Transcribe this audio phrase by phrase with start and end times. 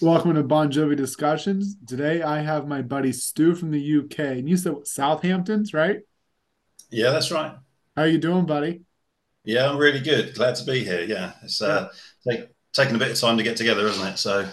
[0.00, 1.76] Welcome to Bon Jovi Discussions.
[1.86, 4.18] Today I have my buddy Stu from the UK.
[4.38, 6.00] And you said Southampton's, right?
[6.90, 7.56] Yeah, that's right.
[7.96, 8.82] How you doing, buddy?
[9.44, 10.34] Yeah, I'm really good.
[10.34, 11.02] Glad to be here.
[11.02, 11.88] Yeah, it's uh,
[12.28, 14.18] take, taking a bit of time to get together, isn't it?
[14.18, 14.48] So,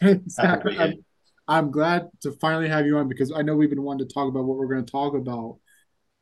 [0.38, 1.04] I'm,
[1.48, 4.28] I'm glad to finally have you on because I know we've been wanting to talk
[4.28, 5.58] about what we're going to talk about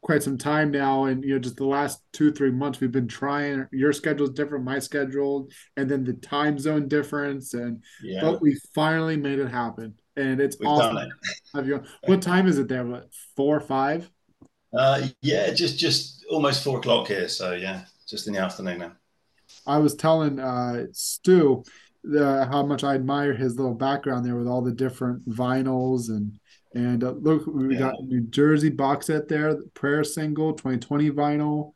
[0.03, 3.09] quite some time now and you know just the last two three months we've been
[3.09, 3.67] trying.
[3.73, 8.21] Your schedule is different my schedule and then the time zone difference and yeah.
[8.21, 10.99] but we finally made it happen and it's We've awesome.
[10.99, 11.09] it.
[11.55, 12.85] have you what time is it there?
[12.85, 14.11] What four or five?
[14.77, 18.93] Uh yeah just just almost four o'clock here so yeah just in the afternoon now.
[19.67, 21.63] I was telling uh stu
[22.05, 26.37] the, how much i admire his little background there with all the different vinyls and
[26.75, 27.81] and uh, look, we yeah.
[27.81, 31.73] got New Jersey box set there, prayer single, 2020 vinyl.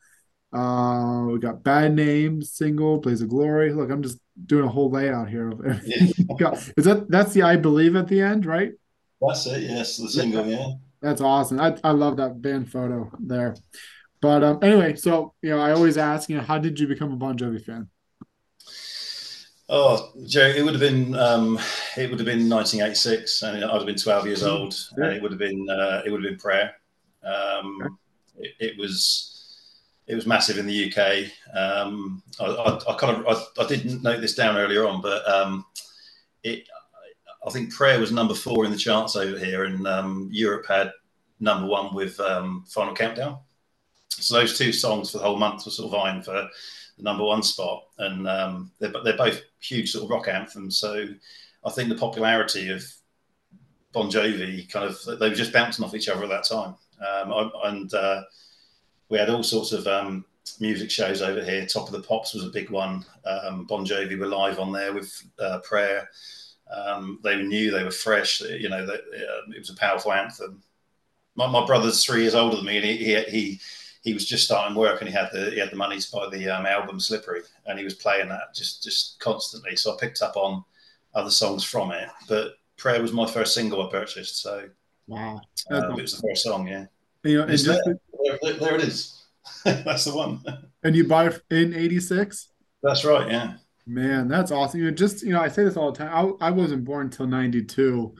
[0.53, 3.73] Uh, we got bad names single, Blaze of Glory.
[3.73, 6.27] Look, I'm just doing a whole layout here of everything.
[6.39, 6.61] Yeah.
[6.77, 8.73] Is that that's the I believe at the end, right?
[9.21, 9.63] That's it.
[9.63, 10.47] Yes, the single.
[10.47, 10.73] Yeah,
[11.03, 11.61] that's awesome.
[11.61, 13.57] I I love that band photo there.
[14.23, 17.13] But um, anyway, so you know, I always ask, you know, how did you become
[17.13, 17.89] a Bon Jovi fan?
[19.69, 21.59] Oh, Jerry, it would have been um,
[21.97, 25.33] it would have been 1986, and I'd have been 12 years old, and it would
[25.33, 26.75] have been uh, it would have been prayer.
[27.25, 27.99] Um,
[28.39, 29.59] it, it, was
[30.07, 31.31] it was massive in the UK.
[31.53, 35.29] Um, I, I, I, kind of I, I, didn't note this down earlier on, but
[35.29, 35.65] um,
[36.45, 36.69] it
[37.45, 40.93] I think prayer was number four in the charts over here, and um, Europe had
[41.41, 43.39] number one with um, Final Countdown.
[44.11, 46.49] So those two songs for the whole month were sort of vying for
[46.97, 50.79] the number one spot, and um, they're they're both huge sort of rock anthems.
[50.79, 51.07] So
[51.65, 52.85] I think the popularity of
[53.93, 57.33] Bon Jovi kind of they were just bouncing off each other at that time, um,
[57.33, 58.23] I, and uh,
[59.09, 60.25] we had all sorts of um,
[60.61, 61.67] music shows over here.
[61.67, 63.05] Top of the Pops was a big one.
[63.25, 66.09] Um, bon Jovi were live on there with uh, Prayer.
[66.75, 68.41] Um, they knew they were fresh.
[68.41, 70.63] You know, that, uh, it was a powerful anthem.
[71.37, 73.61] My, my brother's three years older than me, and he, he, he
[74.07, 76.29] he was just starting work and he had the he had the money to buy
[76.31, 79.75] the um, album Slippery and he was playing that just just constantly.
[79.75, 80.65] So I picked up on
[81.13, 84.41] other songs from it, but Prayer was my first single I purchased.
[84.41, 84.69] So
[85.09, 85.41] wow,
[85.71, 86.69] um, it was the first song.
[86.69, 86.85] Yeah,
[87.25, 87.99] you know, just, there,
[88.43, 89.25] there, there, it is.
[89.65, 90.41] that's the one.
[90.85, 92.49] And you buy in '86.
[92.85, 93.29] That's right.
[93.29, 93.55] Yeah.
[93.89, 94.81] Man, that's awesome.
[94.81, 96.37] You know, just you know, I say this all the time.
[96.41, 98.15] I, I wasn't born until '92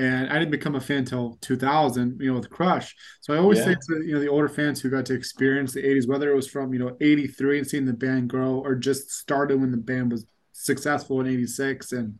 [0.00, 2.96] and I didn't become a fan until 2000, you know, with Crush.
[3.20, 3.66] So I always yeah.
[3.66, 6.34] say to you know the older fans who got to experience the 80s, whether it
[6.34, 9.76] was from you know 83 and seeing the band grow, or just started when the
[9.76, 12.18] band was successful in 86 and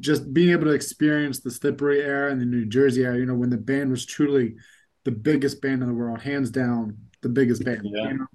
[0.00, 3.34] just being able to experience the slippery era and the New Jersey era, you know,
[3.34, 4.56] when the band was truly
[5.04, 7.82] the biggest band in the world, hands down, the biggest band.
[7.84, 8.08] Yeah.
[8.08, 8.26] You know?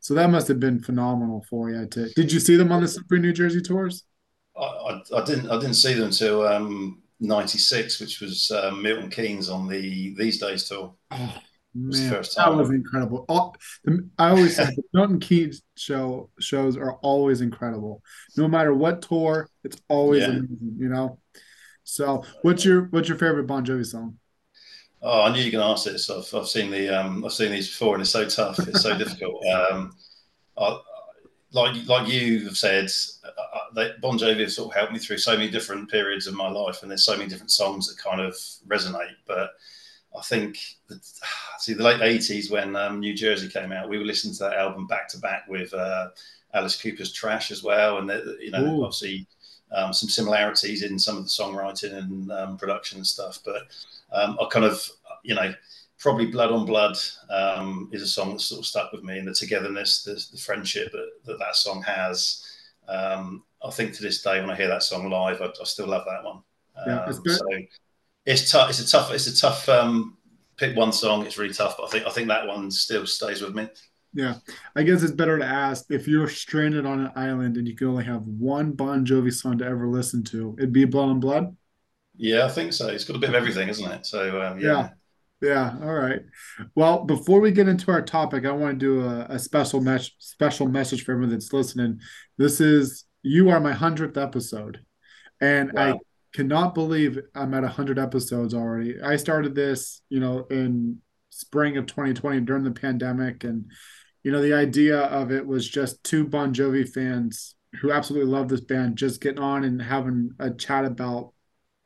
[0.00, 1.86] So that must have been phenomenal for you.
[1.86, 4.02] To did you see them on the Slippery New Jersey tours?
[4.56, 5.48] I, I, I didn't.
[5.48, 10.38] I didn't see them until um, 96, which was uh, Milton Keynes on the These
[10.40, 10.94] Days tour.
[11.78, 13.26] Oh, man, that was incredible.
[13.28, 13.54] All,
[14.18, 18.02] I always say the Milton Keynes show shows are always incredible.
[18.34, 20.28] No matter what tour, it's always yeah.
[20.28, 21.18] amazing, you know.
[21.84, 24.16] So, what's your what's your favorite Bon Jovi song?
[25.02, 26.08] Oh, I knew you were going to ask this.
[26.08, 28.58] I've, I've seen the um, I've seen these before, and it's so tough.
[28.60, 29.44] It's so difficult.
[29.46, 29.94] Um,
[30.56, 30.80] I,
[31.52, 32.90] like like you have said,
[33.24, 36.26] uh, uh, they, Bon Jovi have sort of helped me through so many different periods
[36.26, 38.34] of my life, and there's so many different songs that kind of
[38.66, 39.14] resonate.
[39.26, 39.50] But
[40.16, 40.58] I think,
[41.58, 44.58] see, the late '80s when um, New Jersey came out, we were listening to that
[44.58, 46.08] album back to back with uh,
[46.52, 48.84] Alice Cooper's Trash as well, and the, you know, Ooh.
[48.84, 49.26] obviously
[49.72, 53.38] um, some similarities in some of the songwriting and um, production and stuff.
[53.44, 53.62] But
[54.12, 54.80] um, I kind of,
[55.22, 55.52] you know
[56.06, 56.96] probably Blood on Blood
[57.30, 60.40] um, is a song that sort of stuck with me, and the togetherness, the, the
[60.40, 62.44] friendship that, that, that song has.
[62.86, 65.88] Um, I think to this day, when I hear that song live, I, I still
[65.88, 66.42] love that one.
[66.86, 67.48] Yeah, it's um, so
[68.24, 68.70] it's tough.
[68.70, 69.12] It's a tough.
[69.12, 69.68] It's a tough.
[69.68, 70.16] Um,
[70.56, 71.26] pick one song.
[71.26, 73.68] It's really tough, but I think I think that one still stays with me.
[74.14, 74.34] Yeah,
[74.76, 77.88] I guess it's better to ask if you're stranded on an island and you can
[77.88, 80.54] only have one Bon Jovi song to ever listen to.
[80.56, 81.56] It'd be Blood on Blood.
[82.16, 82.86] Yeah, I think so.
[82.86, 84.06] It's got a bit of everything, isn't it?
[84.06, 84.66] So um, yeah.
[84.66, 84.88] yeah.
[85.42, 85.76] Yeah.
[85.82, 86.20] All right.
[86.74, 90.12] Well, before we get into our topic, I want to do a, a special mes-
[90.18, 92.00] special message for everyone that's listening.
[92.38, 94.80] This is you are my hundredth episode,
[95.40, 95.94] and wow.
[95.94, 95.98] I
[96.32, 99.00] cannot believe I'm at hundred episodes already.
[99.02, 100.98] I started this, you know, in
[101.28, 103.70] spring of 2020 during the pandemic, and
[104.22, 108.48] you know, the idea of it was just two Bon Jovi fans who absolutely love
[108.48, 111.34] this band just getting on and having a chat about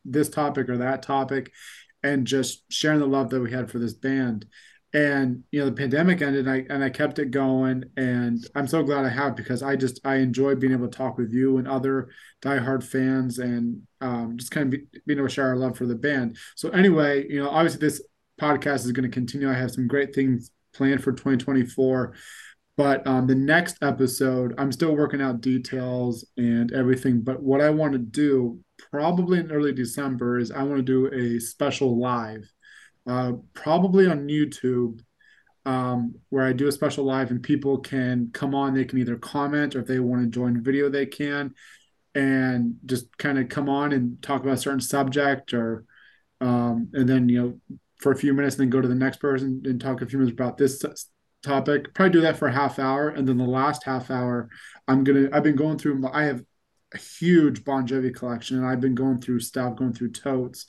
[0.04, 1.52] this topic or that topic
[2.02, 4.46] and just sharing the love that we had for this band.
[4.92, 8.66] and you know the pandemic ended and I, and I kept it going and i'm
[8.66, 11.58] so glad i have because i just i enjoy being able to talk with you
[11.58, 12.08] and other
[12.42, 15.86] diehard fans and um, just kind of be, being able to share our love for
[15.86, 18.02] the band so anyway you know obviously this
[18.40, 22.14] podcast is going to continue i have some great things planned for 2024
[22.76, 27.70] but um, the next episode i'm still working out details and everything but what i
[27.70, 28.58] want to do
[28.90, 32.50] probably in early december is i want to do a special live
[33.06, 35.00] uh, probably on YouTube,
[35.64, 38.74] um, where I do a special live and people can come on.
[38.74, 41.54] They can either comment or if they want to join video, they can,
[42.14, 45.84] and just kind of come on and talk about a certain subject or,
[46.40, 49.18] um, and then you know for a few minutes, and then go to the next
[49.18, 50.82] person and talk a few minutes about this
[51.42, 51.92] topic.
[51.94, 54.48] Probably do that for a half hour, and then the last half hour,
[54.88, 55.28] I'm gonna.
[55.32, 56.06] I've been going through.
[56.12, 56.42] I have
[56.94, 60.66] a huge Bon Jovi collection, and I've been going through stuff, going through totes,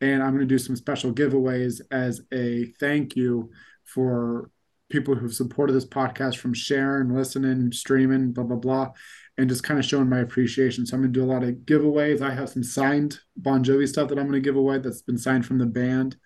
[0.00, 3.50] and I'm going to do some special giveaways as a thank you
[3.84, 4.50] for
[4.90, 8.92] people who've supported this podcast from sharing, listening, streaming, blah blah blah,
[9.38, 10.86] and just kind of showing my appreciation.
[10.86, 12.20] So I'm going to do a lot of giveaways.
[12.20, 15.18] I have some signed Bon Jovi stuff that I'm going to give away that's been
[15.18, 16.16] signed from the band.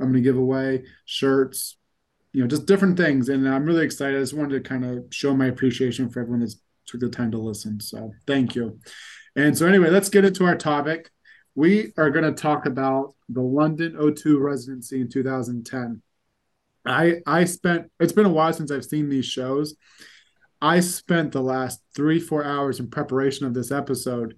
[0.00, 1.76] I'm going to give away shirts,
[2.32, 4.16] you know, just different things, and I'm really excited.
[4.16, 7.30] I just wanted to kind of show my appreciation for everyone that's took the time
[7.32, 7.80] to listen.
[7.80, 8.80] So thank you.
[9.36, 11.10] And so anyway, let's get into our topic
[11.58, 16.00] we are going to talk about the London O2 residency in 2010.
[16.86, 19.74] I I spent it's been a while since I've seen these shows.
[20.62, 24.36] I spent the last three four hours in preparation of this episode.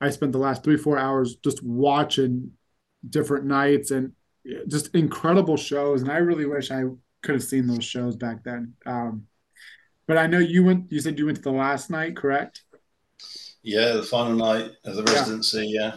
[0.00, 2.52] I spent the last three four hours just watching
[3.10, 4.12] different nights and
[4.68, 6.02] just incredible shows.
[6.02, 6.84] And I really wish I
[7.24, 8.74] could have seen those shows back then.
[8.86, 9.26] Um,
[10.12, 10.92] but I know you went.
[10.92, 12.64] You said you went to the last night, correct?
[13.62, 15.68] Yeah, the final night of the residency.
[15.68, 15.80] yeah.
[15.80, 15.96] yeah.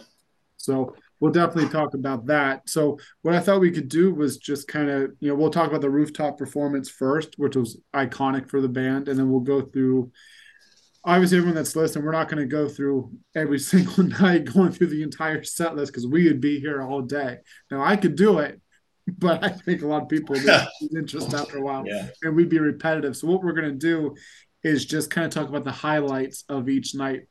[0.55, 2.69] So we'll definitely talk about that.
[2.69, 5.67] So what I thought we could do was just kind of, you know, we'll talk
[5.67, 9.61] about the rooftop performance first, which was iconic for the band, and then we'll go
[9.63, 10.13] through.
[11.03, 14.87] Obviously, everyone that's listening, we're not going to go through every single night going through
[14.87, 17.39] the entire set list because we would be here all day.
[17.69, 18.61] Now I could do it,
[19.17, 22.07] but I think a lot of people lose interest after a while, yeah.
[22.23, 23.15] and we'd be repetitive.
[23.15, 24.15] So what we're going to do
[24.63, 27.27] is just kind of talk about the highlights of each night,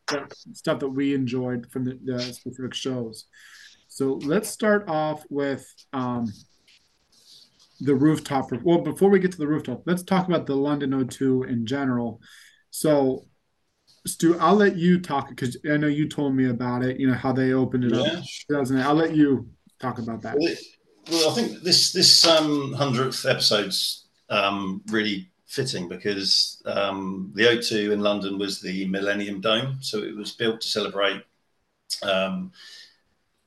[0.53, 3.25] stuff that we enjoyed from the, the, specific shows.
[3.89, 6.33] So let's start off with um,
[7.81, 8.53] the rooftop.
[8.63, 12.21] Well, before we get to the rooftop, let's talk about the London O2 in general.
[12.71, 13.25] So,
[14.07, 17.01] Stu, I'll let you talk because I know you told me about it.
[17.01, 18.59] You know how they opened it yeah.
[18.61, 18.71] up.
[18.71, 19.49] I'll let you
[19.81, 20.37] talk about that.
[21.11, 27.93] Well, I think this this um, hundredth episode's um, really fitting because um, the O2
[27.93, 31.23] in London was the Millennium Dome, so it was built to celebrate
[32.03, 32.53] um,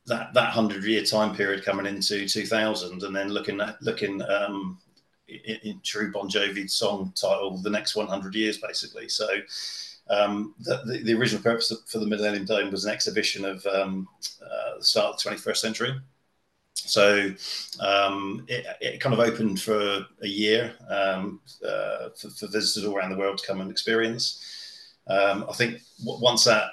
[0.06, 4.78] that that hundred year time period coming into 2000, and then looking at looking um,
[5.28, 9.10] in, in, true Bon Jovi song title, the next 100 years, basically.
[9.10, 9.28] So.
[10.10, 14.08] Um, the, the, the, original purpose for the Millennium Dome was an exhibition of um,
[14.42, 16.00] uh, the start of the 21st century.
[16.86, 17.32] So
[17.80, 22.96] um, it, it, kind of opened for a year um, uh, for, for, visitors all
[22.96, 24.44] around the world to come and experience.
[25.08, 26.70] Um, I think w- once that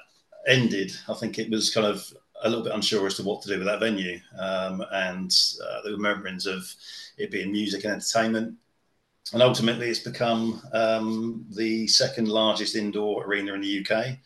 [0.47, 2.13] ended, I think it was kind of
[2.43, 4.21] a little bit unsure as to what to do with that venue.
[4.39, 5.35] Um, and
[5.65, 6.73] uh, were murmurings of
[7.17, 8.57] it being music and entertainment.
[9.33, 14.19] And ultimately, it's become um, the second largest indoor arena in the UK.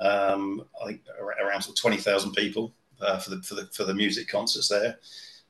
[0.00, 3.94] Um, I think around sort of 20,000 people uh, for the for the for the
[3.94, 4.98] music concerts there.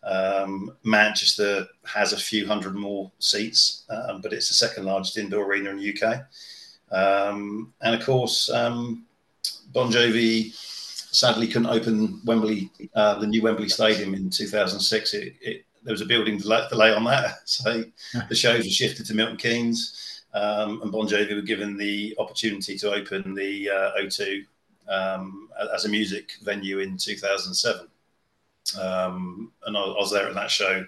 [0.03, 5.45] Um, Manchester has a few hundred more seats, um, but it's the second largest indoor
[5.45, 6.23] arena in the UK.
[6.91, 9.05] Um, and of course, um,
[9.73, 10.55] Bon Jovi
[11.13, 15.15] sadly couldn't open Wembley, uh, the new Wembley Stadium in 2006.
[15.15, 17.85] It, it, there was a building delay, on that, so
[18.29, 22.79] the shows were shifted to Milton Keynes, um, and Bon Jovi were given the opportunity
[22.79, 24.45] to open the uh, O2
[24.91, 27.87] um, as a music venue in 2007.
[28.81, 30.85] Um, and I, I, was there at that show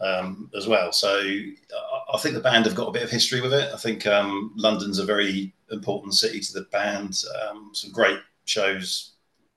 [0.00, 0.92] um, as well.
[0.92, 3.72] So I, I, think the band have got a bit of history with it.
[3.72, 7.22] I think um, London's a very important city to the band.
[7.42, 9.12] Um, some great shows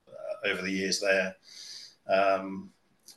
[0.07, 1.36] uh, over the years there.
[2.07, 2.72] Um,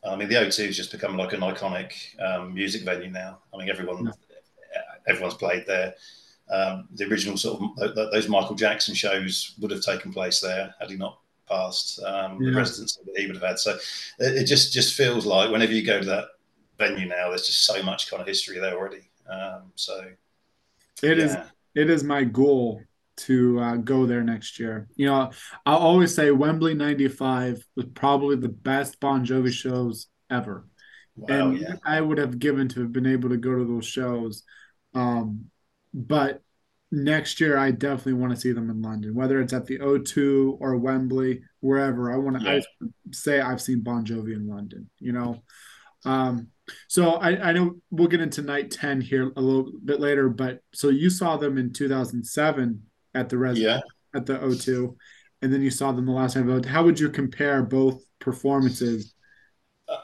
[0.06, 3.38] I mean, the O2 has just become like an iconic um, music venue now.
[3.52, 4.12] I mean, everyone,
[5.08, 5.94] everyone's played there.
[6.50, 10.90] Um, the original sort of those Michael Jackson shows would have taken place there had
[10.90, 12.50] he not passed um, yeah.
[12.50, 13.58] the residency that he would have had.
[13.58, 13.76] So
[14.18, 16.24] it, it, just just feels like whenever you go to that
[16.78, 19.10] venue now, there's just so much kind of history there already.
[19.30, 20.10] Um, so
[21.02, 21.24] it yeah.
[21.24, 21.36] is
[21.74, 22.82] it is my goal
[23.16, 24.88] to uh, go there next year.
[24.96, 25.30] You know,
[25.66, 30.64] I always say Wembley '95 was probably the best Bon Jovi shows ever.
[31.16, 31.74] Wow, and yeah.
[31.84, 34.44] I would have given to have been able to go to those shows.
[34.94, 35.50] Um,
[35.92, 36.42] but
[36.90, 40.58] next year, I definitely want to see them in London, whether it's at the O2
[40.60, 42.12] or Wembley, wherever.
[42.12, 42.88] I want to yeah.
[43.12, 45.42] say I've seen Bon Jovi in London, you know.
[46.04, 46.48] Um,
[46.86, 50.60] so I, I know we'll get into night 10 here a little bit later, but
[50.72, 52.82] so you saw them in 2007
[53.14, 53.80] at the Res- yeah.
[54.14, 54.94] at the O2,
[55.42, 56.62] and then you saw them the last time.
[56.64, 59.14] How would you compare both performances?
[59.88, 59.96] Uh,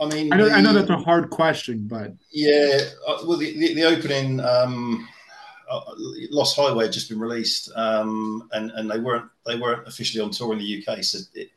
[0.00, 3.36] I mean, I know, the, I know that's a hard question, but yeah, uh, well,
[3.36, 5.06] the, the, the opening um,
[5.70, 5.80] uh,
[6.30, 10.30] Lost Highway had just been released, um, and and they weren't they weren't officially on
[10.30, 11.50] tour in the UK, so it,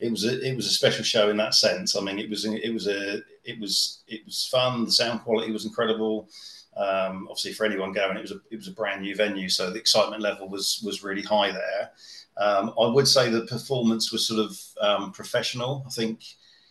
[0.00, 1.96] it was a it was a special show in that sense.
[1.96, 4.84] I mean, it was it was a it was it was fun.
[4.84, 6.28] The sound quality was incredible.
[6.76, 9.70] Um, obviously, for anyone going, it was a it was a brand new venue, so
[9.70, 11.90] the excitement level was was really high there.
[12.36, 15.82] Um, I would say the performance was sort of um, professional.
[15.84, 16.22] I think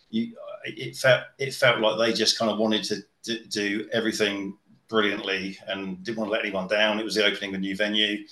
[0.09, 0.33] you,
[0.65, 5.57] it felt it felt like they just kind of wanted to d- do everything brilliantly
[5.67, 6.99] and didn't want to let anyone down.
[6.99, 8.25] It was the opening of a new venue,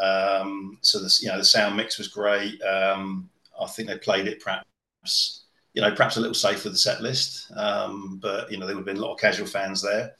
[0.00, 2.60] um, so the you know the sound mix was great.
[2.62, 3.28] Um,
[3.60, 5.44] I think they played it perhaps
[5.74, 8.74] you know perhaps a little safe with the set list, um, but you know there
[8.74, 10.14] would have been a lot of casual fans there.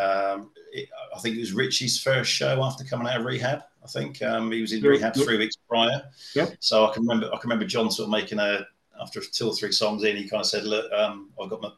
[0.00, 3.62] Um, it, I think it was Richie's first show after coming out of rehab.
[3.82, 6.02] I think um, he was in rehab three weeks prior.
[6.34, 6.56] Yep.
[6.60, 8.66] So I can remember I can remember John sort of making a
[9.00, 11.70] after two or three songs in, he kind of said, "Look, um, I've got my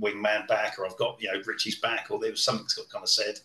[0.00, 3.08] wingman back, or I've got you know Richie's back, or there was something kind of
[3.08, 3.38] said."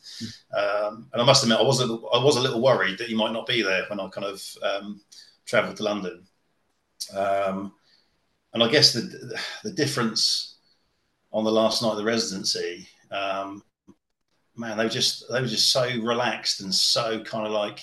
[0.57, 3.15] Um, and I must admit, I was a, I was a little worried that he
[3.15, 5.01] might not be there when I kind of um,
[5.46, 6.25] travelled to London.
[7.15, 7.74] Um,
[8.53, 10.57] and I guess the the difference
[11.31, 13.63] on the last night of the residency, um,
[14.55, 17.79] man, they were just they were just so relaxed and so kind of like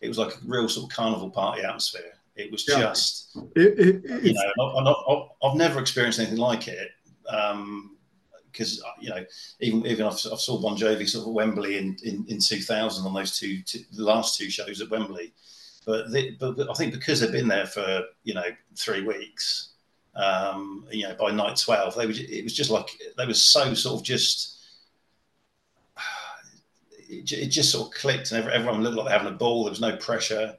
[0.00, 2.12] it was like a real sort of carnival party atmosphere.
[2.34, 2.78] It was yeah.
[2.78, 6.88] just, it, it, you know, i have never experienced anything like it.
[7.24, 9.24] because um, you know,
[9.60, 13.12] even even I've, I've, saw Bon Jovi sort of Wembley in, in, in 2000 on
[13.12, 15.34] those two, two, the last two shows at Wembley,
[15.84, 16.06] but,
[16.38, 18.46] but, but I think because they've been there for you know
[18.76, 19.72] three weeks,
[20.14, 23.74] um, you know, by night 12, they were, it was just like they were so
[23.74, 24.58] sort of just.
[27.14, 29.64] It, it just sort of clicked, and everyone looked like they're having a ball.
[29.64, 30.54] There was no pressure.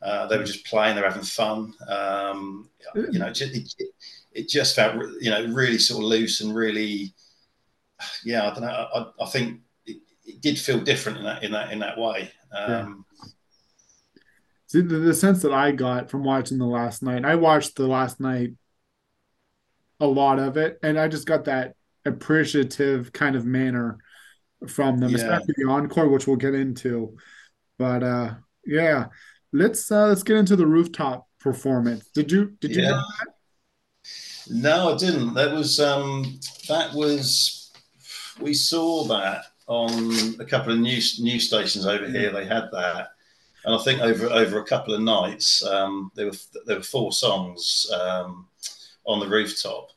[0.00, 1.74] Uh, they were just playing, they were having fun.
[1.88, 3.74] Um, you know, it, it,
[4.32, 7.12] it, just felt, you know, really sort of loose and really,
[8.24, 8.68] yeah, I don't know.
[8.94, 12.30] I, I think it, it, did feel different in that in that in that way.
[12.56, 13.28] Um, yeah.
[14.68, 17.88] See, the, the sense that I got from watching the last night, I watched the
[17.88, 18.50] last night
[19.98, 21.74] a lot of it, and I just got that
[22.04, 23.98] appreciative kind of manner
[24.66, 25.16] from them, yeah.
[25.16, 27.16] especially the encore, which we'll get into.
[27.78, 28.34] But uh,
[28.66, 29.06] yeah,
[29.52, 32.08] let's uh, let's get into the rooftop performance.
[32.14, 32.90] Did you did you yeah.
[32.90, 33.34] know that?
[34.50, 35.34] No, I didn't.
[35.34, 37.70] That was um, that was
[38.40, 42.30] we saw that on a couple of news news stations over here.
[42.30, 43.08] They had that,
[43.64, 46.36] and I think over over a couple of nights, um, there were
[46.66, 48.46] there were four songs um,
[49.04, 49.90] on the rooftop.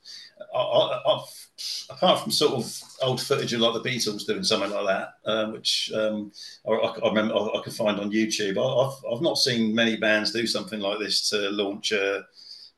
[0.53, 1.40] I, have
[1.89, 5.51] apart from sort of old footage of like the Beatles doing something like that, um,
[5.51, 6.31] which um,
[6.67, 8.57] I, I, remember I, I, could find on YouTube.
[8.57, 12.25] I, have I've not seen many bands do something like this to launch a,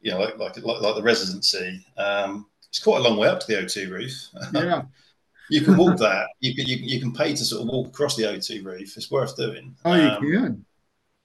[0.01, 1.85] you know, like like like, like the Residency.
[1.97, 4.29] Um, it's quite a long way up to the O2 roof.
[4.53, 4.83] Yeah.
[5.49, 6.27] you can walk that.
[6.39, 8.97] You can you, you can pay to sort of walk across the O2 roof.
[8.97, 9.75] It's worth doing.
[9.85, 10.65] Oh, you um, can.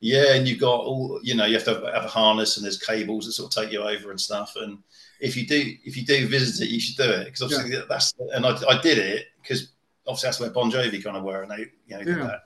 [0.01, 1.47] Yeah, and you've got all you know.
[1.47, 4.11] You have to have a harness, and there's cables that sort of take you over
[4.11, 4.55] and stuff.
[4.57, 4.79] And
[5.21, 7.83] if you do if you do visit it, you should do it because obviously yeah.
[7.89, 9.73] that's and I, I did it because
[10.07, 12.25] obviously that's where Bon Jovi kind of were, and they you know did yeah.
[12.25, 12.41] that.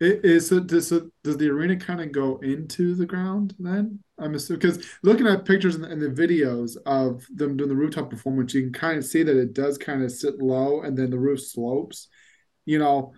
[0.00, 4.00] It is so does, so does the arena kind of go into the ground then?
[4.18, 8.10] I'm assuming because looking at pictures and the, the, videos of them doing the rooftop
[8.10, 11.10] performance, you can kind of see that it does kind of sit low and then
[11.10, 12.08] the roof slopes.
[12.66, 13.12] You know,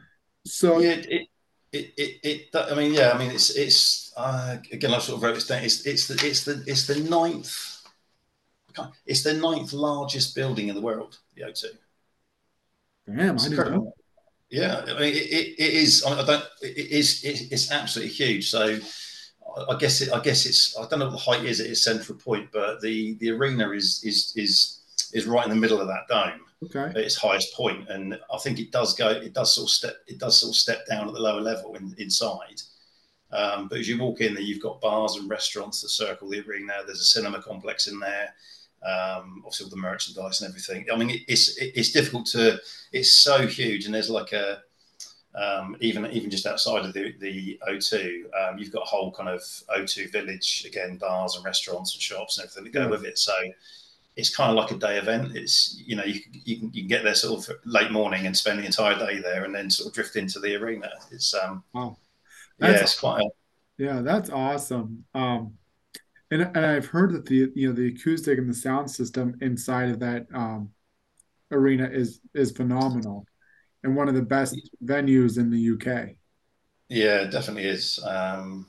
[0.46, 1.28] so yeah, it,
[1.72, 5.22] it, it, it I mean, yeah, I mean, it's it's uh, again, I sort of
[5.22, 5.62] wrote this down.
[5.62, 7.75] It's it's the it's the it's the ninth
[9.06, 11.64] it's the ninth largest building in the world, the O2.
[13.06, 13.92] Damn, I didn't know.
[14.50, 16.04] Yeah, I mean, it, it, it is.
[16.04, 16.44] I, don't.
[16.62, 17.22] It is.
[17.24, 18.48] it's absolutely huge.
[18.48, 18.78] So,
[19.68, 20.12] I guess it.
[20.12, 20.76] I guess it's.
[20.78, 23.70] I don't know what the height is at its central point, but the the arena
[23.70, 24.80] is is is
[25.12, 26.40] is right in the middle of that dome.
[26.64, 26.90] Okay.
[26.90, 27.86] At its highest point.
[27.86, 29.08] point, and I think it does go.
[29.08, 29.96] It does sort of step.
[30.06, 32.62] It does sort of step down at the lower level in, inside.
[33.32, 36.40] Um, but as you walk in there, you've got bars and restaurants that circle the
[36.48, 36.72] arena.
[36.86, 38.32] There's a cinema complex in there
[38.82, 40.86] um, obviously all the merchandise and everything.
[40.92, 42.58] I mean, it's it's difficult to.
[42.92, 44.62] It's so huge, and there's like a
[45.36, 49.28] um, even even just outside of the the O2, um, you've got a whole kind
[49.28, 49.40] of
[49.76, 53.18] O2 village again, bars and restaurants and shops and everything that go with it.
[53.18, 53.34] So
[54.16, 55.36] it's kind of like a day event.
[55.36, 58.36] It's you know you, you can you can get there sort of late morning and
[58.36, 60.90] spend the entire day there, and then sort of drift into the arena.
[61.10, 61.98] It's um wow,
[62.58, 63.20] that's, yeah, it's quite.
[63.20, 63.28] A,
[63.76, 65.04] yeah, that's awesome.
[65.14, 65.58] Um,
[66.30, 69.90] and and I've heard that the you know the acoustic and the sound system inside
[69.90, 70.70] of that um
[71.50, 73.26] arena is is phenomenal,
[73.82, 76.16] and one of the best venues in the UK.
[76.88, 77.98] Yeah, it definitely is.
[78.04, 78.66] Um,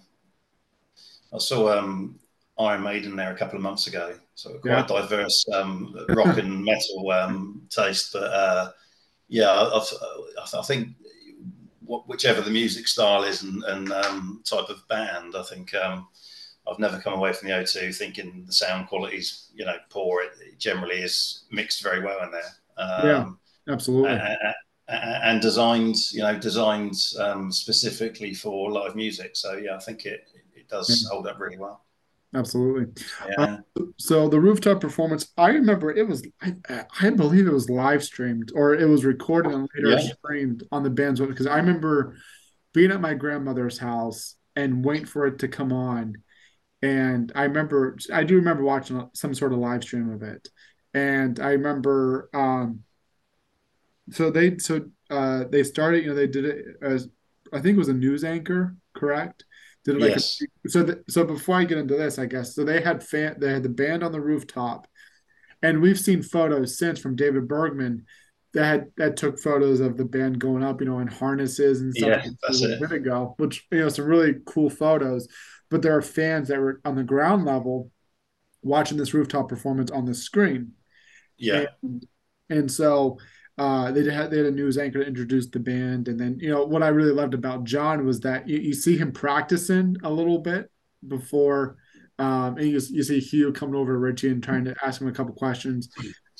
[1.33, 2.19] I saw um
[2.59, 4.15] Iron Maiden there a couple of months ago.
[4.35, 5.01] So quite yeah.
[5.01, 8.71] diverse um, rock and metal um, taste, but uh,
[9.29, 10.89] yeah, I, I, I think
[11.85, 16.07] whichever the music style is and, and um, type of band, I think um,
[16.69, 20.21] I've never come away from the O2 thinking the sound quality is you know poor.
[20.21, 22.55] It, it generally is mixed very well in there.
[22.77, 24.11] yeah, um, absolutely.
[24.11, 24.53] And,
[24.89, 29.35] and designed, you know, designed um, specifically for live music.
[29.35, 31.13] So yeah, I think it it does yeah.
[31.13, 31.83] hold up really well.
[32.35, 33.03] Absolutely.
[33.29, 33.43] Yeah.
[33.77, 38.03] Uh, so the rooftop performance, I remember it was, I, I, believe it was live
[38.03, 40.13] streamed or it was recorded and later yeah.
[40.13, 41.29] streamed on the band's website.
[41.29, 42.17] Because I remember
[42.73, 46.15] being at my grandmother's house and waiting for it to come on.
[46.81, 50.47] And I remember, I do remember watching some sort of live stream of it.
[50.93, 52.83] And I remember, um,
[54.11, 57.09] so they, so uh, they started, you know, they did it as,
[57.51, 59.45] I think it was a news anchor, correct?
[59.85, 60.41] Did it like yes.
[60.65, 63.37] a, so the, so before I get into this, I guess so they had fan
[63.39, 64.85] they had the band on the rooftop,
[65.61, 68.05] and we've seen photos since from David Bergman
[68.53, 71.95] that had, that took photos of the band going up, you know, in harnesses and
[71.95, 75.29] stuff yeah, that's a bit ago, which you know some really cool photos.
[75.69, 77.91] But there are fans that were on the ground level
[78.61, 80.73] watching this rooftop performance on the screen.
[81.37, 81.65] Yeah.
[81.83, 82.05] And,
[82.49, 83.17] and so
[83.57, 86.49] uh, they had they had a news anchor to introduce the band, and then you
[86.49, 90.11] know what I really loved about John was that you, you see him practicing a
[90.11, 90.69] little bit
[91.07, 91.77] before,
[92.19, 95.07] um, and you, you see Hugh coming over to Richie and trying to ask him
[95.07, 95.89] a couple questions,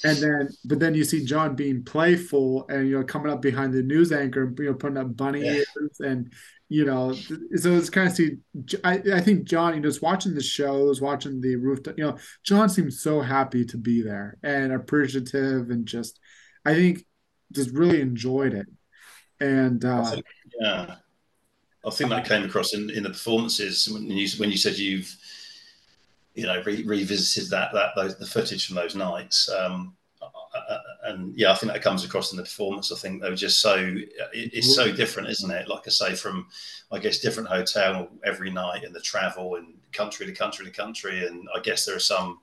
[0.04, 3.74] and then but then you see John being playful and you know coming up behind
[3.74, 5.54] the news anchor, you know putting up bunny yeah.
[5.54, 6.32] ears and
[6.70, 8.38] you know so it's kind of see
[8.84, 12.18] I, I think John you know just watching the shows, watching the rooftop, you know
[12.44, 16.20] John seems so happy to be there and appreciative and just
[16.66, 17.06] I think
[17.52, 18.68] just really enjoyed it.
[19.40, 20.26] And uh, I think,
[20.60, 20.96] yeah,
[21.86, 25.16] I think that came across in, in the performances when you when you said you've
[26.34, 29.50] you know re- revisited that that those, the footage from those nights.
[29.50, 29.97] Um,
[31.08, 32.92] and yeah, I think that comes across in the performance.
[32.92, 33.96] I think they were just so
[34.34, 35.68] it's so different, isn't it?
[35.68, 36.48] Like I say, from
[36.92, 41.26] I guess different hotel every night and the travel and country to country to country,
[41.26, 42.40] and I guess there are some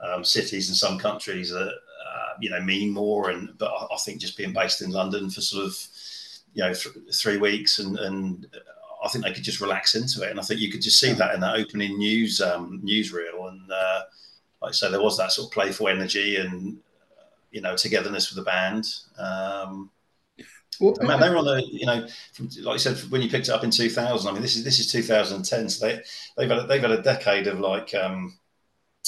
[0.00, 3.30] um, cities and some countries that uh, you know mean more.
[3.30, 5.76] And but I, I, think just being based in London for sort of
[6.54, 8.46] you know th- three weeks and and
[9.04, 10.30] I think they could just relax into it.
[10.30, 13.50] And I think you could just see that in that opening news um, newsreel.
[13.50, 14.02] And uh,
[14.62, 16.78] like I say, there was that sort of playful energy and
[17.54, 18.84] you know togetherness with the band.
[19.16, 19.90] Um,
[20.80, 23.48] well, man, they were on the, you know, from, like I said, when you picked
[23.48, 24.28] it up in 2000.
[24.28, 26.02] I mean, this is this is 2010, so they
[26.36, 28.36] they've had a, they've had a decade of like, um,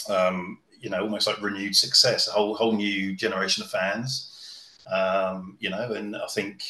[0.08, 5.56] um, you know, almost like renewed success, a whole whole new generation of fans, um,
[5.58, 6.62] you know, and I think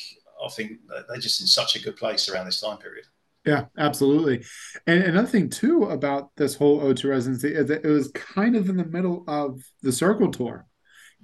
[0.43, 3.05] I think they're just in such a good place around this time period.
[3.45, 4.45] Yeah, absolutely.
[4.87, 8.69] And another thing too about this whole O2 residency is that it was kind of
[8.69, 10.67] in the middle of the Circle Tour.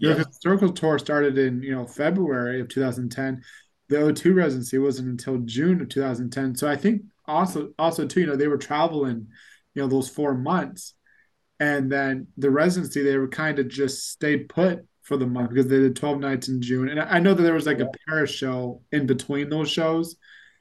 [0.02, 0.14] Yeah.
[0.14, 3.42] know, the Circle Tour started in you know February of 2010.
[3.88, 6.56] The O2 residency wasn't until June of 2010.
[6.56, 9.28] So I think also also too, you know, they were traveling,
[9.74, 10.94] you know, those four months
[11.62, 15.68] and then the residency they were kind of just stayed put for the month because
[15.68, 16.88] they did 12 nights in June.
[16.88, 20.16] And I know that there was like a Paris show in between those shows.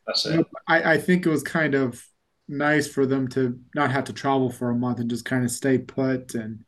[0.05, 0.45] That's it.
[0.67, 2.05] I, I think it was kind of
[2.47, 5.49] nice for them to not have to travel for a month and just kind of
[5.49, 6.65] stay put and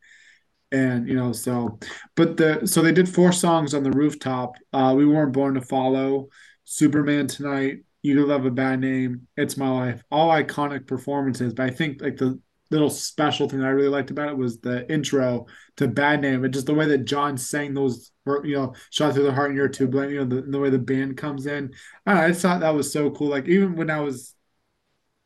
[0.74, 1.78] and you know so
[2.16, 5.60] but the so they did four songs on the rooftop uh we weren't born to
[5.60, 6.28] follow
[6.64, 11.70] superman tonight you love a bad name it's my life all iconic performances but i
[11.70, 12.38] think like the
[12.70, 16.44] little special thing that I really liked about it was the intro to Bad Name
[16.44, 19.56] and just the way that John sang those, you know, shot through the heart in
[19.56, 21.72] your tube, you know, the, the way the band comes in.
[22.06, 23.28] I, I just thought that was so cool.
[23.28, 24.34] Like even when I was,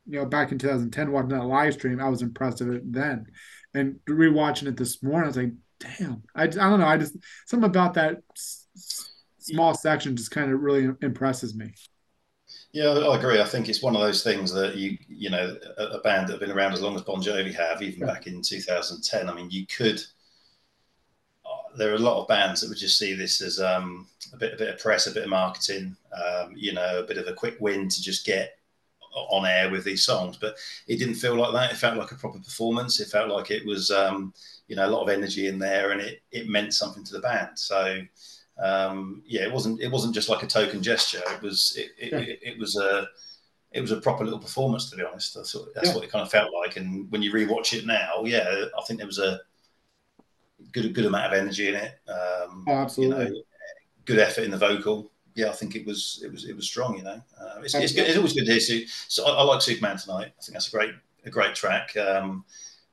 [0.05, 3.25] you know, back in 2010 watching that live stream, I was impressed with it then.
[3.73, 6.87] And rewatching it this morning, I was like, damn, I, I don't know.
[6.87, 8.21] I just, something about that
[9.37, 11.73] small section just kind of really impresses me.
[12.71, 13.41] Yeah, I agree.
[13.41, 16.33] I think it's one of those things that you, you know, a, a band that
[16.33, 18.13] have been around as long as Bon Jovi have, even yeah.
[18.13, 19.29] back in 2010.
[19.29, 19.99] I mean, you could.
[21.43, 24.37] Uh, there are a lot of bands that would just see this as um, a
[24.37, 27.27] bit, a bit of press, a bit of marketing, um, you know, a bit of
[27.27, 28.58] a quick win to just get
[29.29, 30.55] on air with these songs, but
[30.87, 31.71] it didn't feel like that.
[31.71, 32.99] It felt like a proper performance.
[32.99, 34.33] It felt like it was, um,
[34.67, 37.19] you know, a lot of energy in there, and it it meant something to the
[37.19, 37.57] band.
[37.57, 38.01] So
[38.61, 41.21] um, yeah, it wasn't it wasn't just like a token gesture.
[41.27, 42.19] It was it, it, yeah.
[42.19, 43.07] it, it was a
[43.71, 45.35] it was a proper little performance, to be honest.
[45.35, 45.95] That's, what, that's yeah.
[45.95, 46.75] what it kind of felt like.
[46.75, 49.39] And when you rewatch it now, yeah, I think there was a
[50.71, 51.99] good good amount of energy in it.
[52.07, 53.25] Um, oh, absolutely.
[53.25, 53.41] You know,
[54.05, 55.11] good effort in the vocal.
[55.39, 56.97] Yeah, I think it was it was it was strong.
[56.97, 58.85] You know, uh, it's, it's, good, it's, always good to hear.
[59.07, 60.33] So I, I, like Superman tonight.
[60.37, 60.91] I think that's a great
[61.25, 61.95] a great track.
[61.95, 62.43] Um,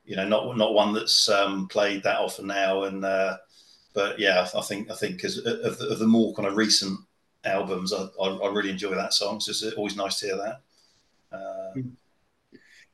[0.05, 2.85] you know, not not one that's um, played that often now.
[2.85, 3.39] And uh,
[3.95, 7.01] but yeah, I think I think because of, of, the more kind of recent
[7.45, 9.41] albums, I, I, I, really enjoy that song.
[9.41, 11.37] So it's always nice to hear that.
[11.37, 11.81] Uh,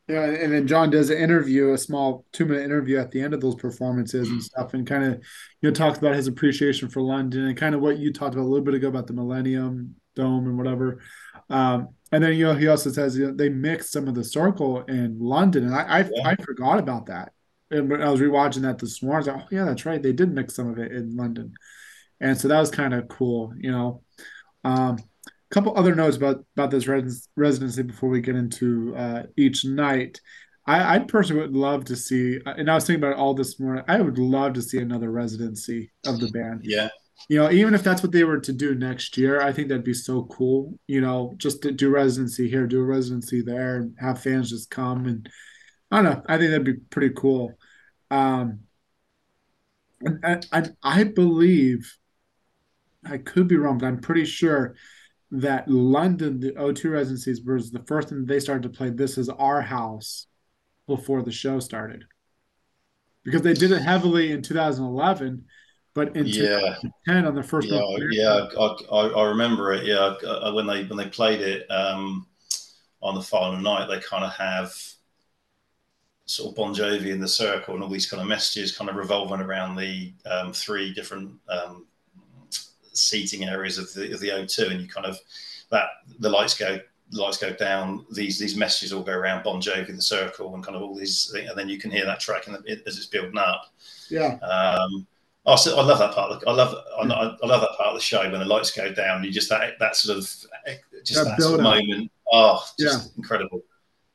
[0.08, 3.34] yeah, and then John does an interview, a small two minute interview at the end
[3.34, 5.12] of those performances and stuff, and kind of
[5.60, 8.44] you know talks about his appreciation for London and kind of what you talked about
[8.44, 11.00] a little bit ago about the Millennium Dome and whatever.
[11.48, 14.24] Um, and then you know he also says you know, they mixed some of the
[14.24, 16.28] circle in London, and I I, yeah.
[16.28, 17.32] I forgot about that.
[17.70, 20.02] And when I was rewatching that this morning, I was like, oh yeah, that's right,
[20.02, 21.54] they did mix some of it in London,
[22.20, 24.02] and so that was kind of cool, you know.
[24.64, 24.98] Um,
[25.52, 30.20] couple other notes about about this res- residency before we get into uh, each night.
[30.66, 33.58] I, I personally would love to see, and I was thinking about it all this
[33.58, 33.84] morning.
[33.88, 36.60] I would love to see another residency of the band.
[36.62, 36.88] Yeah,
[37.28, 39.84] you know, even if that's what they were to do next year, I think that'd
[39.84, 40.78] be so cool.
[40.86, 44.70] You know, just to do residency here, do a residency there, and have fans just
[44.70, 45.28] come and
[45.90, 46.22] I don't know.
[46.26, 47.52] I think that'd be pretty cool.
[48.10, 48.60] Um,
[50.00, 51.96] and I, I believe
[53.04, 54.74] I could be wrong, but I'm pretty sure
[55.32, 59.30] that London, the O2 residencies, was the first time they started to play This Is
[59.30, 60.26] Our House
[60.86, 62.04] before the show started.
[63.24, 65.44] Because they did it heavily in 2011,
[65.94, 66.76] but in yeah.
[67.06, 69.86] 2010 on the first yeah, yeah, I, I, I, remember it.
[69.86, 70.14] Yeah,
[70.52, 72.26] when they when they played it um,
[73.00, 74.74] on the final night, they kind of have
[76.26, 78.96] sort of Bon Jovi in the circle and all these kind of messages kind of
[78.96, 81.86] revolving around the um, three different um,
[82.92, 85.18] seating areas of the of the O2, and you kind of
[85.70, 86.78] that the lights go
[87.10, 88.06] the lights go down.
[88.10, 90.94] These these messages all go around Bon Jovi, in the circle, and kind of all
[90.94, 93.72] these, and then you can hear that track the, as it's building up.
[94.08, 94.38] Yeah.
[94.38, 95.06] Um,
[95.56, 96.32] so I love that part.
[96.32, 98.70] Of The, I love I, I, love that part of the show when the lights
[98.70, 99.24] go down.
[99.24, 100.24] You just that that sort of
[101.04, 102.10] just that, that sort of moment.
[102.32, 103.12] Oh, just yeah.
[103.16, 103.62] incredible.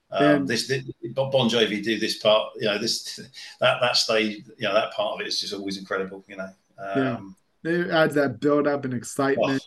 [0.10, 3.18] Um, this, this, Bon Jovi do this part, you know, this
[3.60, 6.50] that that stage, you know, that part of it is just always incredible, you know.
[6.80, 7.20] Um, yeah.
[7.68, 9.62] It adds that build up and excitement.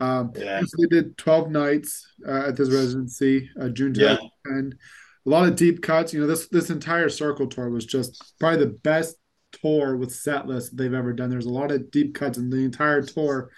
[0.00, 0.60] Oh, um, yeah.
[0.60, 4.30] So they did 12 nights uh, at this residency, uh, June 2010.
[4.46, 4.78] Yeah.
[5.26, 6.12] A lot of deep cuts.
[6.12, 9.16] You know, this this entire circle tour was just probably the best
[9.52, 11.30] tour with set list they've ever done.
[11.30, 13.50] There's a lot of deep cuts in the entire tour.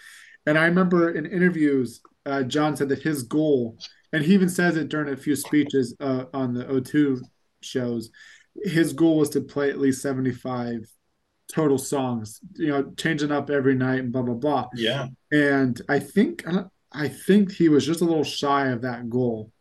[0.46, 3.78] And I remember in interviews, uh, John said that his goal,
[4.12, 7.20] and he even says it during a few speeches uh, on the O2
[7.62, 8.10] shows,
[8.62, 10.88] his goal was to play at least 75
[11.52, 14.68] total songs, you know, changing up every night and blah blah blah.
[14.74, 15.08] Yeah.
[15.32, 16.44] And I think
[16.92, 19.52] I think he was just a little shy of that goal,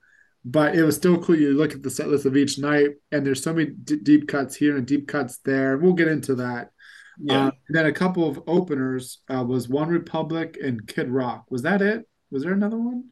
[0.43, 1.35] but it was still cool.
[1.35, 4.27] You look at the set list of each night, and there's so many d- deep
[4.27, 5.77] cuts here and deep cuts there.
[5.77, 6.69] We'll get into that.
[7.19, 7.47] Yeah.
[7.47, 11.45] Uh, then a couple of openers uh, was OneRepublic and Kid Rock.
[11.49, 12.07] Was that it?
[12.31, 13.05] Was there another one?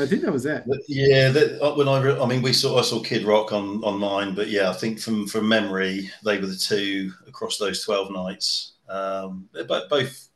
[0.00, 0.64] I think that was it.
[0.88, 3.82] Yeah, that, uh, when I, re- I mean, we saw I saw Kid Rock on
[3.82, 8.10] online, but yeah, I think from from memory, they were the two across those twelve
[8.10, 8.74] nights.
[8.88, 10.28] Um, but both,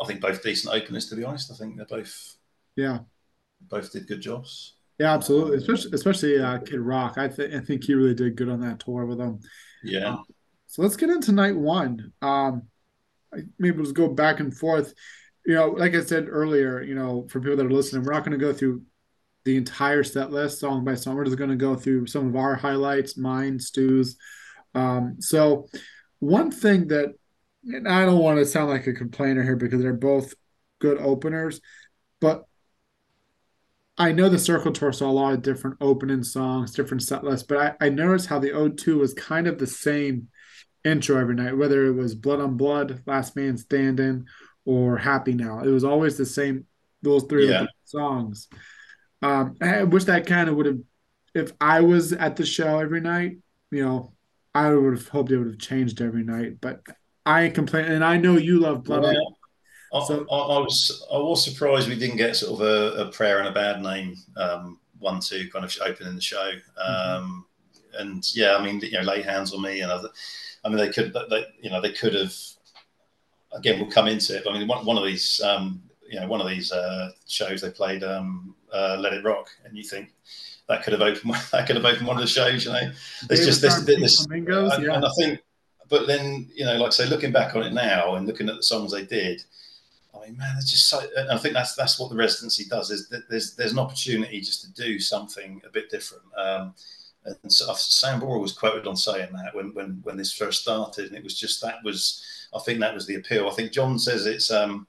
[0.00, 1.08] I think, both decent openers.
[1.08, 2.36] To be honest, I think they're both.
[2.76, 3.00] Yeah.
[3.68, 4.74] Both did good jobs.
[4.98, 5.58] Yeah, absolutely.
[5.58, 7.18] Especially, especially uh, Kid Rock.
[7.18, 9.40] I think I think he really did good on that tour with them.
[9.82, 10.14] Yeah.
[10.14, 10.24] Um,
[10.66, 12.12] so let's get into night one.
[12.22, 12.62] Um,
[13.58, 14.94] maybe we'll go back and forth
[15.48, 18.22] you know, like I said earlier, you know, for people that are listening, we're not
[18.22, 18.82] going to go through
[19.46, 21.16] the entire set list song by song.
[21.16, 24.18] We're just going to go through some of our highlights, mine, Stu's.
[24.74, 25.66] Um, so,
[26.18, 27.14] one thing that,
[27.64, 30.34] and I don't want to sound like a complainer here because they're both
[30.80, 31.62] good openers,
[32.20, 32.44] but
[33.96, 37.46] I know the Circle Tour saw a lot of different opening songs, different set lists,
[37.48, 40.28] but I, I noticed how the O2 was kind of the same
[40.84, 44.26] intro every night, whether it was Blood on Blood, Last Man Standing,
[44.68, 45.60] or Happy Now.
[45.60, 46.66] It was always the same
[47.00, 47.64] those three yeah.
[47.84, 48.48] songs.
[49.22, 50.78] Um, I wish that kind of would have
[51.34, 53.38] if I was at the show every night,
[53.70, 54.12] you know,
[54.54, 56.60] I would have hoped it would have changed every night.
[56.60, 56.82] But
[57.24, 59.04] I ain't complaining, and I know you love Blood.
[59.04, 60.00] Yeah.
[60.06, 63.38] So, I, I, was I was surprised we didn't get sort of a, a prayer
[63.38, 66.52] and a bad name um, one two kind of opening the show.
[66.78, 67.22] Mm-hmm.
[67.24, 67.46] Um,
[67.98, 70.10] and yeah, I mean, you know, lay hands on me and other.
[70.62, 72.34] I mean, they could, they, you know, they could have
[73.52, 74.44] again, we'll come into it.
[74.44, 77.60] But I mean, one, one of these, um, you know one of these uh, shows
[77.60, 80.10] they played um, uh, Let It Rock, and you think
[80.68, 82.64] that could have opened that could have opened one of the shows.
[82.64, 82.90] You know,
[83.30, 84.94] it's just this, this Flamingos, and, yeah.
[84.94, 85.40] and I think,
[85.88, 88.56] but then you know, like I say, looking back on it now and looking at
[88.56, 89.42] the songs they did.
[90.14, 91.00] I mean, man, it's just so.
[91.30, 92.90] I think that's that's what the residency does.
[92.90, 96.24] Is that there's there's an opportunity just to do something a bit different.
[96.36, 96.74] Um,
[97.24, 101.16] and so Sambora was quoted on saying that when when when this first started, and
[101.16, 102.24] it was just that was.
[102.54, 103.48] I think that was the appeal.
[103.48, 104.86] I think John says it's um,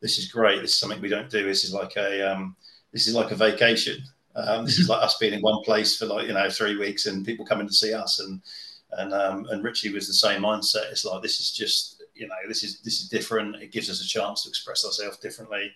[0.00, 0.62] this is great.
[0.62, 1.44] This is something we don't do.
[1.44, 2.56] This is like a um,
[2.92, 4.02] this is like a vacation.
[4.36, 7.06] Um, this is like us being in one place for like you know three weeks
[7.06, 8.42] and people coming to see us and
[8.98, 10.90] and um, and Richie was the same mindset.
[10.90, 13.56] It's like this is just you know this is this is different.
[13.56, 15.72] It gives us a chance to express ourselves differently.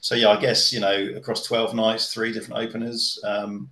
[0.00, 3.20] So yeah, I guess you know across twelve nights, three different openers.
[3.24, 3.70] Um,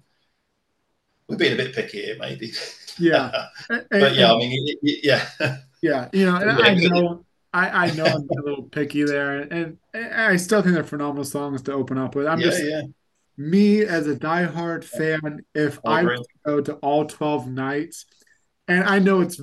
[1.29, 2.53] we're being a bit picky here, maybe.
[2.99, 6.09] Yeah, but yeah, I mean, it, it, yeah, yeah.
[6.13, 10.37] You know, I know, I, I know I'm a little picky there, and, and, I
[10.37, 12.27] still think they're phenomenal songs to open up with.
[12.27, 12.83] I'm yeah, just yeah.
[13.37, 15.45] me as a diehard fan.
[15.55, 18.07] If oh, I, I go to all twelve nights,
[18.69, 19.41] and I know it's,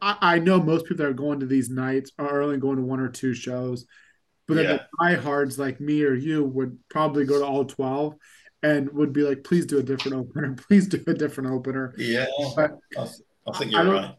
[0.00, 2.82] I, I, know most people that are going to these nights are only going to
[2.82, 3.86] one or two shows,
[4.46, 4.72] but then yeah.
[4.72, 8.14] the diehards like me or you would probably go to all twelve
[8.64, 10.56] and would be like, please do a different opener.
[10.68, 11.94] Please do a different opener.
[11.98, 12.26] Yeah.
[12.56, 13.06] But I,
[13.46, 14.14] I think you're I right.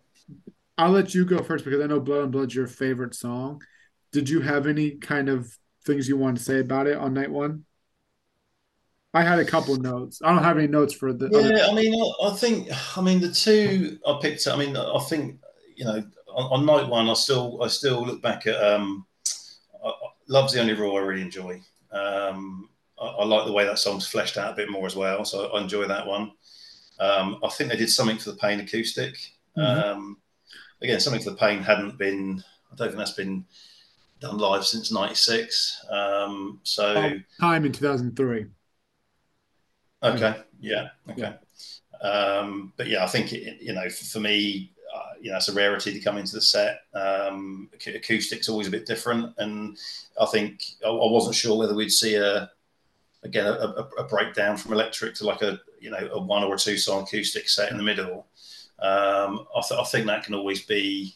[0.77, 3.63] I'll let you go first because I know Blood and Blood's your favorite song.
[4.11, 5.51] Did you have any kind of
[5.83, 7.65] things you wanted to say about it on night one?
[9.15, 10.21] I had a couple notes.
[10.23, 11.27] I don't have any notes for the.
[11.31, 14.45] Yeah, other- I mean, I think, I mean, the two I picked.
[14.47, 15.39] I mean, I think
[15.75, 19.07] you know, on, on night one, I still, I still look back at um,
[19.83, 19.91] I,
[20.27, 21.61] "Love's the Only Rule." I really enjoy.
[21.91, 22.69] Um,
[23.05, 25.25] I, I, like the way that song's fleshed out a bit more as well.
[25.25, 26.31] So I enjoy that one.
[26.99, 29.15] Um, I think they did something for the Pain acoustic.
[29.57, 29.89] Mm-hmm.
[29.89, 30.17] Um,
[30.81, 32.43] again, something for the Pain hadn't been.
[32.71, 33.45] I don't think that's been
[34.19, 35.85] done live since '96.
[35.89, 38.45] Um, so oh, time in 2003.
[40.03, 40.35] Okay.
[40.59, 40.89] Yeah.
[41.09, 41.21] Okay.
[41.21, 42.07] Yeah.
[42.07, 45.49] Um, but yeah, I think it, you know, for, for me, uh, you know, it's
[45.49, 46.81] a rarity to come into the set.
[46.93, 49.77] Um, acoustic's always a bit different, and
[50.19, 52.51] I think I, I wasn't sure whether we'd see a
[53.25, 56.55] again a, a, a, breakdown from electric to like a you know a one or
[56.55, 58.27] a two song acoustic set in the middle.
[58.79, 61.15] Um, I, th- I, think that can always be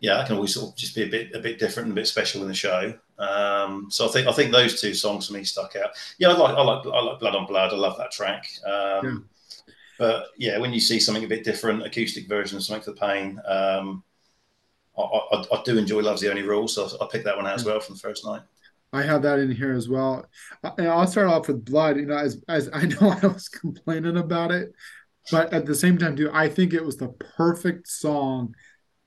[0.00, 2.00] yeah, that can always sort of just be a bit a bit different and a
[2.00, 2.94] bit special in the show.
[3.18, 5.90] Um, so I think I think those two songs for me stuck out.
[6.18, 7.72] Yeah, I like I like I like Blood on Blood.
[7.72, 8.48] I love that track.
[8.64, 9.16] Um, yeah.
[9.98, 13.00] But yeah, when you see something a bit different, acoustic version of something for the
[13.00, 14.02] pain, um,
[14.98, 17.54] I, I, I, do enjoy Love's the Only Rule, so I picked that one out
[17.54, 18.42] as well from the first night.
[18.92, 20.26] I have that in here as well.
[20.78, 21.96] And I'll start off with blood.
[21.96, 24.72] You know, as as I know I was complaining about it,
[25.30, 28.54] but at the same time, too, I think it was the perfect song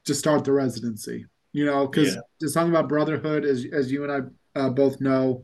[0.05, 1.25] to start the residency.
[1.51, 2.21] You know, because yeah.
[2.39, 4.11] the song about brotherhood, as as you and
[4.55, 5.43] I uh, both know,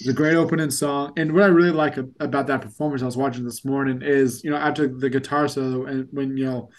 [0.00, 1.12] is a great opening song.
[1.16, 4.50] And what I really like about that performance I was watching this morning is, you
[4.50, 6.70] know, after the guitar solo and when you know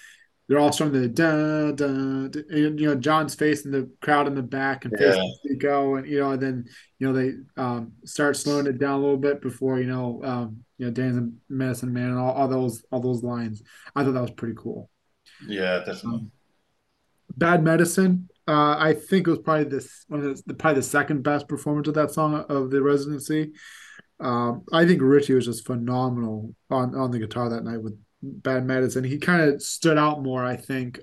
[0.52, 4.42] they're all starting the da da, and, you know John's facing the crowd in the
[4.42, 5.12] back and yeah.
[5.12, 6.66] facing go and you know and then
[7.00, 10.66] you know they um, start slowing it down a little bit before you know um,
[10.78, 13.64] you know Dan's a medicine man and all, all those all those lines.
[13.96, 14.90] I thought that was pretty cool.
[15.48, 16.20] Yeah, definitely.
[16.20, 16.32] Um,
[17.38, 18.28] Bad medicine.
[18.46, 21.88] Uh, I think it was probably this one of the, probably the second best performance
[21.88, 23.54] of that song of the residency.
[24.20, 28.66] Um, I think Richie was just phenomenal on on the guitar that night with Bad
[28.66, 29.04] Medicine.
[29.04, 31.00] He kind of stood out more, I think.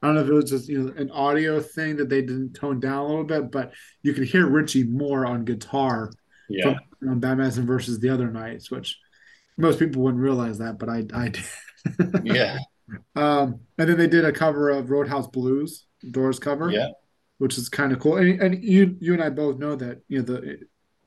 [0.00, 2.54] I don't know if it was just you know an audio thing that they didn't
[2.54, 3.72] tone down a little bit, but
[4.02, 6.10] you could hear Richie more on guitar
[6.48, 6.74] yeah.
[7.00, 8.98] from on Bad Medicine versus the other nights, which
[9.56, 11.44] most people wouldn't realize that, but I I did.
[12.24, 12.58] yeah.
[13.16, 16.70] Um, and then they did a cover of Roadhouse Blues, Doors cover.
[16.70, 16.88] Yeah.
[17.38, 18.18] Which is kind of cool.
[18.18, 20.60] And, and you you and I both know that, you know, the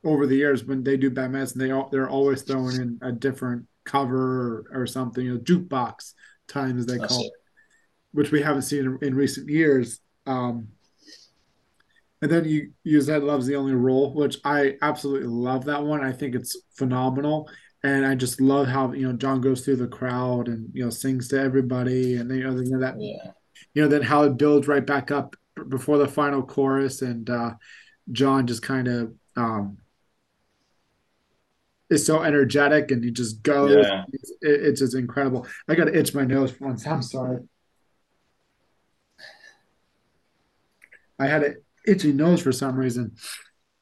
[0.04, 3.10] over the years when they do Bad Medicine, they all they're always throwing in a
[3.10, 6.12] different cover or, something, you know, jukebox
[6.48, 7.26] time as they That's call it.
[7.28, 7.32] it,
[8.12, 10.00] which we haven't seen in, in recent years.
[10.26, 10.68] Um,
[12.22, 16.02] and then you you said "Love's the Only Rule," which I absolutely love that one.
[16.02, 17.48] I think it's phenomenal,
[17.82, 20.90] and I just love how you know John goes through the crowd and you know
[20.90, 23.32] sings to everybody, and then, you know, you know that yeah.
[23.74, 25.36] you know then how it builds right back up
[25.68, 27.52] before the final chorus, and uh,
[28.10, 29.78] John just kind of um,
[31.90, 33.74] is so energetic and he just goes.
[33.74, 34.04] Yeah.
[34.12, 35.46] It's, it's just incredible.
[35.68, 36.86] I got to itch my nose once.
[36.86, 37.40] I'm sorry.
[41.18, 43.16] I had an itchy nose for some reason.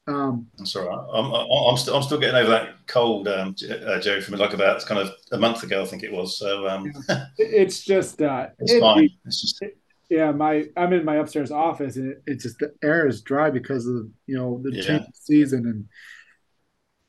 [0.07, 1.19] Um, That's all right.
[1.19, 1.33] I'm,
[1.71, 5.01] I'm, still, I'm still getting over that cold, um, uh, Jerry, from like about kind
[5.01, 6.37] of a month ago, I think it was.
[6.37, 6.93] So um,
[7.37, 9.09] it's just, uh, it's fine.
[9.25, 9.63] It's just...
[10.09, 13.49] Yeah, my I'm in my upstairs office and it, it's just the air is dry
[13.49, 15.85] because of you know the change of season and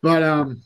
[0.01, 0.63] but um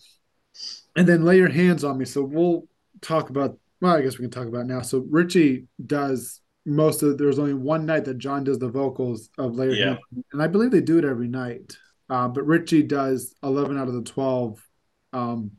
[0.96, 2.04] and then lay your hands on me.
[2.04, 2.64] So we'll
[3.00, 4.82] talk about well, I guess we can talk about now.
[4.82, 9.56] So Richie does most of there's only one night that John does the vocals of
[9.56, 11.76] lay your hands yeah, on me, and I believe they do it every night.
[12.08, 14.64] Uh, but Richie does eleven out of the twelve
[15.12, 15.52] um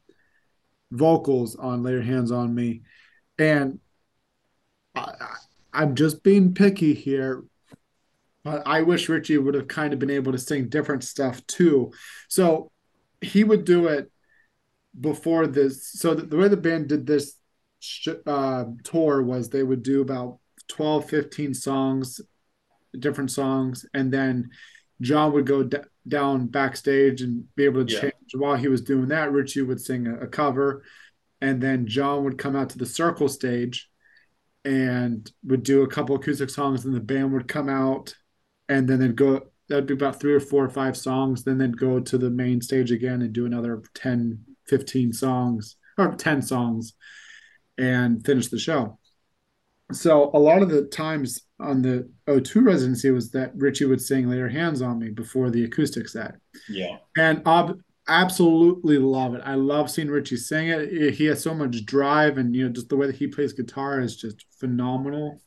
[0.92, 2.82] vocals on lay your hands on me.
[3.40, 3.80] And
[4.96, 5.36] I, I,
[5.74, 7.44] I'm just being picky here
[8.44, 11.92] but I wish Richie would have kind of been able to sing different stuff too.
[12.28, 12.72] So
[13.22, 14.11] he would do it
[15.00, 15.92] before this.
[15.94, 17.36] So the, the way the band did this
[18.26, 22.22] uh, tour was they would do about 12, 15 songs,
[22.98, 24.50] different songs, and then
[25.02, 25.78] John would go d-
[26.08, 28.14] down backstage and be able to yeah, change.
[28.34, 30.84] While he was doing that, Richie would sing a, a cover,
[31.42, 33.90] and then John would come out to the circle stage
[34.64, 38.14] and would do a couple acoustic songs, and the band would come out
[38.72, 41.78] and then they'd go that'd be about three or four or five songs then they'd
[41.78, 44.40] go to the main stage again and do another 10
[44.72, 46.94] 15 songs or 10 songs
[47.78, 48.98] and finish the show.
[49.92, 54.30] So a lot of the times on the o2 residency was that richie would sing
[54.30, 56.36] lay your hands on me before the acoustic set.
[56.70, 59.42] Yeah, and ob- absolutely love it.
[59.44, 61.14] I love seeing richie sing it.
[61.16, 64.00] He has so much drive and you know just the way that he plays guitar
[64.00, 65.42] is just phenomenal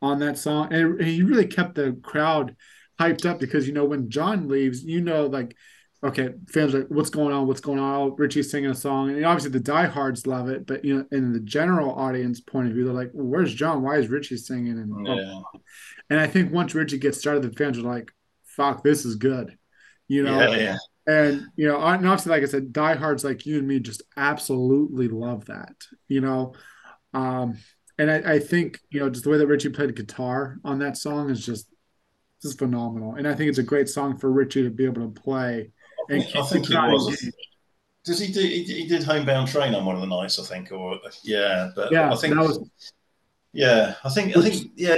[0.00, 2.54] on that song, and he really kept the crowd
[3.00, 5.56] hyped up because you know when John leaves, you know like
[6.02, 7.94] okay, fans are like what's going on, what's going on?
[7.94, 11.32] Oh, Richie's singing a song, and obviously the diehards love it, but you know in
[11.32, 13.82] the general audience point of view, they're like, well, where's John?
[13.82, 14.78] Why is Richie singing?
[14.78, 15.40] And yeah,
[16.08, 18.10] and I think once Richie gets started, the fans are like,
[18.44, 19.56] fuck, this is good,
[20.08, 20.40] you know.
[20.40, 20.76] yeah, yeah.
[21.06, 25.08] And you know, and obviously, like I said, diehards like you and me just absolutely
[25.08, 25.74] love that,
[26.08, 26.54] you know.
[27.12, 27.58] Um,
[27.98, 30.96] and I, I think you know just the way that Richie played guitar on that
[30.96, 31.66] song is just
[32.40, 33.14] just phenomenal.
[33.14, 35.72] And I think it's a great song for Richie to be able to play
[36.10, 37.06] and I think it crowd was.
[37.08, 37.34] engaged.
[38.02, 38.40] Does he do?
[38.40, 41.70] He, he did Homebound Train on one of the nights, I think, or yeah.
[41.76, 42.70] But Yeah, I that think, was
[43.52, 44.94] yeah, I think, I think, yeah,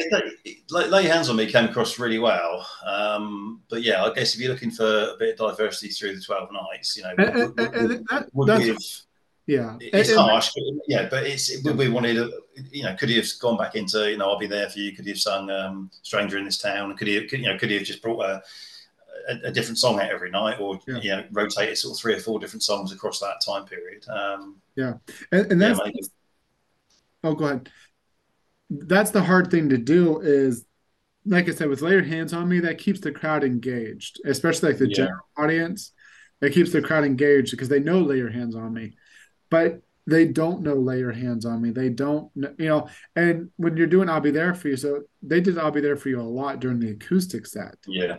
[0.71, 2.67] lay, lay hands on me came across really well.
[2.87, 6.21] Um, but yeah, I guess if you're looking for a bit of diversity through the
[6.21, 8.77] twelve nights, you know, and, would, would, that, would that's have?
[9.47, 9.77] yeah.
[9.81, 12.31] It's harsh, but yeah, but it's would we wanted,
[12.71, 14.95] you know, could he have gone back into, you know, I'll be there for you?
[14.95, 16.95] Could he have sung um, "Stranger in This Town"?
[16.97, 18.43] Could he, have, could, you know, could he have just brought a,
[19.29, 22.15] a, a different song out every night, or yeah, you know, rotated sort of three
[22.15, 24.07] or four different songs across that time period?
[24.09, 24.95] Um, yeah.
[25.31, 26.01] And, and that's maybe.
[27.25, 27.71] oh, go ahead.
[28.71, 30.65] That's the hard thing to do is
[31.27, 34.71] like I said, with lay your hands on me, that keeps the crowd engaged, especially
[34.71, 35.93] like the Yeah, general audience.
[36.41, 38.95] That keeps the crowd engaged because they know lay your hands on me.
[39.51, 41.71] but they don't know lay your hands on me.
[41.71, 45.03] They don't, know, you know, and when you're doing I'll be there for you, so
[45.23, 47.77] they did I'll be there for you a lot during the acoustic set.
[47.87, 48.17] yeah,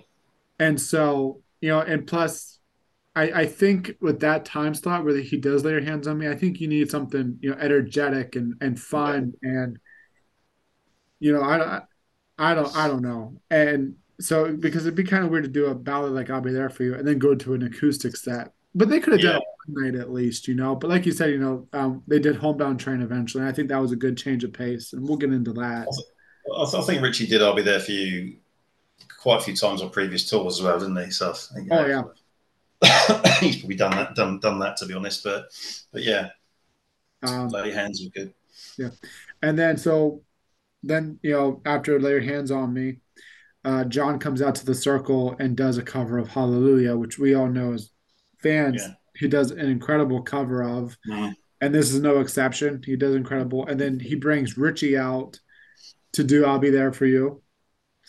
[0.60, 2.60] And so, you know, and plus
[3.16, 6.28] I, I think with that time slot where he does lay your hands on me,
[6.28, 9.34] I think you need something, you know, energetic and, and yeah, fun.
[9.42, 9.78] And,
[11.20, 11.84] you know, I don't,
[12.38, 13.38] I don't, I don't know.
[13.52, 16.52] And so, because it'd be kind of weird to do a ballad like I'll be
[16.52, 19.34] there for you and then go to an acoustic set, but they could have done
[19.34, 19.38] yeah.
[19.38, 20.76] it one night at least, you know.
[20.76, 23.42] But like you said, you know, um, they did Homebound Train eventually.
[23.42, 25.88] And I think that was a good change of pace, and we'll get into that.
[25.92, 26.08] th-
[26.58, 27.42] I, th- I think Richie did.
[27.42, 28.38] I'll be there for you
[29.20, 31.12] quite a few times on previous tours as well, didn't he?
[31.12, 32.04] So think, Oh know, yeah,
[33.40, 35.24] he's probably done that, done done that to be honest.
[35.24, 35.46] But
[35.92, 36.30] but yeah,
[37.22, 38.34] um, lay hands was good.
[38.78, 38.90] yeah.
[39.42, 40.24] And then so
[40.84, 43.00] then you know after lay your hands on me,
[43.66, 47.36] uh, John comes out to the circle and does a cover of Hallelujah, which we
[47.36, 47.92] all know as
[48.44, 48.90] fans.
[48.90, 52.84] Yeah, He does an incredible cover of, mm, and this is no exception.
[52.86, 55.40] He does incredible, and then he brings Richie out
[56.14, 57.44] to do "I'll Be There for You,"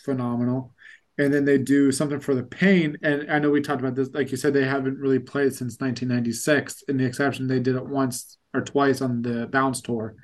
[0.05, 0.74] phenomenal.
[1.17, 2.97] And then they do something for the pain.
[3.01, 5.79] And I know we talked about this, like you said, they haven't really played since
[5.79, 6.83] 1996.
[6.89, 10.15] In the exception, they did it once or twice on the Bounce tour.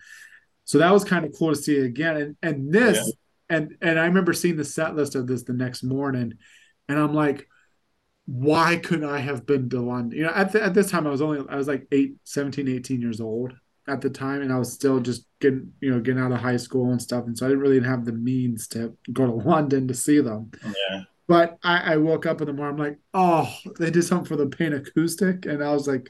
[0.66, 2.18] So that was kind of cool to see again.
[2.18, 3.14] And and yeah, this
[3.50, 6.34] and and I remember seeing the set list of this the next morning,
[6.88, 7.48] and I'm like,
[8.26, 10.18] why couldn't I have been to London?
[10.18, 12.68] You know, at the, at this time I was only I was like eight, 17,
[12.68, 13.54] 18 years old
[13.88, 16.58] at the time, and I was still just getting you know getting out of high
[16.58, 19.88] school and stuff, and so I didn't really have the means to go to London
[19.88, 20.52] to see them.
[20.64, 24.26] yeah, But I, I woke up in the morning, I'm like, oh, they did something
[24.28, 26.10] for the Pain acoustic, and I was like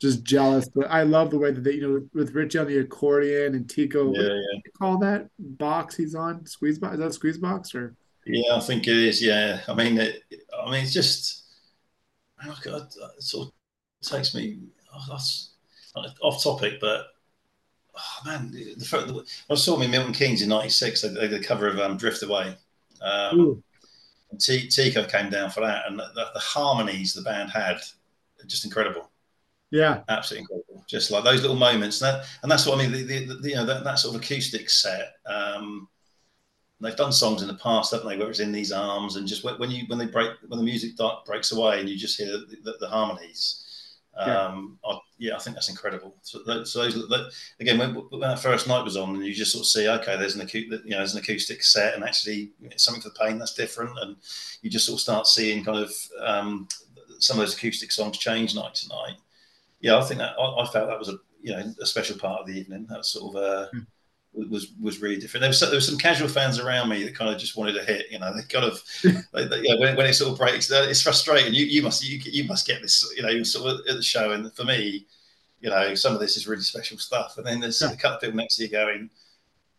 [0.00, 0.68] just jealous.
[0.68, 3.68] But I love the way that they, you know, with Richie on the accordion and
[3.68, 4.60] Tico, what yeah, yeah.
[4.64, 6.46] you call that box he's on?
[6.46, 6.94] Squeeze box?
[6.94, 7.94] Is that a squeeze box or?
[8.26, 9.22] Yeah, I think it is.
[9.22, 10.22] Yeah, I mean, it,
[10.56, 11.44] I mean, it's just
[12.44, 14.60] oh God, it sort of takes me
[14.94, 15.49] oh, that's
[16.22, 17.06] off topic, but
[17.96, 21.02] oh man, the, the, I saw me Milton Keynes in '96.
[21.02, 22.56] They, they did a cover of um, "Drift Away."
[23.02, 23.62] Um,
[24.38, 27.78] T- Tico came down for that, and the, the, the, harmonies the band had,
[28.46, 29.10] just incredible.
[29.70, 30.84] Yeah, absolutely incredible.
[30.88, 32.92] Just like those little moments, and, that, and that's what I mean.
[32.92, 35.14] The, the, you know that, that sort of acoustic set.
[35.26, 35.88] Um,
[36.80, 38.16] they've done songs in the past, haven't they?
[38.16, 40.92] Where it's in these arms, and just when you when they break when the music
[41.26, 43.66] breaks away, and you just hear the, the, the harmonies.
[44.16, 44.90] Um, yeah.
[44.90, 46.16] I, yeah, I think that's incredible.
[46.22, 47.30] So, so those, that,
[47.60, 50.16] again, when, when, that first night was on, and you just sort of see, okay,
[50.16, 53.38] there's an acoustic, you know, there's an acoustic set, and actually something for the pain
[53.38, 54.16] that's different, and
[54.62, 56.68] you just sort of start seeing kind of um,
[57.18, 59.16] some of those acoustic songs change night to night.
[59.80, 62.40] Yeah, I think that I, I, felt that was a you know a special part
[62.40, 62.86] of the evening.
[62.88, 63.42] That sort of.
[63.42, 63.86] Uh, mm
[64.32, 65.42] was was really different.
[65.42, 67.84] There was there were some casual fans around me that kind of just wanted to
[67.84, 68.06] hit.
[68.10, 69.78] You know, they kind of they, they, yeah.
[69.78, 71.52] When, when it sort of breaks, uh, it's frustrating.
[71.52, 73.12] You you must you, you must get this.
[73.16, 75.06] You know, you sort of at the show, and for me,
[75.60, 77.38] you know, some of this is really special stuff.
[77.38, 77.92] And then there's yeah.
[77.92, 79.10] a couple of people next to you going,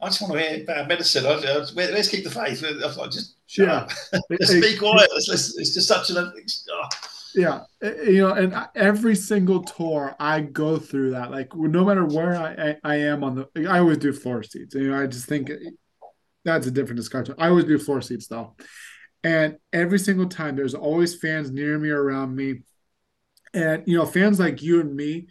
[0.01, 1.25] "I just want to hear bad medicine.
[1.25, 3.75] I, I, let's keep the faith." I was like, "Just shut yeah.
[3.75, 3.91] up.
[4.29, 5.09] let's be quiet.
[5.13, 6.89] Let's, it's just such an." Oh
[7.35, 11.85] yeah eh, eh, you know and every single tour i go through that like no
[11.85, 15.05] matter where i i, am on the i always do floor seats you know i
[15.07, 15.49] just think
[16.43, 17.35] that's a different discussion.
[17.37, 18.55] I always do floor seats though.
[19.23, 22.61] And every single time there's always fans near me or around me.
[23.53, 25.27] And you know fans like you and me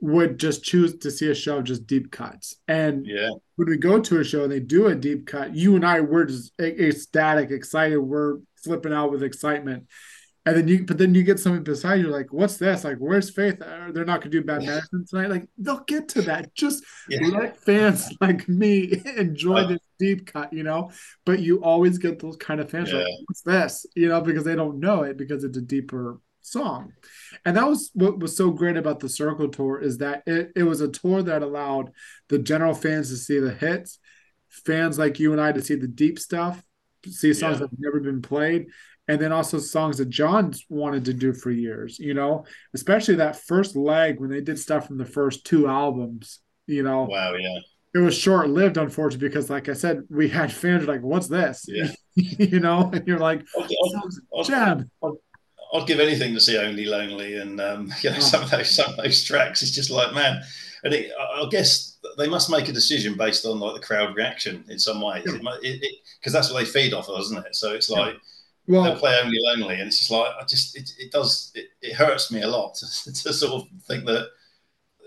[0.00, 2.54] would just choose to see a show of just deep cuts.
[2.68, 3.30] And yeah.
[3.56, 6.00] when we go to a show and they do a deep cut you and i
[6.00, 9.88] we're just eh, ecstatic excited we're flipping out with excitement
[10.48, 12.82] and then you, but then you get something beside you, like, what's this?
[12.82, 13.60] Like, where's Faith?
[13.60, 15.28] Uh, they're not gonna do bad medicine tonight.
[15.28, 16.54] Like, they'll get to that.
[16.54, 17.26] Just yeah.
[17.28, 20.90] let fans like me enjoy this deep cut, you know.
[21.26, 23.00] But you always get those kind of fans, yeah.
[23.00, 23.84] like, what's this?
[23.94, 26.94] You know, because they don't know it because it's a deeper song.
[27.44, 30.62] And that was what was so great about the Circle Tour is that it, it
[30.62, 31.92] was a tour that allowed
[32.28, 33.98] the general fans to see the hits,
[34.48, 36.62] fans like you and I to see the deep stuff,
[37.06, 37.66] see songs yeah.
[37.66, 38.68] that have never been played,
[39.08, 42.44] and then also songs that John's wanted to do for years, you know,
[42.74, 47.04] especially that first leg when they did stuff from the first two albums, you know.
[47.04, 47.58] Wow, yeah.
[47.94, 51.64] It was short lived, unfortunately, because like I said, we had fans like, "What's this?"
[51.66, 55.20] Yeah, you know, and you're like, I'll, I'll, I'll, I'll,
[55.72, 58.20] I'd give anything to see "Only Lonely" and um, you know oh.
[58.20, 59.62] some of those some of those tracks.
[59.62, 60.42] It's just like, man,
[60.84, 64.66] and it, I guess they must make a decision based on like the crowd reaction
[64.68, 66.30] in some ways, because yeah.
[66.30, 67.56] that's what they feed off of, isn't it?
[67.56, 68.12] So it's like.
[68.12, 68.20] Yeah
[68.68, 71.68] well, they'll play only lonely, and it's just like I just it, it does it,
[71.80, 74.28] it hurts me a lot to, to sort of think that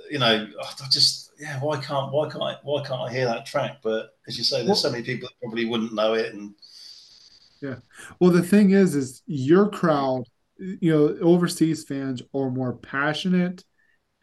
[0.09, 3.45] you know I just yeah why can't why can't I, why can't I hear that
[3.45, 3.77] track?
[3.83, 6.55] But as you say, there's well, so many people that probably wouldn't know it, and
[7.61, 7.75] yeah.
[8.19, 10.23] Well, the thing is, is your crowd,
[10.57, 13.63] you know, overseas fans are more passionate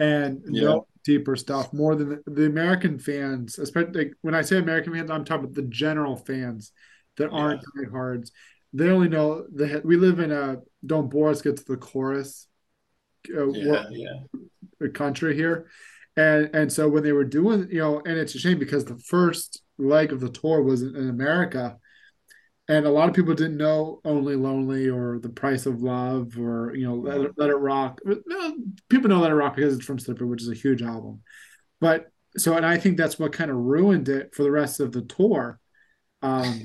[0.01, 0.64] and yeah.
[0.64, 3.59] know deeper stuff more than the, the American fans.
[3.59, 6.72] Especially like, when I say American fans, I'm talking about the general fans
[7.16, 7.84] that aren't yeah.
[7.84, 8.32] diehards
[8.73, 12.47] they only know that we live in a don't bore us get to the chorus
[13.35, 14.89] uh, yeah, yeah.
[14.95, 15.69] country here.
[16.16, 18.99] And and so when they were doing you know and it's a shame because the
[18.99, 21.79] first leg of the tour was in, in america.
[22.71, 26.75] And a lot of people didn't know only lonely or the price of love or
[26.75, 28.01] you know let, it, let it rock.
[28.91, 31.23] People know let it rock because it's from Slippery which is a huge album.
[31.81, 34.93] But so and i think that's what kind of ruined it for the rest of
[34.93, 35.59] the tour
[36.23, 36.62] um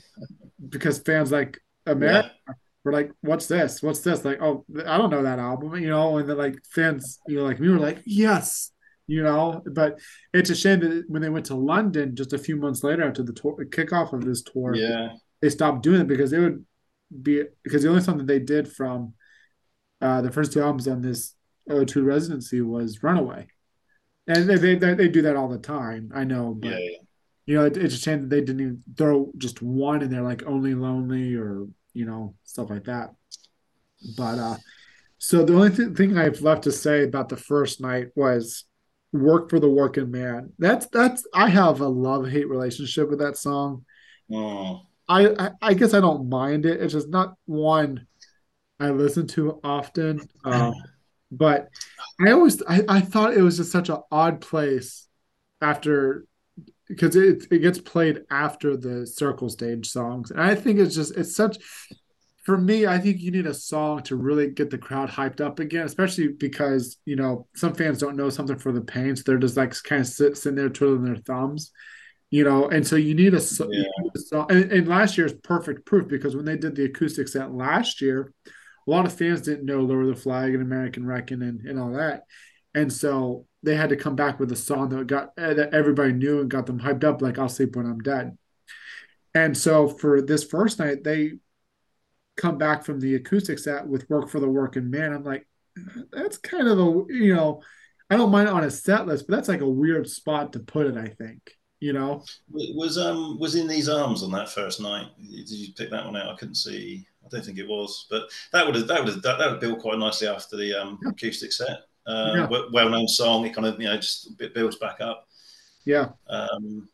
[0.69, 2.53] because fans like America yeah.
[2.83, 3.81] were like, "What's this?
[3.81, 6.17] What's this?" Like, "Oh, I don't know that album," you know.
[6.17, 8.71] And then like fans, you know, like me were like, "Yes,"
[9.07, 9.61] you know.
[9.65, 9.99] But
[10.33, 13.23] it's a shame that when they went to London just a few months later after
[13.23, 16.65] the tour, kickoff of this tour, yeah, they stopped doing it because they would
[17.21, 19.13] be because the only song that they did from
[20.01, 21.35] uh, the first two albums on this
[21.69, 23.47] O2 residency was Runaway.
[24.25, 26.09] And they, they, they do that all the time.
[26.15, 26.97] I know, but yeah, yeah
[27.45, 30.21] you know, it, it's a shame that they didn't even throw just one in there,
[30.21, 33.13] like only lonely or you know stuff like that.
[34.17, 34.57] But uh,
[35.17, 38.65] so the only th- thing I've left to say about the first night was
[39.11, 43.37] "Work for the Working Man." That's that's I have a love hate relationship with that
[43.37, 43.85] song.
[44.31, 44.81] Oh.
[45.07, 46.81] I, I, I guess I don't mind it.
[46.81, 48.07] It's just not one
[48.79, 50.21] I listen to often.
[50.45, 50.73] Um,
[51.29, 51.67] but
[52.25, 55.07] I always I, I thought it was just such an odd place
[55.61, 56.25] after
[56.87, 61.15] because it it gets played after the circle stage songs, and I think it's just
[61.17, 61.57] it's such.
[62.43, 65.61] For me, I think you need a song to really get the crowd hyped up
[65.61, 69.37] again, especially because you know some fans don't know something for the pain, so they're
[69.37, 71.71] just like kind of sit, sitting there twiddling their thumbs,
[72.29, 72.67] you know.
[72.67, 73.65] And so you need a, yeah.
[73.69, 74.47] you need a song.
[74.49, 78.33] And, and last year's perfect proof because when they did the acoustic set last year,
[78.87, 81.93] a lot of fans didn't know Lower the Flag and American Reckon and, and all
[81.93, 82.23] that.
[82.75, 86.41] And so they had to come back with a song that got that everybody knew
[86.41, 88.37] and got them hyped up, like "I'll Sleep When I'm Dead."
[89.33, 91.33] And so for this first night, they
[92.35, 95.47] come back from the acoustic set with "Work for the Working Man." I'm like,
[96.11, 97.61] that's kind of a you know,
[98.09, 100.87] I don't mind on a set list, but that's like a weird spot to put
[100.87, 100.97] it.
[100.97, 102.23] I think you know.
[102.51, 105.07] Was um was in these arms on that first night?
[105.21, 106.33] Did you pick that one out?
[106.33, 107.05] I couldn't see.
[107.25, 109.59] I don't think it was, but that would have that would have that, that would
[109.59, 111.79] build quite nicely after the um, acoustic set.
[112.05, 112.61] Um, yeah.
[112.71, 113.45] Well known song.
[113.45, 115.27] It kind of you know just builds back up.
[115.85, 116.09] Yeah.
[116.29, 116.87] Um,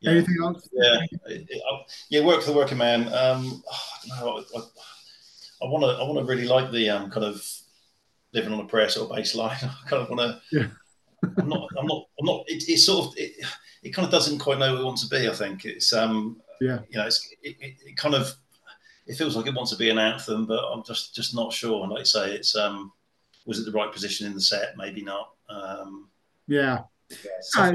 [0.00, 0.10] yeah.
[0.12, 0.68] Anything else?
[0.72, 1.62] Yeah, it, it,
[2.10, 2.24] yeah.
[2.24, 3.08] Work for the working man.
[3.08, 3.80] Um, oh,
[4.12, 4.64] I don't know.
[5.62, 5.88] I want to.
[5.88, 7.42] I want to really like the um, kind of
[8.32, 9.56] living on a prayer sort of bass line.
[9.62, 10.40] I kind of want to.
[10.52, 10.66] Yeah.
[11.38, 11.68] I'm not.
[11.78, 12.04] I'm not.
[12.20, 12.44] I'm not.
[12.48, 13.14] It, it's sort of.
[13.16, 13.32] It,
[13.82, 15.28] it kind of doesn't quite know what it wants to be.
[15.28, 15.92] I think it's.
[15.92, 16.40] Um.
[16.60, 16.80] Yeah.
[16.90, 17.26] You know, it's.
[17.42, 18.30] It, it, it kind of.
[19.06, 21.82] It feels like it wants to be an anthem, but I'm just just not sure.
[21.82, 22.54] And like I say, it's.
[22.54, 22.92] Um.
[23.46, 24.76] Was it the right position in the set?
[24.76, 25.30] Maybe not.
[25.48, 26.08] Um.
[26.46, 26.80] Yeah.
[27.10, 27.72] Yeah, I,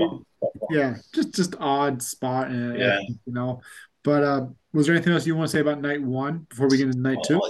[0.71, 2.99] yeah, just just odd spot, yeah.
[2.99, 3.61] you know.
[4.03, 6.77] But uh, was there anything else you want to say about night one before we
[6.77, 7.41] get into night two?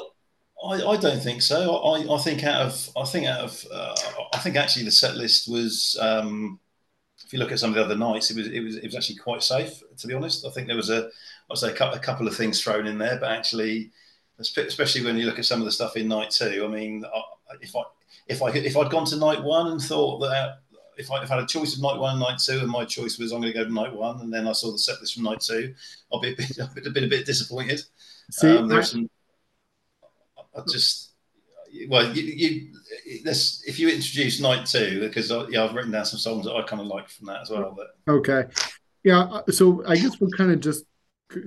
[0.65, 1.78] I, I, don't think so.
[1.78, 3.95] I, I think out of I think out of uh,
[4.34, 6.59] I think actually the set list was um,
[7.26, 8.95] if you look at some of the other nights, it was it was it was
[8.95, 10.45] actually quite safe to be honest.
[10.45, 11.09] I think there was a
[11.49, 13.91] I'd say a couple, a couple of things thrown in there, but actually,
[14.39, 16.65] especially when you look at some of the stuff in night two.
[16.65, 17.05] I mean,
[17.61, 17.84] if I
[18.30, 20.59] if I if I'd gone to night one and thought that
[20.97, 22.86] if I if I had a choice of night one and night two, and my
[22.86, 24.99] choice was I'm going to go to night one, and then I saw the set
[25.01, 25.73] list from night two,
[26.13, 27.82] I'll be a bit, I'd have been a bit disappointed.
[28.32, 29.09] See, um, there's I, some
[30.55, 31.11] I just
[31.88, 36.05] well, you, you this if you introduce night two because I, yeah, I've written down
[36.05, 37.75] some songs that I kind of like from that as well.
[37.75, 38.45] But okay,
[39.03, 39.21] yeah.
[39.21, 40.86] Uh, so I guess we'll kind of just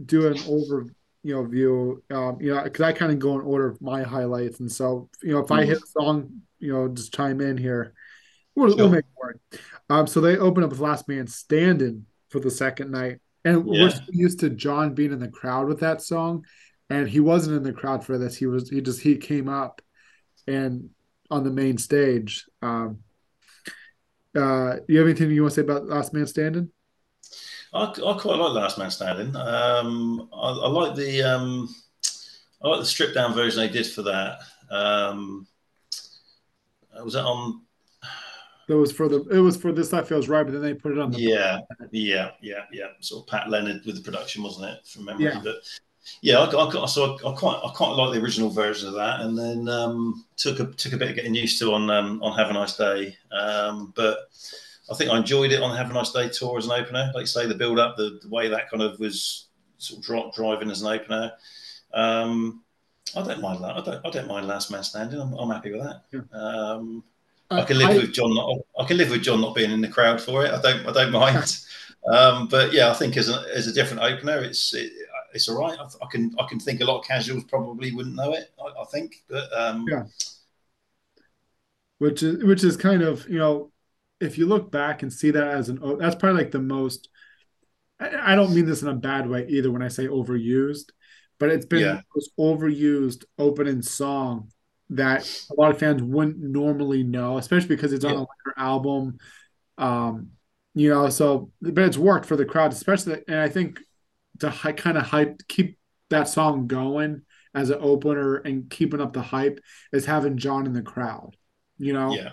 [0.06, 0.86] do an over
[1.22, 2.02] you know view.
[2.10, 5.08] Um, you know, because I kind of go in order of my highlights, and so
[5.22, 7.94] you know if I hit a song, you know, just chime in here.
[8.54, 8.76] We'll, sure.
[8.76, 9.40] we'll make it work.
[9.88, 13.84] Um, so they open up with Last Man Standing for the second night, and yeah.
[13.84, 16.44] we're used to John being in the crowd with that song
[16.92, 18.36] and he wasn't in the crowd for this.
[18.36, 19.80] He was he just he came up
[20.46, 20.90] and
[21.30, 22.44] on the main stage.
[22.60, 22.98] Um,
[24.36, 26.70] uh, you have anything you want to say about Last Man Standing?
[27.72, 29.34] I, I quite like Last Man Standing.
[29.34, 31.74] Um, I, I, like the um,
[32.62, 34.40] I like the stripped down version they did for that.
[34.70, 35.46] Um,
[37.02, 37.62] was that on?
[38.68, 39.22] That was for the.
[39.30, 39.92] It was for this.
[39.92, 41.18] I feels right, but then they put it on the.
[41.18, 41.60] Yeah,
[41.90, 42.88] yeah, yeah, yeah.
[43.00, 44.86] Sort of Pat Leonard with the production, wasn't it?
[44.86, 45.40] From memory, yeah.
[45.42, 45.56] but
[46.20, 49.20] yeah, I, I, so I, I, quite I quite like the original version of that,
[49.20, 52.36] and then um, took a took a bit of getting used to on um, on
[52.36, 53.16] Have a Nice Day.
[53.32, 54.18] Um, but
[54.92, 57.10] I think I enjoyed it on Have a Nice Day tour as an opener.
[57.14, 59.46] Like you say, the build up, the, the way that kind of was
[59.78, 61.32] sort of drop driving as an opener.
[61.94, 62.62] Um,
[63.16, 63.76] I don't mind that.
[63.76, 65.20] I don't I don't mind Last Man Standing.
[65.20, 66.02] I'm, I'm happy with that.
[66.12, 66.20] Yeah.
[66.38, 67.02] Um,
[67.50, 68.34] uh, I can live I, with John.
[68.34, 70.52] Not, I can live with John not being in the crowd for it.
[70.52, 71.58] I don't I don't mind.
[72.10, 74.92] Um, but yeah, I think as a, as a different opener, it's it,
[75.34, 75.78] it's all right.
[75.78, 78.52] I, I, can I can think a lot of casuals probably wouldn't know it.
[78.60, 80.04] I, I think, but um, yeah,
[81.98, 83.71] which is which is kind of you know
[84.22, 87.08] if you look back and see that as an that's probably like the most.
[88.00, 90.90] I, I don't mean this in a bad way either when I say overused,
[91.38, 91.92] but it's been yeah.
[91.94, 94.50] the most overused opening song
[94.90, 98.18] that a lot of fans wouldn't normally know, especially because it's on yeah.
[98.18, 99.18] a later album.
[99.78, 100.30] Um,
[100.74, 103.80] you know, so but it's worked for the crowd, especially, and I think
[104.40, 105.78] to hi- kind of hype keep
[106.10, 107.22] that song going
[107.54, 109.60] as an opener and keeping up the hype
[109.92, 111.36] is having John in the crowd,
[111.78, 112.14] you know?
[112.14, 112.32] Yeah.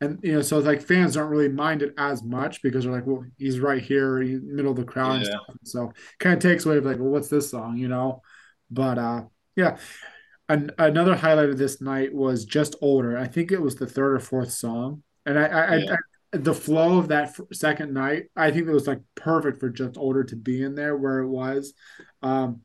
[0.00, 3.06] And you know, so like fans don't really mind it as much because they're like,
[3.06, 5.22] well, he's right here, he's middle of the crowd.
[5.22, 5.36] Yeah.
[5.62, 8.22] So kind of takes away of like, well, what's this song, you know?
[8.70, 9.24] But uh
[9.56, 9.76] yeah.
[10.48, 13.16] An- another highlight of this night was just older.
[13.16, 15.02] I think it was the third or fourth song.
[15.26, 15.92] And I, I, yeah.
[16.32, 19.96] I, the flow of that second night, I think it was like perfect for just
[19.96, 21.74] older to be in there where it was.
[22.22, 22.62] Um,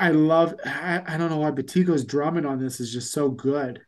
[0.00, 3.28] I love, I, I don't know why, but Tico's drumming on this is just so
[3.28, 3.85] good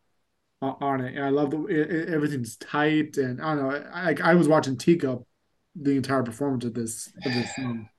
[0.61, 1.15] on it.
[1.15, 3.89] And I love the it, it, everything's tight, and I don't know.
[3.93, 5.25] I, I was watching Tico
[5.75, 7.89] the entire performance of this of this song.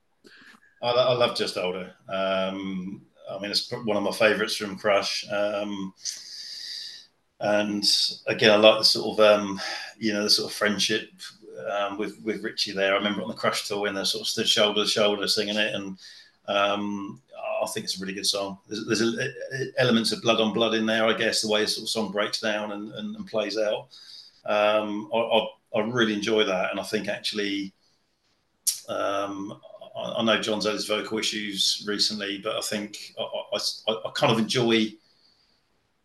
[0.82, 1.92] I, I love Just Older.
[2.08, 5.24] Um, I mean, it's one of my favorites from Crush.
[5.30, 5.94] Um,
[7.40, 7.84] and
[8.26, 9.60] again, I like the sort of um,
[9.98, 11.10] you know the sort of friendship
[11.70, 12.92] um, with with Richie there.
[12.92, 15.56] I remember on the Crush tour when they sort of stood shoulder to shoulder singing
[15.56, 15.98] it, and
[16.50, 17.20] um,
[17.62, 18.58] I think it's a really good song.
[18.68, 21.62] There's, there's a, a, elements of blood on blood in there, I guess, the way
[21.62, 23.88] the sort of song breaks down and, and, and plays out.
[24.46, 25.46] Um, I, I,
[25.76, 27.74] I, really enjoy that, and I think actually,
[28.88, 29.60] um,
[29.96, 34.32] I, I, know John's had his vocal issues recently, but I think I, I kind
[34.32, 34.92] of enjoy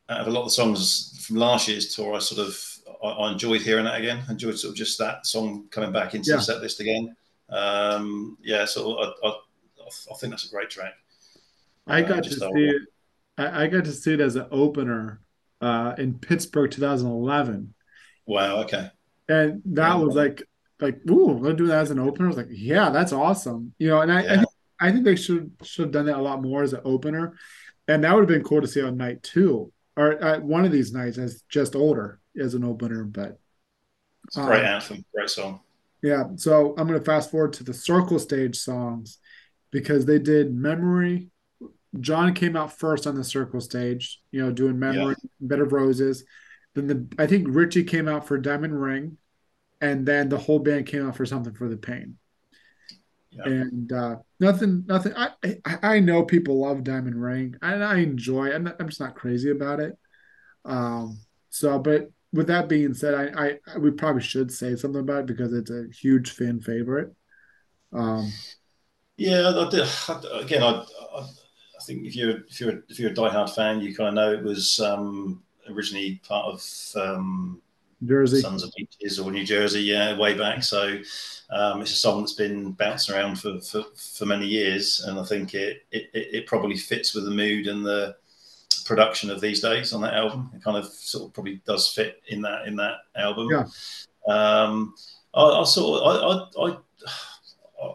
[0.10, 3.08] out of a lot of the songs from last year's tour, I sort of I,
[3.08, 4.24] I, enjoyed hearing that again.
[4.30, 6.38] Enjoyed sort of just that song coming back into yeah.
[6.38, 7.16] the set list again.
[7.50, 9.34] Um, yeah, so I,
[9.86, 10.94] I, I, think that's a great track.
[11.88, 12.82] I got uh, to see it.
[13.38, 15.22] I, got to see it as an opener
[15.62, 17.74] uh, in Pittsburgh 2011.
[18.26, 18.62] Wow.
[18.64, 18.90] Okay.
[19.28, 19.96] And that yeah.
[19.96, 20.44] was like,
[20.80, 22.26] like, ooh, they'll do that as an opener.
[22.26, 23.74] I was like, yeah, that's awesome.
[23.78, 24.32] You know, and I, yeah.
[24.32, 26.82] I, think, I think they should should have done that a lot more as an
[26.86, 27.38] opener,
[27.88, 30.72] and that would have been cool to see on night two or at one of
[30.72, 33.04] these nights as just older as an opener.
[33.04, 33.40] But
[34.26, 35.62] it's a great um, anthem, great song.
[36.02, 36.26] Yeah.
[36.36, 39.18] So I'm going to fast forward to the circle stage songs
[39.76, 41.28] because they did memory.
[42.00, 45.30] John came out first on the circle stage, you know, doing memory, yeah.
[45.42, 46.24] bed of roses.
[46.76, 49.18] Then the I think Richie came out for Diamond Ring,
[49.82, 52.16] and then the whole band came out for something for the pain.
[53.32, 53.44] Yeah.
[53.48, 55.12] And uh, nothing, nothing.
[55.14, 58.54] I, I, I know people love Diamond Ring, and I enjoy.
[58.54, 59.98] I'm, I'm just not crazy about it.
[60.64, 61.20] Um.
[61.50, 65.26] So, but with that being said, I, I, we probably should say something about it
[65.26, 67.14] because it's a huge fan favorite.
[67.92, 68.32] Um.
[69.18, 69.88] Yeah, I did,
[70.34, 70.86] again, I,
[71.16, 74.14] I, I think if you're if you're if you're a diehard fan, you kind of
[74.16, 76.62] know it was um, originally part of
[77.02, 77.62] um,
[78.04, 80.64] Jersey, Sons of Beaches or New Jersey, yeah, way back.
[80.64, 81.00] So
[81.50, 85.24] um, it's a song that's been bouncing around for, for, for many years, and I
[85.24, 88.16] think it, it it probably fits with the mood and the
[88.84, 90.52] production of these days on that album.
[90.56, 93.50] It kind of sort of probably does fit in that in that album.
[93.50, 93.66] Yeah.
[94.28, 94.96] Um,
[95.34, 96.78] I, I sort of I, I, I,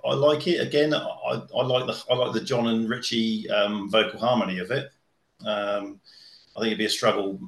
[0.04, 0.94] I like it again.
[0.94, 4.90] I, I like the I like the John and Richie um, vocal harmony of it.
[5.46, 6.00] Um,
[6.56, 7.40] I think it'd be a struggle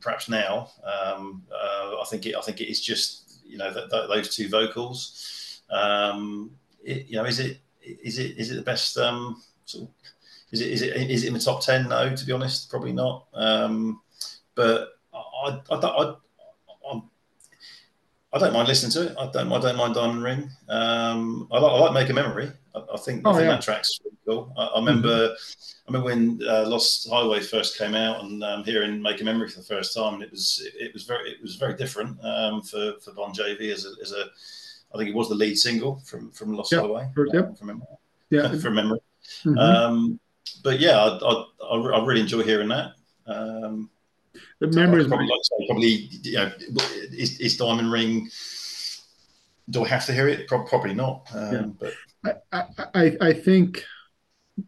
[0.00, 0.70] perhaps now.
[0.84, 4.34] Um, uh, I think it I think it is just you know th- th- those
[4.34, 5.62] two vocals.
[5.70, 6.52] Um,
[6.84, 8.96] it, you know, is it is it is it the best?
[8.98, 9.90] Um, sort of,
[10.52, 11.88] is it is it is it in the top ten?
[11.88, 13.26] No, to be honest, probably not.
[13.34, 14.00] Um,
[14.54, 16.14] but I I, I, I,
[18.34, 19.16] I don't mind listening to it.
[19.16, 20.50] I don't I don't mind Diamond Ring.
[20.68, 22.50] Um, I like I like Make a Memory.
[22.74, 23.50] I, I think, oh, I think yeah.
[23.52, 24.52] that track's really cool.
[24.58, 25.86] I, I remember mm-hmm.
[25.86, 29.48] I remember when uh, Lost Highway first came out and um, hearing Make a Memory
[29.50, 32.18] for the first time, and it was it, it was very it was very different
[32.24, 34.24] um, for for Bon Jovi as a, as a
[34.92, 36.74] I think it was the lead single from from Lost.
[36.74, 37.08] Highway.
[37.16, 37.56] Yep.
[37.56, 37.86] From memory.
[38.30, 38.58] Yeah.
[38.60, 39.00] from memory.
[39.44, 39.58] Mm-hmm.
[39.58, 40.20] Um,
[40.64, 42.92] but yeah, I, I, I, really enjoy hearing that.
[44.60, 46.52] The memories probably, like probably you know,
[47.12, 48.28] is, is, Diamond Ring.
[49.70, 50.48] Do I have to hear it?
[50.48, 51.28] Probably not.
[51.34, 51.88] Um, yeah.
[52.22, 52.64] But I,
[52.94, 53.84] I, I think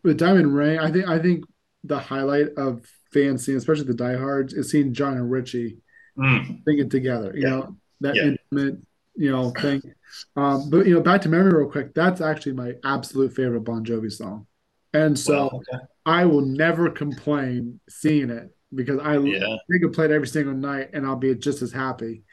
[0.03, 1.45] with Diamond Ring, I think I think
[1.85, 5.79] the highlight of fans seeing, especially the diehards, is seeing John and Richie
[6.19, 6.63] mm.
[6.67, 7.33] singing together.
[7.35, 7.51] You yeah.
[7.51, 8.35] know that yeah.
[8.53, 8.81] intimate,
[9.15, 9.83] you know thing.
[10.37, 11.95] Um, but you know, back to memory real quick.
[11.95, 14.47] That's actually my absolute favorite Bon Jovi song,
[14.93, 15.85] and so okay.
[16.05, 19.57] I will never complain seeing it because I yeah.
[19.69, 22.25] they could play it every single night, and I'll be just as happy.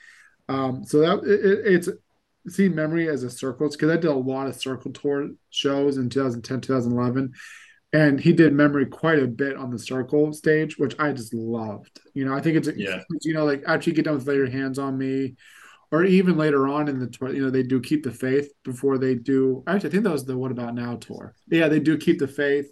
[0.49, 1.89] Um, so that it, it's
[2.47, 6.09] see memory as a circles because I did a lot of circle tour shows in
[6.09, 7.33] 2010, 2011.
[7.93, 11.99] And he did memory quite a bit on the circle stage, which I just loved.
[12.15, 13.03] You know, I think it's, yeah.
[13.21, 15.35] you know, like after you get done with Lay Your Hands on Me,
[15.91, 18.97] or even later on in the tour, you know, they do keep the faith before
[18.97, 19.63] they do.
[19.67, 21.35] Actually, I think that was the What About Now tour.
[21.47, 22.71] Yeah, they do keep the faith,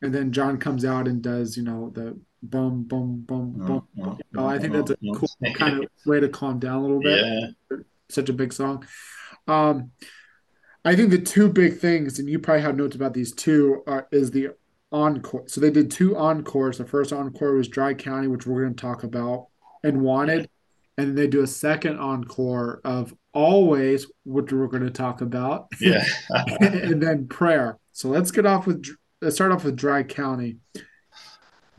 [0.00, 3.88] and then John comes out and does, you know, the boom, boom, boom, boom.
[3.96, 7.00] Mm, oh, I think that's a cool kind of way to calm down a little
[7.00, 7.24] bit.
[7.24, 7.76] Yeah.
[8.08, 8.86] Such a big song.
[9.48, 9.90] Um,
[10.84, 14.06] I think the two big things, and you probably have notes about these two, are
[14.12, 14.50] is the
[14.92, 15.44] encore.
[15.46, 16.78] So they did two encores.
[16.78, 19.48] The first encore was Dry County, which we're going to talk about,
[19.82, 20.48] and Wanted
[20.96, 25.66] and then they do a second encore of always which we're going to talk about
[25.80, 26.04] yeah
[26.60, 28.84] and then prayer so let's get off with
[29.20, 30.58] let's start off with dry county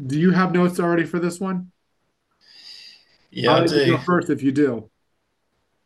[0.04, 1.72] do you have notes already for this one
[3.32, 4.90] yeah i do go first if you do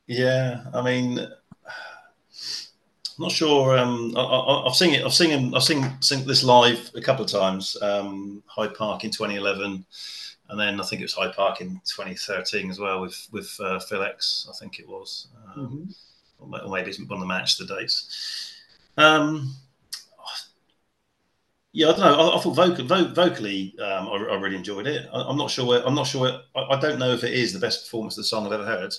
[0.07, 1.27] yeah i mean
[3.19, 3.77] I'm not sure.
[3.77, 5.03] Um, I, have seen it.
[5.03, 5.53] I've seen him.
[5.53, 7.75] I've seen, seen this live a couple of times.
[7.81, 9.85] Um, Hyde Park in 2011,
[10.47, 13.77] and then I think it was Hyde Park in 2013 as well with with uh,
[13.79, 14.47] Phil X.
[14.49, 15.97] I think it was, um,
[16.39, 16.63] mm-hmm.
[16.63, 18.53] or maybe it's one of the match the dates.
[18.95, 19.53] Um,
[21.71, 22.29] yeah, I don't know.
[22.31, 25.07] I, I thought vocal, vo- vocally, um, I, I, really enjoyed it.
[25.13, 25.65] I, am not sure.
[25.65, 26.41] Where, I'm not sure.
[26.55, 28.65] I, I, don't know if it is the best performance of the song I've ever
[28.65, 28.93] heard.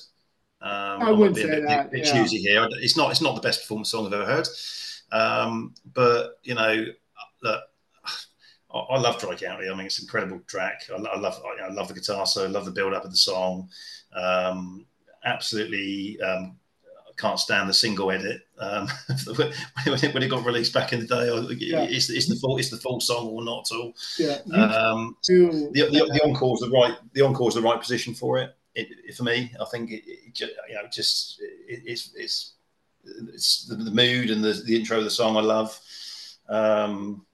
[0.63, 1.91] Um, I would say a bit, that.
[1.91, 2.67] Bit, bit choosy here.
[2.81, 3.11] It's not.
[3.11, 4.49] It's not the best performance song I've ever heard.
[5.13, 6.87] Um, but you know,
[7.43, 7.63] look,
[8.73, 9.69] I, love Dry County.
[9.69, 10.83] I mean, it's an incredible track.
[10.91, 13.11] I, I love I, I, love the guitar so I love the build up of
[13.11, 13.69] the song.
[14.15, 14.87] Um,
[15.25, 16.57] absolutely um,
[17.21, 18.89] can't stand the single edit um,
[19.37, 21.27] when, it, got released back in the day.
[21.59, 21.83] Yeah.
[21.83, 23.95] It's, it's, the full it's the full song or not at all.
[24.19, 24.39] Yeah.
[24.53, 28.39] Um, the, the, the encore is the right the encore is the right position for
[28.39, 28.57] it.
[28.75, 32.55] it, for me, I think it, it just, you know, just it's it's
[33.05, 35.79] it's the, the, mood and the, the intro of the song I love.
[36.49, 37.25] Um,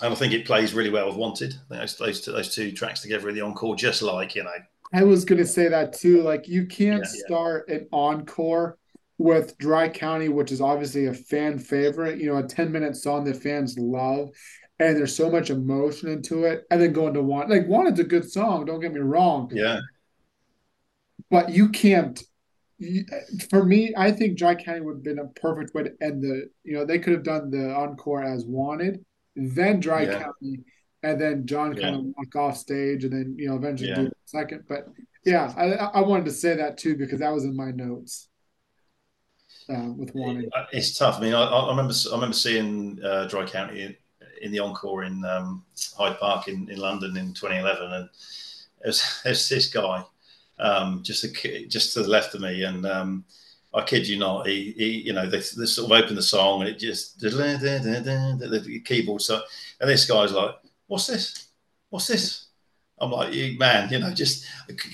[0.00, 1.54] and I think it plays really well with Wanted.
[1.68, 4.50] those those two, those two tracks together in the encore, just like you know.
[4.92, 6.22] I was going to say that too.
[6.22, 7.76] Like you can't yeah, start yeah.
[7.76, 8.77] an encore
[9.18, 12.20] with Dry County, which is obviously a fan favorite.
[12.20, 14.30] You know, a ten minute song that fans love,
[14.78, 18.04] and there's so much emotion into it, and then going to Want like Wanted's a
[18.04, 18.64] good song.
[18.64, 19.50] Don't get me wrong.
[19.52, 19.80] Yeah.
[21.30, 22.22] But you can't
[23.50, 26.48] for me, I think Dry County would have been a perfect way to end the.
[26.62, 29.04] You know, they could have done the encore as wanted,
[29.34, 30.22] then Dry yeah.
[30.22, 30.60] County,
[31.02, 31.82] and then John yeah.
[31.82, 33.96] kind of walk off stage, and then you know eventually yeah.
[33.96, 34.64] do second.
[34.68, 34.86] But
[35.24, 38.27] yeah, I, I wanted to say that too because that was in my notes.
[39.68, 41.18] Uh, with wanted, it's tough.
[41.18, 43.96] I mean, I, I remember I remember seeing uh, Dry County in,
[44.40, 45.62] in the encore in um,
[45.96, 48.08] Hyde Park in, in London in 2011, and
[48.82, 50.04] there's there's this guy
[50.58, 53.24] um, just a, just to the left of me, and um,
[53.74, 56.62] I kid you not, he, he you know they, they sort of opened the song
[56.62, 59.42] and it just the keyboard so,
[59.80, 60.54] and this guy's like,
[60.86, 61.48] "What's this?
[61.90, 62.47] What's this?"
[63.00, 64.44] I'm like, you man, you know, just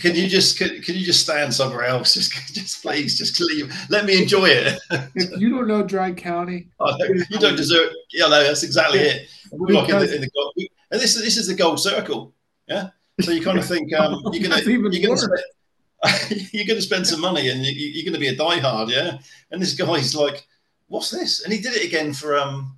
[0.00, 2.14] can you just can, can you just stand somewhere else?
[2.14, 3.74] Just just please, just leave.
[3.88, 4.78] Let me enjoy it.
[5.14, 6.68] if you don't know Dry County,
[7.30, 7.92] you don't deserve.
[8.12, 9.28] Yeah, no, that's exactly it.
[9.50, 12.34] We're like in the, in the, and this this is the gold circle.
[12.66, 12.90] Yeah.
[13.20, 17.20] So you kind of think um, you're gonna you're gonna spend, you're to spend some
[17.20, 19.18] money and you, are going to be a diehard, yeah.
[19.50, 20.46] And this guy's like,
[20.88, 22.76] "What's this?" And he did it again for um,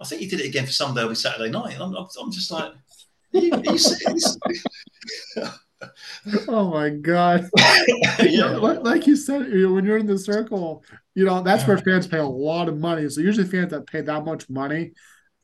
[0.00, 1.76] I think he did it again for Someday I'll Be Saturday Night.
[1.80, 2.72] I'm, I'm just like,
[3.32, 3.50] you,
[5.36, 5.48] you
[6.48, 7.48] oh my god!
[8.22, 8.50] yeah.
[8.50, 12.26] like you said, when you're in the circle, you know that's where fans pay a
[12.26, 13.08] lot of money.
[13.08, 14.92] So usually fans that pay that much money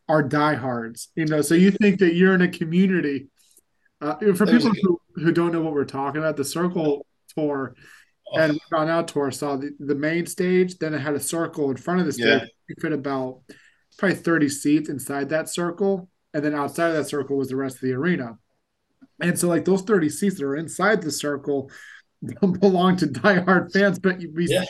[0.08, 1.08] are diehards.
[1.14, 3.28] You know, so you think that you're in a community.
[4.00, 7.04] Uh, for people who, who don't know what we're talking about, the circle
[7.36, 7.74] tour
[8.32, 8.38] oh.
[8.38, 10.78] and gone out tour saw the, the main stage.
[10.78, 12.42] Then it had a circle in front of the stage.
[12.42, 12.46] Yeah.
[12.68, 13.40] You fit about
[13.98, 16.08] probably 30 seats inside that circle.
[16.34, 18.38] And then outside of that circle was the rest of the arena.
[19.20, 21.70] And so, like those 30 seats that are inside the circle
[22.60, 23.98] belong to diehard fans.
[23.98, 24.64] But we, yeah.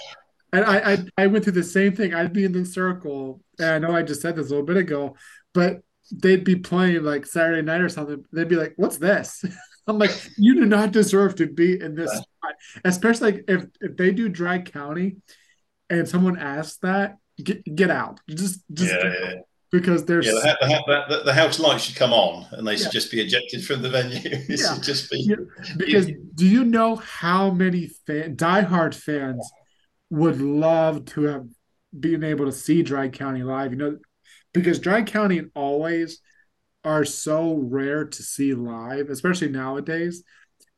[0.52, 2.14] and I, I, I went through the same thing.
[2.14, 4.76] I'd be in the circle, and I know I just said this a little bit
[4.76, 5.16] ago,
[5.52, 5.80] but
[6.11, 8.24] they'd be playing like Saturday night or something.
[8.32, 9.44] They'd be like, "What's this?"
[9.88, 12.54] I'm like, you do not deserve to be in this spot.
[12.84, 15.16] Especially like if, if they do Dry County
[15.88, 18.20] and someone asks that, get get out.
[18.28, 19.34] Just just yeah, yeah.
[19.71, 22.91] Because there's yeah, the, the, the, house lights should come on and they should yeah.
[22.91, 24.19] just be ejected from the venue.
[24.25, 24.75] it yeah.
[24.75, 25.37] should just be
[25.77, 29.51] because do you know how many fan diehard fans
[30.11, 31.47] would love to have
[31.99, 33.73] been able to see Dry County live?
[33.73, 33.99] You know,
[34.55, 36.21] because Dry County always
[36.85, 40.23] are so rare to see live, especially nowadays.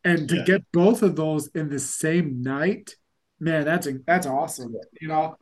[0.02, 0.44] And to yeah.
[0.44, 2.94] get both of those in the same night,
[3.38, 4.74] man, that's that's awesome.
[5.00, 5.36] You know.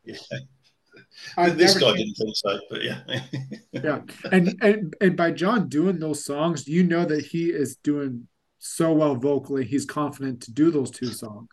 [1.37, 1.51] Yeah.
[1.51, 3.01] this guy didn't think so, but yeah.
[3.73, 4.01] yeah.
[4.33, 8.93] And, and and by John doing those songs, you know that he is doing so
[8.93, 9.65] well vocally.
[9.65, 11.49] He's confident to do those two songs.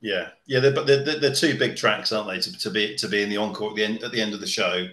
[0.00, 2.38] Yeah, yeah, they're, but they're, they're, two big tracks, aren't they?
[2.38, 4.40] To, to be to be in the encore at the end at the end of
[4.40, 4.86] the show.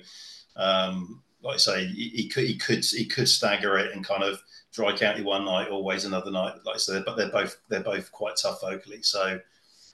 [0.55, 4.23] Um, like I say, he, he, could he could he could stagger it and kind
[4.23, 6.55] of dry county one night, always another night.
[6.65, 9.01] Like I said, but they're both they're both quite tough vocally.
[9.01, 9.39] So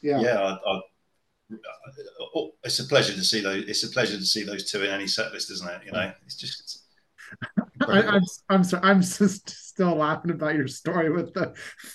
[0.01, 0.81] yeah, yeah, I, I,
[2.63, 3.65] it's a pleasure to see those.
[3.67, 5.81] It's a pleasure to see those two in any set list, isn't it?
[5.85, 6.83] You know, it's just.
[7.87, 8.83] I, am I'm, I'm sorry.
[8.83, 11.53] I'm just still laughing about your story with the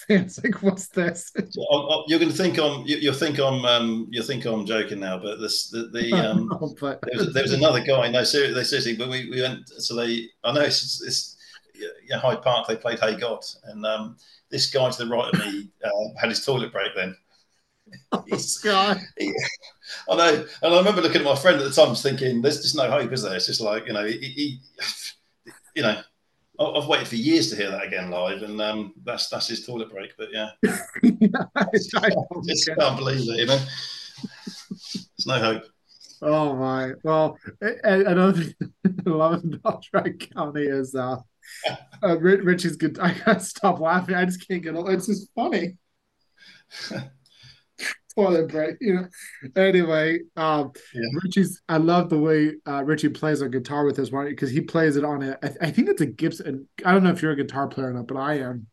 [0.08, 0.38] fans.
[0.42, 1.32] Like, what's this?
[1.36, 2.84] You're going to think I'm.
[2.86, 3.64] You'll think I'm.
[3.64, 5.18] Um, you'll think I'm joking now.
[5.18, 7.00] But this, the, the um, know, but...
[7.02, 8.08] there, was, there was another guy.
[8.10, 8.96] No, seriously, seriously.
[8.96, 9.68] But we, we went.
[9.68, 10.28] So they.
[10.44, 11.36] I know it's, it's
[12.08, 12.68] yeah, Hyde Park.
[12.68, 14.16] They played Hey God, and um,
[14.50, 15.90] this guy to the right of me uh,
[16.20, 17.16] had his toilet break then.
[18.14, 18.24] Oh,
[18.62, 19.00] God.
[19.18, 19.32] He,
[20.08, 22.76] I know, and I remember looking at my friend at the time, thinking, "There's just
[22.76, 24.60] no hope, is there?" It's just like you know, he, he
[25.74, 26.00] you know,
[26.58, 29.90] I've waited for years to hear that again live, and um, that's that's his toilet
[29.90, 30.12] break.
[30.16, 30.50] But yeah,
[31.56, 33.38] I, just can't believe it.
[33.38, 33.58] You know,
[34.76, 35.64] there's no hope.
[36.20, 36.92] Oh my!
[37.02, 38.74] Well, another thing
[39.06, 41.16] I love about Dry County is uh,
[42.02, 42.98] uh, Richie's good.
[42.98, 44.14] I gotta stop laughing.
[44.14, 44.74] I just can't get.
[44.74, 44.84] It.
[44.88, 45.78] It's just funny.
[48.14, 49.08] Toilet break, you know.
[49.56, 51.02] Anyway, um, yeah.
[51.22, 51.62] Richie's.
[51.68, 54.96] I love the way uh, Richie plays a guitar with his one because he plays
[54.96, 55.38] it on a.
[55.42, 56.68] I, I think it's a Gibson.
[56.84, 58.66] I don't know if you're a guitar player or not, but I am.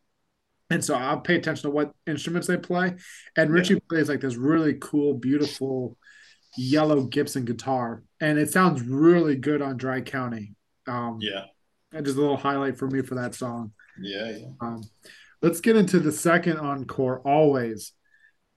[0.69, 2.95] And so I'll pay attention to what instruments they play.
[3.35, 3.79] And Richie yeah.
[3.89, 5.97] plays like this really cool, beautiful
[6.57, 10.55] yellow Gibson guitar, and it sounds really good on Dry County.
[10.87, 11.45] Um, yeah,
[11.91, 13.71] and just a little highlight for me for that song.
[14.01, 14.47] Yeah, yeah.
[14.61, 14.83] Um,
[15.41, 17.21] let's get into the second encore.
[17.21, 17.93] Always,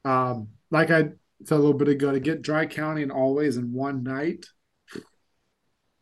[0.05, 1.03] um, like I
[1.45, 4.47] said a little bit ago, to get Dry County and Always in one night,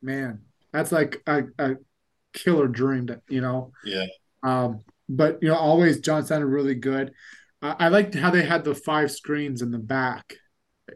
[0.00, 0.42] man,
[0.72, 1.74] that's like a, a
[2.32, 3.08] killer dream.
[3.28, 3.72] You know.
[3.84, 4.06] Yeah.
[4.42, 7.12] Um, but you know, always John sounded really good.
[7.60, 10.36] I, I liked how they had the five screens in the back,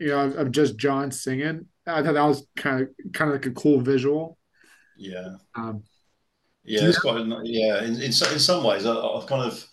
[0.01, 1.67] you know, of, of just John singing.
[1.87, 4.39] I thought that was kind of kind of like a cool visual.
[4.97, 5.35] Yeah.
[5.55, 5.83] Um,
[6.65, 7.27] yeah, it's quite.
[7.43, 9.67] Yeah, in, in, in some ways, I, have kind of.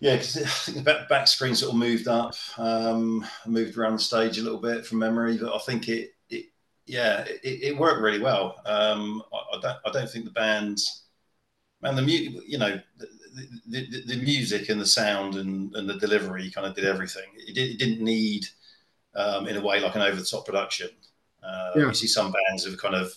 [0.00, 3.94] Yeah, because I think the back, back screen sort of moved up, um, moved around
[3.94, 6.46] the stage a little bit from memory, but I think it, it
[6.86, 8.60] yeah, it, it worked really well.
[8.66, 10.78] Um, I, I, don't, I don't think the band,
[11.82, 13.06] man, the music, you know, the,
[13.68, 17.24] the, the, music and the sound and, and the delivery kind of did everything.
[17.36, 18.46] It, did, it didn't need,
[19.14, 20.88] um, in a way, like an over the top production.
[21.42, 21.86] Uh, yeah.
[21.86, 23.12] You see some bands who kind of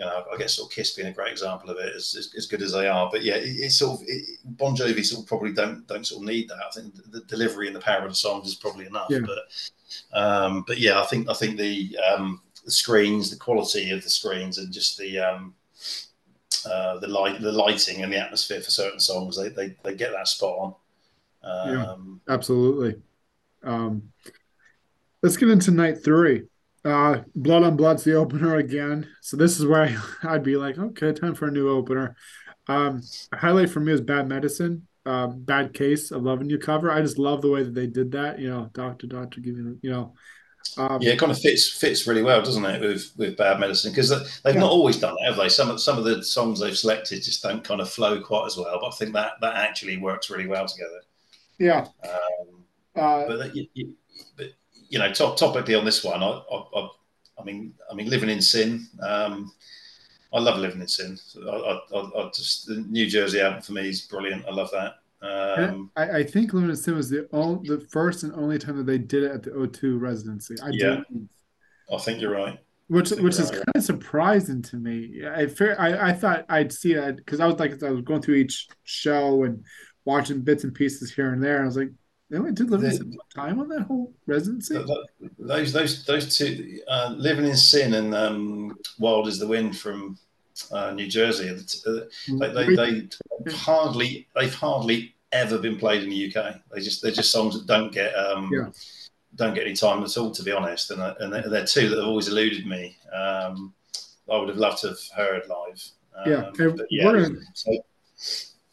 [0.00, 2.32] you know, I guess sort of Kiss being a great example of it, as, as,
[2.34, 3.10] as good as they are.
[3.12, 6.22] But yeah, it, it's sort of it, Bon Jovi sort of probably don't don't sort
[6.22, 6.56] of need that.
[6.56, 9.08] I think the, the delivery and the power of the songs is probably enough.
[9.10, 9.18] Yeah.
[9.26, 14.02] But um, but yeah, I think I think the um, the screens, the quality of
[14.02, 15.54] the screens, and just the um,
[16.64, 20.12] uh, the light, the lighting, and the atmosphere for certain songs, they they, they get
[20.12, 20.74] that spot on.
[21.44, 23.02] yeah, um, absolutely.
[23.62, 24.10] Um,
[25.22, 26.44] let's get into night three.
[26.84, 29.06] Uh, Blood on Blood's the opener again.
[29.20, 32.16] So this is where I, would be like, okay, time for a new opener.
[32.68, 33.02] Um,
[33.34, 36.90] highlight for me is Bad Medicine, uh, Bad Case of Loving You cover.
[36.90, 38.38] I just love the way that they did that.
[38.38, 40.14] You know, Doctor, Doctor, giving you, know.
[40.76, 43.90] Um, yeah, it kind of fits fits really well, doesn't it, with with Bad Medicine?
[43.90, 44.10] Because
[44.42, 44.60] they've yeah.
[44.60, 45.48] not always done that, have they?
[45.48, 48.56] Some of some of the songs they've selected just don't kind of flow quite as
[48.56, 48.78] well.
[48.80, 51.00] But I think that that actually works really well together.
[51.58, 51.86] Yeah.
[52.04, 52.64] Um,
[52.96, 53.94] uh, but, you, you,
[54.90, 56.88] you know, top, topically on this one, I, I,
[57.38, 58.86] I, mean, I mean, living in sin.
[59.00, 59.50] Um,
[60.32, 61.18] I love living in sin.
[61.48, 64.44] I, I, I, just the New Jersey album for me is brilliant.
[64.46, 64.96] I love that.
[65.22, 68.78] Um, I, I, think Living in Sin was the only, the first and only time
[68.78, 70.56] that they did it at the O2 residency.
[70.62, 71.02] I yeah,
[71.92, 72.58] I think you're right.
[72.88, 75.22] Which which is right, kind of surprising to me.
[75.26, 75.46] I
[75.78, 78.66] I, I thought I'd see that because I was like I was going through each
[78.84, 79.62] show and
[80.06, 81.56] watching bits and pieces here and there.
[81.56, 81.90] And I was like,
[82.30, 84.78] they only did Living in Sin on that whole residency.
[85.38, 90.16] Those those those two, uh, living in sin and um, wild as the wind from
[90.70, 91.48] uh, New Jersey.
[91.48, 92.00] Uh,
[92.38, 93.08] they, they,
[93.44, 96.60] they hardly they've hardly ever been played in the UK.
[96.72, 98.68] They just they're just songs that don't get um, yeah.
[99.34, 100.92] don't get any time at all, to be honest.
[100.92, 102.96] And, uh, and they're, they're two that have always eluded me.
[103.12, 103.74] Um,
[104.30, 105.84] I would have loved to have heard live.
[106.16, 107.06] Um, yeah, yeah.
[107.06, 107.72] We're so,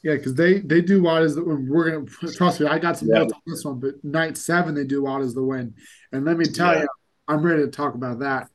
[0.03, 2.67] yeah, because they they do wild as the we're gonna trust me.
[2.67, 3.19] I got some yeah.
[3.19, 5.73] notes on this one, but night seven they do wild as the wind,
[6.11, 6.81] and let me tell yeah.
[6.81, 6.87] you,
[7.27, 8.49] I'm ready to talk about that.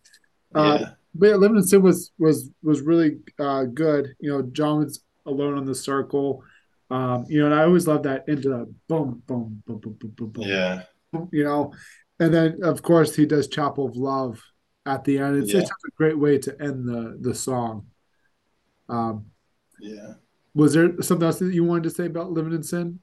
[0.54, 0.90] Uh, yeah.
[1.14, 4.14] But Living in Sin was was was really uh, good.
[4.20, 6.42] You know, John was alone on the circle.
[6.90, 10.10] Um, you know, and I always love that into the boom, boom, boom, boom, boom,
[10.10, 10.44] boom, boom.
[10.46, 10.82] Yeah.
[11.10, 11.72] Boom, you know,
[12.20, 14.42] and then of course he does Chapel of Love
[14.86, 15.42] at the end.
[15.42, 15.60] It's, yeah.
[15.60, 17.86] it's a great way to end the the song.
[18.88, 19.26] Um,
[19.80, 20.14] yeah.
[20.54, 22.98] Was there something else that you wanted to say about living in sin?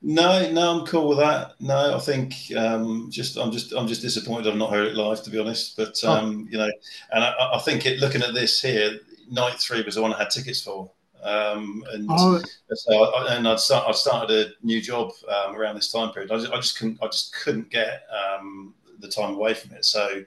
[0.00, 1.52] No, no, I'm cool with that.
[1.60, 5.22] No, I think um, just I'm just I'm just disappointed I've not heard it live
[5.24, 5.76] to be honest.
[5.76, 6.12] But oh.
[6.12, 6.50] um, oh.
[6.50, 6.70] you know,
[7.12, 8.98] and I, I think it, looking at this here,
[9.30, 10.90] night three was the one I had tickets for.
[11.22, 12.40] Um, and oh.
[12.74, 16.30] so I, and I'd, start, I'd started a new job um, around this time period.
[16.30, 19.84] I just, I just couldn't I just couldn't get um, the time away from it.
[19.84, 20.22] So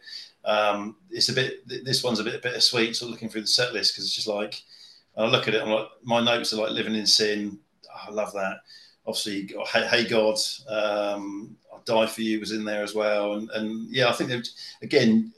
[0.45, 2.95] um, it's a bit this one's a bit bittersweet.
[2.95, 4.63] Sort of looking through the set list because it's just like
[5.17, 7.57] and I look at it, I'm like, my notes are like living in sin.
[7.89, 8.59] Oh, I love that.
[9.05, 10.37] Obviously, hey, hey God,
[10.69, 13.33] um, I'll die for you was in there as well.
[13.33, 14.47] And, and yeah, I think they've,
[14.83, 15.33] again,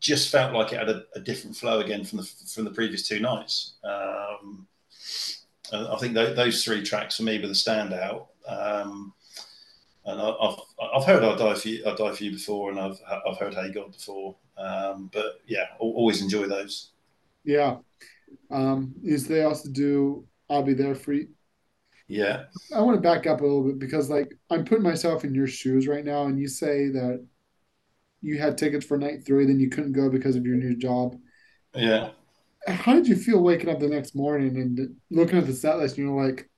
[0.00, 3.06] just felt like it had a, a, different flow again from the from the previous
[3.06, 3.74] two nights.
[3.84, 4.66] Um,
[5.72, 8.28] I think th- those three tracks for me were the standout.
[8.46, 9.12] Um,
[10.06, 10.60] and I, have
[10.94, 13.54] I've heard "I Die for You," "I Die for You" before, and I've I've heard
[13.54, 14.36] "Hey God" before.
[14.56, 16.90] Um, but yeah, always enjoy those.
[17.44, 17.78] Yeah,
[18.50, 21.28] um, is they also do I'll be there for you.
[22.06, 22.44] Yeah.
[22.74, 25.46] I want to back up a little bit because like I'm putting myself in your
[25.46, 27.26] shoes right now and you say that
[28.20, 31.16] you had tickets for night three, then you couldn't go because of your new job.
[31.74, 32.10] Yeah.
[32.66, 35.98] How did you feel waking up the next morning and looking at the set list
[35.98, 36.48] and you're like,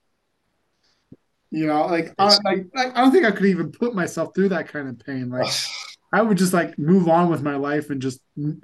[1.49, 4.67] you know, like I, like I don't think I could even put myself through that
[4.67, 5.29] kind of pain.
[5.29, 5.51] Like
[6.13, 8.21] I would just like move on with my life and just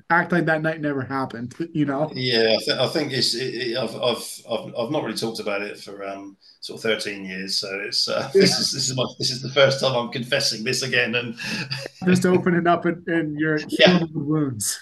[0.10, 1.54] act like that night never happened.
[1.74, 2.12] You know?
[2.14, 3.34] Yeah, I, th- I think it's.
[3.34, 6.84] It, it, I've, I've, I've I've not really talked about it for um, sort of
[6.84, 8.42] thirteen years, so it's uh, yeah.
[8.42, 11.36] this is this is my this is the first time I'm confessing this again, and
[12.06, 14.04] just opening up and in your yeah.
[14.14, 14.80] wounds.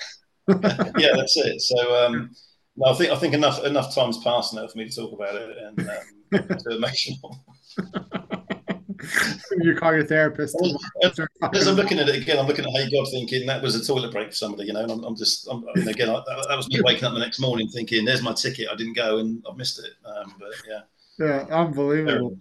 [0.49, 1.61] yeah, that's it.
[1.61, 2.31] So um,
[2.75, 5.35] no, I think I think enough enough time's passed now for me to talk about
[5.35, 7.45] it and um, to emotional.
[9.61, 10.55] you call your therapist.
[11.03, 13.85] As I'm looking at it again, I'm looking at Hey God, thinking that was a
[13.85, 14.65] toilet break for somebody.
[14.65, 17.13] You know, I'm, I'm, just, I'm, I mean, again, I, that was me waking up
[17.13, 18.67] the next morning thinking, "There's my ticket.
[18.71, 20.81] I didn't go and I missed it." Um, but yeah,
[21.19, 22.37] yeah, unbelievable.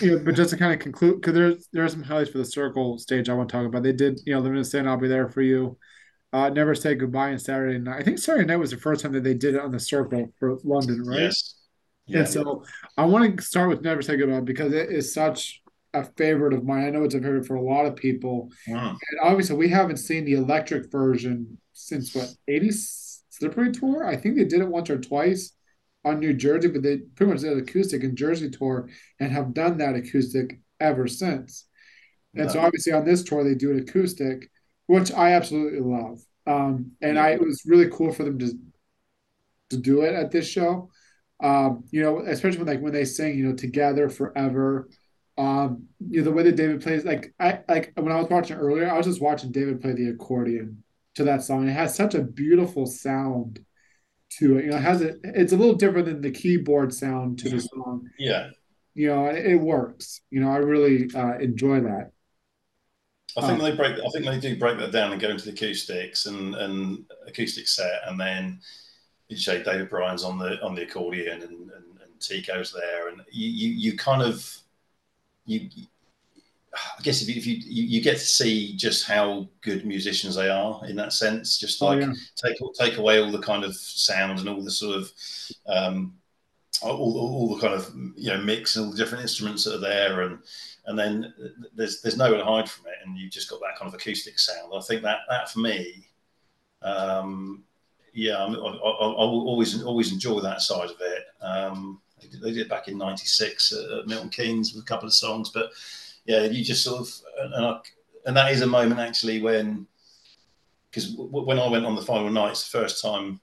[0.00, 2.44] yeah, but just to kind of conclude, because there's there are some highlights for the
[2.44, 3.82] circle stage I want to talk about.
[3.82, 5.78] They did, you know, Living in Sin, I'll be there for you.
[6.32, 8.00] Uh, Never Say Goodbye on Saturday night.
[8.00, 10.32] I think Saturday night was the first time that they did it on the circle
[10.38, 11.20] for London, right?
[11.20, 11.54] Yes.
[12.06, 12.20] Yeah.
[12.20, 12.64] And so
[12.96, 15.62] I want to start with Never Say Goodbye because it is such
[15.94, 16.84] a favorite of mine.
[16.84, 18.50] I know it's a favorite for a lot of people.
[18.68, 18.90] Wow.
[18.90, 22.70] And obviously, we haven't seen the electric version since what, 80
[23.30, 24.06] Slippery Tour?
[24.06, 25.52] I think they did it once or twice
[26.04, 28.88] on New Jersey, but they pretty much did acoustic in Jersey tour
[29.18, 31.66] and have done that acoustic ever since.
[32.36, 34.50] And so obviously on this tour they do an acoustic,
[34.86, 36.20] which I absolutely love.
[36.46, 38.52] Um, and I it was really cool for them to
[39.70, 40.90] to do it at this show.
[41.42, 44.88] Um, you know, especially when like when they sing, you know, together forever.
[45.36, 48.56] Um, you know, the way that David plays, like I like when I was watching
[48.56, 50.84] earlier, I was just watching David play the accordion
[51.16, 51.68] to that song.
[51.68, 53.64] It has such a beautiful sound
[54.38, 54.66] to it.
[54.66, 57.60] You know, it has a it's a little different than the keyboard sound to the
[57.60, 58.08] song.
[58.18, 58.50] Yeah.
[58.94, 60.20] You know, it, it works.
[60.30, 62.12] You know, I really uh, enjoy that.
[63.36, 63.96] I think um, they break.
[63.98, 67.66] I think they do break that down and go into the acoustics and and acoustic
[67.66, 68.60] set, and then
[69.28, 73.20] you say David Bryan's on the on the accordion and and, and Tico's there, and
[73.32, 74.56] you, you you kind of
[75.46, 75.68] you
[76.74, 80.48] I guess if you, if you, you get to see just how good musicians they
[80.48, 82.12] are in that sense, just like oh, yeah.
[82.36, 85.12] take take away all the kind of sound and all the sort of
[85.66, 86.14] um,
[86.82, 89.78] all, all the kind of you know mix and all the different instruments that are
[89.78, 90.38] there, and
[90.86, 91.32] and then
[91.74, 94.38] there's there's nowhere to hide from it, and you've just got that kind of acoustic
[94.38, 94.72] sound.
[94.74, 96.08] I think that that for me,
[96.82, 97.62] um,
[98.12, 101.24] yeah, I, I, I, will always always enjoy that side of it.
[101.40, 102.00] Um,
[102.32, 105.70] they, did, it back in '96 at Milton Keynes with a couple of songs, but
[106.26, 107.14] yeah, you just sort of
[107.54, 107.80] and, I,
[108.26, 109.86] and that is a moment actually when
[110.90, 113.40] because w- when I went on the final night, it's the first time,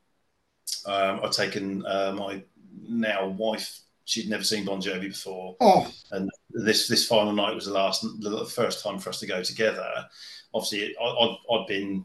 [0.85, 2.43] um, I'd taken uh, my
[2.87, 3.79] now wife.
[4.05, 5.91] She'd never seen Bon Jovi before, oh.
[6.11, 9.43] and this this final night was the last, the first time for us to go
[9.43, 9.89] together.
[10.53, 12.03] Obviously, I, I'd, I'd been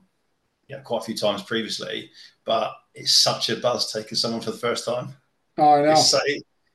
[0.68, 2.10] yeah, quite a few times previously,
[2.44, 5.14] but it's such a buzz taking someone for the first time.
[5.58, 5.92] Oh, I know.
[5.92, 6.14] It's,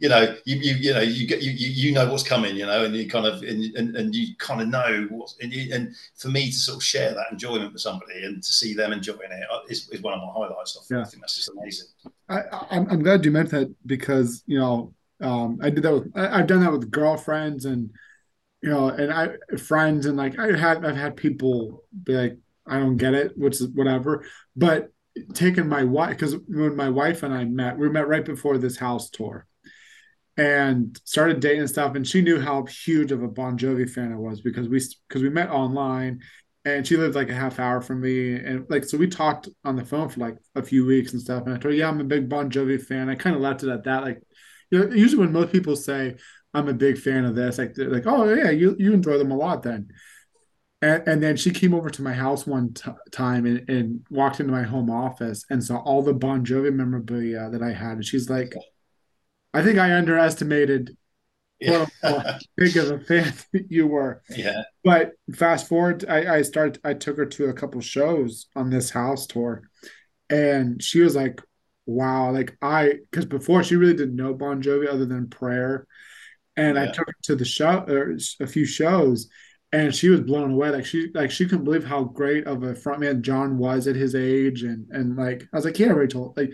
[0.02, 2.84] you know, you, you, you know, you get, you, you know what's coming, you know,
[2.84, 5.96] and you kind of, and, and, and you kind of know what's, and, you, and
[6.18, 9.32] for me to sort of share that enjoyment with somebody and to see them enjoying
[9.32, 10.76] it uh, is, is one of my highlights.
[10.76, 11.02] I, yeah.
[11.02, 11.88] I think that's just amazing.
[12.28, 12.42] I,
[12.72, 16.40] I'm, I'm glad you meant that because, you know, um, I did that with, I,
[16.40, 17.92] I've done that with girlfriends and,
[18.64, 22.80] you know, and I friends and like I had, I've had people be like, I
[22.80, 24.26] don't get it, which is whatever,
[24.56, 24.92] but
[25.36, 28.78] taking my wife, because when my wife and I met, we met right before this
[28.78, 29.46] house tour
[30.38, 31.96] and started dating and stuff.
[31.96, 35.22] And she knew how huge of a Bon Jovi fan I was because we because
[35.22, 36.22] we met online,
[36.66, 39.76] and she lived like a half hour from me, and like so we talked on
[39.76, 41.44] the phone for like a few weeks and stuff.
[41.46, 43.10] And I told her, yeah, I'm a big Bon Jovi fan.
[43.10, 44.04] I kind of left it at that.
[44.04, 44.22] Like,
[44.70, 46.16] you know, usually when most people say
[46.54, 49.38] I'm a big fan of this, like like, oh yeah, you you enjoy them a
[49.38, 49.90] lot then.
[50.82, 54.40] And, and then she came over to my house one t- time and, and walked
[54.40, 57.94] into my home office and saw all the Bon Jovi memorabilia that I had.
[57.94, 58.54] And she's like,
[59.54, 60.96] I think I underestimated
[61.62, 61.86] yeah.
[62.02, 63.34] how big of a fan
[63.70, 64.22] you were.
[64.30, 64.64] Yeah.
[64.84, 66.82] But fast forward, I, I started.
[66.84, 69.64] I took her to a couple shows on this house tour,
[70.30, 71.42] and she was like,
[71.86, 75.88] "Wow!" Like I, because before she really didn't know Bon Jovi other than Prayer,
[76.58, 76.84] and yeah.
[76.84, 79.30] I took her to the show or a few shows,
[79.72, 80.72] and she was blown away.
[80.72, 84.16] Like she, like she couldn't believe how great of a frontman John was at his
[84.16, 86.52] age, and and like I was like, "Yeah, Rachel, like."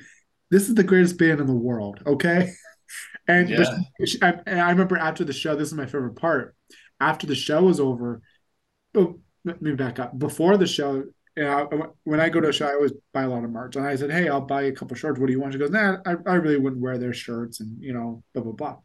[0.49, 2.53] This is the greatest band in the world, okay?
[3.27, 3.65] And, yeah.
[4.21, 6.55] I, and I remember after the show, this is my favorite part.
[6.99, 8.21] After the show was over,
[8.95, 10.17] oh, let me back up.
[10.17, 11.03] Before the show,
[11.37, 13.75] you know, when I go to a show, I always buy a lot of merch.
[13.75, 15.19] And I said, "Hey, I'll buy a couple shirts.
[15.19, 17.81] What do you want?" She goes, "Nah, I, I really wouldn't wear their shirts." And
[17.81, 18.77] you know, blah blah blah.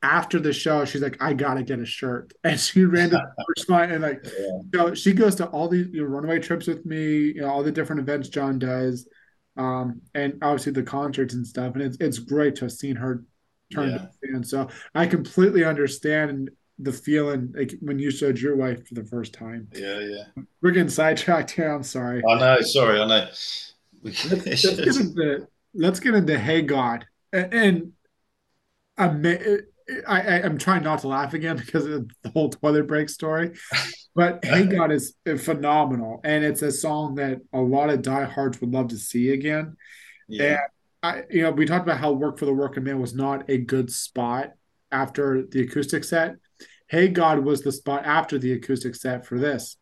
[0.00, 3.44] After the show, she's like, "I gotta get a shirt," and she ran to the
[3.48, 4.30] merch line and like, yeah.
[4.30, 7.48] you know, she goes to all these you know, runaway trips with me, you know,
[7.48, 9.08] all the different events John does,
[9.56, 11.74] um, and obviously the concerts and stuff.
[11.74, 13.24] And it's it's great to have seen her
[13.72, 14.32] turned yeah.
[14.32, 14.44] fan.
[14.44, 19.32] So I completely understand the feeling like when you showed your wife for the first
[19.32, 19.68] time.
[19.74, 20.42] Yeah, yeah.
[20.60, 21.72] We're getting sidetracked here.
[21.72, 22.22] I'm sorry.
[22.28, 22.60] I know.
[22.60, 23.28] Sorry, I know.
[24.02, 27.92] let's, let's, get into let's get into Hey God and, and
[28.98, 29.26] I'm,
[30.06, 33.52] I, I am trying not to laugh again because of the whole toilet break story.
[34.14, 38.72] But Hey God is phenomenal, and it's a song that a lot of diehards would
[38.72, 39.76] love to see again.
[40.28, 40.44] Yeah.
[40.44, 40.58] And
[41.02, 43.58] I, you know, we talked about how work for the working man was not a
[43.58, 44.52] good spot
[44.90, 46.36] after the acoustic set.
[46.88, 49.76] Hey God was the spot after the acoustic set for this.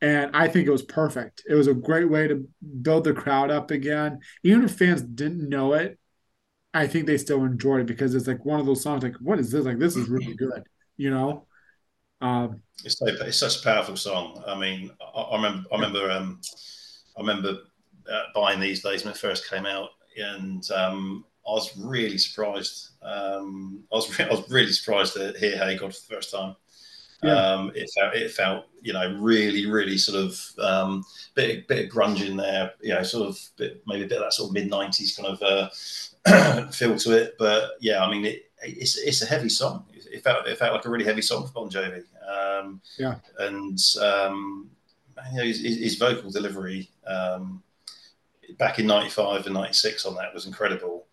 [0.00, 1.42] And I think it was perfect.
[1.48, 2.48] It was a great way to
[2.82, 4.20] build the crowd up again.
[4.42, 5.98] Even if fans didn't know it,
[6.74, 9.38] I think they still enjoyed it because it's like one of those songs like, what
[9.38, 9.64] is this?
[9.64, 10.64] Like, this is really good,
[10.96, 11.46] you know?
[12.20, 14.42] Um, it's, so, it's such a powerful song.
[14.46, 16.40] I mean, I, I remember, I remember, um,
[17.16, 17.58] I remember
[18.10, 22.90] uh, buying these days when it first came out, and um, I was really surprised.
[23.02, 26.30] Um, I was, re- I was really surprised to hear Hey God for the first
[26.30, 26.56] time.
[27.22, 27.34] Yeah.
[27.34, 31.04] Um, it felt, it felt, you know, really, really sort of um,
[31.34, 34.24] bit, bit of grunge in there, you know, sort of bit, maybe a bit of
[34.24, 37.36] that sort of mid '90s kind of uh, feel to it.
[37.38, 39.84] But yeah, I mean, it, it's it's a heavy song.
[39.92, 42.02] It felt it felt like a really heavy song for Bon Jovi.
[42.28, 44.68] Um, yeah, and um,
[45.30, 47.62] you know, his, his vocal delivery um,
[48.58, 51.06] back in '95 and '96 on that was incredible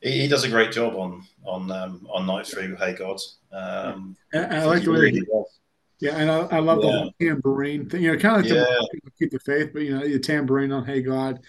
[0.00, 2.74] he, he, does a great job on on um, on night three.
[2.76, 3.18] Hey God,
[3.52, 5.22] um, and I like the way really
[6.00, 6.90] Yeah, and I, I love yeah.
[6.90, 8.02] the whole tambourine thing.
[8.02, 8.64] You know, kind of like yeah.
[9.04, 11.40] the keep the faith, but you know, the tambourine on Hey God,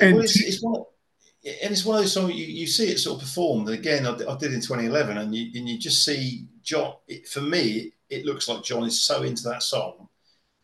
[0.00, 0.82] and well, it's, it's one,
[1.44, 4.06] and it's one of those songs you, you see it sort of performed again.
[4.06, 6.94] I, I did in 2011, and you and you just see John.
[7.06, 10.03] It, for me, it looks like John is so into that song,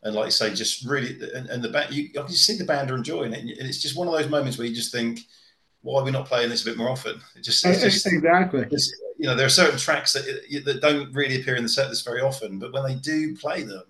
[0.03, 1.93] and like you say, just really, and, and the band.
[1.93, 4.29] You, I can see the band are enjoying it, and it's just one of those
[4.29, 5.21] moments where you just think
[5.83, 7.21] why are we not playing this a bit more often?
[7.35, 8.67] It just, just exactly.
[9.19, 10.25] you know, there are certain tracks that
[10.65, 13.63] that don't really appear in the set list very often, but when they do play
[13.63, 13.85] them,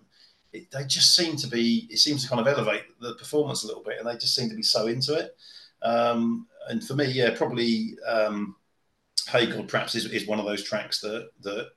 [0.52, 1.88] it, they just seem to be.
[1.90, 4.48] It seems to kind of elevate the performance a little bit, and they just seem
[4.48, 5.36] to be so into it.
[5.82, 8.54] Um, and for me, yeah, probably um,
[9.28, 11.70] "Hey God" perhaps is, is one of those tracks that that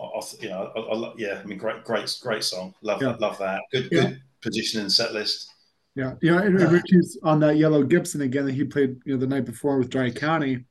[0.00, 2.74] I, I you know, I, I, yeah, I mean, great, great, great song.
[2.82, 3.16] Love, yeah.
[3.18, 3.60] love that.
[3.72, 4.02] Good, yeah.
[4.02, 5.48] good position in set list.
[5.94, 9.18] Yeah, you know, and Richie's on that yellow Gibson again that he played, you know,
[9.18, 10.64] the night before with Dry County,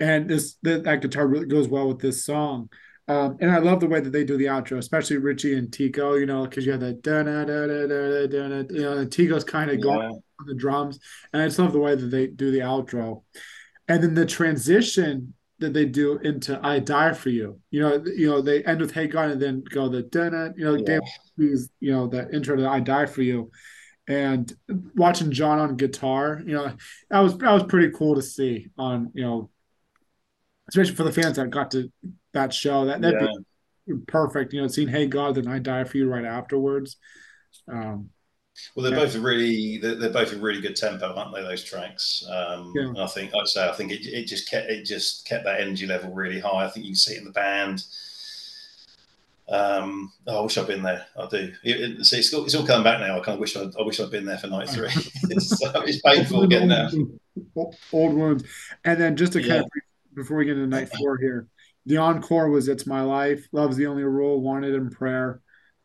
[0.00, 2.70] and this that, that guitar really goes well with this song.
[3.06, 6.14] Um, and I love the way that they do the outro, especially Richie and Tico.
[6.14, 8.74] You know, because you have that da da da da da da da.
[8.74, 9.82] You know, and Tico's kind of yeah.
[9.82, 10.98] going on the drums,
[11.32, 13.24] and I just love the way that they do the outro,
[13.88, 18.28] and then the transition that they do into "I Die for You." You know, you
[18.28, 20.48] know they end with "Hey God" and then go the da da.
[20.56, 20.98] You know, yeah.
[21.38, 23.50] Dave, you know that intro to "I Die for You."
[24.08, 24.52] and
[24.96, 26.72] watching John on guitar, you know,
[27.10, 29.50] that was that was pretty cool to see on, you know,
[30.68, 31.90] especially for the fans that got to
[32.32, 32.86] that show.
[32.86, 33.94] That that'd yeah.
[33.94, 36.96] be perfect, you know, seeing Hey God, then I die for you right afterwards.
[37.70, 38.10] Um,
[38.74, 39.04] well, they're yeah.
[39.04, 41.42] both really they're, they're, both a really good tempo, aren't they?
[41.42, 42.24] Those tracks.
[42.30, 42.92] Um, yeah.
[43.02, 45.86] I think I'd say, I think it, it just kept it just kept that energy
[45.86, 46.64] level really high.
[46.64, 47.84] I think you can see it in the band.
[49.48, 51.04] Um, oh, I wish I'd been there.
[51.18, 51.52] I do.
[51.62, 53.16] It, it, see, it's all, it's all coming back now.
[53.16, 54.88] I kind of wish I'd, I wish I'd been there for night three.
[54.94, 56.88] it's, it's painful getting there.
[57.54, 58.44] Old wounds.
[58.84, 59.70] And then just to kind of
[60.14, 61.48] before we get into night four here,
[61.86, 64.40] the encore was "It's My Life." Love's the only rule.
[64.40, 65.40] Wanted in prayer.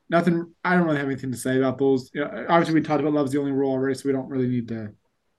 [0.09, 0.53] Nothing.
[0.63, 2.09] I don't really have anything to say about those.
[2.13, 4.47] You know, obviously, we talked about "Love's the only rule" already, so we don't really
[4.47, 4.93] need to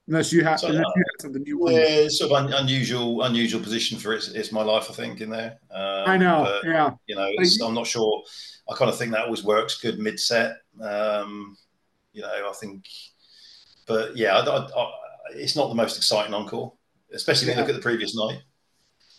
[0.09, 1.71] Unless you have, so, unless you have something new.
[1.71, 4.87] Yeah, sort of un- unusual, unusual position for it's, it's my life.
[4.89, 5.59] I think in there.
[5.71, 6.45] Um, I know.
[6.45, 6.91] But, yeah.
[7.07, 7.31] You know,
[7.67, 8.23] I'm not sure.
[8.71, 10.57] I kind of think that always works good mid set.
[10.81, 11.59] Um,
[12.15, 12.87] you know, I think,
[13.87, 14.91] but yeah, I, I, I,
[15.35, 16.73] it's not the most exciting encore,
[17.13, 17.57] especially yeah.
[17.57, 18.41] when you look at the previous night.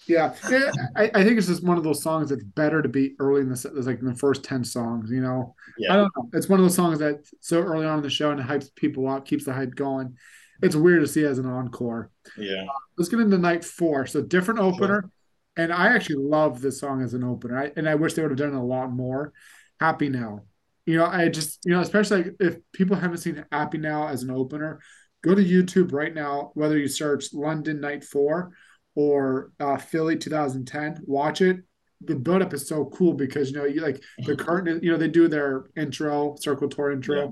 [0.09, 3.15] Yeah, yeah I, I, think it's just one of those songs that's better to be
[3.19, 3.73] early in the set.
[3.73, 5.55] There's like in the first ten songs, you know.
[5.77, 5.93] Yeah.
[5.93, 6.29] I don't know.
[6.33, 8.73] It's one of those songs that so early on in the show and it hypes
[8.75, 10.17] people up, keeps the hype going
[10.61, 12.11] it's weird to see as an encore.
[12.37, 12.63] Yeah.
[12.63, 14.05] Uh, let's get into night four.
[14.05, 15.01] So different opener.
[15.01, 15.11] Sure.
[15.57, 17.57] And I actually love this song as an opener.
[17.57, 19.33] I, and I wish they would have done a lot more.
[19.79, 20.43] Happy Now.
[20.85, 24.31] You know, I just, you know, especially if people haven't seen Happy Now as an
[24.31, 24.79] opener,
[25.21, 28.51] go to YouTube right now, whether you search London Night 4
[28.95, 31.57] or uh, Philly 2010, watch it.
[32.01, 35.09] The buildup is so cool because, you know, you like the curtain, you know, they
[35.09, 37.17] do their intro, circle tour intro.
[37.17, 37.31] Yeah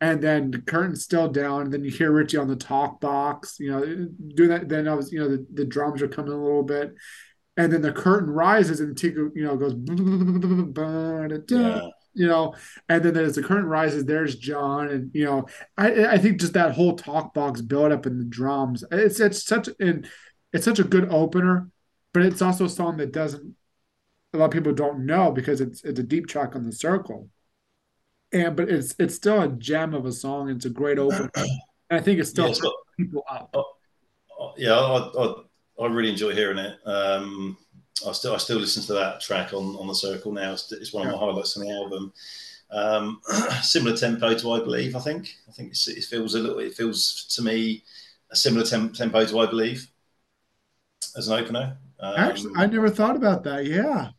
[0.00, 1.62] and then the curtain's still down.
[1.62, 3.80] And then you hear Richie on the talk box, you know,
[4.34, 4.68] doing that.
[4.68, 6.94] Then I was, you know, the, the drums are coming a little bit,
[7.56, 9.72] and then the curtain rises and Tico, you know, goes,
[11.48, 11.80] yeah.
[12.12, 12.54] you know,
[12.88, 15.46] and then as the curtain rises, there's John, and you know,
[15.78, 19.44] I I think just that whole talk box build up in the drums, it's it's
[19.44, 20.06] such and
[20.52, 21.70] it's such a good opener,
[22.12, 23.54] but it's also a song that doesn't
[24.32, 27.30] a lot of people don't know because it's it's a deep track on the circle
[28.32, 30.50] and but it's it's still a gem of a song.
[30.50, 31.30] It's a great opener.
[31.36, 31.48] and
[31.90, 33.54] I think it's still yeah, people up.
[33.54, 35.34] Uh, yeah, I, I,
[35.82, 36.76] I, really enjoy hearing it.
[36.84, 37.56] Um,
[38.06, 40.52] I still I still listen to that track on, on the circle now.
[40.52, 42.12] It's, it's one of my highlights on the album.
[42.70, 43.20] Um,
[43.62, 44.96] similar tempo to I believe.
[44.96, 46.58] I think I think it feels a little.
[46.58, 47.84] It feels to me
[48.30, 49.88] a similar tempo to I believe
[51.16, 51.78] as an opener.
[52.00, 53.66] Um, Actually, I never thought about that.
[53.66, 54.10] Yeah.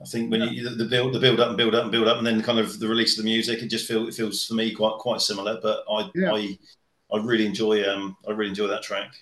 [0.00, 0.50] I think when yeah.
[0.50, 2.58] you the build, the build up and build up and build up, and then kind
[2.58, 5.22] of the release of the music, it just feels it feels for me quite quite
[5.22, 5.58] similar.
[5.62, 6.32] But I yeah.
[6.32, 6.58] I
[7.10, 9.14] I really enjoy um I really enjoy that track.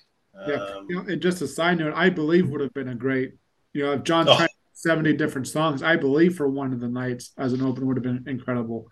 [0.48, 2.94] Yeah, um, you know, and just a side note, I believe would have been a
[2.96, 3.34] great,
[3.72, 4.36] you know, if John oh.
[4.36, 7.96] tried seventy different songs, I believe for one of the nights as an opener would
[7.96, 8.88] have been incredible.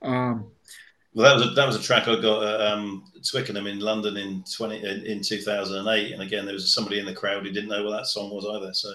[0.00, 0.52] Um,
[1.14, 4.16] well, that was a, that was a track I got at um, Twickenham in London
[4.16, 7.14] in twenty in, in two thousand and eight, and again there was somebody in the
[7.14, 8.72] crowd who didn't know what that song was either.
[8.72, 8.94] So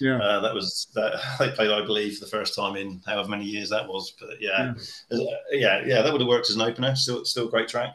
[0.00, 3.28] yeah, uh, that was that they played, I believe, for the first time in however
[3.28, 4.14] many years that was.
[4.18, 4.72] But yeah,
[5.10, 6.96] yeah, yeah, yeah that would have worked as an opener.
[6.96, 7.92] Still, still a great track.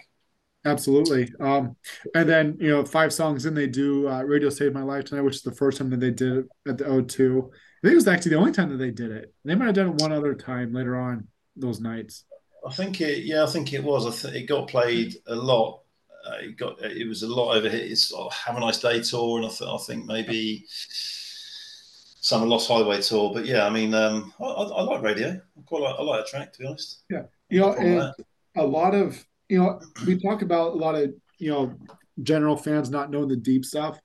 [0.65, 1.29] Absolutely.
[1.41, 1.75] Um,
[2.15, 5.23] and then, you know, five songs in, they do uh, Radio Saved My Life Tonight,
[5.23, 7.37] which is the first time that they did it at the O2.
[7.39, 7.49] I
[7.81, 9.33] think it was actually the only time that they did it.
[9.43, 11.27] They might have done it one other time later on
[11.57, 12.23] those nights.
[12.65, 14.05] I think it, yeah, I think it was.
[14.05, 15.81] I think it got played a lot.
[16.25, 17.83] Uh, it got, it was a lot over here.
[17.83, 22.69] It's oh, Have a Nice Day tour, and I, th- I think maybe some Lost
[22.69, 23.33] Highway tour.
[23.33, 25.29] But yeah, I mean, um, I, I, I, like radio.
[25.31, 27.03] I quite like, I like a track, to be honest.
[27.09, 28.13] Yeah, you know,
[28.55, 31.75] a lot of you know, we talk about a lot of, you know,
[32.21, 33.99] general fans not knowing the deep stuff.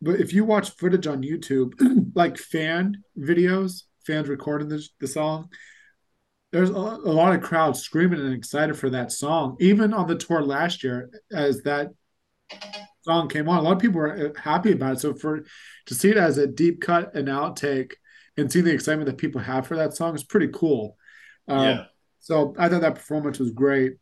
[0.00, 1.74] But if you watch footage on YouTube,
[2.14, 5.50] like fan videos, fans recording the, the song,
[6.52, 9.56] there's a, a lot of crowds screaming and excited for that song.
[9.60, 11.88] Even on the tour last year, as that
[13.02, 15.00] song came on, a lot of people were happy about it.
[15.00, 15.44] So for
[15.86, 17.92] to see it as a deep cut and outtake
[18.36, 20.96] and see the excitement that people have for that song is pretty cool.
[21.48, 21.84] Um, yeah.
[22.20, 23.94] So I thought that performance was great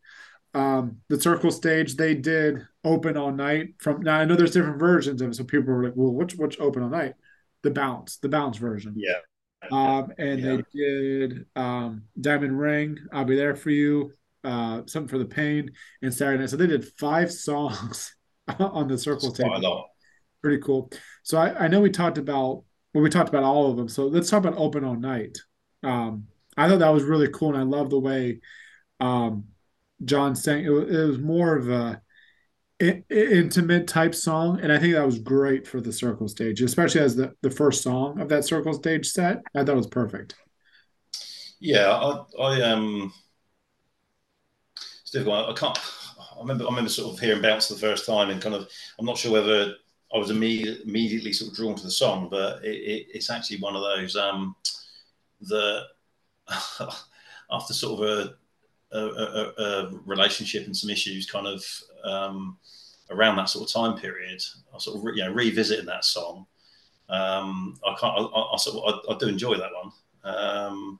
[0.53, 4.79] um, the circle stage they did open all night from now i know there's different
[4.79, 7.13] versions of it so people were like well which which open all night
[7.61, 9.19] the bounce the bounce version yeah
[9.71, 10.55] um, and yeah.
[10.55, 14.11] they did um, diamond ring i'll be there for you
[14.43, 15.71] uh, something for the pain
[16.01, 16.49] and saturday night.
[16.49, 18.15] So they did five songs
[18.59, 19.47] on the circle stage
[20.41, 20.91] pretty cool.
[21.23, 22.63] So I, I know we talked about
[22.93, 23.87] well we talked about all of them.
[23.87, 25.37] So let's talk about open all night.
[25.83, 26.27] Um,
[26.57, 28.41] i thought that was really cool and i love the way
[28.99, 29.45] um,
[30.03, 30.63] John sang.
[30.63, 32.01] It was, it was more of a
[32.81, 37.15] intimate type song, and I think that was great for the circle stage, especially as
[37.15, 39.41] the, the first song of that circle stage set.
[39.55, 40.35] I thought it was perfect.
[41.59, 43.13] Yeah, I, I um,
[45.01, 45.49] it's difficult.
[45.49, 45.77] I can't.
[46.17, 46.65] I remember.
[46.65, 48.67] I remember sort of hearing bounce the first time, and kind of.
[48.99, 49.75] I'm not sure whether
[50.13, 53.59] I was immediately, immediately sort of drawn to the song, but it, it, it's actually
[53.59, 54.55] one of those um,
[55.41, 55.85] that
[57.51, 58.33] after sort of a
[58.93, 61.63] a, a, a relationship and some issues kind of
[62.03, 62.57] um,
[63.09, 64.41] around that sort of time period.
[64.73, 66.45] I sort of re, you know revisiting that song.
[67.09, 68.13] Um, I can't.
[68.33, 69.91] I, I, sort of, I, I, do enjoy that one.
[70.23, 70.99] Um,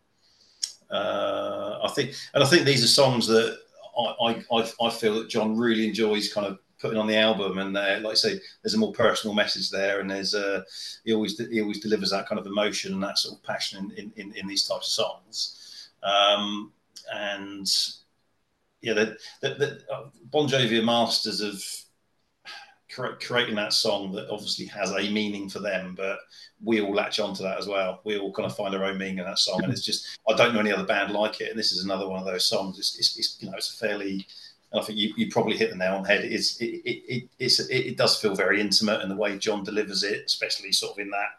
[0.89, 3.57] uh, I think, and I think these are songs that
[3.97, 7.59] I, I, I feel that John really enjoys kind of putting on the album.
[7.59, 10.65] And uh, like I say, there's a more personal message there, and there's a
[11.05, 14.11] he always he always delivers that kind of emotion and that sort of passion in
[14.17, 15.89] in, in these types of songs.
[16.03, 16.73] Um,
[17.13, 17.67] and
[18.81, 19.81] yeah, the, the, the
[20.25, 21.63] Bon Jovi are masters of
[23.19, 26.19] creating that song that obviously has a meaning for them, but
[26.63, 28.01] we all latch onto that as well.
[28.03, 30.35] We all kind of find our own meaning in that song, and it's just I
[30.35, 32.79] don't know any other band like it, and this is another one of those songs.
[32.79, 34.25] It's, it's, it's you know it's a fairly
[34.73, 36.23] I think you, you probably hit the nail on the head.
[36.23, 40.03] It is it, it, it, it, does feel very intimate in the way John delivers
[40.03, 41.29] it, especially sort of in that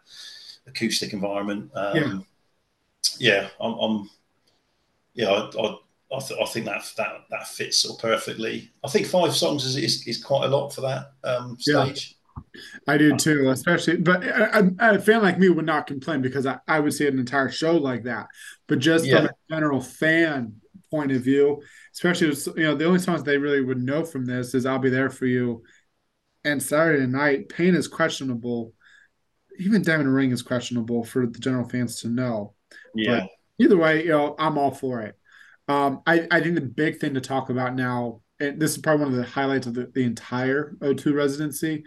[0.67, 1.71] acoustic environment.
[1.73, 2.25] Um,
[3.19, 4.09] yeah, yeah I'm, I'm
[5.15, 5.75] yeah, I, I,
[6.13, 8.71] I, th- I, think that that that fits perfectly.
[8.83, 12.15] I think five songs is is, is quite a lot for that um, stage.
[12.35, 12.43] Yeah,
[12.87, 13.97] I do too, especially.
[13.97, 17.19] But a, a, fan like me would not complain because I, I would see an
[17.19, 18.27] entire show like that.
[18.67, 19.17] But just yeah.
[19.17, 20.55] from a general fan
[20.91, 21.61] point of view,
[21.93, 22.27] especially
[22.57, 25.09] you know the only songs they really would know from this is "I'll Be There
[25.09, 25.63] for You"
[26.43, 27.49] and Saturday Night.
[27.49, 28.73] Pain is questionable.
[29.59, 32.53] Even Diamond Ring is questionable for the general fans to know.
[32.95, 33.21] Yeah.
[33.21, 33.29] But
[33.59, 35.17] either way, you know, I'm all for it.
[35.67, 39.05] Um, I, I think the big thing to talk about now, and this is probably
[39.05, 41.85] one of the highlights of the, the entire O2 residency,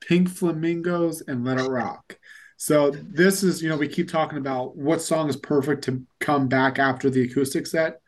[0.00, 2.18] Pink Flamingos and Let It Rock.
[2.56, 6.48] So this is, you know, we keep talking about what song is perfect to come
[6.48, 8.00] back after the acoustic set.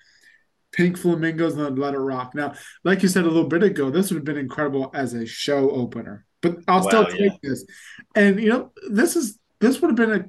[0.72, 2.34] Pink Flamingos and Let It Rock.
[2.34, 5.24] Now, like you said a little bit ago, this would have been incredible as a
[5.24, 7.38] show opener, but I'll wow, still take yeah.
[7.42, 7.64] this.
[8.16, 10.28] And you know, this is this would have been a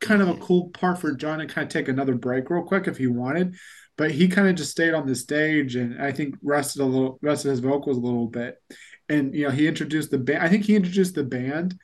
[0.00, 2.86] kind of a cool part for John to kind of take another break real quick
[2.86, 3.56] if he wanted.
[3.98, 7.18] But he kind of just stayed on the stage and I think rested a little,
[7.20, 8.56] rested his vocals a little bit.
[9.08, 10.42] And you know, he introduced the band.
[10.42, 11.78] I think he introduced the band,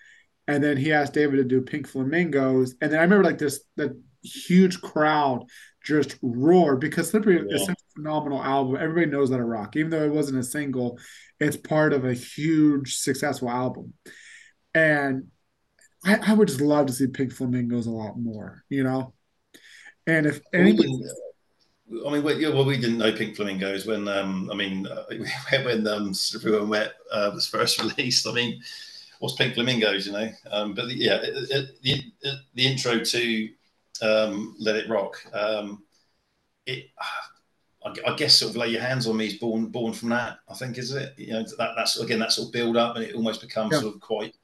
[0.47, 2.75] and then he asked David to do Pink Flamingos.
[2.81, 5.45] And then I remember like this that huge crowd
[5.83, 7.57] just roared because Slippery yeah.
[7.57, 8.77] is such a phenomenal album.
[8.77, 10.99] Everybody knows that a rock, even though it wasn't a single.
[11.41, 13.93] It's part of a huge successful album.
[14.73, 15.29] And
[16.05, 19.15] I, I would just love to see Pink Flamingos a lot more, you know.
[20.07, 20.89] And if anybody,
[22.07, 25.05] I mean, we, yeah, well, we didn't know Pink Flamingos when, um, I mean, uh,
[25.65, 28.27] when um, Everyone Wet uh, was first released.
[28.27, 28.61] I mean,
[29.19, 30.31] what's Pink Flamingos, you know?
[30.51, 33.49] Um, but the, yeah, it, it, the, the intro to
[34.03, 35.83] um, Let It Rock, um,
[36.67, 36.91] it,
[37.85, 40.39] I, I, guess sort of lay your hands on me is born born from that.
[40.49, 41.15] I think is it.
[41.19, 43.81] You know, that that's again that sort of build up, and it almost becomes yeah.
[43.81, 44.35] sort of quite.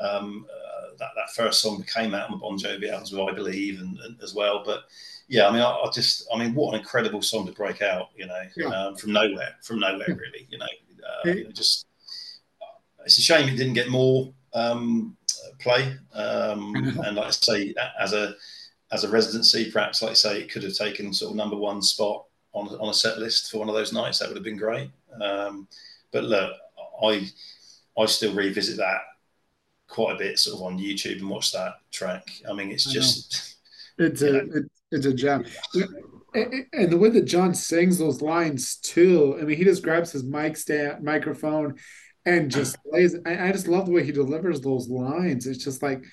[0.00, 3.80] Um, uh, that that first song came out on the Bon Jovi albums, I believe,
[3.80, 4.62] and, and as well.
[4.64, 4.84] But
[5.28, 8.08] yeah, I mean, I, I, just, I mean, what an incredible song to break out,
[8.16, 8.66] you know, yeah.
[8.66, 11.86] um, from nowhere, from nowhere, really, you know, uh, you know, just
[13.04, 15.16] it's a shame it didn't get more um,
[15.60, 16.74] play, um,
[17.04, 18.34] and like I say, as a
[18.92, 21.82] as a residency, perhaps like I say, it could have taken sort of number one
[21.82, 24.18] spot on on a set list for one of those nights.
[24.18, 24.90] That would have been great.
[25.20, 25.68] Um,
[26.12, 26.52] but look,
[27.02, 27.28] I
[27.98, 29.00] I still revisit that
[29.88, 32.26] quite a bit, sort of on YouTube, and watch that track.
[32.48, 33.56] I mean, it's just
[33.98, 35.44] it's a it, it's a gem.
[36.34, 40.24] And the way that John sings those lines too, I mean, he just grabs his
[40.24, 41.76] mic stand, microphone,
[42.26, 43.16] and just plays.
[43.26, 45.46] I, I just love the way he delivers those lines.
[45.46, 46.04] It's just like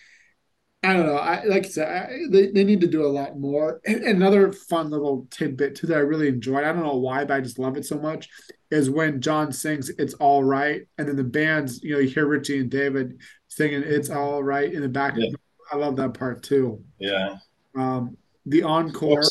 [0.84, 1.18] I don't know.
[1.18, 3.82] I like I said, I, they, they need to do a lot more.
[3.86, 6.64] And another fun little tidbit too that I really enjoyed.
[6.64, 8.30] I don't know why, but I just love it so much.
[8.72, 12.26] Is when John sings "It's All Right," and then the bands, you know, you hear
[12.26, 15.14] Richie and David singing "It's All Right" in the back.
[15.18, 15.30] Yeah.
[15.72, 16.84] I love that part too.
[17.00, 17.38] Yeah.
[17.76, 19.24] Um, the encore.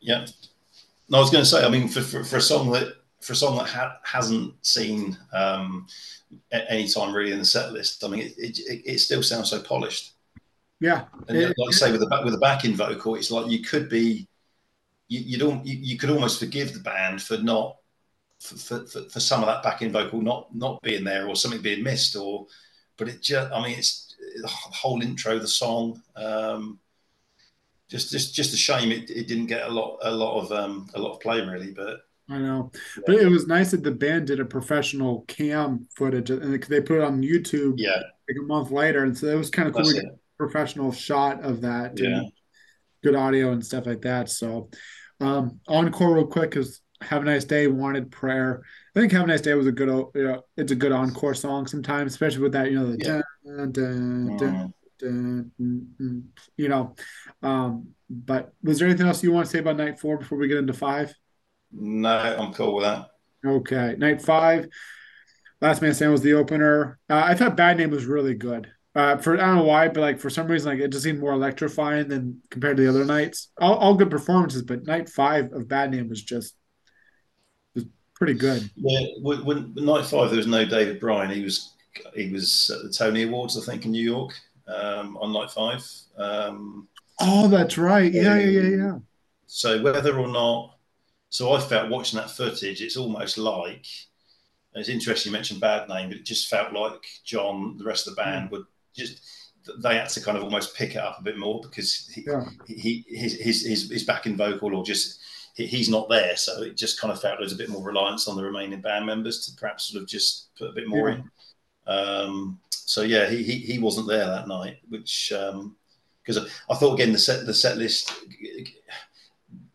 [0.00, 0.26] Yeah.
[1.08, 1.64] No, I was going to say.
[1.64, 5.16] I mean, for, for, for a song that for a song that ha- hasn't seen
[5.32, 5.86] um,
[6.50, 9.60] any time really in the set list, I mean, it, it, it still sounds so
[9.62, 10.12] polished.
[10.80, 13.48] Yeah, and it, like I say with the back with the backing vocal, it's like
[13.48, 14.26] you could be,
[15.06, 17.76] you you don't you, you could almost forgive the band for not
[18.40, 21.84] for, for, for some of that backing vocal not not being there or something being
[21.84, 22.46] missed or,
[22.96, 26.02] but it just I mean it's the whole intro, of the song.
[26.16, 26.80] Um,
[27.92, 30.88] just just just a shame it, it didn't get a lot a lot of um
[30.94, 32.00] a lot of play really, but
[32.30, 33.02] I know, yeah.
[33.06, 36.98] but it was nice that the band did a professional cam footage and they put
[36.98, 37.74] it on YouTube.
[37.76, 39.92] Yeah, like a month later, and so it was kind of cool
[40.38, 41.98] professional shot of that.
[41.98, 42.22] Yeah.
[43.02, 44.30] Good audio and stuff like that.
[44.30, 44.70] So,
[45.20, 48.62] um, encore real quick because "Have a Nice Day" wanted prayer.
[48.96, 51.34] I think "Have a Nice Day" was a good, you know, it's a good encore
[51.34, 53.20] song sometimes, especially with that, you know, the yeah.
[53.44, 56.94] dun, dun, dun, you know.
[57.42, 60.48] Um, but was there anything else you want to say about night four before we
[60.48, 61.14] get into five?
[61.72, 63.08] No, I'm cool with that.
[63.44, 64.68] Okay, night five.
[65.60, 66.98] Last Man Standing was the opener.
[67.08, 68.70] Uh, I thought Bad Name was really good.
[68.94, 71.18] Uh, for I don't know why, but like for some reason, like it just seemed
[71.18, 73.48] more electrifying than compared to the other nights.
[73.58, 76.54] All, all good performances, but night five of Bad Name was just
[77.74, 77.84] was
[78.14, 78.68] pretty good.
[78.76, 81.30] Yeah, when, when night five there was no David Bryan.
[81.30, 81.72] He was
[82.14, 84.34] he was at the Tony Awards, I think, in New York
[84.68, 85.84] um, on night five.
[86.16, 86.88] Um,
[87.20, 88.12] oh, that's right.
[88.12, 88.98] Yeah, yeah, yeah, yeah.
[89.46, 90.78] So whether or not,
[91.28, 93.86] so I felt watching that footage, it's almost like.
[94.74, 98.16] It's interesting you mentioned bad name, but it just felt like John, the rest of
[98.16, 98.52] the band, mm.
[98.52, 98.64] would
[98.94, 99.20] just
[99.78, 102.44] they had to kind of almost pick it up a bit more because he, yeah.
[102.66, 105.20] he his, his, his his backing vocal or just
[105.54, 107.82] he, he's not there, so it just kind of felt there was a bit more
[107.82, 111.10] reliance on the remaining band members to perhaps sort of just put a bit more
[111.10, 111.16] yeah.
[111.16, 111.30] in.
[111.86, 112.60] Um,
[112.92, 117.10] so yeah, he, he he wasn't there that night, which because um, I thought again
[117.10, 118.12] the set the set list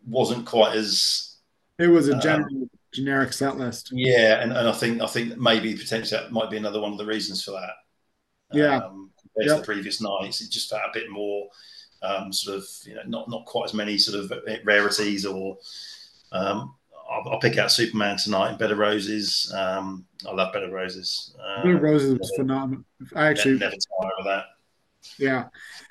[0.06, 1.38] wasn't quite as
[1.80, 3.90] it was a um, general um, generic set list.
[3.92, 7.00] Yeah, and, and I think I think maybe potentially that might be another one of
[7.00, 7.72] the reasons for that.
[8.52, 8.78] Yeah.
[8.78, 9.56] Um, compared yep.
[9.56, 11.48] to the previous nights, it just felt a bit more
[12.04, 14.32] um, sort of you know not not quite as many sort of
[14.64, 15.58] rarities or.
[16.32, 16.76] Um,
[17.18, 19.52] I'll, I'll, pick out Superman tonight and Bed of Roses.
[19.56, 21.36] Um, I love Bed of Roses.
[21.44, 22.84] Um, Bed of Roses was phenomenal.
[23.16, 24.46] I actually never, tire that.
[25.18, 25.46] Yeah,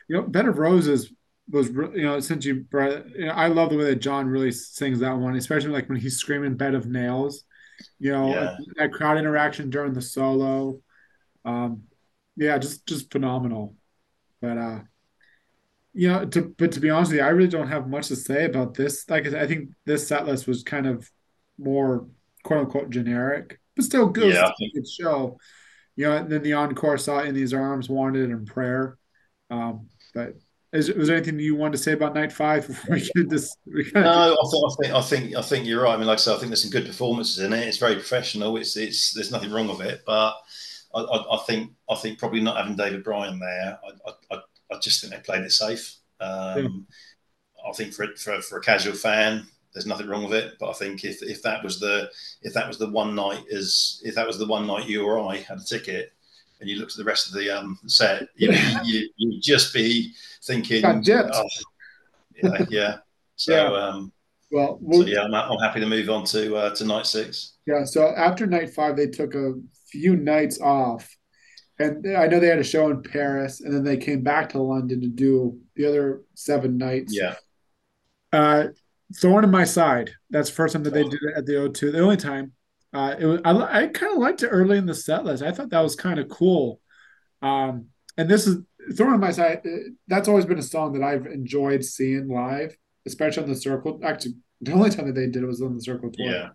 [0.09, 1.13] you know, Bed of Roses
[1.49, 4.53] was you know since you brought you know, I love the way that John really
[4.53, 7.45] sings that one, especially like when he's screaming "Bed of Nails."
[7.99, 8.57] You know, yeah.
[8.77, 10.81] that crowd interaction during the solo.
[11.45, 11.85] Um,
[12.37, 13.77] yeah, just just phenomenal.
[14.41, 14.81] But uh
[15.97, 18.17] you know, to but to be honest with you, I really don't have much to
[18.17, 19.09] say about this.
[19.09, 21.11] Like I think this set list was kind of
[21.59, 22.07] more
[22.45, 24.35] quote unquote generic, but still good.
[24.35, 24.51] Yeah.
[24.75, 25.39] Good show.
[25.97, 28.99] You know, then the encore saw in these arms, wanted and prayer.
[29.51, 30.35] Um, but
[30.73, 33.57] is, was there anything you wanted to say about night five before we get this?
[33.67, 35.95] We no, I think, I think I think I think you're right.
[35.95, 37.67] I mean, like I said, I think there's some good performances in it.
[37.67, 38.57] It's very professional.
[38.57, 40.35] It's it's there's nothing wrong with it, but
[40.95, 44.39] I, I, I, think I think probably not having David Bryan there, I, I,
[44.73, 45.97] I just think they played it safe.
[46.21, 46.87] Um,
[47.67, 49.47] I think for, for for a casual fan,
[49.77, 50.55] there's nothing wrong with it.
[50.59, 54.01] But I think if, if that was the if that was the one night as
[54.03, 56.15] if that was the one night you or I had a ticket,
[56.61, 59.75] and you looked at the rest of the um, set, you know, you you just
[59.75, 62.97] be thinking, oh, yeah, yeah.
[63.39, 63.67] So, yeah.
[63.67, 64.13] Um,
[64.51, 67.59] well, so yeah, I'm, I'm happy to move on to uh, to night six.
[67.67, 67.85] Yeah.
[67.85, 69.53] So after night five, they took a
[69.91, 71.15] few nights off,
[71.79, 74.63] and I know they had a show in Paris, and then they came back to
[74.63, 77.15] London to do the other seven nights.
[77.15, 77.35] Yeah.
[78.33, 78.69] Uh,
[79.15, 80.11] Thorn in My Side.
[80.31, 81.93] That's the first time that they did it at the O2.
[81.93, 82.53] The only time.
[82.93, 85.43] Uh, it was I, I kind of liked it early in the set list.
[85.43, 86.81] I thought that was kind of cool.
[87.43, 88.59] Um, and this is
[88.95, 89.61] Thorn in My Side.
[89.65, 92.77] Uh, that's always been a song that I've enjoyed seeing live,
[93.07, 94.01] especially on the Circle.
[94.03, 96.27] Actually, the only time that they did it was on the Circle tour.
[96.27, 96.49] Yeah.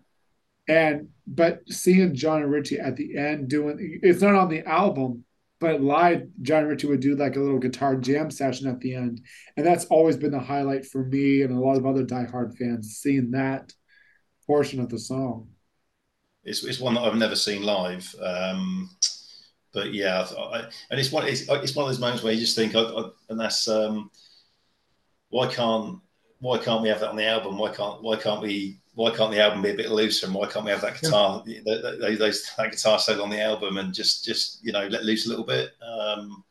[0.68, 5.24] And but seeing John and Richie at the end doing it's not on the album,
[5.62, 9.20] but live, John Richie would do like a little guitar jam session at the end,
[9.56, 12.96] and that's always been the highlight for me and a lot of other diehard fans
[12.96, 13.72] seeing that
[14.44, 15.50] portion of the song.
[16.42, 18.90] It's, it's one that I've never seen live, um,
[19.72, 22.56] but yeah, I, and it's one it's, it's one of those moments where you just
[22.56, 24.10] think, I, I, and that's um,
[25.28, 26.00] why can't
[26.40, 27.56] why can't we have that on the album?
[27.56, 30.46] Why can't why can't we why can't the album be a bit looser and why
[30.46, 31.60] can't we have that guitar yeah.
[31.64, 35.26] those, those, that guitar solo on the album and just just you know let loose
[35.26, 36.44] a little bit um,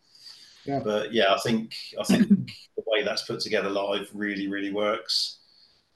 [0.66, 0.80] yeah.
[0.80, 2.28] but yeah i think i think
[2.78, 5.38] the way that's put together live really really works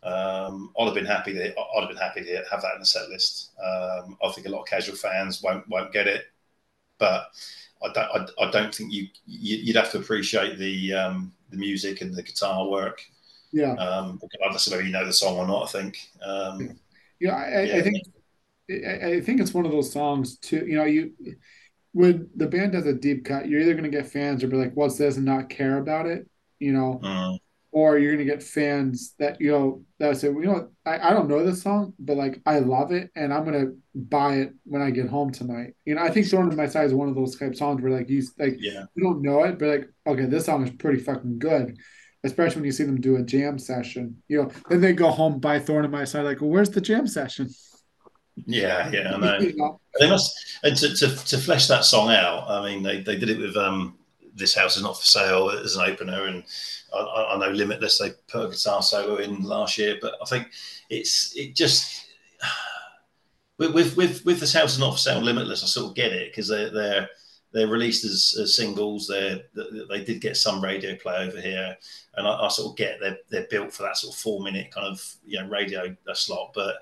[0.06, 2.86] um, I'd have been happy to I'd have been happy to have that in the
[2.86, 3.54] set list.
[3.60, 6.26] Um, I think a lot of casual fans won't won't get it,
[7.00, 7.30] but
[7.84, 11.58] I don't I, I don't think you, you would have to appreciate the um, the
[11.58, 13.02] music and the guitar work
[13.56, 13.74] yeah.
[13.76, 15.98] Um, regardless of whether you know the song or not, I think.
[16.22, 16.78] Um,
[17.22, 17.78] yeah, I, yeah.
[17.78, 17.98] I think
[18.70, 20.66] I think it's one of those songs too.
[20.68, 21.14] You know, you
[21.94, 24.58] when the band does a deep cut, you're either going to get fans or be
[24.58, 26.28] like, "What's this?" and not care about it.
[26.60, 27.38] You know, mm.
[27.72, 31.10] or you're going to get fans that you know that say, well, "You know, I,
[31.10, 34.40] I don't know this song, but like I love it, and I'm going to buy
[34.40, 36.94] it when I get home tonight." You know, I think "Thorn in My Side" is
[36.94, 38.84] one of those type songs where like you like yeah.
[38.96, 41.78] you don't know it, but like okay, this song is pretty fucking good
[42.26, 44.22] especially when you see them do a jam session.
[44.28, 46.82] You know, then they go home by Thorn in My Side, like, well, where's the
[46.82, 47.50] jam session?
[48.46, 49.40] Yeah, yeah, I know.
[49.40, 49.80] you know?
[50.00, 52.50] They must and to, to, to flesh that song out.
[52.50, 53.98] I mean, they, they did it with um,
[54.34, 56.44] "This House Is Not for Sale" as an opener, and
[56.94, 60.48] I, I know Limitless they put a guitar solo in last year, but I think
[60.90, 62.08] it's it just
[63.58, 66.12] with with with, with "This House Is Not for Sale" Limitless, I sort of get
[66.12, 67.10] it because they're they're
[67.56, 69.08] they're released as, as singles.
[69.08, 69.42] They
[69.90, 71.78] they did get some radio play over here,
[72.16, 74.72] and I, I, sort of get they're they're built for that sort of four minute
[74.72, 76.52] kind of you know radio slot.
[76.54, 76.76] But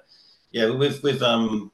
[0.51, 1.71] yeah, with with um,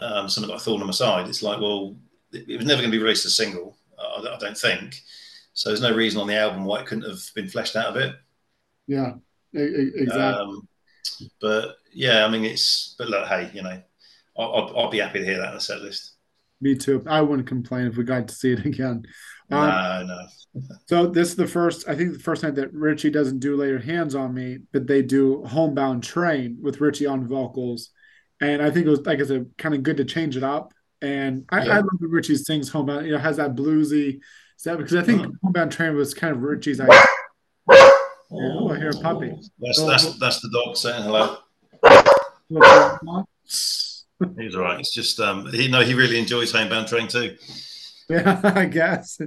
[0.00, 1.96] um something like Thorn on My Side, it's like well,
[2.32, 3.76] it, was never going to be released as a single.
[3.98, 5.02] I, I, don't think.
[5.52, 7.98] So there's no reason on the album why it couldn't have been fleshed out a
[7.98, 8.14] bit.
[8.86, 9.14] Yeah,
[9.52, 10.14] exactly.
[10.14, 10.68] Um,
[11.40, 13.82] but yeah, I mean it's but look, hey, you know,
[14.38, 16.15] I'll, I'll, be happy to hear that in the set list.
[16.60, 17.04] Me too.
[17.06, 19.04] I wouldn't complain if we got to see it again.
[19.50, 20.62] Um, no, no.
[20.86, 21.88] so this is the first.
[21.88, 24.86] I think the first night that Richie doesn't do "Lay Your Hands on Me," but
[24.86, 27.90] they do "Homebound Train" with Richie on vocals,
[28.40, 30.72] and I think it was like I said, kind of good to change it up.
[31.02, 31.72] And I, yeah.
[31.72, 34.20] I love that Richie sings "Homebound." You know, has that bluesy
[34.56, 35.32] stuff because I think uh-huh.
[35.44, 37.04] "Homebound Train" was kind of Richie's idea.
[38.32, 39.32] Oh, I hear a puppy.
[39.58, 41.38] That's that's that's the dog saying hello.
[44.38, 44.80] He's all right.
[44.80, 47.36] It's just um, he no, he really enjoys Homebound Train too.
[48.08, 49.20] Yeah, I guess.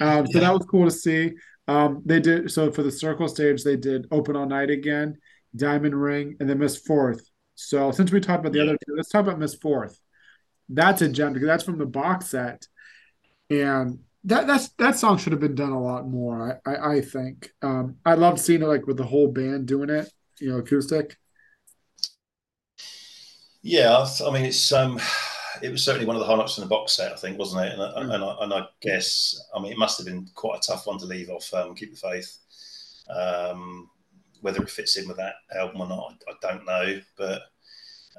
[0.00, 0.40] Um, so yeah.
[0.40, 1.34] that was cool to see.
[1.68, 3.62] Um, they did so for the circle stage.
[3.62, 5.18] They did open all night again,
[5.54, 7.30] Diamond Ring, and then Miss Fourth.
[7.54, 8.64] So since we talked about the yeah.
[8.64, 10.00] other two, let's talk about Miss Fourth.
[10.68, 12.66] That's a gem because that's from the box set,
[13.50, 16.60] and that that's that song should have been done a lot more.
[16.66, 17.50] I I, I think.
[17.62, 21.16] Um, I loved seeing it like with the whole band doing it, you know, acoustic.
[23.64, 25.00] Yeah, I mean it's um,
[25.62, 27.72] it was certainly one of the highlights in the box set, I think, wasn't it?
[27.72, 28.14] And, mm.
[28.14, 30.98] and, I, and I guess, I mean, it must have been quite a tough one
[30.98, 31.52] to leave off.
[31.54, 32.38] Um, Keep the faith.
[33.08, 33.90] Um,
[34.42, 37.00] whether it fits in with that album or not, I, I don't know.
[37.16, 37.42] But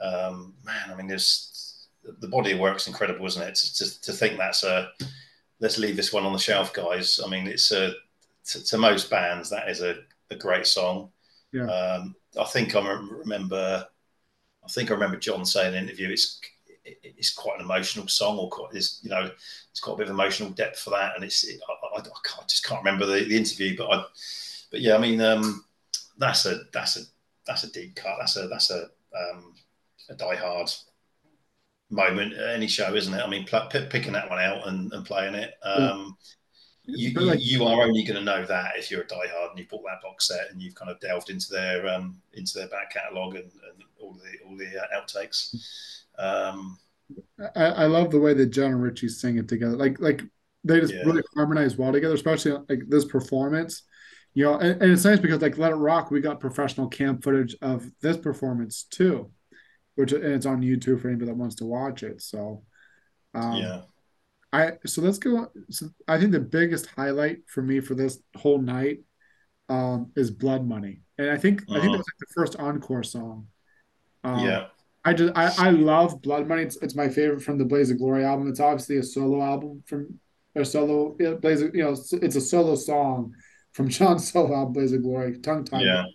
[0.02, 1.88] um, man, I mean, there's
[2.20, 3.56] the body of work's incredible, isn't it?
[3.56, 4.90] To, to, to, think that's a
[5.60, 7.20] let's leave this one on the shelf, guys.
[7.24, 7.94] I mean, it's a
[8.46, 9.98] to, to most bands that is a,
[10.32, 11.10] a great song.
[11.52, 11.68] Yeah.
[11.68, 13.86] Um, I think I remember
[14.66, 16.42] I think I remember John saying in an interview, it's
[16.84, 19.30] it's quite an emotional song, or quite is you know,
[19.72, 22.44] it's got a bit of emotional depth for that, and it's it, I, I, I,
[22.48, 24.04] just can't remember the, the interview, but I,
[24.72, 25.66] but yeah, I mean, um,
[26.18, 27.02] that's a that's a
[27.46, 28.18] that's a deep cut.
[28.20, 28.84] That's a that's a
[29.16, 29.54] um,
[30.10, 30.70] a die hard
[31.90, 33.22] moment at any show, isn't it?
[33.22, 35.54] I mean, pl- picking that one out and, and playing it.
[35.64, 36.18] Um,
[36.88, 39.66] you, you, you, are only going to know that if you're a diehard and you
[39.70, 42.92] bought that box set and you've kind of delved into their um, into their back
[42.92, 45.56] catalogue and, and, all the all the uh, outtakes.
[46.20, 46.78] Um,
[47.56, 49.76] I, I, love the way that John and Richie sing it together.
[49.76, 50.22] Like like
[50.64, 51.04] they just yeah.
[51.06, 53.84] really harmonize well together, especially like this performance.
[54.34, 57.22] You know, and, and, it's nice because like Let It Rock, we got professional cam
[57.22, 59.32] footage of this performance too,
[59.96, 62.22] which and it's on YouTube for anybody that wants to watch it.
[62.22, 62.64] So,
[63.34, 63.82] um, yeah.
[64.56, 65.48] I so let's go.
[65.70, 69.00] So I think the biggest highlight for me for this whole night
[69.68, 71.78] um, is Blood Money, and I think uh-huh.
[71.78, 73.48] I think that was like the first encore song.
[74.24, 74.68] Um, yeah.
[75.04, 76.64] I just I, I love Blood Money.
[76.64, 78.48] It's, it's my favorite from the Blaze of Glory album.
[78.48, 80.20] It's obviously a solo album from
[80.56, 81.62] a solo Blaze.
[81.62, 83.34] Of, you know, it's a solo song
[83.74, 85.82] from John solo album Blaze of Glory, tongue tied.
[85.82, 86.06] Yeah.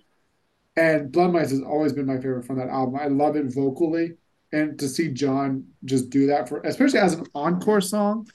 [0.76, 2.96] And Blood Money has always been my favorite from that album.
[2.96, 4.14] I love it vocally,
[4.52, 8.26] and to see John just do that for, especially as an encore song,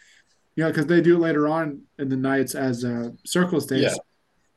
[0.55, 3.83] you know, because they do it later on in the nights as a circle stage.
[3.83, 3.95] Yeah.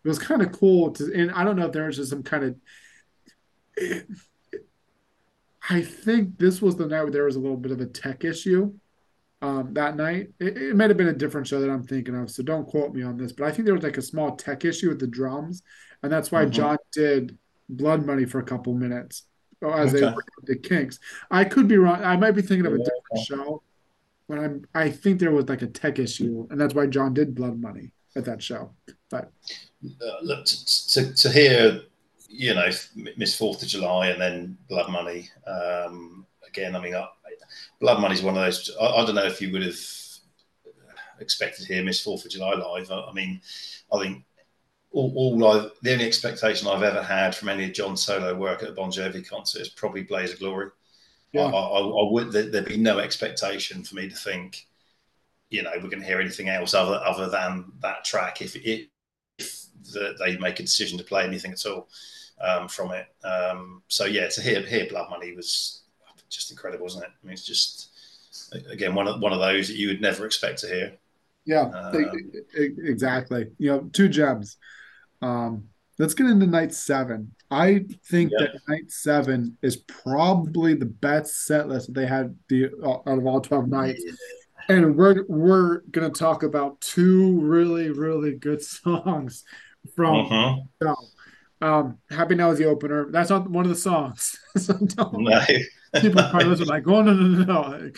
[0.05, 2.23] It was kind of cool to, and I don't know if there was just some
[2.23, 2.57] kind of.
[5.71, 8.25] I think this was the night where there was a little bit of a tech
[8.25, 8.73] issue
[9.43, 10.29] um, that night.
[10.41, 12.95] It, it might have been a different show that I'm thinking of, so don't quote
[12.95, 13.33] me on this.
[13.33, 15.63] But I think there was like a small tech issue with the drums,
[16.03, 16.53] and that's why mm-hmm.
[16.53, 17.37] John did
[17.69, 19.28] Blood Money for a couple minutes
[19.63, 20.15] as okay.
[20.47, 20.99] they the Kinks.
[21.31, 22.03] I could be wrong.
[22.03, 23.63] I might be thinking of a different show,
[24.29, 27.35] but I'm I think there was like a tech issue, and that's why John did
[27.35, 28.71] Blood Money at that show.
[29.11, 29.33] But
[29.85, 31.83] uh, look to, to, to hear
[32.29, 32.69] you know,
[33.17, 35.31] Miss Fourth of July and then Blood Money.
[35.47, 37.07] Um, again, I mean, I,
[37.81, 38.71] Blood Money is one of those.
[38.81, 39.79] I, I, don't know if you would have
[41.21, 42.91] expected to hear Miss Fourth of July live.
[42.91, 43.41] I, I mean,
[43.93, 44.25] I think
[44.91, 48.63] all, all I, the only expectation I've ever had from any of John's solo work
[48.63, 50.71] at a Bon Jovi concert is probably Blaze of Glory.
[51.33, 51.43] Yeah.
[51.43, 54.67] I, I, I would there'd be no expectation for me to think,
[55.51, 58.89] you know, we're going to hear anything else other other than that track if it
[59.39, 61.89] if the, they make a decision to play anything at all
[62.41, 63.07] um, from it.
[63.25, 65.83] Um, so yeah, to hear hear Blood Money was
[66.31, 67.11] just incredible, wasn't it?
[67.11, 67.91] I mean, it's just
[68.71, 70.93] again one of one of those that you would never expect to hear.
[71.45, 73.47] Yeah, um, exactly.
[73.59, 74.57] You know, two gems.
[75.23, 75.69] Um,
[75.99, 77.35] let's get into night seven.
[77.51, 78.47] I think yeah.
[78.47, 83.27] that night seven is probably the best set list that they had the out of
[83.27, 84.03] all twelve nights.
[84.69, 89.45] And we're we're gonna talk about two really really good songs
[89.95, 90.95] from uh-huh.
[91.61, 93.11] Um, Happy Now is the opener.
[93.11, 94.39] That's not one of the songs.
[94.57, 95.41] so no.
[96.01, 97.91] People probably listen like, oh no no no no.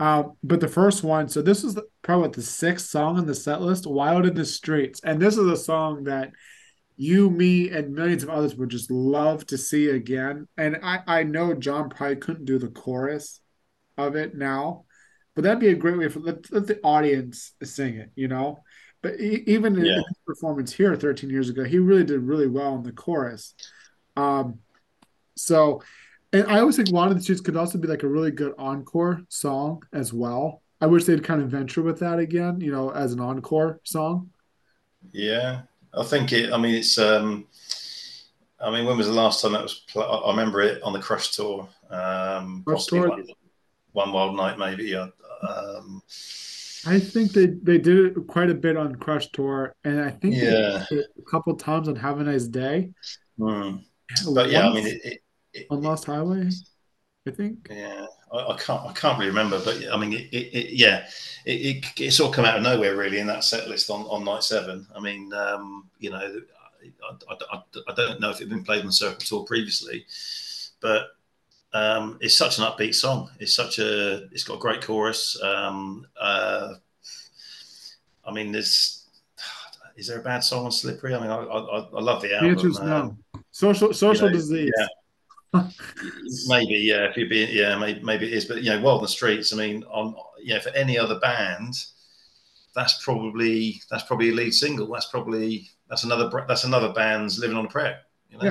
[0.00, 3.34] Uh, but the first one, so this is the, probably the sixth song on the
[3.34, 6.30] set list, "Wild in the Streets," and this is a song that
[6.96, 10.46] you, me, and millions of others would just love to see again.
[10.56, 13.40] And I, I know John probably couldn't do the chorus
[13.96, 14.84] of it now,
[15.34, 18.10] but that'd be a great way for let, let the audience sing it.
[18.14, 18.62] You know,
[19.02, 19.92] but even yeah.
[19.92, 23.54] in his performance here 13 years ago, he really did really well in the chorus.
[24.16, 24.58] Um,
[25.36, 25.82] so,
[26.32, 28.54] and I always think "Wild in the Streets" could also be like a really good
[28.58, 30.62] encore song as well.
[30.80, 34.30] I wish they'd kind of venture with that again, you know, as an encore song.
[35.12, 35.62] Yeah,
[35.94, 36.52] I think it.
[36.52, 36.98] I mean, it's.
[36.98, 37.46] um
[38.60, 39.84] I mean, when was the last time that was?
[39.88, 41.68] Pl- I remember it on the Crush tour.
[41.90, 43.08] Um, Crush tour.
[43.08, 43.24] One,
[43.92, 44.96] one, Wild Night, maybe.
[44.96, 46.02] Um,
[46.86, 50.36] I think they they did it quite a bit on Crush Tour, and I think
[50.36, 50.84] yeah.
[50.90, 52.90] a couple times on Have a Nice Day.
[53.38, 53.84] Mm.
[54.32, 55.22] But yeah, I mean, it, it,
[55.70, 56.48] on Lost Highway,
[57.26, 57.68] I think.
[57.70, 61.06] Yeah, I, I, can't I can't really remember, but I mean, it, it yeah,
[61.44, 64.24] it, it, sort of come out of nowhere really in that set list on, on
[64.24, 64.86] night seven.
[64.94, 68.80] I mean, um, you know, I, I, I, don't know if it had been played
[68.80, 70.06] on the Circle Tour previously,
[70.80, 71.08] but
[71.72, 73.30] um, it's such an upbeat song.
[73.40, 74.26] It's such a.
[74.32, 75.40] It's got a great chorus.
[75.42, 76.74] Um, uh,
[78.24, 79.06] I mean, there's.
[79.96, 81.14] Is there a bad song on Slippery?
[81.14, 82.54] I mean, I, I, I love the album.
[82.54, 83.16] The no.
[83.50, 84.72] Social social you know, disease.
[84.78, 84.86] Yeah.
[86.46, 87.08] maybe yeah.
[87.08, 88.44] If you be yeah, maybe, maybe it is.
[88.44, 89.52] But you know, Wild in the Streets.
[89.52, 91.74] I mean, on you know, for any other band,
[92.74, 94.86] that's probably that's probably a lead single.
[94.88, 98.00] That's probably that's another that's another band's living on a prayer.
[98.30, 98.44] You know?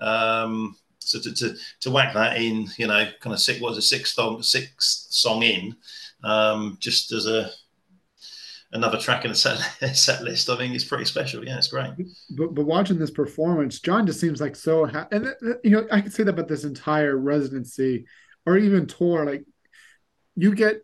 [0.00, 0.42] Yeah.
[0.42, 3.78] Um, so to, to, to whack that in, you know, kind of six, what was
[3.78, 5.76] a six song, six song in,
[6.24, 7.50] um, just as a
[8.72, 9.58] another track in a set,
[9.94, 11.44] set list, I think it's pretty special.
[11.44, 11.90] Yeah, it's great.
[12.30, 15.16] But, but watching this performance, John just seems like so happy.
[15.16, 18.06] And, uh, you know, I could say that about this entire residency
[18.46, 19.24] or even tour.
[19.24, 19.44] Like,
[20.36, 20.76] you get,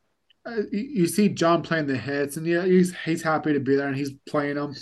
[0.46, 3.88] uh, you see John playing the hits, and yeah, he's, he's happy to be there
[3.88, 4.74] and he's playing them.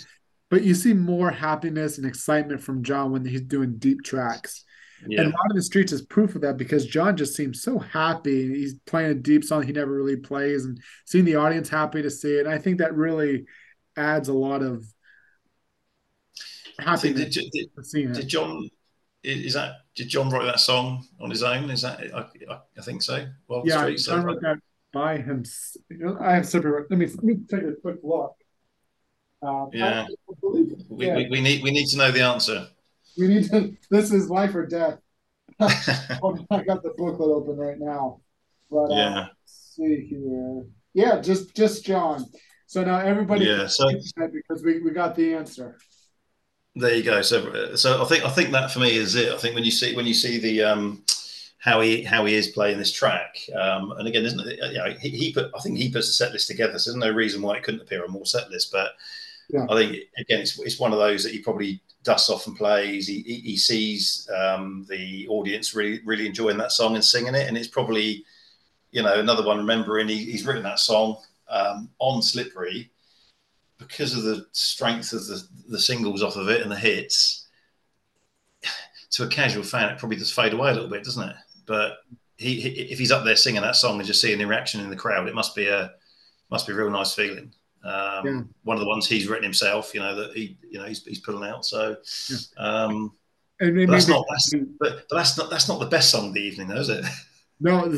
[0.49, 4.63] But you see more happiness and excitement from John when he's doing deep tracks.
[5.05, 5.21] Yeah.
[5.21, 8.47] And Wild in the Streets is proof of that because John just seems so happy.
[8.47, 12.09] He's playing a deep song he never really plays and seeing the audience happy to
[12.09, 12.45] see it.
[12.45, 13.45] And I think that really
[13.95, 14.85] adds a lot of
[16.79, 18.69] happiness did, did, did, did John
[19.23, 21.69] is that did John write that song on his own?
[21.69, 22.19] Is that I,
[22.51, 23.25] I, I think so?
[23.47, 24.17] Wild yeah, John so.
[24.17, 24.57] wrote that
[24.93, 25.43] by him.
[26.19, 26.89] I have separate.
[26.89, 28.35] Let me let me take a quick look.
[29.41, 30.07] Um, yeah.
[30.89, 31.15] we, yeah.
[31.15, 32.67] We, we, need we need to know the answer.
[33.17, 33.75] We need to.
[33.89, 34.99] This is life or death.
[35.59, 38.21] I got the booklet open right now.
[38.69, 39.19] But, yeah.
[39.19, 40.65] Uh, see here.
[40.93, 42.25] Yeah, just just John.
[42.65, 45.77] So now everybody yeah, so, because we, we got the answer.
[46.75, 47.21] There you go.
[47.21, 49.31] So so I think I think that for me is it.
[49.31, 51.03] I think when you see when you see the um
[51.59, 53.39] how he how he is playing this track.
[53.55, 54.59] Um, and again, isn't it?
[54.71, 56.77] You know, he, he, put I think he puts the set list together.
[56.77, 58.69] So there's no reason why it couldn't appear on more set lists.
[58.71, 58.91] But
[59.49, 59.65] yeah.
[59.69, 63.07] I think again, it's it's one of those that he probably dusts off and plays.
[63.07, 67.57] He he, sees um, the audience really really enjoying that song and singing it, and
[67.57, 68.25] it's probably
[68.91, 69.57] you know another one.
[69.57, 71.17] Remembering he, he's written that song
[71.49, 72.91] um, on Slippery
[73.77, 77.47] because of the strength of the the singles off of it and the hits.
[79.11, 81.35] To a casual fan, it probably does fade away a little bit, doesn't it?
[81.65, 81.99] But
[82.37, 84.89] he, he, if he's up there singing that song and just seeing the reaction in
[84.89, 85.91] the crowd, it must be a
[86.51, 87.53] must be a real nice feeling.
[87.83, 88.41] Um, yeah.
[88.63, 91.19] One of the ones he's written himself, you know, that he, you know, he's, he's
[91.19, 91.65] pulling out.
[91.65, 91.95] So,
[92.29, 92.37] yeah.
[92.57, 93.11] um,
[93.59, 96.33] and maybe, that's not, that's, but, but that's not, that's not the best song of
[96.33, 97.05] the evening, though, is it?
[97.59, 97.89] No,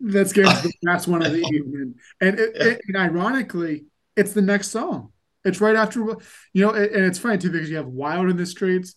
[0.00, 1.94] that's the last one of the evening.
[2.20, 2.64] And, it, yeah.
[2.64, 3.86] it, and ironically,
[4.16, 5.12] it's the next song.
[5.46, 6.00] It's right after,
[6.52, 8.94] you know, and it's funny too because you have Wild in the Streets,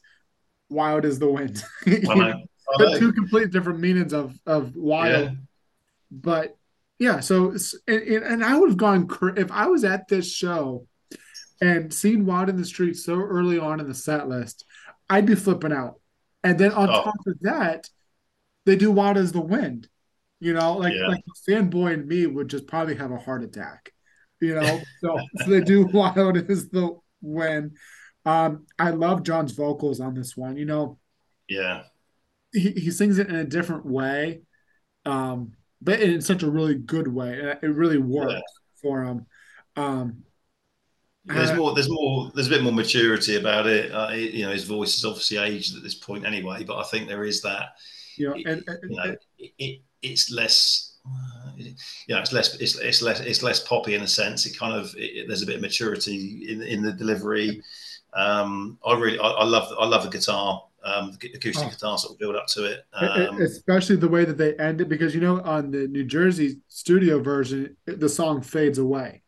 [0.69, 1.63] Wild is the Wind.
[1.85, 5.23] but two complete different meanings of of wild.
[5.23, 5.31] Yeah.
[6.11, 6.57] But
[6.99, 7.55] yeah, so
[7.87, 10.87] and, and I would have gone if I was at this show
[11.61, 14.65] and seen Wild in the Street so early on in the set list,
[15.09, 15.99] I'd be flipping out.
[16.43, 17.03] And then on oh.
[17.03, 17.89] top of that,
[18.65, 19.87] they do Wild is the Wind.
[20.39, 21.07] You know, like yeah.
[21.07, 23.91] like fanboy and me would just probably have a heart attack.
[24.41, 27.77] You know, so, so they do Wild is the Wind.
[28.25, 30.57] Um, I love John's vocals on this one.
[30.57, 30.99] You know,
[31.47, 31.83] yeah,
[32.51, 34.41] he, he sings it in a different way,
[35.05, 35.53] um,
[35.85, 37.55] but in such a really good way.
[37.61, 38.41] It really works yeah.
[38.81, 39.25] for him.
[39.77, 40.23] Um,
[41.25, 41.73] there's uh, more.
[41.73, 42.31] There's more.
[42.33, 43.91] There's a bit more maturity about it.
[43.91, 46.63] Uh, you know, his voice is obviously aged at this point anyway.
[46.63, 47.75] But I think there is that.
[48.17, 50.97] You know, and, and, you know, it, it, it's less.
[51.05, 52.55] Uh, you know, it's less.
[52.55, 53.19] It's, it's less.
[53.21, 54.45] It's less poppy in a sense.
[54.45, 54.93] It kind of.
[54.97, 57.61] It, there's a bit of maturity in in the delivery.
[58.13, 59.19] Um, I really.
[59.19, 59.71] I, I love.
[59.79, 61.69] I love the guitar um, acoustic oh.
[61.69, 62.85] guitar sort of build up to it.
[62.93, 66.61] Um, Especially the way that they end it, because you know, on the New Jersey
[66.67, 69.23] studio version, the song fades away.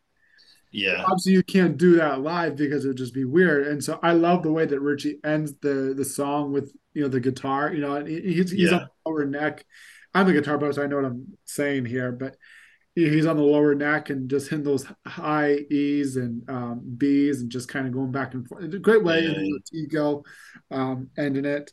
[0.70, 1.02] Yeah.
[1.04, 3.66] Obviously, you can't do that live because it would just be weird.
[3.66, 7.08] And so I love the way that Richie ends the the song with you know
[7.08, 7.72] the guitar.
[7.72, 8.78] You know, he's he's yeah.
[8.78, 9.64] on lower neck.
[10.14, 12.36] I'm a guitar player, so I know what I'm saying here, but
[13.06, 17.50] he's on the lower neck and just hitting those high E's and um, B's and
[17.50, 18.64] just kind of going back and forth.
[18.64, 19.38] It's a great way yeah.
[19.38, 20.24] in ego
[20.70, 21.70] um, ending it.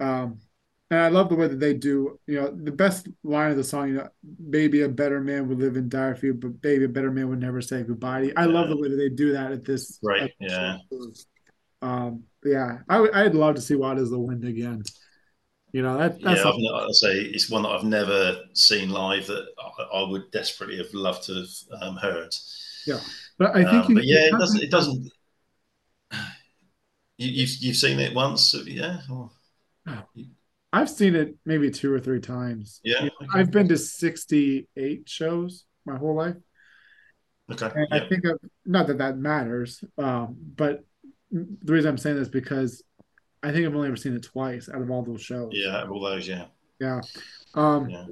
[0.00, 0.40] Um,
[0.90, 3.64] and I love the way that they do, you know, the best line of the
[3.64, 4.08] song, you know,
[4.50, 7.40] baby, a better man would live in dire fear, but baby, a better man would
[7.40, 8.32] never say goodbye.
[8.36, 8.52] I yeah.
[8.52, 9.98] love the way that they do that at this.
[10.02, 10.30] Right.
[10.40, 10.76] Yeah.
[11.82, 12.78] Um, yeah.
[12.88, 14.82] I, I'd love to see Wild is the Wind again.
[15.74, 19.44] You know, that, that's yeah, I'll say it's one that I've never seen live that
[19.58, 22.32] I, I would desperately have loved to have um, heard.
[22.86, 23.00] Yeah,
[23.38, 24.62] but I think, um, but yeah, it doesn't.
[24.62, 25.10] It doesn't.
[27.16, 28.98] You, have you've, you've seen it once, yeah?
[29.08, 29.30] Or,
[30.72, 32.80] I've seen it maybe two or three times.
[32.82, 36.34] Yeah, you know, I've been to sixty-eight shows my whole life.
[37.52, 37.84] Okay, yeah.
[37.92, 40.84] I think of, not that that matters, um, but
[41.30, 42.82] the reason I'm saying this because
[43.44, 45.50] I think I've only ever seen it twice out of all those shows.
[45.52, 46.46] Yeah, all those, yeah.
[46.80, 47.02] Yeah.
[47.54, 48.06] Um, yeah.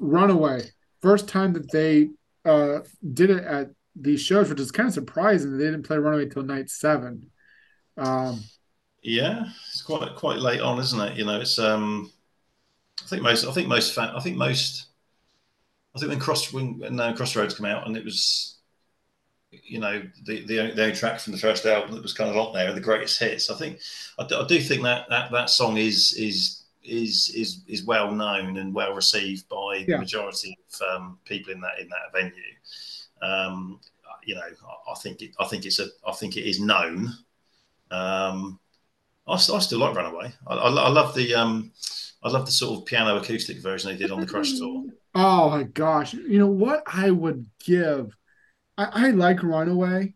[0.00, 0.62] Runaway,
[1.02, 2.10] first time that they
[2.44, 2.80] uh,
[3.12, 5.58] did it at these shows, which is kind of surprising.
[5.58, 7.30] They didn't play Runaway till night seven.
[7.96, 8.40] Um,
[9.02, 11.16] yeah, it's quite quite late on, isn't it?
[11.16, 12.12] You know, it's um,
[13.02, 14.86] I think most, I think most, fan, I think most,
[15.96, 18.59] I think when Cross when, when uh, Crossroads came out and it was
[19.50, 22.36] you know the, the the only track from the first album that was kind of
[22.36, 23.50] on there, the greatest hits.
[23.50, 23.80] I think
[24.18, 28.10] I do, I do think that, that that song is is is is is well
[28.12, 29.96] known and well received by yeah.
[29.96, 32.32] the majority of um, people in that in that venue.
[33.22, 33.80] Um,
[34.24, 37.08] you know, I, I, think it, I think it's a I think it is known.
[37.90, 38.60] Um,
[39.26, 40.32] I, I still like Runaway.
[40.46, 41.72] I, I, I love the um,
[42.22, 44.84] I love the sort of piano acoustic version they did on the Crush tour.
[45.12, 46.14] Oh my gosh!
[46.14, 48.16] You know what I would give
[48.80, 50.14] I, I like Runaway.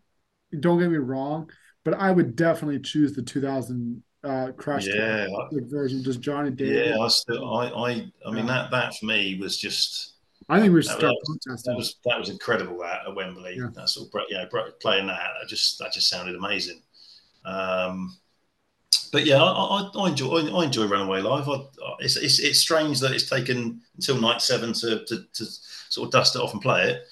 [0.59, 1.51] Don't get me wrong,
[1.85, 6.87] but I would definitely choose the 2000 uh, Crush yeah, version, just Johnny David.
[6.87, 10.13] Yeah, I still, I, I, I mean that that for me was just.
[10.49, 11.73] I think we should start that, protesting.
[11.73, 12.79] That was that was incredible.
[12.79, 13.69] That at Wembley, yeah.
[13.75, 14.47] that sort of you know
[14.81, 16.81] playing that, that just that just sounded amazing.
[17.45, 18.17] Um,
[19.13, 21.49] but yeah, I, I, I enjoy I, enjoy Runaway Live.
[21.49, 21.61] I,
[22.01, 25.45] it's, it's it's strange that it's taken until night seven to, to, to
[25.91, 27.05] sort of dust it off and play it.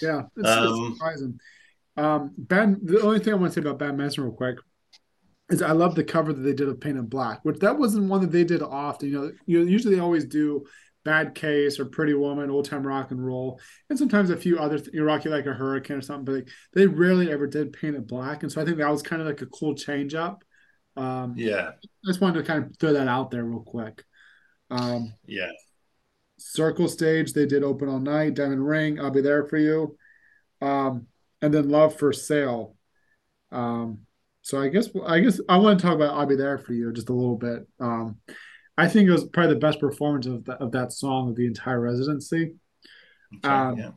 [0.00, 1.40] Yeah, it's, um, it's surprising.
[1.96, 4.58] Um, ben, the only thing I want to say about Bad Medicine real quick
[5.50, 8.08] is I love the cover that they did of Paint It Black, which that wasn't
[8.08, 9.08] one that they did often.
[9.08, 10.64] You know, you usually they always do
[11.04, 14.78] Bad Case or Pretty Woman, Old Time Rock and Roll, and sometimes a few other
[14.78, 16.24] th- Rock You Like a Hurricane or something.
[16.24, 19.02] But like, they rarely ever did Paint It Black, and so I think that was
[19.02, 20.44] kind of like a cool change up.
[20.96, 24.04] Um, yeah, I just wanted to kind of throw that out there real quick.
[24.70, 25.50] Um, yeah,
[26.38, 29.96] Circle Stage they did Open All Night, Diamond Ring, I'll be there for you,
[30.60, 31.06] um,
[31.42, 32.74] and then Love for Sale.
[33.50, 34.00] Um,
[34.42, 36.92] so I guess I guess I want to talk about "I'll Be There for You"
[36.92, 37.66] just a little bit.
[37.80, 38.16] Um,
[38.76, 41.46] I think it was probably the best performance of, the, of that song of the
[41.46, 42.54] entire residency.
[43.36, 43.90] Okay, um, yeah.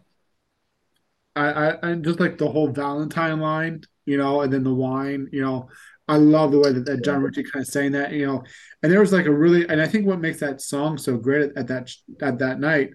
[1.36, 5.30] I, I and just like the whole Valentine line, you know, and then the wine,
[5.32, 5.70] you know,
[6.08, 8.44] I love the way that, that John Ritchie kind of saying that, you know,
[8.84, 11.52] and there was like a really, and I think what makes that song so great
[11.52, 11.92] at, at that
[12.22, 12.92] at that night,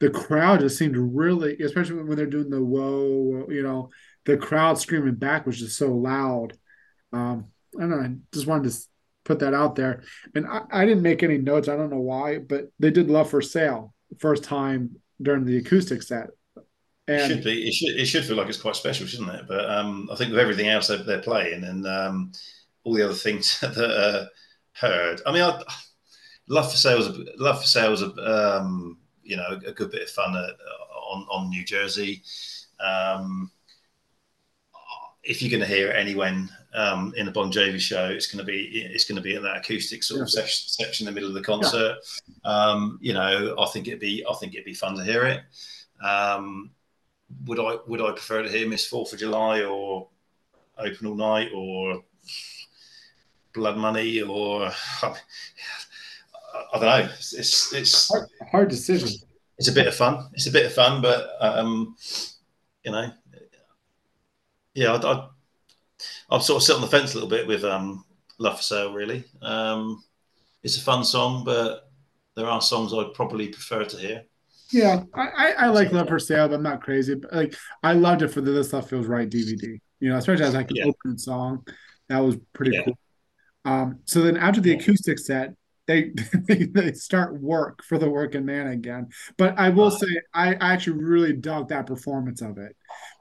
[0.00, 3.90] the crowd just seemed really, especially when they're doing the whoa, you know,
[4.24, 6.54] the crowd screaming back was just so loud.
[7.12, 7.46] Um,
[7.76, 8.00] I don't know.
[8.00, 8.78] I just wanted to
[9.24, 10.02] put that out there.
[10.34, 11.68] And I, I didn't make any notes.
[11.68, 16.02] I don't know why, but they did Love for Sale first time during the acoustic
[16.02, 16.30] set.
[17.10, 17.68] And, it should be.
[17.68, 17.96] It should.
[17.96, 19.48] It should feel like it's quite special, shouldn't it?
[19.48, 22.32] But um, I think with everything else they're, they're playing and um,
[22.84, 24.28] all the other things that are
[24.72, 25.20] heard.
[25.26, 25.62] I mean, I,
[26.50, 27.14] Love for Sale.
[27.38, 30.54] Love for Sale um, you know a good bit of fun at,
[31.10, 32.22] on on New Jersey.
[32.80, 33.50] Um,
[35.22, 38.44] if you're going to hear it anyway um, in a Bon Jovi show, it's going
[38.44, 38.62] to be
[38.92, 41.34] it's going to be in that acoustic sort of section, section in the middle of
[41.34, 41.98] the concert.
[42.44, 42.50] Yeah.
[42.50, 45.42] Um, you know, I think it'd be I think it'd be fun to hear it.
[46.04, 46.70] Um,
[47.46, 50.08] would I would I prefer to hear Miss Fourth of July or
[50.78, 52.02] Open All Night or
[53.54, 54.70] Blood Money or
[55.02, 55.14] I,
[56.74, 57.08] I don't know.
[57.14, 59.08] It's it's, it's hard, hard, decision.
[59.58, 60.28] It's a bit of fun.
[60.32, 61.96] It's a bit of fun, but um,
[62.84, 63.12] you know,
[64.74, 65.28] yeah, I, I,
[66.30, 68.04] I've sort of sit on the fence a little bit with um,
[68.38, 68.94] Love for Sale.
[68.94, 70.02] Really, um,
[70.62, 71.90] it's a fun song, but
[72.36, 74.24] there are songs I'd probably prefer to hear.
[74.72, 77.14] Yeah, I, I, I like Love for Sale, but I'm not crazy.
[77.14, 79.78] But like, I loved it for the This Left Feels Right DVD.
[80.00, 80.84] You know, especially as like an yeah.
[80.84, 81.66] opening song,
[82.08, 82.84] that was pretty yeah.
[82.84, 82.98] cool.
[83.64, 85.54] Um, so then after the acoustic set,
[85.86, 86.12] they,
[86.48, 89.08] they, they start work for the working man again.
[89.36, 92.76] But I will say, I, I actually really dug that performance of it.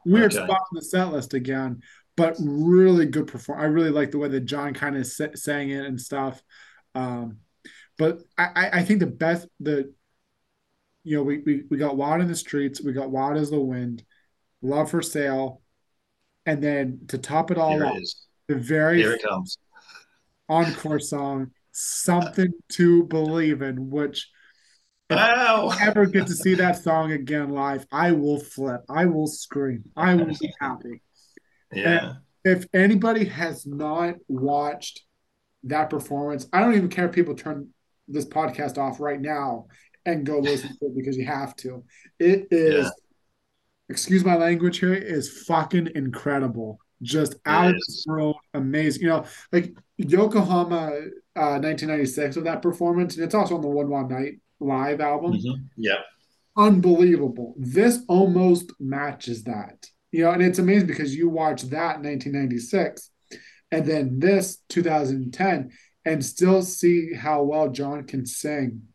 [0.06, 0.44] Weird okay.
[0.44, 1.82] spot on the set list again,
[2.16, 3.60] but really good perform.
[3.60, 6.42] I really like the way that John kind of sang it and stuff.
[6.96, 7.38] Um,
[7.98, 9.94] but I, I think the best the
[11.04, 13.60] you know we, we we got Wild in the Streets, we got Wild is the
[13.60, 14.04] Wind,
[14.62, 15.62] Love for Sale,
[16.46, 18.10] and then to top it all off, it
[18.48, 19.58] the very Here it comes.
[20.48, 24.30] encore song, Something to Believe in, which
[25.10, 25.18] if.
[25.18, 28.82] I ever get to see that song again live, I will flip.
[28.90, 29.86] I will scream.
[29.96, 31.02] I will be happy.
[31.74, 32.10] Yeah.
[32.10, 35.02] And if anybody has not watched
[35.64, 37.70] that performance, I don't even care if people turn
[38.08, 39.68] this podcast off right now
[40.06, 41.84] and go listen to it because you have to.
[42.20, 42.90] It is, yeah.
[43.90, 46.80] excuse my language here, is fucking incredible.
[47.02, 49.04] Just out of this world, amazing.
[49.04, 50.88] You know, like Yokohama
[51.36, 55.34] uh, 1996 of that performance, and it's also on the One Wild Night live album.
[55.34, 55.64] Mm-hmm.
[55.78, 56.00] Yeah.
[56.58, 57.56] Unbelievable.
[57.58, 59.86] This almost matches that.
[60.12, 63.12] You know, and it's amazing because you watch that in 1996
[63.72, 65.72] and then this 2010
[66.06, 68.89] and still see how well John can sing.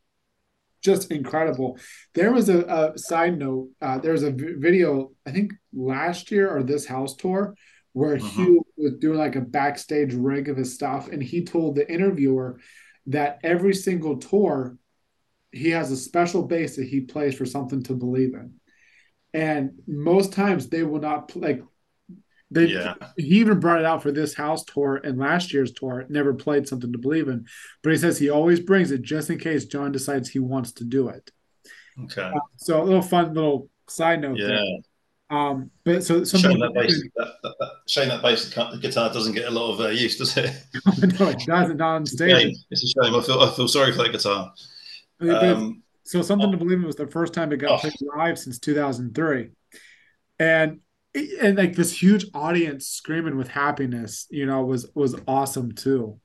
[0.85, 1.79] Just incredible.
[2.15, 3.71] There was a, a side note.
[3.81, 7.55] Uh, there was a v- video, I think last year or this house tour,
[7.95, 8.29] where uh-huh.
[8.29, 12.61] Hugh was doing like a backstage rig of his stuff, and he told the interviewer
[13.07, 14.77] that every single tour
[15.53, 18.55] he has a special bass that he plays for something to believe in.
[19.33, 21.63] And most times they will not like
[22.55, 22.95] they yeah.
[23.17, 26.69] he even brought it out for this house tour and last year's tour, never played
[26.69, 27.47] something to believe in.
[27.83, 30.85] But he says he always brings it just in case John decides he wants to
[30.85, 31.31] do it.
[32.05, 32.23] Okay.
[32.23, 34.47] Uh, so a little fun little side note yeah.
[34.47, 34.65] there.
[35.31, 38.51] Um, but so showing that, bass, that, that, that, showing that bass
[38.81, 40.55] guitar doesn't get a lot of uh, use, does it?
[41.19, 41.81] no, it doesn't.
[41.81, 42.57] On stage.
[42.71, 43.15] It's a shame.
[43.15, 44.53] I feel I feel sorry for that guitar.
[45.21, 47.79] Um, so something to believe in was the first time it got oh.
[47.79, 49.51] played live since 2003,
[50.39, 50.81] and
[51.15, 56.21] and like this huge audience screaming with happiness, you know, was was awesome too.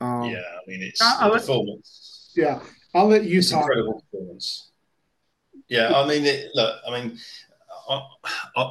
[0.00, 2.32] Um, yeah, I mean it's I, performance.
[2.36, 2.60] Yeah,
[2.94, 3.62] I'll let you it's talk.
[3.62, 4.70] Incredible performance.
[5.68, 7.18] Yeah, I mean, it, look, I mean,
[7.88, 8.06] I,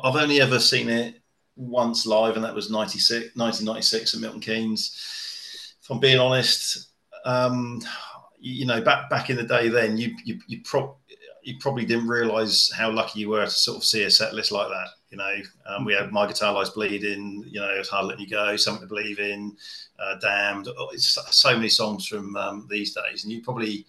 [0.03, 1.21] have only ever seen it
[1.55, 5.23] once live, and that was 96, 1996 at Milton Keynes
[5.83, 6.91] if I'm being honest,
[7.25, 7.81] um,
[8.39, 10.95] you know, back back in the day, then you you you, pro-
[11.43, 14.51] you probably didn't realise how lucky you were to sort of see a set list
[14.51, 14.87] like that.
[15.13, 15.35] You know,
[15.67, 18.81] um, we had My Guitar Lies Bleeding, you know, It's Hard Letting You Go, Something
[18.81, 19.55] to Believe In,
[19.99, 20.69] uh, Damned.
[20.75, 23.23] Oh, it's so many songs from um, these days.
[23.23, 23.85] And you probably,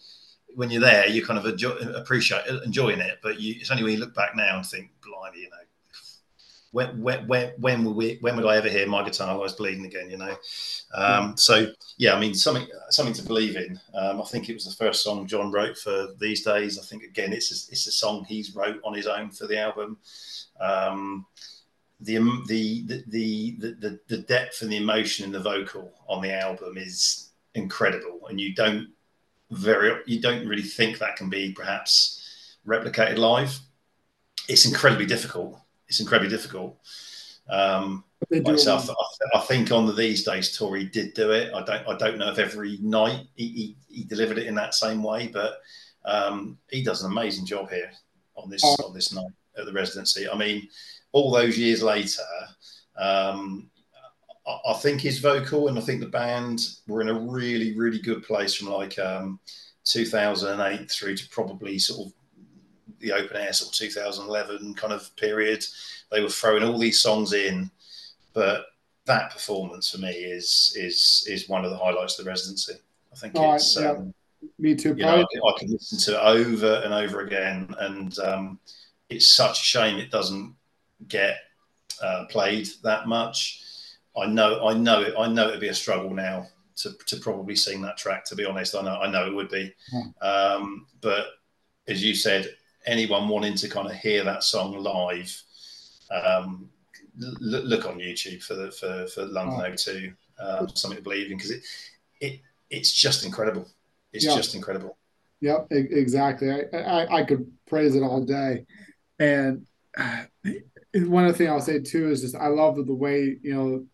[0.55, 3.21] when you're there, you kind of enjoy, appreciate enjoying it.
[3.23, 5.57] But you, it's only when you look back now and think, blimey, you know,
[6.73, 9.87] when, when, when, when, will we, when would I ever hear My Guitar Lies Bleeding
[9.87, 10.37] again, you know?
[10.95, 13.81] Um, so, yeah, I mean, something something to believe in.
[13.95, 16.79] Um, I think it was the first song John wrote for these days.
[16.79, 19.59] I think, again, it's a, it's a song he's wrote on his own for the
[19.59, 19.97] album.
[20.61, 21.27] Um,
[22.01, 26.77] the, the, the, the, the depth and the emotion in the vocal on the album
[26.77, 28.21] is incredible.
[28.29, 28.89] And you don't
[29.51, 33.59] very, you don't really think that can be perhaps replicated live.
[34.49, 35.59] It's incredibly difficult.
[35.89, 36.79] It's incredibly difficult.
[37.49, 41.53] Um, myself, I, I, think on the these days tour he did do it.
[41.55, 44.75] I don't I don't know if every night he, he, he delivered it in that
[44.75, 45.61] same way, but
[46.07, 47.91] um, he does an amazing job here
[48.35, 48.87] on this oh.
[48.87, 50.29] on this night at the residency.
[50.29, 50.69] I mean,
[51.13, 52.23] all those years later,
[52.97, 53.71] um,
[54.47, 58.01] I, I, think his vocal and I think the band were in a really, really
[58.01, 59.39] good place from like um,
[59.85, 62.13] 2008 through to probably sort of
[63.01, 65.65] the open air sort of 2011 kind of period.
[66.11, 67.71] They were throwing all these songs in,
[68.33, 68.67] but
[69.07, 72.75] that performance for me is is is one of the highlights of the residency.
[73.13, 73.79] I think oh, it's.
[73.79, 73.93] Yeah.
[73.93, 74.15] Um,
[74.59, 74.91] me too.
[74.91, 78.59] You know, I, can listen to it over and over again, and um,
[79.09, 80.55] it's such a shame it doesn't
[81.09, 81.37] get
[82.03, 83.63] uh, played that much.
[84.17, 85.15] I know, I know it.
[85.19, 88.25] I know it'd be a struggle now to, to probably sing that track.
[88.27, 89.73] To be honest, I know, I know it would be.
[89.91, 90.27] Hmm.
[90.27, 91.27] Um, but
[91.89, 92.55] as you said,
[92.87, 95.43] anyone wanting to kind of hear that song live,
[96.11, 96.71] um,
[97.23, 99.77] l- look on YouTube for the for for London oh.
[99.77, 101.63] 02, um, something to believe in because it
[102.21, 102.41] it
[102.71, 103.69] it's just incredible.
[104.13, 104.37] It's yeah.
[104.37, 104.97] just incredible.
[105.41, 106.51] Yep, exactly.
[106.51, 108.65] I, I, I could praise it all day.
[109.19, 109.67] And
[110.95, 113.55] one of the things I'll say too is just I love the, the way you
[113.55, 113.87] know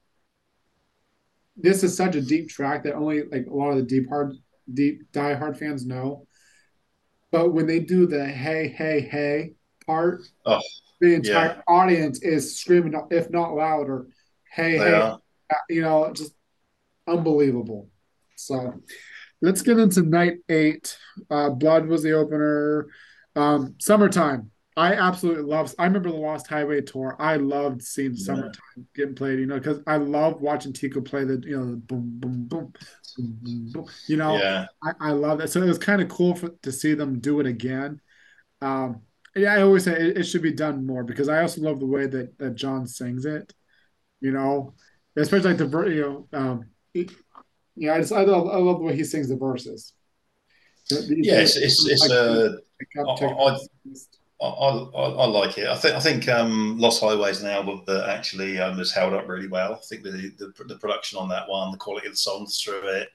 [1.57, 4.35] this is such a deep track that only like a lot of the deep hard
[4.73, 6.27] deep die hard fans know.
[7.31, 9.53] But when they do the hey hey hey
[9.87, 10.61] part, oh,
[11.01, 11.63] the entire yeah.
[11.69, 14.07] audience is screaming, if not louder,
[14.53, 15.15] hey they hey,
[15.69, 16.33] you know, just
[17.07, 17.89] unbelievable.
[18.37, 18.81] So
[19.41, 20.97] let's get into night eight.
[21.31, 22.89] Uh, Blood was the opener.
[23.37, 24.51] Um, summertime.
[24.81, 25.75] I absolutely love.
[25.79, 27.15] I remember the Lost Highway tour.
[27.19, 28.25] I loved seeing yeah.
[28.25, 29.39] "Summertime" getting played.
[29.39, 32.73] You know, because I love watching Tico play the you know the boom boom boom
[33.17, 33.71] boom boom.
[33.73, 33.87] boom.
[34.07, 34.67] You know, yeah.
[34.83, 35.51] I, I love that.
[35.51, 38.01] So it was kind of cool for, to see them do it again.
[38.63, 39.03] Um,
[39.37, 41.87] yeah, I always say it, it, should be done more because I also love the
[41.87, 43.53] way that that John sings it.
[44.21, 44.73] You know,
[45.15, 46.01] especially like the you
[46.33, 47.11] know, um, it,
[47.77, 49.93] yeah, I just I love, I love the way he sings the verses.
[50.91, 52.57] Yes, it's it's, it's uh,
[52.97, 53.57] I, I,
[54.47, 55.69] I, I, like it.
[55.69, 59.13] I think I think um, Lost Highways is an album that actually um, has held
[59.13, 59.75] up really well.
[59.75, 62.89] I think the, the, the production on that one, the quality of the songs through
[62.89, 63.11] it.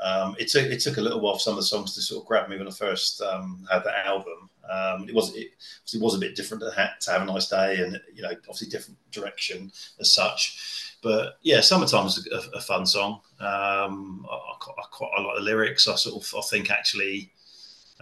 [0.00, 2.22] Um, it took it took a little while for some of the songs to sort
[2.22, 4.48] of grab me when I first um, had the album.
[4.70, 5.50] Um, it was it,
[5.92, 8.30] it, was a bit different to have, to have a nice day, and you know
[8.30, 9.70] obviously different direction
[10.00, 10.96] as such.
[11.02, 13.20] But yeah, summertime is a, a fun song.
[13.38, 15.86] Um, I, I, quite I like the lyrics.
[15.86, 17.30] I sort of I think actually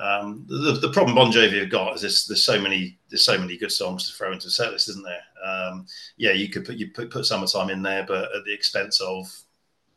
[0.02, 3.38] um, the, the problem Bon Jovi have got is there's, there's so many there's so
[3.38, 5.22] many good songs to throw into the set list, isn't there?
[5.44, 9.00] Um, yeah, you could put you put, put summertime in there, but at the expense
[9.00, 9.32] of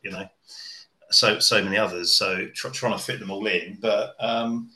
[0.02, 0.28] you know
[1.10, 2.14] so so many others.
[2.14, 4.70] So tr- trying to fit them all in, but um,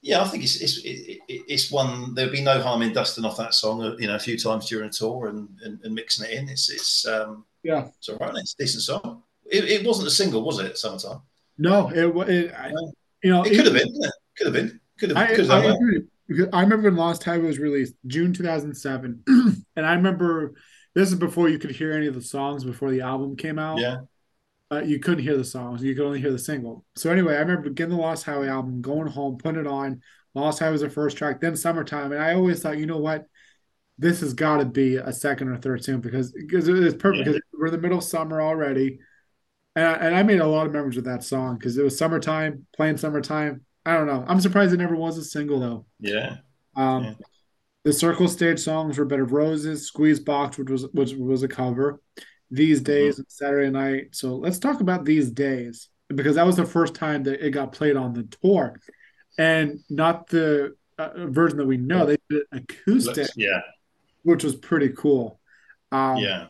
[0.00, 2.12] yeah, I think it's it's it, it's one.
[2.14, 4.88] There'd be no harm in dusting off that song, you know, a few times during
[4.88, 6.48] a tour and, and, and mixing it in.
[6.48, 8.34] It's it's um, yeah, it's all right.
[8.34, 9.22] It's a decent song.
[9.46, 10.76] It, it wasn't a single, was it?
[10.76, 11.20] Summertime.
[11.56, 12.72] No, it, it I,
[13.22, 13.94] you know it could have been.
[14.42, 14.80] Could have been.
[14.98, 15.18] Could have.
[15.18, 15.76] I, could have I,
[16.28, 19.22] because I remember when Lost Highway was released, June 2007,
[19.76, 20.54] and I remember
[20.94, 23.78] this is before you could hear any of the songs before the album came out.
[23.78, 23.98] Yeah.
[24.70, 26.84] Uh, you couldn't hear the songs; you could only hear the single.
[26.96, 30.00] So anyway, I remember getting the Lost Highway album, going home, putting it on.
[30.34, 33.26] Lost Highway was the first track, then Summertime, and I always thought, you know what,
[33.98, 37.32] this has got to be a second or third single because because it's perfect yeah.
[37.34, 38.98] because we're in the middle of summer already,
[39.76, 41.98] and I, and I made a lot of memories with that song because it was
[41.98, 44.24] summertime, playing summertime, I don't know.
[44.26, 45.86] I'm surprised it never was a single though.
[45.98, 46.36] Yeah.
[46.76, 47.14] Um, yeah.
[47.84, 51.48] the Circle Stage songs were "Bed of Roses," "Squeeze Box," which was which was a
[51.48, 52.00] cover.
[52.50, 52.84] These mm-hmm.
[52.92, 53.22] days, mm-hmm.
[53.28, 54.08] Saturday night.
[54.12, 57.72] So let's talk about these days because that was the first time that it got
[57.72, 58.80] played on the tour,
[59.38, 62.06] and not the uh, version that we know.
[62.06, 63.60] They did acoustic, yeah,
[64.22, 65.40] which was pretty cool.
[65.90, 66.46] Um, yeah.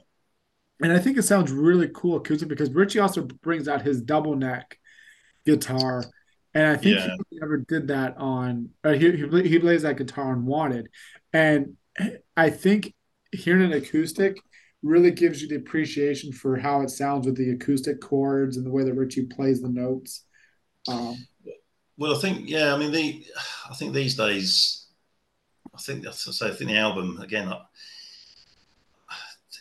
[0.81, 4.37] and I think it sounds really cool acoustic because Richie also brings out his double
[4.37, 4.79] neck
[5.45, 6.05] guitar,
[6.55, 7.17] and I think yeah.
[7.31, 8.71] he never did that on.
[8.85, 10.89] Uh, he, he he plays that guitar on Wanted,
[11.33, 11.77] and
[12.37, 12.95] I think
[13.33, 14.39] hearing an acoustic
[14.83, 18.71] really gives you the appreciation for how it sounds with the acoustic chords and the
[18.71, 20.25] way that Richie plays the notes.
[20.89, 21.17] Um,
[21.97, 23.25] well, I think yeah, I mean the,
[23.71, 24.87] I think these days,
[25.75, 27.53] I think that's I think the album again,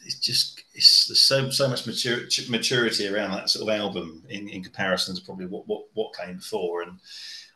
[0.06, 2.20] it's just it's there's so so much mature,
[2.50, 6.38] maturity around that sort of album in, in comparison to probably what, what what came
[6.38, 7.00] before, and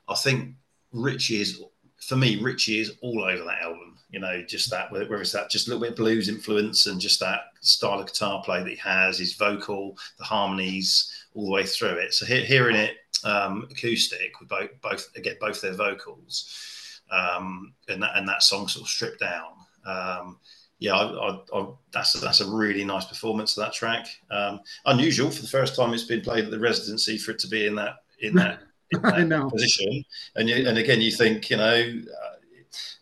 [0.08, 0.56] I think
[0.92, 1.62] Richie is
[2.02, 3.98] for me Richie is all over that album.
[4.10, 7.20] You know, just that whether it's that just a little bit blues influence and just
[7.20, 11.66] that style of guitar play that he has, his vocal, the harmonies all the way
[11.66, 12.14] through it.
[12.14, 18.02] So he- hearing it um, acoustic with both both get both their vocals, um, and
[18.04, 19.52] that and that song sort of stripped down.
[19.86, 20.40] Um,
[20.80, 24.08] yeah, I, I, I, that's a, that's a really nice performance of that track.
[24.30, 27.48] Um, unusual for the first time it's been played at the residency for it to
[27.48, 28.60] be in that in that,
[29.18, 30.04] in that position.
[30.36, 32.02] And you, and again, you think you know.
[32.12, 32.32] Uh,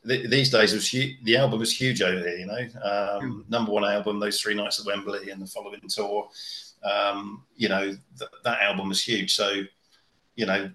[0.06, 2.60] these days was huge, the album was huge over here, you know.
[2.84, 3.50] Um, mm.
[3.50, 6.28] Number one album, those three nights at Wembley and the following tour.
[6.84, 7.86] Um, you know,
[8.20, 9.34] th- that album was huge.
[9.34, 9.64] So,
[10.36, 10.70] you know,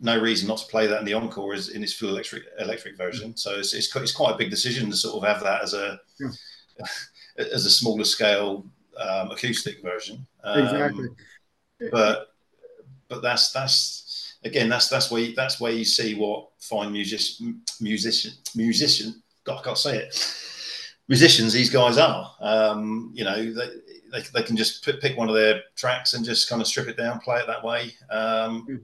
[0.00, 2.96] no reason not to play that in the encore is in its full electric electric
[2.96, 3.36] version.
[3.36, 6.00] So it's, it's, it's quite a big decision to sort of have that as a
[6.18, 6.30] yeah.
[7.38, 8.66] as a smaller scale
[8.98, 10.26] um, acoustic version.
[10.44, 11.08] Um, exactly.
[11.90, 12.28] But
[13.08, 17.20] but that's that's again that's that's where you, that's where you see what fine music
[17.80, 20.36] musician musician God I can't say it
[21.08, 22.32] musicians these guys are.
[22.40, 23.68] Um, you know they,
[24.10, 26.96] they, they can just pick one of their tracks and just kind of strip it
[26.96, 27.92] down, play it that way.
[28.10, 28.76] Um, hmm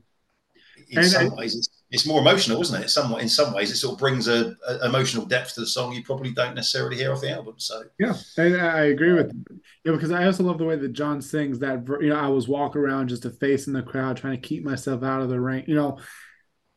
[0.93, 2.89] in and some I, ways it's, it's, more emotional, isn't it?
[2.91, 5.93] Some in some ways it sort of brings a, a, emotional depth to the song
[5.93, 7.55] you probably don't necessarily hear off the album.
[7.57, 9.61] So yeah, I, I agree with you.
[9.85, 11.87] Yeah, because I also love the way that John sings that.
[12.01, 14.65] You know, I was walking around just a face in the crowd, trying to keep
[14.65, 15.65] myself out of the rain.
[15.67, 15.99] You know,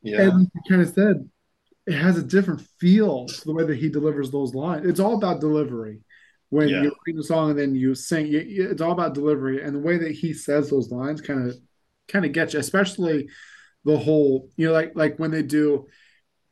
[0.01, 1.29] yeah, and kind of said
[1.85, 4.85] it has a different feel to the way that he delivers those lines.
[4.85, 5.99] It's all about delivery.
[6.49, 6.83] When yeah.
[6.83, 9.97] you read the song and then you sing, it's all about delivery, and the way
[9.97, 11.57] that he says those lines kind of
[12.07, 13.27] kind of gets you, especially
[13.85, 15.87] the whole, you know, like like when they do,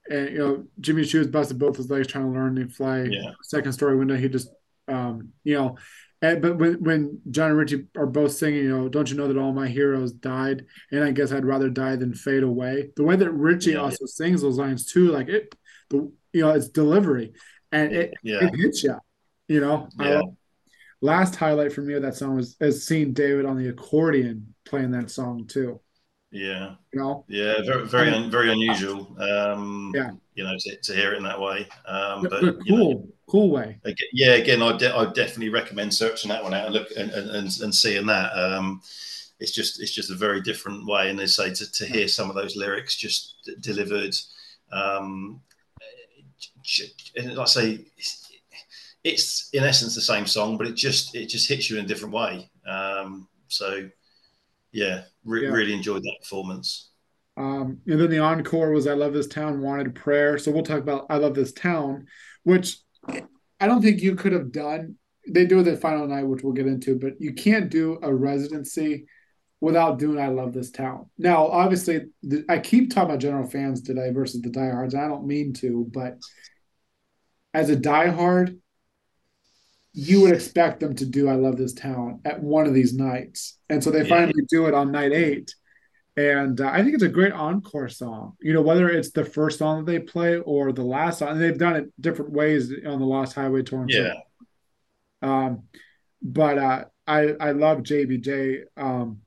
[0.10, 3.04] and you know, Jimmy Choo busted both his legs trying to learn to fly.
[3.04, 3.32] Yeah.
[3.42, 4.50] Second story window, he just,
[4.88, 5.78] um, you know,
[6.22, 9.28] and, but when when John and Richie are both singing, you know, don't you know
[9.28, 12.92] that all my heroes died, and I guess I'd rather die than fade away.
[12.96, 14.08] The way that Richie yeah, also yeah.
[14.08, 15.54] sings those lines too, like it,
[15.90, 17.34] the you know, it's delivery,
[17.72, 18.96] and it it hits you,
[19.48, 19.90] you know.
[20.00, 20.22] Yeah.
[21.02, 24.92] last highlight for me of that song was is seeing David on the accordion playing
[24.92, 25.82] that song too.
[26.34, 26.76] Yeah.
[26.92, 27.26] You know?
[27.28, 29.16] Yeah, very very un, very unusual.
[29.20, 30.12] Um, yeah.
[30.34, 31.68] You know, to, to hear it in that way.
[31.88, 33.78] Um, but, but, cool, you know, cool way.
[33.86, 34.34] Again, yeah.
[34.34, 37.76] Again, I de- I definitely recommend searching that one out and look and and, and
[37.76, 38.32] seeing that.
[38.32, 38.82] Um,
[39.40, 42.30] it's just it's just a very different way, and they say to, to hear some
[42.30, 44.16] of those lyrics just d- delivered.
[44.72, 45.42] Um,
[47.16, 48.32] and I say, it's,
[49.04, 51.88] it's, in essence the same song, but it just it just hits you in a
[51.88, 52.50] different way.
[52.66, 53.90] Um, so
[54.74, 55.50] yeah, re- yeah.
[55.50, 56.90] really enjoyed that performance.
[57.38, 60.38] Um, and then the encore was I Love This Town, Wanted Prayer.
[60.38, 62.08] So we'll talk about I Love This Town,
[62.44, 62.78] which
[63.08, 64.96] I don't think you could have done.
[65.28, 68.14] They do it the final night, which we'll get into, but you can't do a
[68.14, 69.06] residency
[69.62, 71.10] without doing I Love This Town.
[71.18, 74.94] Now, obviously, the, I keep talking about general fans today versus the diehards.
[74.94, 76.18] I don't mean to, but
[77.54, 78.60] as a diehard,
[79.94, 83.60] you would expect them to do I Love This Town at one of these nights.
[83.70, 84.10] And so they yeah.
[84.10, 85.54] finally do it on night eight.
[86.18, 88.34] And uh, I think it's a great encore song.
[88.42, 91.42] You know, whether it's the first song that they play or the last song, and
[91.42, 93.86] they've done it different ways on the Lost Highway tour.
[93.88, 94.14] Yeah.
[95.22, 95.64] Um,
[96.22, 99.22] but uh, I I love JBJ um,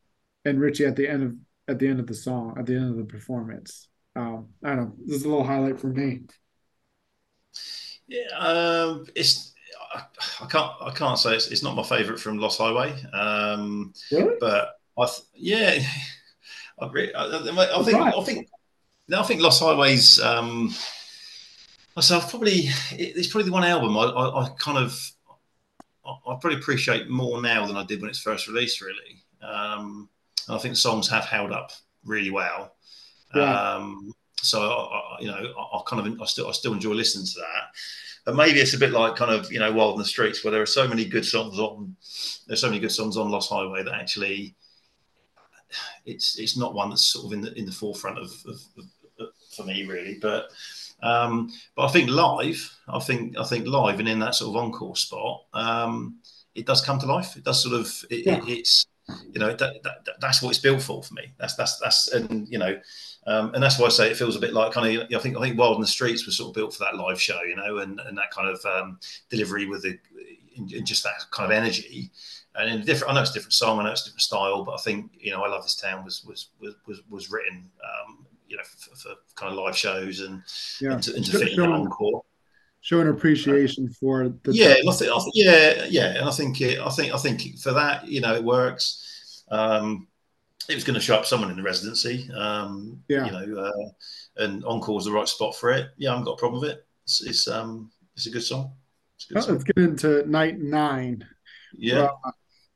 [0.45, 1.35] and Richie at the end of
[1.69, 3.89] at the end of the song at the end of the performance.
[4.15, 4.95] Um, I don't know.
[5.05, 6.23] This is a little highlight for me.
[8.07, 9.53] Yeah, um, it's
[10.41, 12.95] I, can't I can't say it's, it's not my favourite from Lost Highway.
[13.13, 14.37] Um, really?
[14.41, 15.87] But I th- yeah,
[16.81, 18.15] I, re- I, I, think right.
[18.15, 18.49] I think
[19.15, 20.21] I think Lost Highways.
[20.21, 20.75] Um,
[21.97, 25.01] myself probably it's probably the one album I, I, I kind of
[26.05, 28.81] I, probably appreciate more now than I did when it's first released.
[28.81, 30.09] Really, um,
[30.47, 31.73] and I think the songs have held up
[32.05, 32.75] really well.
[33.35, 33.75] Yeah.
[33.75, 37.27] Um, so I, you know, I, I, kind of I still I still enjoy listening
[37.27, 37.71] to that.
[38.27, 40.51] But maybe it's a bit like kind of you know Wild in the Streets, where
[40.51, 41.97] there are so many good songs on.
[42.47, 44.57] There's so many good songs on Lost Highway that actually,
[46.05, 48.61] it's it's not one that's sort of in the in the forefront of, of,
[49.21, 50.19] of for me really.
[50.21, 50.49] But
[51.05, 54.63] um, but I think live, I think I think live and in that sort of
[54.63, 56.19] encore spot, um,
[56.57, 57.37] it does come to life.
[57.37, 58.39] It does sort of it, yeah.
[58.39, 58.87] it, it's
[59.31, 61.33] you know that, that, that's what it's built for for me.
[61.39, 62.77] That's that's that's and you know.
[63.27, 65.09] Um, and that's why I say it feels a bit like kind of.
[65.13, 67.21] I think I think Wild in the Streets was sort of built for that live
[67.21, 69.01] show, you know, and, and that kind of um,
[69.31, 69.99] delivery with the
[70.57, 72.11] in, in just that kind of energy
[72.59, 74.23] and in a different, I know it's a different song, I know it's a different
[74.23, 77.31] style, but I think you know, I love this town was was was was, was
[77.31, 80.43] written, um, you know, for, for, kind of live shows and
[80.81, 80.93] yeah.
[80.93, 82.25] and to, and to fit in encore.
[82.81, 86.79] Showing appreciation for the yeah, I think, I think, yeah, yeah, and I think it,
[86.79, 89.43] I think I think for that, you know, it works.
[89.51, 90.07] Um,
[90.69, 94.43] it was going to show up someone in the residency, um, yeah, you know, uh,
[94.43, 95.91] and encore was the right spot for it.
[95.97, 96.87] Yeah, I haven't got a problem with it.
[97.05, 98.73] It's it's, um, it's a good song.
[98.73, 99.55] A good well, song.
[99.55, 101.27] Let's get into night nine.
[101.73, 102.09] Yeah.
[102.25, 102.31] Uh,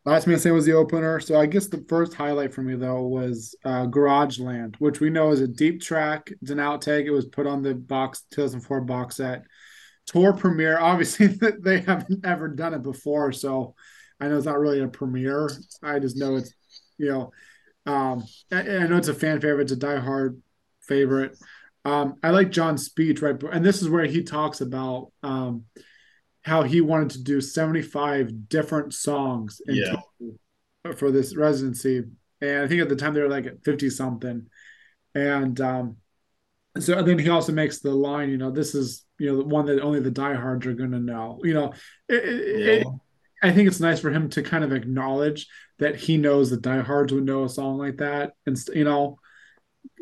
[0.07, 1.21] Last Man Standing was the opener.
[1.21, 5.11] So I guess the first highlight for me though was uh, Garage Land, which we
[5.11, 6.33] know is a deep track.
[6.41, 7.05] It's an outtake.
[7.05, 9.45] It was put on the box 2004 box set.
[10.07, 10.79] Tour premiere.
[10.79, 11.27] Obviously,
[11.61, 13.75] they haven't ever done it before, so
[14.19, 15.51] I know it's not really a premiere.
[15.83, 16.55] I just know it's
[17.01, 17.33] you know,
[17.87, 19.63] um, I, I know it's a fan favorite.
[19.63, 20.41] It's a diehard
[20.83, 21.37] favorite.
[21.85, 25.65] Um, I like John's speech right, and this is where he talks about um,
[26.43, 29.97] how he wanted to do 75 different songs yeah.
[30.97, 32.03] for this residency.
[32.41, 34.47] And I think at the time they were like at 50 something.
[35.15, 35.97] And um,
[36.79, 39.45] so and then he also makes the line, you know, this is, you know, the
[39.45, 41.41] one that only the diehards are going to know.
[41.43, 41.73] You know,
[42.09, 42.73] it, yeah.
[42.73, 42.87] it,
[43.43, 45.49] I think it's nice for him to kind of acknowledge
[45.79, 48.35] that he knows the diehards would know a song like that.
[48.47, 49.19] And, you know,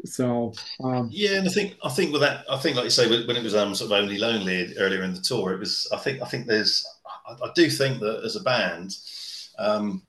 [0.05, 0.52] so
[0.82, 3.36] um, yeah, and I think I think with that, I think like you say, when
[3.36, 5.89] it was um, sort of only lonely earlier in the tour, it was.
[5.93, 6.86] I think I think there's.
[7.27, 8.94] I, I do think that as a band,
[9.59, 10.02] um,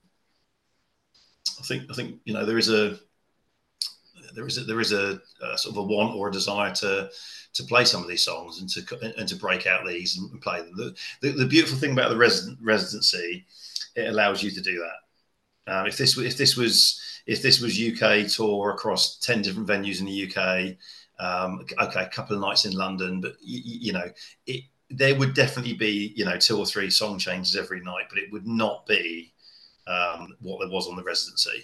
[1.60, 2.99] I think I think you know there is a
[4.35, 7.10] there is a, there is a, a, sort of a want or a desire to
[7.53, 10.61] to play some of these songs and to and to break out these and play
[10.61, 10.73] them.
[10.76, 13.45] The, the, the beautiful thing about the resident, residency,
[13.95, 15.72] it allows you to do that.
[15.72, 19.99] Um, if this if this was if this was UK tour across 10 different venues
[19.99, 20.76] in the UK,
[21.19, 24.10] um, okay, a couple of nights in London, but you, you know,
[24.47, 28.18] it, there would definitely be, you know, two or three song changes every night, but
[28.18, 29.31] it would not be
[29.85, 31.64] um, what there was on the residency.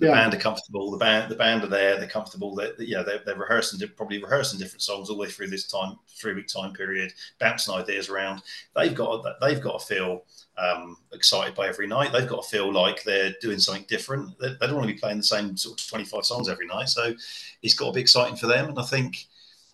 [0.00, 0.12] The yeah.
[0.14, 0.90] band are comfortable.
[0.90, 1.98] The band, the band are there.
[1.98, 2.54] They're comfortable.
[2.54, 5.66] They're, you know, they're, they're rehearsing, probably rehearsing different songs all the way through this
[5.66, 8.40] time, three week time period, bouncing ideas around.
[8.74, 10.24] They've got, they've got to feel
[10.56, 12.12] um, excited by every night.
[12.12, 14.38] They've got to feel like they're doing something different.
[14.38, 16.88] They, they, don't want to be playing the same sort of 25 songs every night.
[16.88, 17.14] So
[17.62, 18.70] it's got to be exciting for them.
[18.70, 19.26] And I think,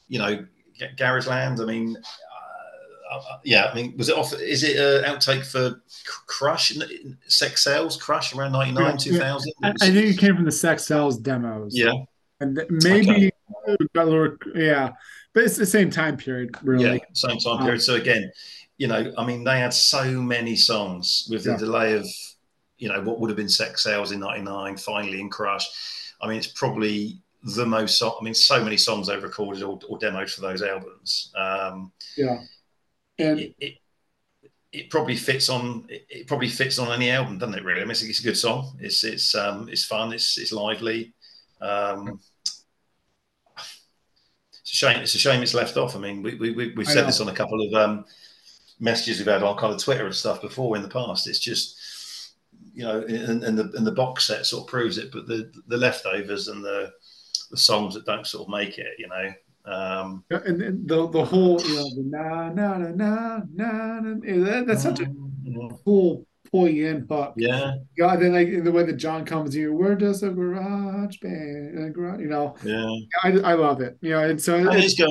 [0.09, 0.45] you know,
[0.97, 1.97] Garage Land, I mean,
[3.11, 4.33] uh, uh, yeah, I mean, was it off?
[4.35, 5.83] Is it an outtake for
[6.27, 6.77] Crush,
[7.27, 9.53] Sex Sales, Crush around 99, yeah, 2000?
[9.63, 9.69] Yeah.
[9.69, 11.77] I, I, think it came from the Sex Sales demos.
[11.77, 11.93] Yeah.
[12.41, 13.33] And maybe,
[13.69, 14.31] okay.
[14.55, 14.93] yeah,
[15.33, 16.97] but it's the same time period, really.
[16.97, 17.81] Yeah, same time period.
[17.81, 18.31] So again,
[18.79, 21.57] you know, I mean, they had so many songs with the yeah.
[21.57, 22.07] delay of,
[22.77, 25.67] you know, what would have been Sex Sales in '99, finally in Crush.
[26.21, 28.03] I mean, it's probably the most.
[28.03, 31.33] I mean, so many songs they've recorded or, or demoed for those albums.
[31.37, 32.41] Um, yeah,
[33.19, 33.75] and it, it,
[34.73, 35.87] it, probably fits on.
[35.89, 37.65] It, probably fits on any album, doesn't it?
[37.65, 38.77] Really, I mean, it's, it's a good song.
[38.81, 40.13] It's it's um, it's fun.
[40.13, 41.15] It's it's lively.
[41.61, 42.21] Um,
[44.61, 45.01] it's a shame.
[45.01, 45.97] It's a shame it's left off.
[45.97, 48.05] I mean, we we we have said this on a couple of um,
[48.81, 51.29] messages we've had on kind of Twitter and stuff before in the past.
[51.29, 52.35] It's just,
[52.75, 55.53] you know, and, and the and the box set sort of proves it, but the
[55.69, 56.93] the leftovers and the
[57.51, 59.33] the songs that don't sort of make it, you know.
[59.67, 64.65] Um, and, and the the whole, you know, the na na na na na, that,
[64.67, 65.75] that's such a mm-hmm.
[65.85, 67.35] cool pull-in hook.
[67.37, 67.75] Yeah.
[67.97, 68.17] Yeah.
[68.17, 72.29] Then like the way that John comes here, where does a garage band, garage, you
[72.29, 72.55] know?
[72.63, 72.95] Yeah.
[73.25, 73.99] I, I love it.
[74.01, 75.03] You know, and so and it's, it's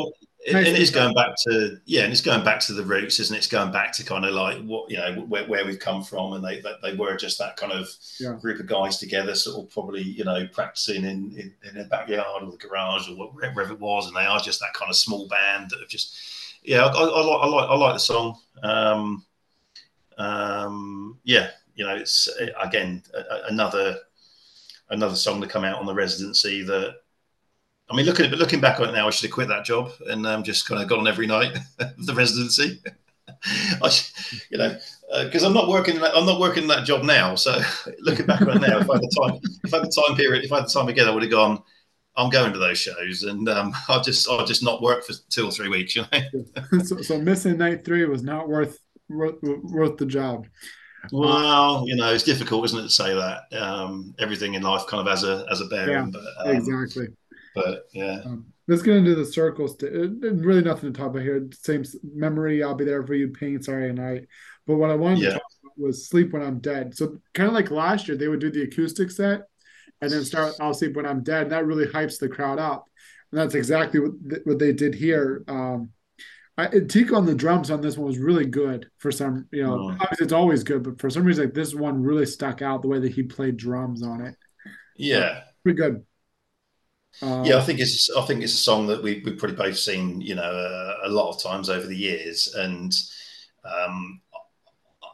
[0.48, 3.40] and it's going back to yeah, and it's going back to the roots, isn't it?
[3.40, 6.34] It's going back to kind of like what you know where, where we've come from,
[6.34, 7.90] and they they were just that kind of
[8.20, 8.34] yeah.
[8.34, 12.44] group of guys together, sort of probably you know practicing in in, in their backyard
[12.44, 15.28] or the garage or wherever it was, and they are just that kind of small
[15.28, 16.18] band that have just
[16.64, 18.40] yeah, I, I, I like I like I like the song.
[18.62, 19.26] Um,
[20.18, 22.30] um, yeah, you know, it's
[22.62, 23.04] again
[23.50, 23.98] another
[24.90, 26.98] another song to come out on the residency that
[27.90, 30.26] I mean, looking looking back on it now, I should have quit that job and
[30.26, 32.82] um, just kind of gone every night of the residency.
[33.82, 34.78] I, should, you know,
[35.24, 36.00] because uh, I'm not working.
[36.00, 37.36] That, I'm not working that job now.
[37.36, 37.60] So
[38.00, 40.16] looking back on it now, if I had the time, if I had the time
[40.16, 41.62] period, if I had the time again, I would have gone.
[42.18, 45.46] I'm going to those shows, and um, I'll just I'll just not work for two
[45.46, 45.96] or three weeks.
[45.96, 46.80] You know?
[46.84, 48.80] so, so missing night three was not worth
[49.10, 50.48] worth, worth the job.
[51.12, 53.54] Well, you know, it's difficult, isn't it, to say that?
[53.62, 55.92] Um, everything in life kind of has a as a bearing.
[55.92, 57.08] Yeah, but, um, exactly.
[57.56, 58.22] But yeah.
[58.26, 59.78] Um, let's get into the circles.
[59.78, 61.48] To, uh, really nothing to talk about here.
[61.54, 62.64] Same memory.
[62.64, 63.30] I'll be there for you.
[63.30, 63.62] Pain.
[63.62, 64.28] Sorry, night.
[64.68, 65.30] But what I wanted yeah.
[65.30, 68.28] to talk about was "Sleep When I'm Dead." So kind of like last year, they
[68.28, 69.44] would do the acoustic set
[70.02, 72.86] and then start "I'll Sleep When I'm Dead." And that really hypes the crowd up,
[73.32, 74.12] and that's exactly what
[74.44, 75.44] what they did here.
[75.48, 75.92] Um,
[76.58, 79.74] I, Tico on the drums on this one was really good for some, you know,
[79.74, 79.98] oh.
[80.00, 82.88] obviously it's always good, but for some reason, like this one really stuck out the
[82.88, 84.36] way that he played drums on it.
[84.96, 86.06] Yeah, so, pretty good.
[87.22, 89.78] Um, yeah, I think it's I think it's a song that we we've probably both
[89.78, 92.94] seen, you know, a, a lot of times over the years, and
[93.64, 94.22] um,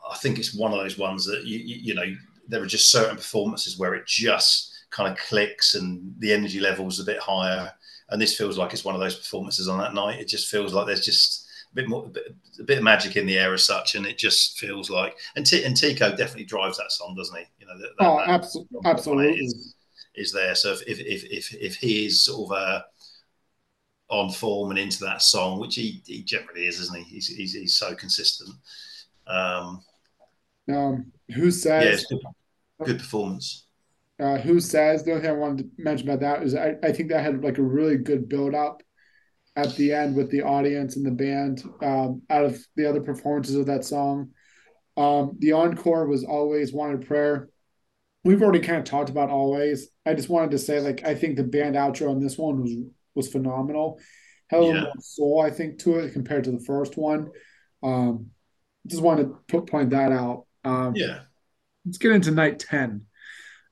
[0.10, 2.15] I think it's one of those ones that you, you, you know
[2.48, 6.99] there are just certain performances where it just kind of clicks and the energy level's
[6.99, 7.72] a bit higher,
[8.10, 10.19] and this feels like it's one of those performances on that night.
[10.19, 13.15] It just feels like there's just a bit more, a bit, a bit of magic
[13.15, 16.45] in the air as such, and it just feels like and, T- and Tico definitely
[16.45, 17.45] drives that song, doesn't he?
[17.60, 19.49] You know, that, oh, that, absolutely, absolutely
[20.16, 20.56] is there.
[20.56, 22.82] So if if if if he is sort of uh,
[24.10, 27.04] on form and into that song, which he, he generally is, isn't he?
[27.04, 28.50] He's he's, he's so consistent.
[29.28, 29.82] Um,
[30.70, 32.06] um, who says?
[32.10, 33.68] Yeah, good, good, performance.
[34.20, 35.04] Uh, who says?
[35.04, 37.44] The only thing I wanted to mention about that is I, I think that had
[37.44, 38.84] like a really good build up
[39.56, 41.64] at the end with the audience and the band.
[41.82, 44.30] Um, out of the other performances of that song,
[44.98, 47.50] um, the encore was always wanted prayer
[48.23, 49.89] we've already kind of talked about always.
[50.06, 52.72] I just wanted to say, like, I think the band outro on this one was
[53.15, 53.99] was phenomenal.
[54.52, 54.81] A little yeah.
[54.81, 57.31] more soul, I think, to it compared to the first one.
[57.84, 58.27] Um,
[58.88, 60.45] just wanted to put, point that out.
[60.64, 61.22] Um, yeah.
[61.85, 63.06] Let's get into night ten.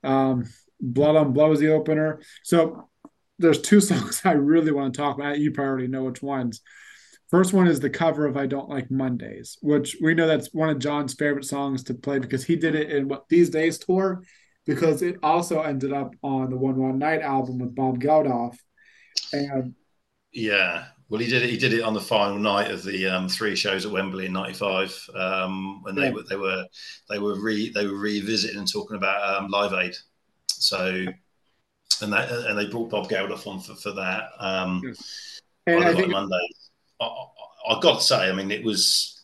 [0.04, 0.46] Um,
[0.82, 2.22] Blood on Blood was the opener.
[2.44, 2.90] So
[3.38, 5.40] there's two songs I really want to talk about.
[5.40, 6.62] You probably already know which ones.
[7.30, 10.70] First one is the cover of I Don't Like Mondays, which we know that's one
[10.70, 14.24] of John's favorite songs to play because he did it in what These Days tour
[14.66, 18.56] because it also ended up on the One One Night album with Bob Geldof.
[19.32, 19.76] And
[20.32, 21.50] yeah, well, he did it.
[21.50, 24.34] He did it on the final night of the um, three shows at Wembley in
[24.34, 26.12] '95, um, when they yeah.
[26.12, 26.66] were they were
[27.10, 29.96] they were re they were revisiting and talking about um, Live Aid.
[30.48, 31.06] So,
[32.02, 34.30] and that and they brought Bob Geldof on for, for that.
[34.40, 34.82] Um,
[35.66, 36.48] and I think Monday.
[37.00, 39.20] I, I, I got to say, I mean, it was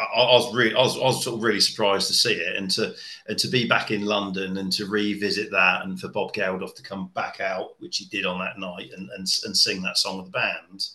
[0.00, 2.56] I, I was really, I was, I was sort of really surprised to see it,
[2.56, 2.94] and to
[3.28, 6.82] and to be back in London and to revisit that, and for Bob Geldof to
[6.82, 10.16] come back out, which he did on that night, and and, and sing that song
[10.18, 10.86] with the band.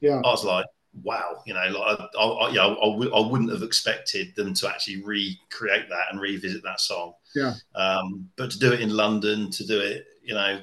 [0.00, 0.66] Yeah, I was like,
[1.02, 4.68] wow, you know, like I, I, yeah, I, w- I wouldn't have expected them to
[4.68, 7.14] actually recreate that and revisit that song.
[7.34, 7.54] Yeah.
[7.74, 10.60] Um, but to do it in London, to do it, you know,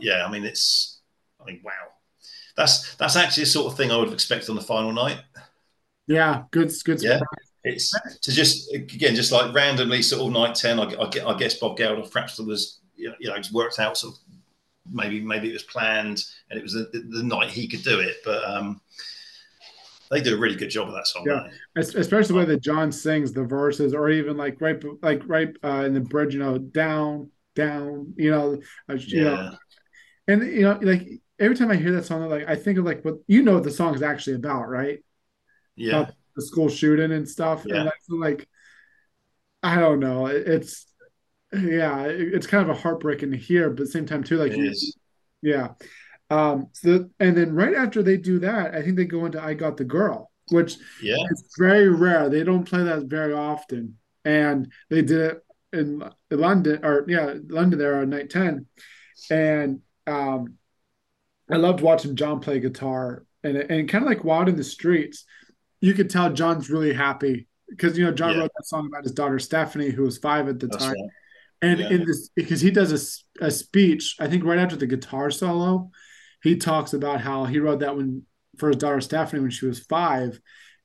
[0.00, 1.00] yeah, I mean, it's,
[1.40, 1.72] I mean, wow,
[2.56, 5.20] that's that's actually the sort of thing I would have expected on the final night.
[6.06, 7.02] Yeah, good, good.
[7.02, 7.20] Yeah,
[7.64, 7.92] it's
[8.22, 10.80] to just again, just like randomly, sort of night ten.
[10.80, 14.20] I, I, I guess Bob Geldof perhaps was you know worked out sort of
[14.90, 18.16] maybe maybe it was planned and it was the, the night he could do it,
[18.24, 18.80] but um,
[20.10, 21.24] they do a really good job of that song.
[21.26, 25.56] Yeah, especially the way that John sings the verses, or even like right, like right
[25.64, 28.60] uh, in the bridge, you know, down, down, you know,
[28.90, 29.30] uh, you yeah.
[29.30, 29.56] know,
[30.28, 31.08] and you know, like
[31.42, 33.64] every time I hear that song, like I think of like what you know what
[33.64, 35.00] the song is actually about, right?
[35.76, 36.10] yeah.
[36.36, 37.64] The school shooting and stuff.
[37.66, 37.76] Yeah.
[37.76, 38.48] and that's like
[39.62, 40.26] i don't know.
[40.26, 40.86] It's
[41.52, 44.54] yeah it's kind of a heartbreaking to hear but at the same time too like
[45.42, 45.68] yeah.
[46.30, 49.52] Um so and then right after they do that i think they go into i
[49.52, 51.16] got the girl which yeah.
[51.30, 52.28] is very rare.
[52.28, 53.98] They don't play that very often.
[54.24, 58.66] And they did it in london or yeah london there on night 10
[59.30, 60.58] and um
[61.52, 65.24] i loved watching john play guitar and, and kind of like wild in the streets
[65.82, 68.40] you could tell John's really happy because you know John yeah.
[68.40, 70.94] wrote that song about his daughter Stephanie, who was five at the That's time.
[70.94, 71.10] Right.
[71.60, 71.90] And yeah.
[71.90, 75.90] in this, because he does a, a speech, I think right after the guitar solo,
[76.42, 78.24] he talks about how he wrote that when
[78.58, 80.40] for his daughter Stephanie when she was five,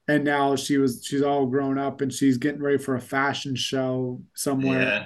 [0.07, 3.55] and now she was she's all grown up and she's getting ready for a fashion
[3.55, 4.81] show somewhere.
[4.81, 5.05] Yeah.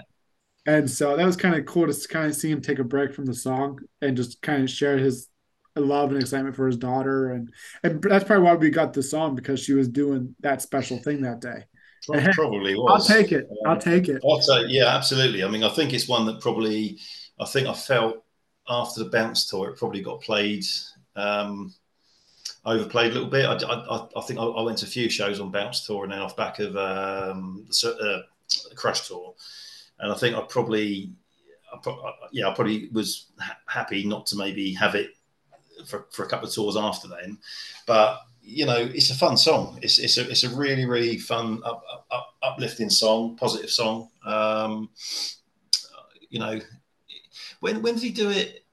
[0.74, 3.14] And so that was kind of cool to kind of see him take a break
[3.14, 5.28] from the song and just kind of share his
[5.80, 7.52] love and excitement for his daughter, and
[7.84, 11.22] and that's probably why we got the song because she was doing that special thing
[11.22, 11.64] that day.
[12.34, 13.10] Probably was.
[13.10, 13.48] I'll take it.
[13.66, 14.22] I'll take it.
[14.26, 15.44] I'll yeah, absolutely.
[15.44, 17.00] I mean, I think it's one that probably,
[17.40, 18.24] I think I felt
[18.68, 20.66] after the bounce tour, it probably got played,
[21.16, 21.74] um,
[22.66, 23.46] overplayed a little bit.
[23.46, 26.12] I, I, I think I, I, went to a few shows on bounce tour and
[26.12, 29.36] then off back of um, the uh, crush tour,
[30.00, 31.12] and I think I probably,
[31.72, 35.12] I pro- yeah, I probably was ha- happy not to maybe have it
[35.86, 37.38] for, for a couple of tours after then.
[37.86, 39.80] But you know, it's a fun song.
[39.82, 44.10] It's it's a it's a really really fun, up, up, uplifting song, positive song.
[44.26, 44.90] Um,
[46.30, 46.60] you know,
[47.60, 48.66] when when did he do it?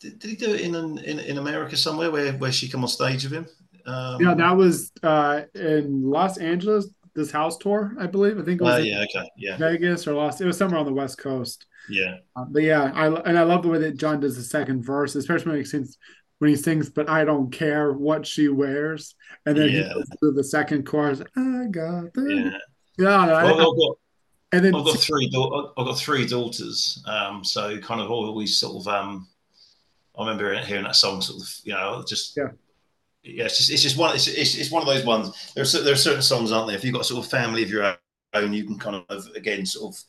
[0.00, 2.88] Did, did he do it in, in in America somewhere where where she come on
[2.88, 3.46] stage with him?
[3.86, 6.88] Um, yeah, that was uh, in Los Angeles.
[7.14, 8.38] this house tour, I believe.
[8.38, 10.40] I think it was uh, yeah, okay, yeah, Vegas or Los.
[10.40, 11.66] It was somewhere on the West Coast.
[11.88, 14.84] Yeah, um, but yeah, I and I love the way that John does the second
[14.84, 15.98] verse, especially sings
[16.44, 19.14] when he sings, "But I don't care what she wears,"
[19.46, 19.88] and then yeah.
[19.88, 21.22] he goes through the second chorus.
[21.36, 22.58] I got the yeah.
[22.98, 23.98] yeah well, I, I've got,
[24.52, 25.26] and then I've got three.
[25.26, 28.88] I've got three daughters, um, so kind of always sort of.
[28.88, 29.26] Um,
[30.16, 32.50] I remember hearing that song, sort of, you know, just yeah
[33.24, 35.52] yeah, it's just it's just one it's, it's, it's one of those ones.
[35.54, 36.76] There's there are certain songs, aren't there?
[36.76, 37.96] If you've got a sort of family of your
[38.34, 40.02] own, you can kind of again sort of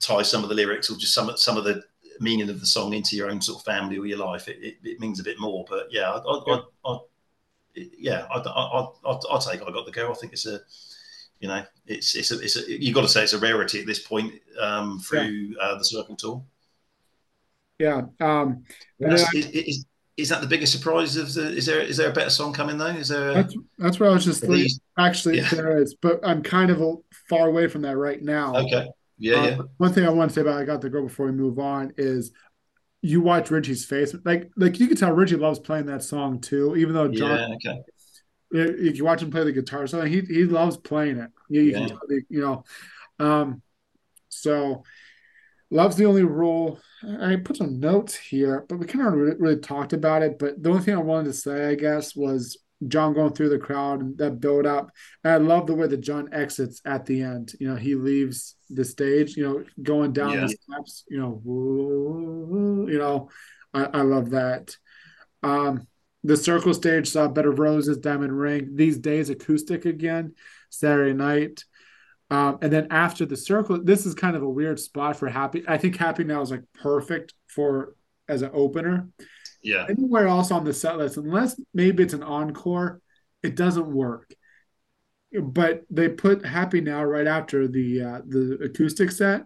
[0.00, 1.82] tie some of the lyrics or just some some of the
[2.20, 4.48] meaning of the song into your own sort of family or your life.
[4.48, 5.64] It, it, it means a bit more.
[5.68, 6.60] But yeah, I, I, yeah.
[6.84, 6.98] I, I
[7.98, 10.10] yeah, I, I, I, I'll take I got the go.
[10.10, 10.60] I think it's a,
[11.40, 13.86] you know, it's it's a, it's a, you got to say it's a rarity at
[13.86, 15.62] this point um, through yeah.
[15.62, 16.42] uh, the Circle Tour.
[17.78, 18.02] Yeah.
[18.20, 18.64] Um,
[18.98, 19.86] is,
[20.16, 22.76] is that the biggest surprise of the is there is there a better song coming
[22.76, 24.66] though is there a, that's, that's what i was just thinking
[24.98, 25.48] actually yeah.
[25.50, 26.94] there is but i'm kind of a,
[27.30, 28.88] far away from that right now okay
[29.18, 31.26] yeah, uh, yeah one thing i want to say about i got the girl before
[31.26, 32.32] we move on is
[33.02, 36.76] you watch richie's face like like you can tell richie loves playing that song too
[36.76, 37.80] even though john yeah, okay
[38.50, 41.70] if you watch him play the guitar so he, he loves playing it you, you
[41.72, 41.78] yeah.
[41.78, 42.64] can tell the, you know
[43.18, 43.62] um
[44.28, 44.82] so
[45.70, 49.60] love's the only rule I put some notes here, but we kind of really, really,
[49.60, 50.38] talked about it.
[50.38, 53.58] But the only thing I wanted to say, I guess, was John going through the
[53.58, 54.90] crowd and that build up.
[55.24, 57.52] And I love the way that John exits at the end.
[57.58, 60.40] You know, he leaves the stage, you know, going down yeah.
[60.42, 63.30] the steps, you know, you know,
[63.74, 64.76] I, I love that.
[65.42, 65.86] Um,
[66.24, 70.34] the circle stage saw Bed of Roses, Diamond Ring, these days acoustic again,
[70.70, 71.64] Saturday night.
[72.30, 75.64] Um, and then after the circle, this is kind of a weird spot for Happy.
[75.66, 77.94] I think Happy Now is like perfect for
[78.28, 79.08] as an opener.
[79.62, 79.86] Yeah.
[79.88, 83.00] Anywhere else on the set list, unless maybe it's an encore,
[83.42, 84.32] it doesn't work.
[85.38, 89.44] But they put Happy Now right after the uh, the acoustic set,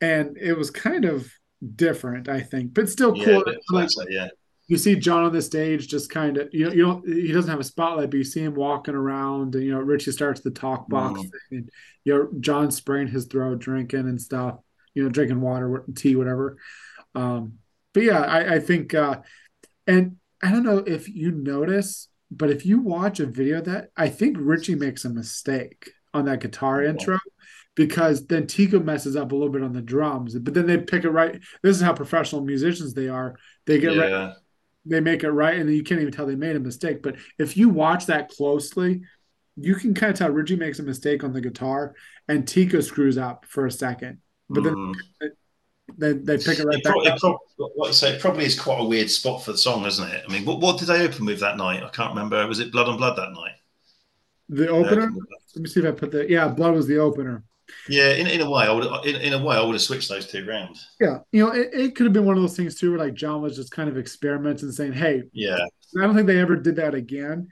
[0.00, 1.30] and it was kind of
[1.76, 3.44] different, I think, but still cool.
[3.46, 4.28] Yeah, like, yeah
[4.72, 7.50] you see John on the stage, just kind of you know you don't he doesn't
[7.50, 10.50] have a spotlight, but you see him walking around, and you know Richie starts the
[10.50, 11.30] talk box, mm.
[11.50, 11.70] and
[12.04, 14.60] you know John spraying his throat, drinking and stuff,
[14.94, 16.56] you know drinking water, tea, whatever.
[17.14, 17.58] Um,
[17.92, 19.20] but yeah, I, I think, uh,
[19.86, 24.08] and I don't know if you notice, but if you watch a video that I
[24.08, 26.90] think Richie makes a mistake on that guitar okay.
[26.90, 27.18] intro
[27.74, 31.04] because then Tico messes up a little bit on the drums, but then they pick
[31.04, 31.40] it right.
[31.62, 33.36] This is how professional musicians they are.
[33.66, 34.02] They get yeah.
[34.02, 34.34] right
[34.84, 37.02] they make it right, and then you can't even tell they made a mistake.
[37.02, 39.02] But if you watch that closely,
[39.56, 41.94] you can kind of tell Richie makes a mistake on the guitar,
[42.28, 44.94] and Tico screws up for a second, but then mm.
[45.98, 46.92] They, they pick it right it back.
[46.92, 47.18] Probably, up.
[47.18, 47.38] Probably,
[47.74, 50.24] what I say, it probably is quite a weird spot for the song, isn't it?
[50.26, 51.82] I mean, what, what did they open with that night?
[51.82, 52.46] I can't remember.
[52.46, 53.54] Was it Blood on Blood that night?
[54.48, 55.10] The opener.
[55.54, 56.48] Let me see if I put the yeah.
[56.48, 57.44] Blood was the opener.
[57.88, 60.08] Yeah, in, in a way, I would in, in a way I would have switched
[60.08, 60.76] those two around.
[61.00, 63.14] Yeah, you know, it, it could have been one of those things too, where like
[63.14, 65.58] John was just kind of experimenting and saying, "Hey, yeah."
[65.98, 67.48] I don't think they ever did that again,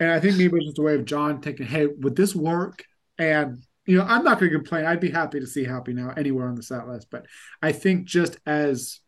[0.00, 2.34] and I think maybe it was just a way of John thinking, "Hey, would this
[2.34, 2.84] work?"
[3.18, 4.84] And you know, I'm not going to complain.
[4.84, 7.26] I'd be happy to see Happy Now anywhere on the set list, but
[7.60, 9.00] I think just as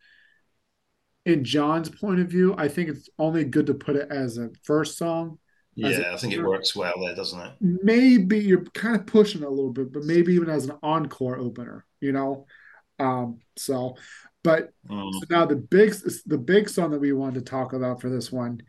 [1.24, 4.50] in John's point of view, I think it's only good to put it as a
[4.64, 5.38] first song
[5.76, 7.52] yeah, I think it works well there, doesn't it?
[7.60, 11.36] Maybe you're kind of pushing it a little bit, but maybe even as an encore
[11.36, 12.46] opener, you know.
[13.00, 13.96] Um, so,
[14.44, 15.12] but mm.
[15.12, 15.94] so now the big
[16.26, 18.62] the big song that we wanted to talk about for this one.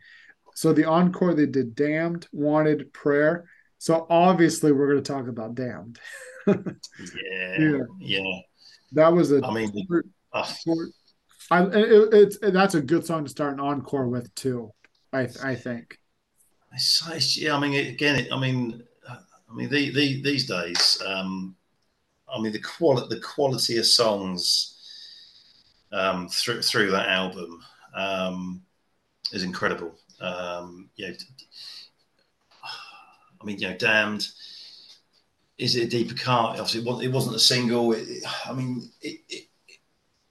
[0.54, 5.54] So the encore they did "Damned," "Wanted," "Prayer." So obviously we're going to talk about
[5.54, 5.98] "Damned."
[6.46, 6.54] yeah,
[7.58, 8.40] yeah, yeah,
[8.92, 9.44] That was a.
[9.44, 9.72] I mean,
[10.32, 10.52] uh,
[11.50, 14.72] I it, it's that's a good song to start an encore with too.
[15.12, 15.98] I I think.
[16.72, 21.00] It's, it's, yeah, I mean, again, it, I mean, I mean, the, the, these days,
[21.06, 21.56] um,
[22.28, 24.76] I mean, the quality, the quality of songs
[25.92, 27.62] um, through through that album
[27.94, 28.62] um,
[29.32, 29.94] is incredible.
[30.20, 31.14] Um, you know,
[33.40, 34.28] I mean, you know, damned.
[35.58, 36.60] Is it a deeper cut?
[36.60, 37.92] Obviously, it wasn't a single.
[37.92, 39.48] It, I mean, it, it,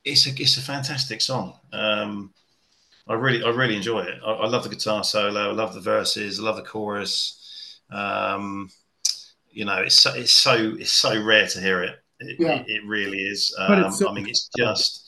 [0.04, 1.56] it's a it's a fantastic song.
[1.74, 2.34] Um,
[3.08, 4.20] I really, I really enjoy it.
[4.26, 5.50] I, I, love the guitar solo.
[5.50, 6.40] I love the verses.
[6.40, 7.80] I love the chorus.
[7.92, 8.70] Um,
[9.52, 11.96] you know, it's so, it's so it's so rare to hear it.
[12.20, 12.62] It, yeah.
[12.62, 13.56] it, it really is.
[13.58, 15.08] Um, so- I mean, it's just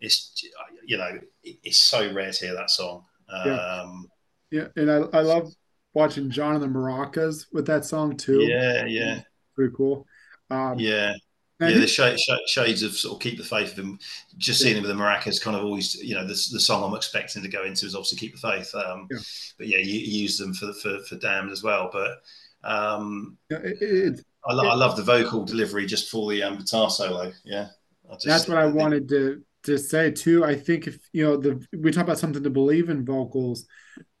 [0.00, 0.42] it's
[0.86, 3.04] you know it's so rare to hear that song.
[3.28, 4.08] Um,
[4.50, 4.62] yeah.
[4.76, 5.52] yeah, and I, I love
[5.98, 8.42] watching John and the Maracas with that song too.
[8.42, 9.20] Yeah, yeah,
[9.54, 10.06] pretty cool.
[10.50, 11.14] Um, yeah,
[11.60, 13.98] yeah, the sh- sh- shades of sort of keep the faith of him.
[14.36, 16.96] Just seeing him with the maracas, kind of always, you know, the, the song I'm
[16.96, 18.74] expecting to go into is obviously keep the faith.
[18.74, 19.18] Um, yeah.
[19.58, 21.90] But yeah, you, you use them for for for damned as well.
[21.92, 22.22] But
[22.64, 26.90] Um, it, it, I, lo- I, love the vocal delivery just for the um, guitar
[26.90, 27.32] solo.
[27.44, 27.68] Yeah,
[28.12, 30.44] just, that's what I, I wanted to to say too.
[30.44, 33.66] I think if you know the we talk about something to believe in vocals,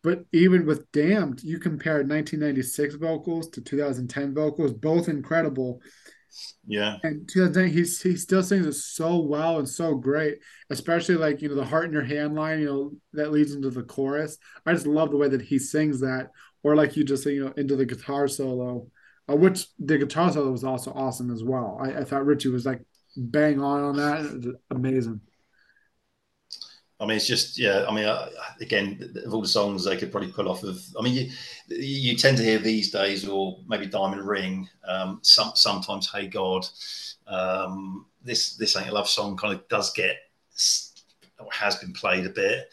[0.02, 5.80] but even with Damned, you compare 1996 vocals to 2010 vocals, both incredible.
[6.66, 6.98] Yeah.
[7.02, 10.38] And 2010, he's he still sings it so well and so great,
[10.70, 13.70] especially like you know the heart in your hand line, you know that leads into
[13.70, 14.38] the chorus.
[14.64, 16.30] I just love the way that he sings that,
[16.62, 18.86] or like you just say, you know, into the guitar solo,
[19.28, 21.78] uh, which the guitar solo was also awesome as well.
[21.82, 22.82] I, I thought Richie was like
[23.16, 25.20] bang on on that, amazing.
[27.00, 27.84] I mean, it's just yeah.
[27.88, 28.28] I mean, uh,
[28.60, 30.80] again, of all the songs they could probably pull off of.
[30.98, 31.30] I mean, you
[31.76, 34.68] you tend to hear these days, or maybe Diamond Ring.
[34.86, 36.66] Um, some sometimes Hey God.
[37.26, 40.16] Um, this this ain't a love song kind of does get
[41.38, 42.68] or has been played a bit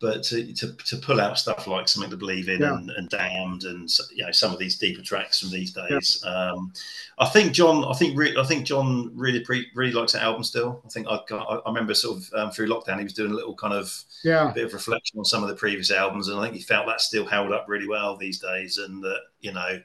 [0.00, 2.76] but to, to, to pull out stuff like something to believe in yeah.
[2.76, 6.52] and, and, damned and you know some of these deeper tracks from these days yeah.
[6.52, 6.72] um,
[7.18, 10.44] i think john i think re- i think john really pre- really likes that album
[10.44, 13.34] still i think i i remember sort of um, through lockdown he was doing a
[13.34, 16.42] little kind of yeah bit of reflection on some of the previous albums and i
[16.42, 19.80] think he felt that still held up really well these days and that you know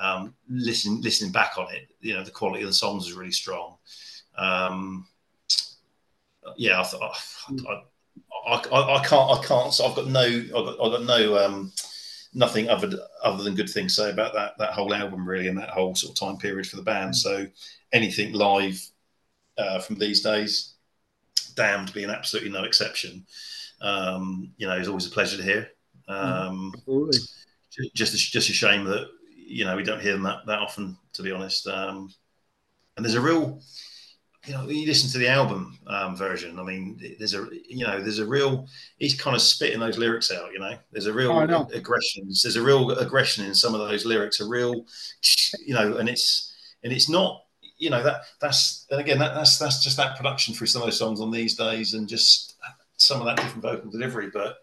[0.00, 3.30] um, listening listening back on it you know the quality of the songs is really
[3.30, 3.76] strong
[4.36, 5.06] um,
[6.56, 7.14] yeah i thought
[7.48, 7.82] I, I,
[8.46, 11.72] I, I, can't I can't so I've got no I've got, I've got no um,
[12.34, 12.90] nothing other
[13.22, 15.94] other than good things to say about that that whole album really and that whole
[15.94, 17.14] sort of time period for the band.
[17.16, 17.46] So
[17.92, 18.80] anything live
[19.58, 20.74] uh, from these days,
[21.54, 23.26] damned being absolutely no exception.
[23.80, 25.70] Um, you know, it's always a pleasure to hear.
[26.08, 27.18] Um, Absolutely.
[27.94, 30.96] Just a, just a shame that you know we don't hear them that, that often,
[31.14, 31.66] to be honest.
[31.66, 32.12] Um,
[32.96, 33.60] and there's a real
[34.46, 36.58] you know, you listen to the album um, version.
[36.58, 38.66] I mean, there's a you know, there's a real.
[38.98, 40.52] He's kind of spitting those lyrics out.
[40.52, 42.24] You know, there's a real oh, aggression.
[42.26, 44.40] There's a real aggression in some of those lyrics.
[44.40, 44.84] A real,
[45.64, 47.42] you know, and it's and it's not.
[47.78, 50.86] You know that that's and again that, that's that's just that production through some of
[50.86, 52.56] those songs on these days and just
[52.96, 54.58] some of that different vocal delivery, but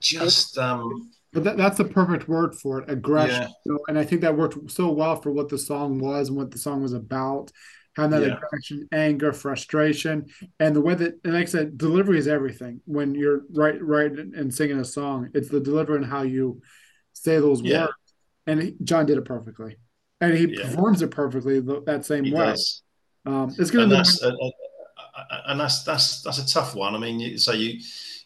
[0.00, 3.48] just um but that, that's the perfect word for it aggression yeah.
[3.66, 6.50] so, and i think that worked so well for what the song was and what
[6.50, 7.50] the song was about
[7.96, 8.36] having that yeah.
[8.36, 10.26] aggression, anger, frustration,
[10.58, 12.80] and the way that, and like I said, delivery is everything.
[12.84, 16.60] When you're right, right, and singing a song, it's the delivery and how you
[17.12, 17.82] say those yeah.
[17.82, 17.92] words.
[18.46, 19.76] And he, John did it perfectly,
[20.20, 20.64] and he yeah.
[20.64, 22.54] performs it perfectly that same he way.
[23.26, 23.96] Um, it's going to.
[23.96, 26.94] That's, uh, uh, and that's that's that's a tough one.
[26.94, 27.80] I mean, so you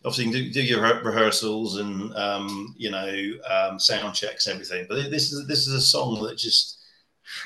[0.04, 4.86] obviously you do, do your rehearsals and um, you know um, sound checks, everything.
[4.88, 6.78] But this is this is a song that just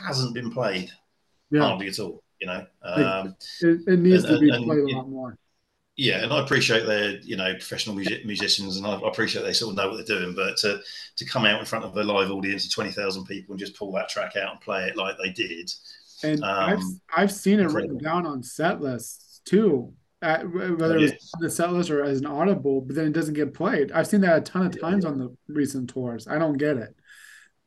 [0.07, 0.91] hasn't been played
[1.53, 1.61] yeah.
[1.63, 2.23] hardly at all.
[2.41, 5.39] You know, um, it, it, needs and, to be and, played and, a lot more.
[5.97, 9.71] Yeah, and I appreciate they're you know professional music, musicians, and I, appreciate they sort
[9.71, 10.35] of know what they're doing.
[10.35, 10.81] But to
[11.17, 13.77] to come out in front of a live audience of twenty thousand people and just
[13.77, 15.71] pull that track out and play it like they did,
[16.25, 16.49] and um,
[17.15, 17.95] I've I've seen it incredible.
[17.95, 19.93] written down on set lists too.
[20.23, 23.55] At, whether it's the set list or as an audible, but then it doesn't get
[23.55, 23.91] played.
[23.91, 25.11] I've seen that a ton of times yeah.
[25.11, 26.29] on the recent tours.
[26.29, 26.95] I don't get it.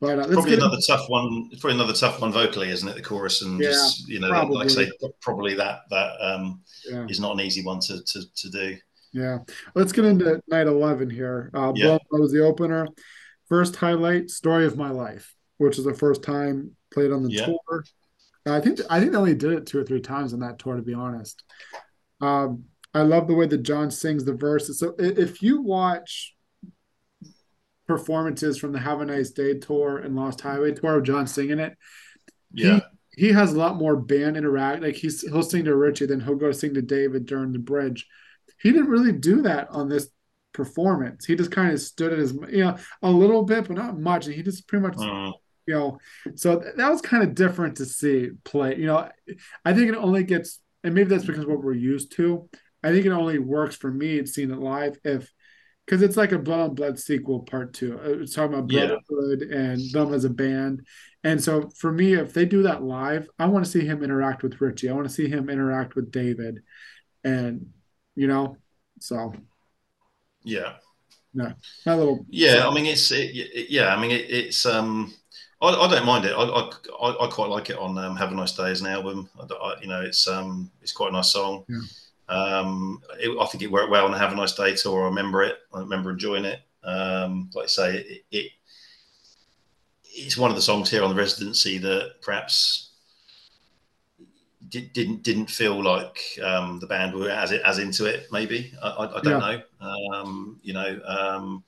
[0.00, 1.48] But uh, probably another tough one.
[1.58, 2.96] Probably another tough one vocally, isn't it?
[2.96, 4.56] The chorus and yeah, just you know, probably.
[4.56, 4.90] like I say,
[5.22, 7.06] probably that that um, yeah.
[7.08, 8.76] is not an easy one to to, to do.
[9.12, 9.38] Yeah,
[9.74, 11.50] let's get into night eleven here.
[11.54, 11.96] Uh, yeah.
[12.10, 12.86] was the opener.
[13.48, 17.46] First highlight: "Story of My Life," which is the first time played on the yeah.
[17.46, 17.84] tour.
[18.44, 20.76] I think I think they only did it two or three times on that tour,
[20.76, 21.42] to be honest.
[22.20, 24.78] Um, I love the way that John sings the verses.
[24.78, 26.35] So if you watch
[27.86, 31.58] performances from the Have a Nice Day tour and Lost Highway tour of John singing
[31.58, 31.76] it.
[32.52, 32.80] Yeah.
[33.14, 34.82] He, he has a lot more band interact.
[34.82, 38.06] Like he's he'll sing to Richie, then he'll go sing to David during the bridge.
[38.60, 40.08] He didn't really do that on this
[40.52, 41.24] performance.
[41.24, 44.26] He just kind of stood at his you know a little bit, but not much.
[44.26, 45.32] And he just pretty much uh,
[45.66, 45.98] you know.
[46.34, 48.76] So that was kind of different to see play.
[48.76, 49.08] You know,
[49.64, 52.48] I think it only gets and maybe that's because what we're used to.
[52.82, 55.32] I think it only works for me seeing it live if
[55.86, 57.98] because it's like a Blood on Blood sequel, part two.
[57.98, 59.56] Uh, it's talking about Brotherhood yeah.
[59.56, 60.84] and them as a band.
[61.22, 64.42] And so for me, if they do that live, I want to see him interact
[64.42, 64.88] with Richie.
[64.88, 66.62] I want to see him interact with David.
[67.22, 67.72] And,
[68.16, 68.56] you know,
[69.00, 69.32] so.
[70.42, 70.74] Yeah.
[71.32, 71.52] No,
[71.84, 72.26] that little.
[72.30, 72.70] Yeah, so.
[72.70, 75.12] I mean, it's, it, it, yeah, I mean, it, it's, um,
[75.60, 76.32] I, I, don't mind it.
[76.32, 79.28] I, I, I quite like it on um, "Have a Nice Day" as an album.
[79.38, 81.64] I, you know, it's um, it's quite a nice song.
[81.68, 81.78] Yeah.
[82.28, 85.02] Um, it, I think it worked well and I Have a Nice Day tour.
[85.02, 85.56] I remember it.
[85.72, 86.60] I remember enjoying it.
[86.82, 88.52] Um, like I say, it, it,
[90.04, 92.90] it's one of the songs here on the residency that perhaps
[94.68, 98.26] did, didn't didn't feel like um, the band were as it as into it.
[98.32, 99.60] Maybe I, I, I don't yeah.
[99.80, 99.88] know.
[100.12, 101.64] Um, you know, um,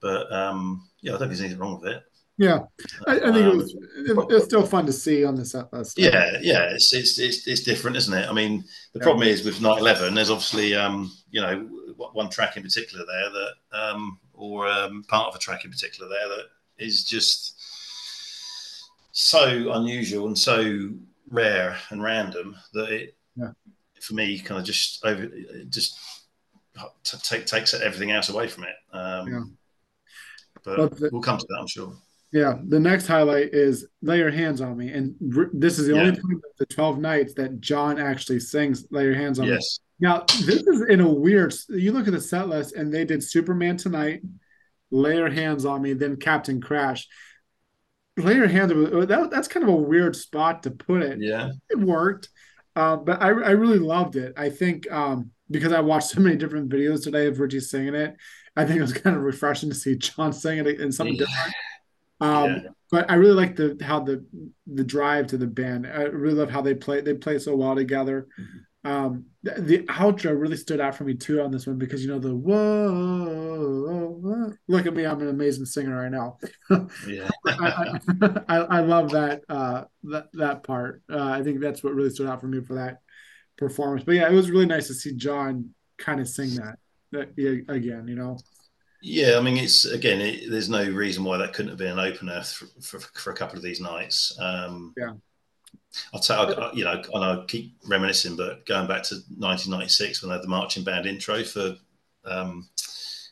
[0.00, 2.02] but um, yeah, I don't think there's anything wrong with it.
[2.38, 2.64] Yeah,
[3.06, 5.98] I, I think um, it was it, was still fun to see on set list.
[5.98, 8.28] Yeah, yeah, it's, it's it's it's different, isn't it?
[8.28, 9.04] I mean, the yeah.
[9.04, 11.60] problem is with Night Eleven, there's obviously um, you know
[11.96, 16.10] one track in particular there that um, or um, part of a track in particular
[16.10, 16.44] there that
[16.78, 17.54] is just
[19.12, 20.90] so unusual and so
[21.30, 23.50] rare and random that it yeah.
[24.00, 25.26] for me kind of just over
[25.70, 25.98] just
[27.02, 28.76] t- take, takes everything else away from it.
[28.92, 29.42] Um, yeah.
[30.64, 31.92] But the, we'll come to that, I'm sure.
[32.32, 35.94] Yeah, the next highlight is "Lay Your Hands on Me," and r- this is the
[35.94, 36.00] yeah.
[36.00, 39.78] only time of the Twelve Nights that John actually sings "Lay Your Hands on yes.
[40.00, 41.54] Me." Now, this is in a weird.
[41.68, 44.22] You look at the set list, and they did Superman tonight,
[44.90, 47.06] "Lay Your Hands on Me," then Captain Crash.
[48.16, 51.18] "Lay Your Hands," that, that's kind of a weird spot to put it.
[51.20, 52.28] Yeah, it worked,
[52.74, 54.34] uh, but I, I really loved it.
[54.36, 58.16] I think um, because I watched so many different videos today of Richie singing it,
[58.56, 61.26] I think it was kind of refreshing to see John singing it in something yeah.
[61.26, 61.54] different.
[62.20, 62.60] Um, yeah.
[62.90, 64.24] But I really like the how the
[64.66, 65.86] the drive to the band.
[65.86, 67.00] I really love how they play.
[67.00, 68.28] They play so well together.
[68.38, 68.58] Mm-hmm.
[68.86, 72.08] Um, the, the, outro really stood out for me too on this one because you
[72.08, 73.66] know the whoa,
[74.22, 76.38] whoa look at me, I'm an amazing singer right now.
[77.06, 77.98] yeah, I,
[78.48, 81.02] I, I, love that uh, that that part.
[81.10, 83.00] Uh, I think that's what really stood out for me for that
[83.56, 84.04] performance.
[84.04, 86.78] But yeah, it was really nice to see John kind of sing that,
[87.12, 87.30] that
[87.68, 88.06] again.
[88.08, 88.38] You know.
[89.02, 91.98] Yeah, I mean, it's again, it, there's no reason why that couldn't have been an
[91.98, 94.36] opener for, for, for a couple of these nights.
[94.40, 95.12] Um, yeah.
[96.12, 100.34] I'll tell you know, and I keep reminiscing, but going back to 1996 when I
[100.34, 101.76] had the marching band intro for
[102.24, 102.68] um,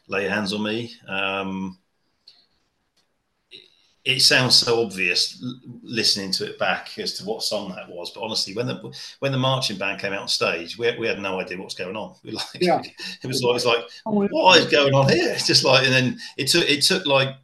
[0.09, 1.78] "Lay Your Hands on Me," um,
[4.05, 5.43] it sounds so obvious
[5.82, 8.10] listening to it back as to what song that was.
[8.10, 11.18] But honestly, when the when the marching band came out on stage, we, we had
[11.18, 12.14] no idea what was going on.
[12.22, 12.82] We like, yeah.
[12.82, 15.31] it was was like oh, what is going on here?
[15.35, 17.36] It's just like, and then it took it took like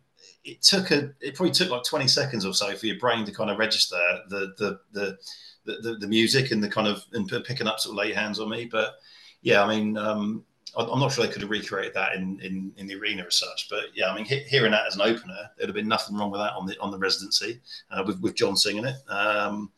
[0.44, 3.32] it took a it probably took like twenty seconds or so for your brain to
[3.32, 5.18] kind of register the the the
[5.64, 8.38] the, the, the music and the kind of and picking up sort of lay hands
[8.38, 8.66] on me.
[8.66, 8.94] But
[9.42, 10.44] yeah, I mean, um,
[10.76, 13.68] I'm not sure they could have recreated that in, in, in the arena as such,
[13.68, 16.40] but yeah, I mean, hearing that as an opener, there'd have been nothing wrong with
[16.40, 17.60] that on the on the residency
[17.90, 18.96] uh, with with John singing it.
[19.08, 19.70] Um,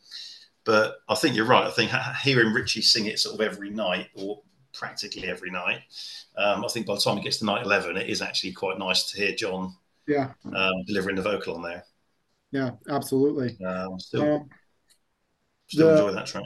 [0.65, 1.65] but I think you're right.
[1.65, 1.91] I think
[2.21, 4.41] hearing Richie sing it sort of every night or
[4.73, 5.81] practically every night,
[6.37, 8.77] um, I think by the time it gets to night eleven, it is actually quite
[8.77, 9.75] nice to hear John,
[10.07, 11.85] yeah, um, delivering the vocal on there.
[12.51, 13.57] Yeah, absolutely.
[13.65, 14.49] Um, still, um,
[15.67, 16.45] still the, enjoy that track.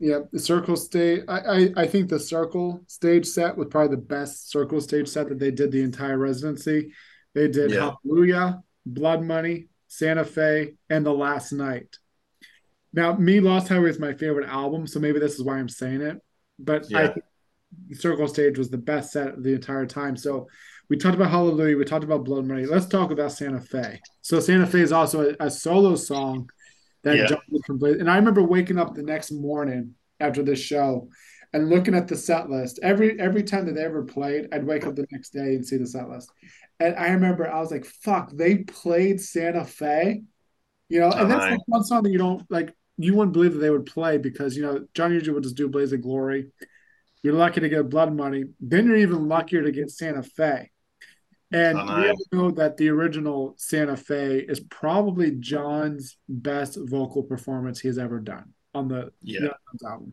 [0.00, 1.22] Yeah, the circle stage.
[1.28, 5.28] I, I, I think the circle stage set was probably the best circle stage set
[5.28, 6.92] that they did the entire residency.
[7.34, 7.92] They did yeah.
[8.04, 11.98] Hallelujah, Blood Money, Santa Fe, and The Last Night.
[12.92, 16.00] Now, me, Lost Highway is my favorite album, so maybe this is why I'm saying
[16.00, 16.20] it.
[16.58, 16.98] But yeah.
[16.98, 17.24] I think
[17.92, 20.16] circle stage was the best set the entire time.
[20.16, 20.48] So
[20.88, 22.66] we talked about Hallelujah, we talked about Blood Money.
[22.66, 24.00] Let's talk about Santa Fe.
[24.22, 26.48] So Santa Fe is also a, a solo song
[27.04, 27.26] that yeah.
[27.26, 31.08] John would And I remember waking up the next morning after this show
[31.52, 32.80] and looking at the set list.
[32.82, 35.76] Every every time that they ever played, I'd wake up the next day and see
[35.76, 36.30] the set list.
[36.80, 40.22] And I remember I was like, "Fuck!" They played Santa Fe,
[40.88, 41.10] you know.
[41.12, 42.74] And that's like one song that you don't like.
[42.96, 45.68] You wouldn't believe that they would play because you know John usually would just do
[45.68, 46.50] "Blaze of Glory."
[47.22, 48.44] You're lucky to get Blood Money.
[48.60, 50.70] Then you're even luckier to get Santa Fe.
[51.54, 57.78] And we all know that the original Santa Fe is probably John's best vocal performance
[57.78, 59.50] he has ever done on the yeah.
[59.86, 60.12] album.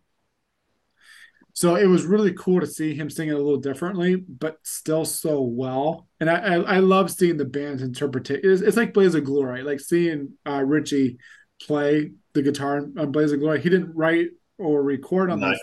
[1.54, 5.04] So it was really cool to see him sing it a little differently, but still
[5.04, 6.08] so well.
[6.20, 8.42] And I I, I love seeing the band's interpretation.
[8.44, 11.18] It's, it's, like Blaze of Glory, like seeing uh, Richie
[11.60, 13.62] play the guitar on Blaze of Glory.
[13.62, 14.28] He didn't write
[14.60, 15.50] or record on no.
[15.50, 15.60] this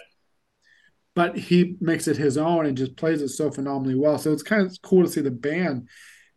[1.18, 4.18] but he makes it his own and just plays it so phenomenally well.
[4.18, 5.88] So it's kind of cool to see the band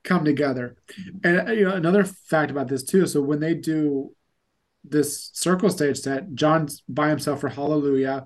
[0.03, 0.75] come together.
[1.23, 3.05] And uh, you know, another fact about this too.
[3.05, 4.15] So when they do
[4.83, 8.25] this circle stage set, John's by himself for Hallelujah.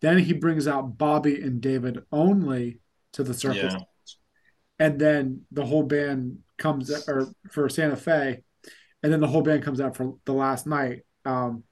[0.00, 2.78] Then he brings out Bobby and David only
[3.14, 3.70] to the circle yeah.
[3.70, 4.18] stage.
[4.78, 8.44] And then the whole band comes or for Santa Fe,
[9.02, 11.00] and then the whole band comes out for the last night.
[11.24, 11.64] Um,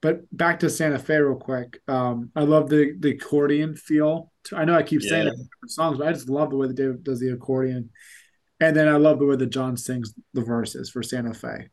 [0.00, 1.80] but back to Santa Fe real quick.
[1.88, 4.32] Um, I love the the accordion feel.
[4.52, 5.10] I know I keep yeah.
[5.10, 7.90] saying it in songs, but I just love the way that David does the accordion.
[8.60, 11.68] And then I love the way that John sings the verses for Santa Fe.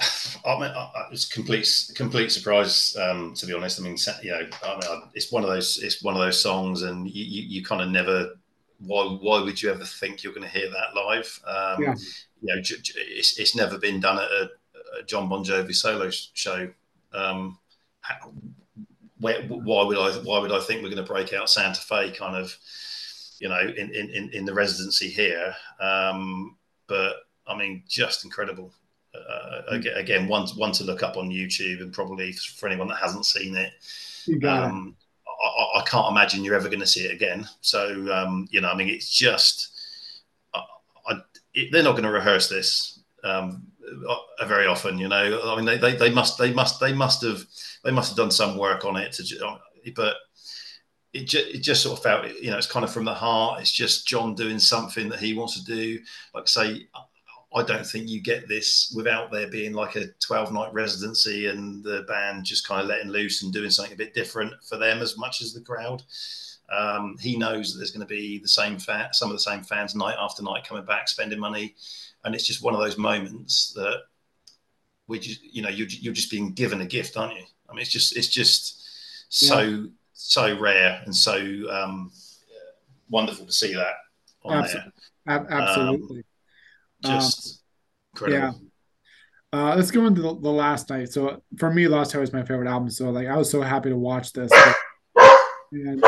[0.46, 0.70] I mean,
[1.10, 3.80] it's complete complete surprise um, to be honest.
[3.80, 6.82] I mean, you know, I mean, it's one of those it's one of those songs,
[6.82, 8.34] and you, you, you kind of never.
[8.78, 11.40] Why why would you ever think you're going to hear that live?
[11.46, 11.94] Um, yeah.
[12.42, 14.50] You know, it's, it's never been done at a
[15.06, 16.68] John Bon Jovi solo show.
[17.12, 17.58] Um,
[19.18, 20.10] where, why would I?
[20.18, 22.10] Why would I think we're going to break out Santa Fe?
[22.10, 22.56] Kind of,
[23.38, 25.54] you know, in in in the residency here.
[25.80, 26.56] Um,
[26.86, 27.16] but
[27.46, 28.72] I mean, just incredible.
[29.14, 32.98] Uh, again, again, one one to look up on YouTube, and probably for anyone that
[32.98, 33.72] hasn't seen it,
[34.44, 34.96] um,
[35.26, 37.48] I, I, can't imagine you're ever going to see it again.
[37.60, 39.74] So um, you know, I mean, it's just
[41.06, 41.16] I,
[41.54, 43.73] it, they're not going to rehearse this um, uh,
[44.46, 44.98] very often.
[44.98, 47.44] You know, I mean, they, they, they must they must they must have
[47.84, 49.58] they must have done some work on it to, uh,
[49.94, 50.16] but
[51.12, 53.60] it, ju- it just sort of felt, you know, it's kind of from the heart.
[53.60, 56.00] It's just John doing something that he wants to do.
[56.34, 56.88] Like say,
[57.54, 61.84] I don't think you get this without there being like a 12 night residency and
[61.84, 65.00] the band just kind of letting loose and doing something a bit different for them
[65.00, 66.02] as much as the crowd.
[66.72, 69.62] Um, he knows that there's going to be the same fan, some of the same
[69.62, 71.76] fans night after night coming back, spending money.
[72.24, 74.00] And it's just one of those moments that
[75.06, 77.44] we just, you know, you're, you're just being given a gift, aren't you?
[77.68, 78.82] I mean, it's just, it's just
[79.28, 79.86] so, yeah.
[80.12, 81.34] so rare and so
[81.70, 82.12] um,
[83.10, 83.94] wonderful to see that
[84.42, 84.92] on absolutely.
[85.26, 85.46] there.
[85.50, 86.24] Absolutely.
[87.04, 87.58] Um, just um,
[88.14, 88.60] incredible.
[89.52, 89.58] Yeah.
[89.58, 91.12] Uh, let's go into the, the, last night.
[91.12, 92.90] So for me, Lost Highway is my favorite album.
[92.90, 94.50] So like, I was so happy to watch this.
[95.72, 96.02] and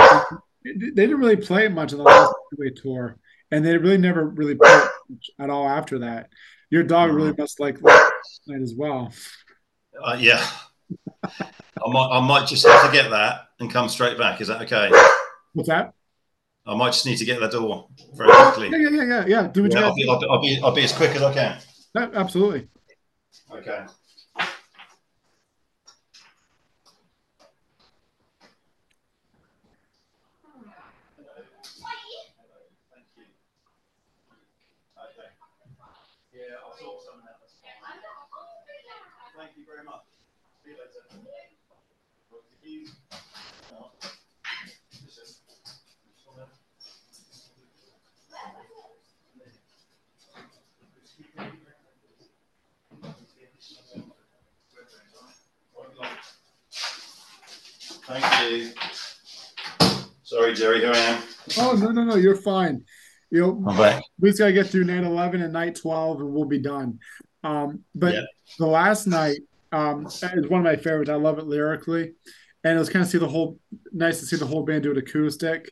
[0.64, 3.18] they didn't really play much on the Lost Highway tour,
[3.52, 4.82] and they really never really played
[5.38, 6.28] at all after that.
[6.70, 7.42] Your dog really mm-hmm.
[7.42, 8.12] must like that
[8.46, 9.12] night as well.
[10.02, 10.44] Uh, yeah,
[11.24, 14.40] I might I might just have to get that and come straight back.
[14.40, 14.90] Is that okay?
[15.52, 15.92] What's that?
[16.66, 18.70] I might just need to get the door very quickly.
[18.70, 19.48] Yeah, yeah, yeah, yeah.
[19.48, 21.22] Do what yeah, you I'll be, I'll, be, I'll, be, I'll be as quick as
[21.22, 21.58] I can.
[21.94, 22.66] No, absolutely.
[23.52, 23.84] Okay.
[60.56, 61.22] Jerry, here I am.
[61.58, 62.84] Oh no, no, no, you're fine.
[63.30, 64.00] You know, okay.
[64.18, 66.98] we just gotta get through night eleven and night twelve, and we'll be done.
[67.44, 68.22] Um, but yeah.
[68.58, 69.38] the last night
[69.72, 71.10] um, is one of my favorites.
[71.10, 72.12] I love it lyrically,
[72.64, 73.58] and it was kind of see the whole
[73.92, 75.70] nice to see the whole band do it acoustic.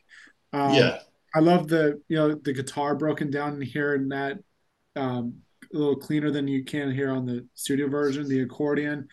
[0.53, 0.99] Um, yeah,
[1.33, 4.37] I love the you know the guitar broken down in here and that
[4.95, 5.41] um,
[5.73, 8.27] a little cleaner than you can hear on the studio version.
[8.27, 9.07] The accordion.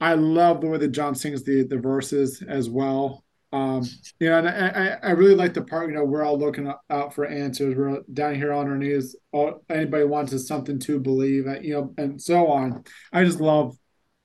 [0.00, 3.24] I love the way that John sings the the verses as well.
[3.52, 3.82] Um,
[4.18, 7.14] you know, and I, I really like the part, you know, we're all looking out
[7.14, 7.76] for answers.
[7.76, 9.14] We're down here on our knees.
[9.30, 12.84] All, anybody wants is something to believe, you know, and so on.
[13.12, 13.76] I just love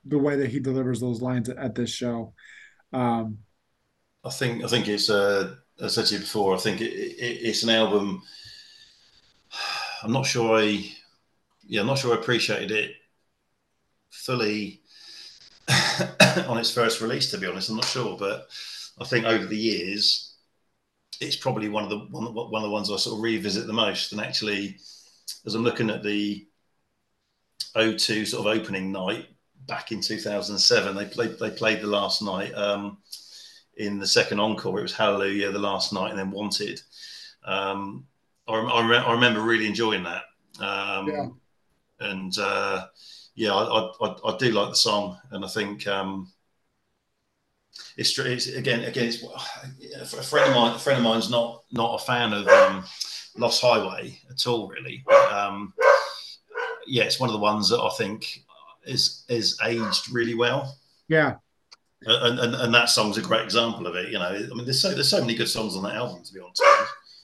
[0.06, 2.34] the way that he delivers those lines at, at this show.
[2.93, 3.40] Um,
[4.24, 6.56] I think I think it's uh, I said to you before.
[6.56, 8.22] I think it, it, it's an album.
[10.03, 10.85] I'm not sure I,
[11.66, 12.92] yeah, I'm not sure I appreciated it
[14.11, 14.82] fully
[16.48, 17.30] on its first release.
[17.32, 18.48] To be honest, I'm not sure, but
[19.00, 20.35] I think over the years,
[21.19, 23.74] it's probably one of the one, one of the ones I sort of revisit the
[23.74, 24.11] most.
[24.11, 24.77] And actually,
[25.45, 26.45] as I'm looking at the
[27.76, 29.27] O2 sort of opening night
[29.67, 32.98] back in 2007, they played they played the last night um,
[33.77, 34.80] in the second encore.
[34.80, 36.82] It was Hallelujah the last night, and then Wanted.
[37.43, 38.06] Um,
[38.48, 40.24] I, I, I, remember really enjoying that.
[40.59, 41.27] Um, yeah.
[42.00, 42.88] And uh,
[43.35, 46.32] yeah, I, I, I, do like the song, and I think um,
[47.97, 49.23] it's, it's again again it's
[50.14, 50.75] a friend of mine.
[50.75, 52.83] A friend of mine's not not a fan of um,
[53.38, 55.03] Lost Highway at all, really.
[55.31, 55.73] Um,
[56.85, 58.43] yeah, it's one of the ones that I think
[58.85, 60.75] is is aged really well.
[61.07, 61.35] Yeah,
[62.03, 64.09] and, and and that song's a great example of it.
[64.09, 66.33] You know, I mean, there's so there's so many good songs on that album, to
[66.33, 66.61] be honest.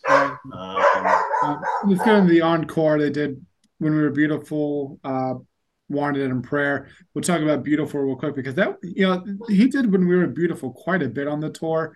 [0.10, 3.44] Um, uh, let's into the encore they did
[3.78, 5.00] when we were beautiful.
[5.04, 5.36] Uh,
[5.90, 6.90] wanted it in prayer.
[7.14, 10.28] We'll talk about beautiful real quick because that you know he did when we were
[10.28, 11.96] beautiful quite a bit on the tour,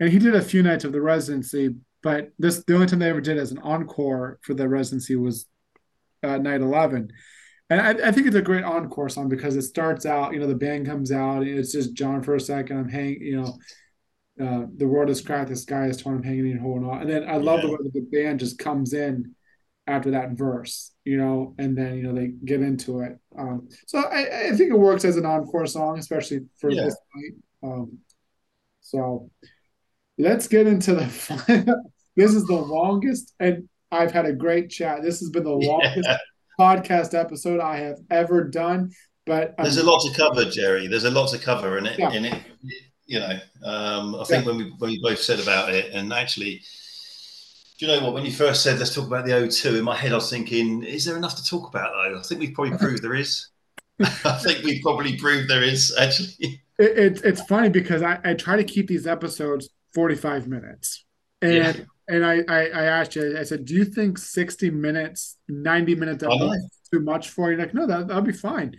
[0.00, 1.74] and he did a few nights of the residency.
[2.02, 5.46] But this the only time they ever did as an encore for the residency was
[6.22, 7.10] uh, night eleven.
[7.70, 10.46] And I, I, think it's a great encore song because it starts out, you know,
[10.46, 12.78] the band comes out, and it's just John for a second.
[12.78, 13.58] I'm hanging, you know,
[14.42, 17.02] uh, the world is cracked, the sky is torn, I'm hanging and holding on.
[17.02, 17.66] And then I love yeah.
[17.66, 19.34] the way the band just comes in
[19.88, 23.18] after that verse, you know, and then you know they get into it.
[23.36, 26.84] Um, so I, I think it works as an encore song, especially for yeah.
[26.84, 27.32] this night.
[27.62, 27.98] Um,
[28.80, 29.30] so
[30.18, 31.82] let's get into the.
[32.16, 35.02] this is the longest, and I've had a great chat.
[35.02, 36.18] This has been the longest yeah.
[36.60, 38.90] podcast episode I have ever done.
[39.26, 40.86] But um, there's a lot to cover, Jerry.
[40.86, 41.98] There's a lot to cover in it.
[41.98, 42.12] Yeah.
[42.12, 42.42] In it,
[43.06, 46.62] you know, um, I think when we when we both said about it, and actually
[47.78, 48.14] Do you know what?
[48.14, 50.82] When you first said let's talk about the O2, in my head I was thinking,
[50.82, 52.18] is there enough to talk about though?
[52.18, 53.48] I think we've probably proved there is.
[54.00, 56.60] I think we've probably proved there is actually.
[56.78, 61.04] It, it, it's funny because I, I try to keep these episodes 45 minutes.
[61.40, 61.74] And yeah.
[62.08, 66.24] and I, I, I asked you, I said, do you think 60 minutes, 90 minutes
[66.92, 67.58] too much for you?
[67.58, 68.76] Like, no, that, that'll be fine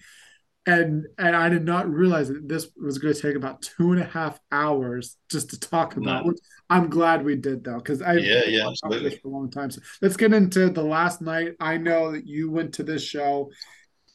[0.66, 4.02] and and I did not realize that this was going to take about two and
[4.02, 6.26] a half hours just to talk about.
[6.26, 6.34] No.
[6.70, 9.72] I'm glad we did though, because I yeah yeah absolutely for a long time.
[9.72, 11.56] So let's get into the last night.
[11.60, 13.52] I know that you went to this show.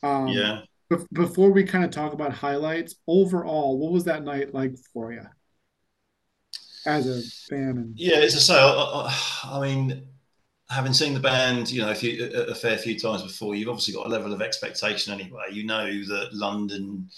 [0.02, 0.60] Um, yeah.
[0.90, 5.12] Be- before we kind of talk about highlights, overall, what was that night like for
[5.12, 5.22] you
[6.86, 7.78] as a fan?
[7.78, 10.06] And- yeah, as I say, I, I mean
[10.70, 13.94] having seen the band, you know, a, few, a, fair few times before, you've obviously
[13.94, 15.44] got a level of expectation anyway.
[15.50, 17.08] You know that London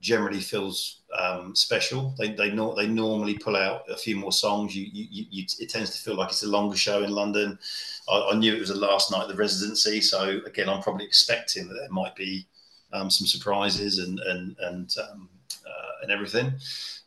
[0.00, 2.14] generally feels um, special.
[2.18, 4.74] They they, no, they normally pull out a few more songs.
[4.74, 7.58] You, you, you, it tends to feel like it's a longer show in London.
[8.08, 11.04] I, I, knew it was the last night of the residency, so again, I'm probably
[11.04, 12.46] expecting that there might be
[12.92, 15.28] um, some surprises and and and um,
[15.66, 16.52] uh, and everything.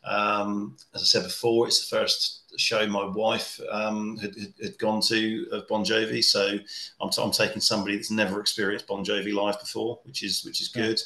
[0.04, 5.00] Um, as I said before, it's the first show my wife um, had, had, gone
[5.02, 6.24] to of Bon Jovi.
[6.24, 6.58] So
[7.00, 10.60] I'm, t- I'm taking somebody that's never experienced Bon Jovi live before, which is which
[10.60, 11.00] is good.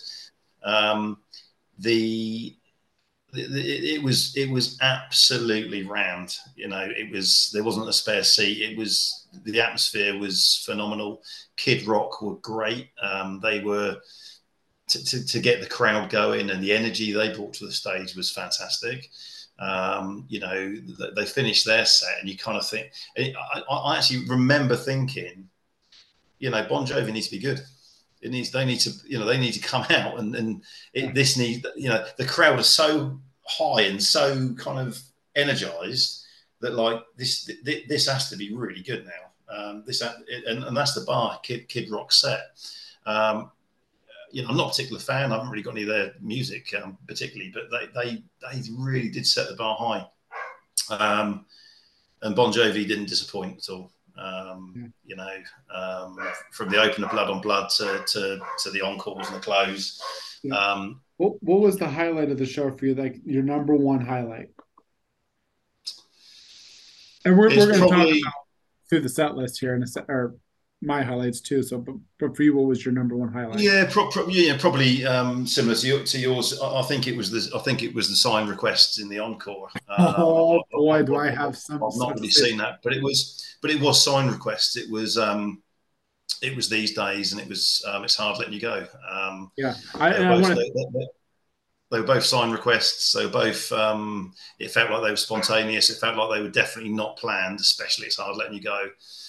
[0.63, 1.19] Um,
[1.79, 2.57] the,
[3.33, 6.37] the, the, it was it was absolutely rammed.
[6.57, 8.63] You know, it was there wasn't a spare seat.
[8.63, 11.23] It was the atmosphere was phenomenal.
[11.57, 12.91] Kid Rock were great.
[13.03, 13.97] Um, they were.
[14.95, 18.15] To, to, to, get the crowd going and the energy they brought to the stage
[18.15, 19.11] was fantastic.
[19.59, 20.77] Um, you know,
[21.17, 22.93] they finished their set, and you kind of think.
[23.19, 25.49] I, I, actually remember thinking,
[26.39, 27.61] you know, Bon Jovi needs to be good.
[28.21, 28.51] It needs.
[28.51, 28.91] They need to.
[29.07, 31.67] You know, they need to come out, and and it, this needs.
[31.77, 35.01] You know, the crowd are so high and so kind of
[35.37, 36.25] energized
[36.61, 39.57] that like this this has to be really good now.
[39.57, 42.41] Um, this and, and that's the bar Kid Kid Rock set.
[43.07, 43.51] Um,
[44.35, 45.31] you know, I'm not a particular fan.
[45.31, 49.09] I haven't really got any of their music um, particularly, but they, they they really
[49.09, 50.07] did set the bar high.
[50.91, 51.47] Um,
[52.23, 53.93] and Bon Jovi didn't disappoint at all.
[54.19, 54.93] Um.
[55.05, 55.37] You know,
[55.73, 56.19] um,
[56.51, 60.03] from the opener, Blood on Blood, to to, to the encores and the close.
[60.51, 62.95] Um, what what was the highlight of the show for you?
[62.95, 64.49] Like your number one highlight?
[67.25, 68.33] And we're, we're going to talk about
[68.89, 70.35] through the set list here in a set, or
[70.85, 71.63] my highlights too.
[71.63, 73.61] So, but, but for you, what was your number one highlight?
[73.61, 76.61] Yeah, pro- pro- yeah, probably um, similar to, to yours.
[76.61, 79.19] I, I, think it was the I think it was the sign requests in the
[79.19, 79.69] encore.
[79.97, 81.77] Um, oh boy, do I have some?
[81.77, 84.77] I've not really seen that, but it was but it was sign requests.
[84.77, 85.63] It was um,
[86.43, 88.87] it was these days, and it was um, it's hard letting you go.
[89.09, 90.55] Um, yeah, I, wanna...
[90.55, 91.07] they, they,
[91.91, 93.05] they, were both sign requests.
[93.05, 93.71] So both.
[93.73, 95.91] Um, it felt like they were spontaneous.
[95.91, 97.61] It felt like they were definitely not planned.
[97.61, 98.89] Especially, it's hard letting you go.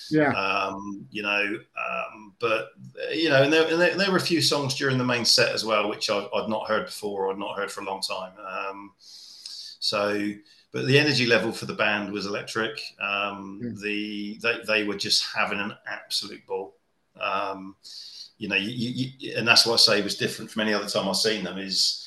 [0.09, 0.31] Yeah.
[0.31, 2.69] Um, you know, um, but
[3.11, 5.53] you know, and there, and there, there, were a few songs during the main set
[5.53, 8.01] as well, which I, would not heard before or I'd not heard for a long
[8.01, 8.33] time.
[8.45, 10.31] Um, so,
[10.71, 12.81] but the energy level for the band was electric.
[13.01, 13.69] Um, yeah.
[13.81, 16.75] The they, they were just having an absolute ball.
[17.19, 17.75] Um,
[18.37, 21.07] you know, you, you, and that's what I say was different from any other time
[21.07, 21.57] I've seen them.
[21.57, 22.05] Is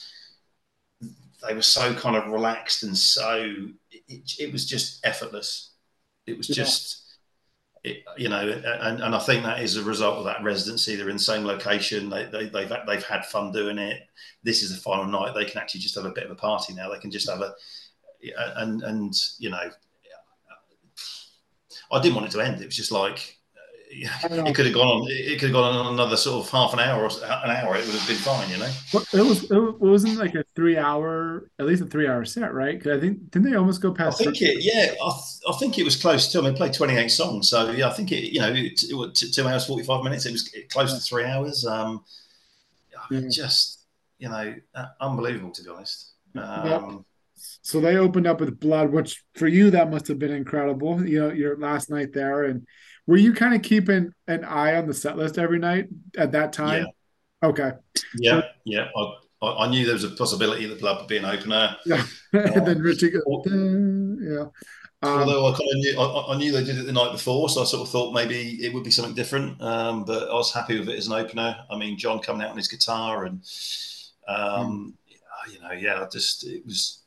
[1.47, 3.55] they were so kind of relaxed and so
[3.91, 5.71] it, it was just effortless.
[6.27, 6.57] It was yeah.
[6.57, 7.08] just
[7.89, 10.97] it, you know, and, and I think that is a result of that residency.
[10.97, 12.09] They're in the same location.
[12.09, 14.03] They, they, they've they've had fun doing it.
[14.43, 15.35] This is the final night.
[15.35, 16.91] They can actually just have a bit of a party now.
[16.91, 17.55] They can just have a
[18.57, 19.71] and and you know,
[21.91, 22.61] I didn't want it to end.
[22.61, 23.38] It was just like
[23.91, 25.07] it could have gone on.
[25.09, 27.77] It could have gone on another sort of half an hour or an hour.
[27.77, 28.71] It would have been fine, you know.
[29.13, 29.51] It was.
[29.51, 32.79] It wasn't like a three-hour, at least a three-hour set, right?
[32.79, 34.21] Because I think didn't they almost go past?
[34.21, 34.63] I think it.
[34.63, 36.39] Yeah, I, th- I think it was close to.
[36.39, 38.33] I mean, played twenty-eight songs, so yeah, I think it.
[38.33, 40.27] You know, it, it was two hours forty-five minutes.
[40.27, 40.99] It was close yeah.
[40.99, 41.67] to three hours.
[41.67, 42.05] Um,
[43.11, 43.23] yeah.
[43.31, 43.81] just
[44.19, 46.13] you know, uh, unbelievable to be honest.
[46.35, 47.05] Um,
[47.63, 51.07] So they opened up with blood, which for you that must have been incredible.
[51.07, 52.67] You know, your last night there, and
[53.09, 56.53] were you kind of keeping an eye on the set list every night at that
[56.53, 56.85] time?
[57.43, 57.49] Yeah.
[57.49, 57.73] Okay.
[58.19, 58.89] Yeah, yeah.
[59.43, 61.75] I, I knew there was a possibility that Blood would be an opener.
[61.87, 62.05] Yeah.
[62.35, 63.23] and then Richie goes,
[64.21, 64.45] yeah.
[65.01, 67.49] Um, Although I kind of knew, I, I, knew they did it the night before,
[67.49, 69.63] so I sort of thought maybe it would be something different.
[69.63, 71.57] Um, but I was happy with it as an opener.
[71.71, 73.41] I mean, John coming out on his guitar, and
[74.27, 74.97] um,
[75.49, 75.53] mm.
[75.53, 77.03] you know, yeah, just it was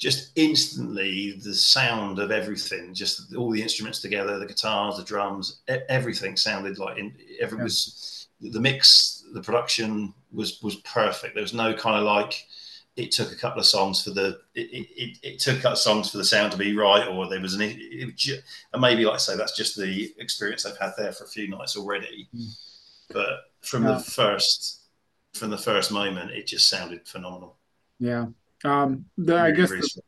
[0.00, 5.60] just instantly the sound of everything, just all the instruments together, the guitars, the drums,
[5.90, 7.64] everything sounded like in, every yeah.
[7.64, 11.34] was the mix, the production was was perfect.
[11.34, 12.46] There was no kind of like
[12.96, 15.78] it took a couple of songs for the it, it, it, took a couple of
[15.78, 19.14] songs for the sound to be right, or there was an it, and maybe like
[19.14, 22.26] I say that's just the experience they've had there for a few nights already.
[22.34, 22.48] Mm.
[23.12, 23.28] But
[23.60, 23.92] from yeah.
[23.92, 24.80] the first
[25.34, 27.56] from the first moment, it just sounded phenomenal.
[27.98, 28.26] Yeah,
[28.64, 30.02] um, the, I guess the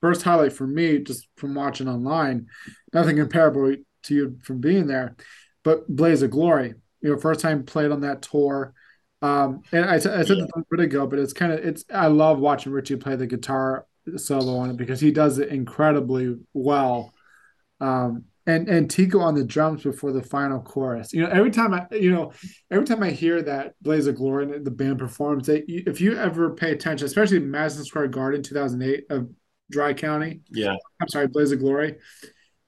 [0.00, 2.46] first highlight for me, just from watching online,
[2.92, 3.74] nothing comparable
[4.04, 5.16] to you from being there,
[5.62, 6.74] but Blaze of Glory.
[7.00, 8.74] You know, first time played on that tour.
[9.20, 10.34] Um, and I, I said yeah.
[10.34, 11.84] this a bit ago, but it's kind of it's.
[11.92, 16.36] I love watching Richie play the guitar solo on it because he does it incredibly
[16.52, 17.12] well.
[17.80, 21.12] Um, and and Tico on the drums before the final chorus.
[21.12, 22.32] You know, every time I you know
[22.70, 26.16] every time I hear that Blaze of Glory and the band performs, they, if you
[26.16, 29.30] ever pay attention, especially Madison Square Garden 2008 of
[29.70, 30.40] Dry County.
[30.50, 31.96] Yeah, I'm sorry, Blaze of Glory.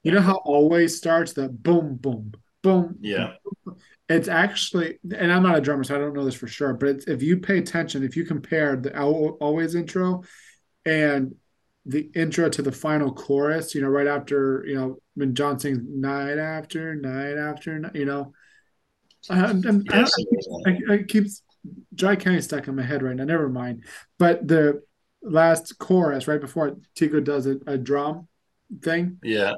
[0.02, 2.32] You know how always starts the boom boom
[2.62, 2.96] boom.
[3.00, 3.32] Yeah.
[3.64, 3.76] Boom,
[4.08, 6.74] it's actually, and I'm not a drummer, so I don't know this for sure.
[6.74, 10.22] But if you pay attention, if you compare the always intro
[10.84, 11.34] and
[11.86, 15.78] the intro to the final chorus, you know, right after, you know, when John sings
[15.88, 18.32] night after night after, you know,
[19.30, 20.12] I'm, yes.
[20.66, 21.42] I, I, I keeps
[21.94, 23.24] Dry County stuck in my head right now.
[23.24, 23.84] Never mind.
[24.18, 24.82] But the
[25.22, 28.28] last chorus, right before Tico does a, a drum
[28.82, 29.18] thing.
[29.22, 29.54] Yeah.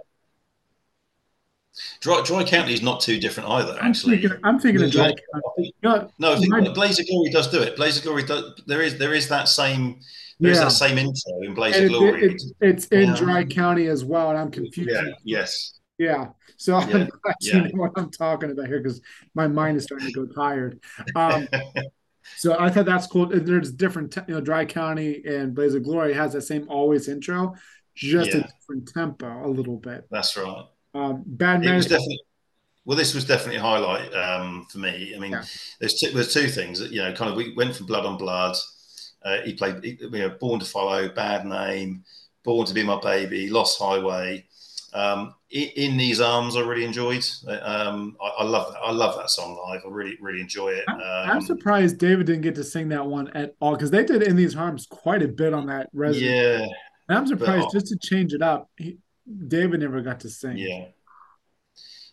[2.00, 3.78] Dry, dry County is not too different either.
[3.80, 5.74] Actually, I'm thinking, I'm thinking of Dry County.
[5.82, 7.76] No, no, I think my, Blaze of Glory does do it.
[7.76, 8.60] Blaze of Glory does.
[8.66, 10.00] There is there is that same
[10.40, 10.60] there yeah.
[10.60, 12.22] that same intro in Blaze and of Glory.
[12.22, 14.90] It, it, it's in Dry County as well, and I'm confused.
[14.92, 15.12] Yeah.
[15.24, 15.80] Yes.
[15.98, 16.28] Yeah.
[16.56, 16.84] So yeah.
[16.86, 17.08] I'm
[17.40, 17.58] yeah.
[17.60, 19.00] know what I'm talking about here because
[19.34, 20.80] my mind is starting to go tired.
[21.16, 21.48] Um,
[22.36, 23.26] so I thought that's cool.
[23.26, 27.54] There's different, you know, Dry County and Blaze of Glory has that same always intro,
[27.94, 28.38] just yeah.
[28.38, 30.06] a different tempo a little bit.
[30.10, 30.64] That's right.
[30.94, 31.82] Um, bad man.
[32.84, 35.12] Well, this was definitely a highlight um, for me.
[35.14, 35.44] I mean, yeah.
[35.80, 38.16] there's two, there's two things that you know, kind of we went from Blood on
[38.16, 38.56] Blood.
[39.28, 42.04] Uh, he played, you know, Born to Follow, Bad Name,
[42.44, 44.46] Born to Be My Baby, Lost Highway.
[44.94, 47.24] Um, in, These Arms, I really enjoyed.
[47.46, 48.80] Um, I, I, love that.
[48.80, 49.82] I love that song live.
[49.84, 50.84] I really, really enjoy it.
[50.88, 51.00] Um,
[51.30, 54.36] I'm surprised David didn't get to sing that one at all because they did In
[54.36, 56.30] These Arms quite a bit on that resident.
[56.34, 56.66] Yeah.
[57.08, 58.70] And I'm surprised but, just to change it up.
[58.76, 58.98] He,
[59.46, 60.56] David never got to sing.
[60.56, 60.86] Yeah.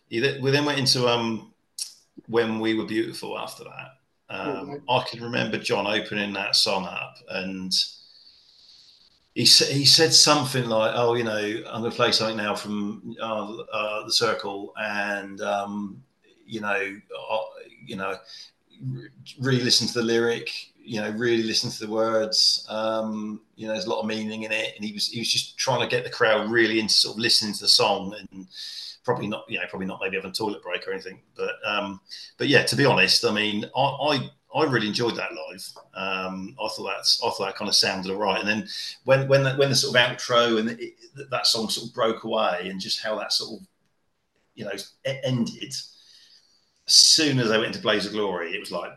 [0.10, 1.54] we then went into um,
[2.28, 3.96] when we were beautiful after that.
[4.30, 7.72] Um, I can remember John opening that song up and
[9.36, 13.16] he, he said something like, "Oh, you know, I'm going to play something now from
[13.22, 16.02] uh, uh, the Circle, and um,
[16.46, 16.98] you know,
[17.30, 17.38] uh,
[17.86, 18.16] you know,
[19.38, 20.50] really listen to the lyric,
[20.86, 22.66] you know, really listen to the words.
[22.70, 25.32] Um, you know, there's a lot of meaning in it, and he was he was
[25.32, 28.48] just trying to get the crowd really into sort of listening to the song and."
[29.04, 32.02] Probably not, you know, probably not maybe having a toilet break or anything, but um,
[32.40, 35.70] but yeah, to be honest, I mean, I, I I really enjoyed that live.
[35.94, 38.40] Um, I thought that's I thought that kind of sounded all right.
[38.40, 38.68] And then
[39.04, 40.94] when when the, when the sort of outro and it,
[41.30, 43.68] that song sort of broke away, and just how that sort of
[44.56, 44.72] you know
[45.24, 45.74] ended.
[46.88, 48.92] As soon as they went into Blaze of Glory, it was like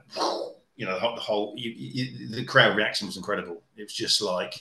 [0.79, 3.63] you know the whole you, you, the crowd reaction was incredible.
[3.77, 4.55] It was just like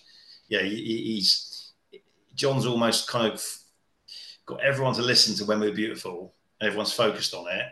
[0.49, 1.71] yeah, he, he's
[2.35, 3.41] John's almost kind of
[4.45, 6.33] got everyone to listen to When We're Beautiful.
[6.59, 7.65] Everyone's focused on it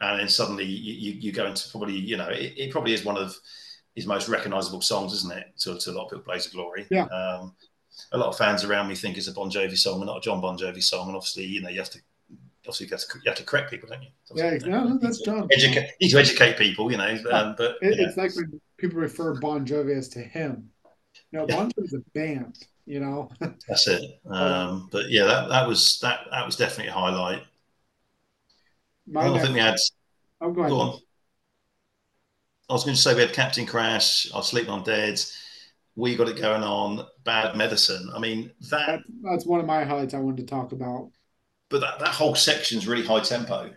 [0.00, 3.04] and then suddenly you, you, you go into probably you know it, it, probably is
[3.04, 3.36] one of
[3.94, 5.46] his most recognizable songs, isn't it?
[5.58, 6.86] To, to a lot of people, Blaze of Glory.
[6.88, 7.06] Yeah.
[7.06, 7.54] Um,
[8.12, 10.20] a lot of fans around me think it's a Bon Jovi song and not a
[10.20, 12.00] John Bon Jovi song, and obviously you know you have to
[12.68, 14.08] obviously you have to, you have to correct people, don't you?
[14.34, 15.48] yeah, no, that's John.
[15.50, 17.18] Educate, need to educate people, you know.
[17.30, 20.70] Um, but it, it's like when people refer Bon Jovi as to him.
[21.32, 21.56] You know, yeah.
[21.56, 22.58] Bon Jovi's a band.
[22.86, 23.30] You know.
[23.68, 24.02] that's it.
[24.30, 27.42] Um, but yeah, that, that was that that was definitely a highlight.
[29.06, 29.76] My I don't think we had.
[30.40, 31.00] Oh, go, go on.
[32.68, 35.18] I was going to say we had Captain Crash, I'll Sleep When I'm Dead.
[35.96, 37.06] We got it going on.
[37.24, 38.10] Bad Medicine.
[38.14, 39.00] I mean that, that.
[39.22, 41.10] That's one of my highlights I wanted to talk about.
[41.70, 43.70] But that, that whole section's really high tempo.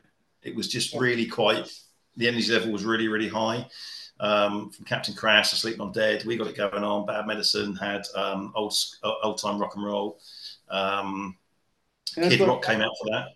[0.44, 1.70] It was just really quite.
[2.18, 3.68] The energy level was really really high.
[4.20, 7.08] Um, from Captain Crash to Sleep When I'm Dead, we got it going on.
[7.08, 10.20] Bad Medicine had um, old old time rock and roll.
[10.70, 11.38] Um,
[12.16, 13.28] Kid Rock came out for that.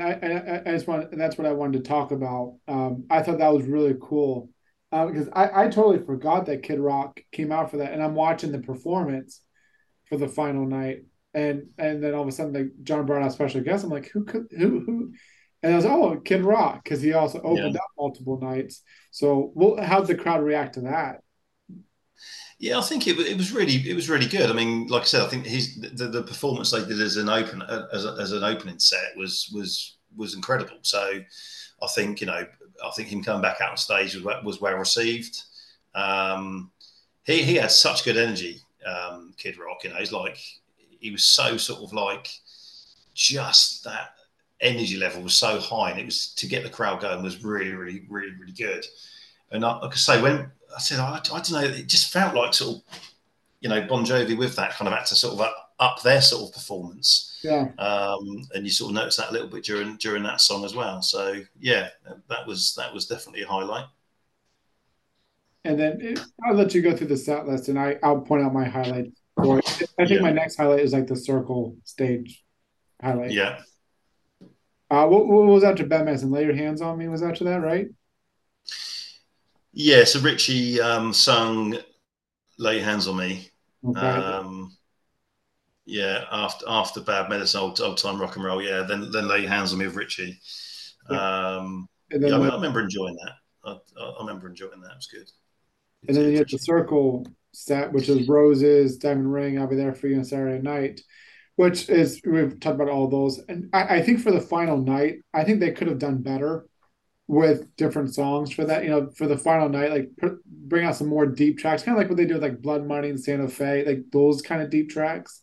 [0.00, 2.56] I, I, I just want, and that's what I wanted to talk about.
[2.66, 4.48] Um, I thought that was really cool
[4.90, 8.14] because uh, I, I totally forgot that Kid Rock came out for that, and I'm
[8.14, 9.40] watching the performance
[10.06, 13.32] for the final night, and and then all of a sudden, like John brought out
[13.32, 13.84] special guest.
[13.84, 15.12] I'm like, who could who who?
[15.62, 17.80] And I was oh Kid Rock because he also opened yeah.
[17.80, 18.82] up multiple nights.
[19.10, 21.22] So, well, how'd the crowd react to that?
[22.58, 24.50] Yeah, I think it, it was really it was really good.
[24.50, 27.28] I mean, like I said, I think his the, the performance they did as an
[27.28, 27.62] open
[27.92, 30.76] as, a, as an opening set was was was incredible.
[30.82, 31.20] So
[31.82, 32.46] I think you know
[32.84, 35.42] I think him coming back out on stage was, was well received.
[35.94, 36.70] Um,
[37.24, 39.84] he he had such good energy, um, Kid Rock.
[39.84, 40.38] You know, he's like
[41.02, 42.28] he was so sort of like
[43.12, 44.14] just that
[44.60, 47.72] energy level was so high, and it was to get the crowd going was really,
[47.72, 48.86] really, really, really good.
[49.50, 52.34] And I, like I say, when I said I, I don't know, it just felt
[52.34, 52.82] like sort of
[53.60, 56.22] you know Bon Jovi with that kind of had to sort of up, up their
[56.22, 57.40] sort of performance.
[57.42, 57.70] Yeah.
[57.78, 60.74] Um, and you sort of notice that a little bit during during that song as
[60.74, 61.02] well.
[61.02, 61.88] So yeah,
[62.28, 63.86] that was that was definitely a highlight.
[65.64, 68.44] And then it, I'll let you go through the set list, and I I'll point
[68.44, 69.12] out my highlight.
[69.36, 69.82] For it.
[69.98, 70.20] I think yeah.
[70.20, 72.42] my next highlight is like the circle stage
[73.00, 73.32] highlight.
[73.32, 73.60] Yeah.
[74.90, 76.30] Uh, what, what was after Bad Medicine?
[76.30, 77.08] Lay your hands on me.
[77.08, 77.88] Was after that right?
[79.72, 80.04] Yeah.
[80.04, 81.78] So Richie um, sung
[82.58, 83.48] "Lay Your Hands on Me."
[83.84, 84.00] Okay.
[84.00, 84.76] Um,
[85.84, 88.62] yeah, after after Bad Medicine, old, old time rock and roll.
[88.62, 90.38] Yeah, then then lay your hands on me with Richie.
[91.08, 93.32] Um, yeah, I, mean, I, remember enjoying that.
[93.64, 94.92] I, I, remember enjoying that.
[94.92, 95.30] It was good.
[96.06, 99.58] And then you had the circle set, which is roses, diamond ring.
[99.58, 101.00] I'll be there for you on Saturday night,
[101.56, 103.38] which is we've talked about all those.
[103.48, 106.66] And I, I think for the final night, I think they could have done better
[107.28, 108.84] with different songs for that.
[108.84, 111.96] You know, for the final night, like put, bring out some more deep tracks, kind
[111.96, 114.62] of like what they do with like Blood Money and Santa Fe, like those kind
[114.62, 115.42] of deep tracks.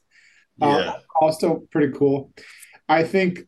[0.62, 0.90] Uh, yeah.
[0.90, 2.34] Uh, also pretty cool.
[2.88, 3.42] I think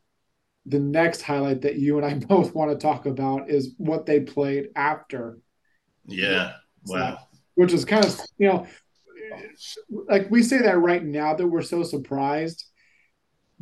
[0.65, 4.19] the next highlight that you and I both want to talk about is what they
[4.19, 5.39] played after.
[6.05, 6.53] Yeah.
[6.85, 7.19] Wow.
[7.55, 8.67] Which is kind of, you know,
[10.07, 12.65] like we say that right now that we're so surprised,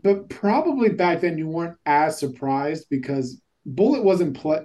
[0.02, 4.64] but probably back then you weren't as surprised because Bullet wasn't play.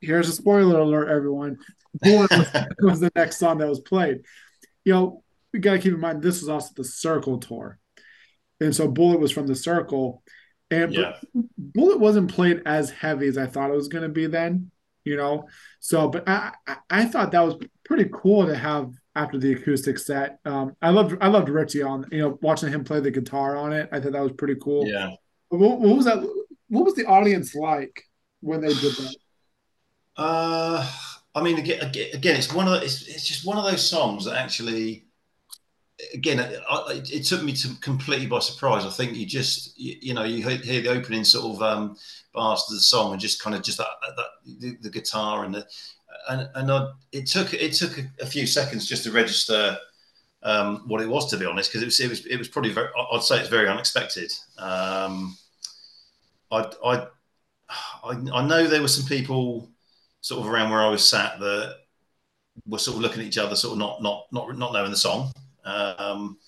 [0.00, 1.58] Here's a spoiler alert, everyone.
[2.00, 2.48] Bullet was,
[2.80, 4.18] was the next song that was played.
[4.84, 7.78] You know, we got to keep in mind this was also the Circle tour
[8.60, 10.22] and so Bullet was from the Circle,
[10.70, 11.16] and yeah.
[11.58, 14.70] Bullet wasn't played as heavy as I thought it was going to be then.
[15.04, 15.48] You know,
[15.80, 19.98] so but I, I, I thought that was pretty cool to have after the acoustic
[19.98, 20.38] set.
[20.44, 23.72] Um, I loved I loved Richie on you know watching him play the guitar on
[23.72, 23.88] it.
[23.92, 24.86] I thought that was pretty cool.
[24.86, 25.10] Yeah.
[25.48, 26.18] What, what was that?
[26.68, 28.02] What was the audience like
[28.40, 29.16] when they did that?
[30.16, 30.90] Uh,
[31.34, 34.24] I mean, again, again, it's one of the, it's, it's just one of those songs
[34.24, 35.06] that actually
[36.12, 36.60] again, it,
[37.12, 38.84] it, took me to completely by surprise.
[38.84, 41.96] I think you just, you, you know, you hear the opening sort of um,
[42.32, 44.26] bars to the song and just kind of just that, that
[44.60, 45.66] the, the, guitar and the,
[46.28, 49.76] and, it took it took a, a, few seconds just to register
[50.42, 52.72] um, what it was, to be honest, because it was it was it was probably
[52.72, 54.32] very, I'd say it's very unexpected.
[54.58, 55.36] Um,
[56.50, 57.06] I, I
[58.04, 59.70] I know there were some people
[60.20, 61.76] sort of around where I was sat that
[62.66, 64.96] were sort of looking at each other, sort of not not not not knowing the
[64.96, 65.32] song.
[65.64, 66.38] Um,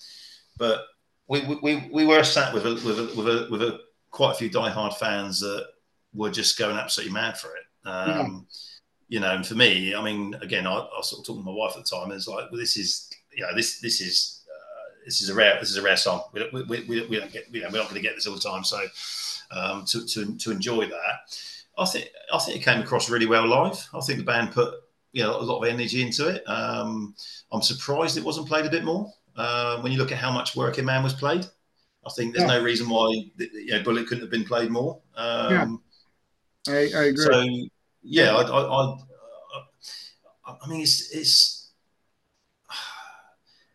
[0.58, 0.84] but
[1.28, 3.80] we, we, we were sat with a, with a, with a, with a
[4.10, 5.66] quite a few diehard fans that
[6.14, 7.88] were just going absolutely mad for it.
[7.88, 8.75] Um, yeah.
[9.09, 11.51] You know, and for me, I mean, again, I, I was sort of talking to
[11.51, 14.01] my wife at the time, and it's like, well, this is, you know, this this
[14.01, 16.23] is uh, this is a rare this is a rare song.
[16.33, 18.26] We don't, we, we, we don't get, you know, we're not going to get this
[18.26, 18.65] all the time.
[18.65, 18.85] So
[19.51, 21.39] um, to, to to enjoy that,
[21.78, 23.89] I think I think it came across really well live.
[23.94, 24.75] I think the band put
[25.12, 26.43] you know a lot of energy into it.
[26.49, 27.15] Um,
[27.52, 29.12] I'm surprised it wasn't played a bit more.
[29.36, 31.47] Uh, when you look at how much Working Man was played,
[32.07, 32.59] I think there's yeah.
[32.59, 35.01] no reason why you know, Bullet couldn't have been played more.
[35.17, 35.83] Um,
[36.67, 37.25] yeah, I, I, agree.
[37.25, 37.43] So
[38.07, 38.97] yeah, I, I,
[40.47, 41.70] I, I mean it's it's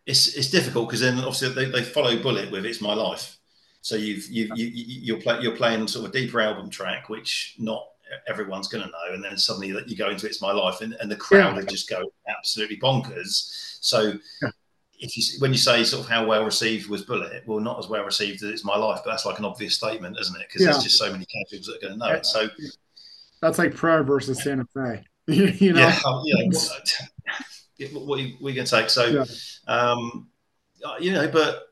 [0.05, 3.37] it's it's difficult because then obviously they, they follow Bullet with "It's My Life."
[3.81, 7.55] So you've you you you're play, you're playing sort of a deeper album track, which
[7.59, 7.87] not
[8.27, 9.13] everyone's going to know.
[9.13, 11.63] And then suddenly that you go into It's My Life and, and the crowd yeah.
[11.63, 13.77] just go absolutely bonkers.
[13.81, 14.49] So yeah.
[14.99, 17.87] if you, when you say sort of how well received was Bullet, well, not as
[17.87, 20.47] well received as It's My Life, but that's like an obvious statement, isn't it?
[20.47, 20.71] Because yeah.
[20.71, 22.25] there's just so many casuals that are going to know it.
[22.25, 22.49] So
[23.41, 25.03] that's like Prayer versus Santa Fe.
[25.27, 25.79] you know?
[25.79, 25.99] Yeah.
[26.05, 26.47] Oh, yeah.
[27.93, 28.89] what, are you, what are you going to take?
[28.89, 29.25] So,
[29.67, 30.29] um,
[30.83, 31.63] uh, you know, but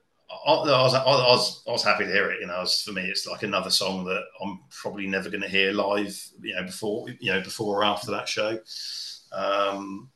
[0.45, 2.41] I, I, was, I, was, I was happy to hear it.
[2.41, 5.47] You know, was, for me, it's like another song that I'm probably never going to
[5.47, 6.19] hear live.
[6.41, 8.59] You know, before you know, before or after that show.
[9.31, 10.09] Um,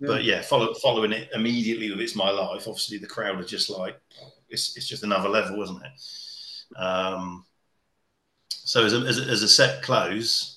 [0.00, 0.06] yeah.
[0.06, 3.68] But yeah, follow, following it immediately with "It's My Life," obviously the crowd are just
[3.68, 4.00] like,
[4.48, 6.78] it's, it's just another level, isn't it?
[6.80, 7.44] Um,
[8.48, 10.49] so as a, as a, as a set close,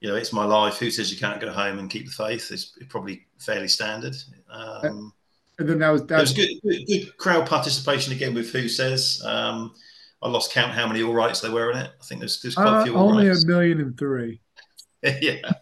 [0.00, 2.50] you know, "It's My Life." Who says you can't go home and keep the faith?
[2.50, 4.16] Is probably fairly standard.
[4.50, 5.12] Um,
[5.58, 9.22] and then that was that was good, good, good, crowd participation again with Who Says.
[9.24, 9.74] Um,
[10.22, 11.90] I lost count how many all rights there were in it.
[12.00, 12.94] I think there's, there's quite uh, a few.
[12.94, 13.44] Only rights.
[13.44, 14.40] a million and three.
[15.02, 15.52] yeah.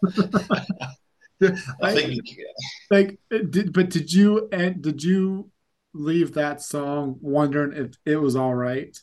[1.81, 2.21] I think
[2.89, 5.51] like did but did you and did you
[5.93, 8.99] leave that song wondering if it was all right?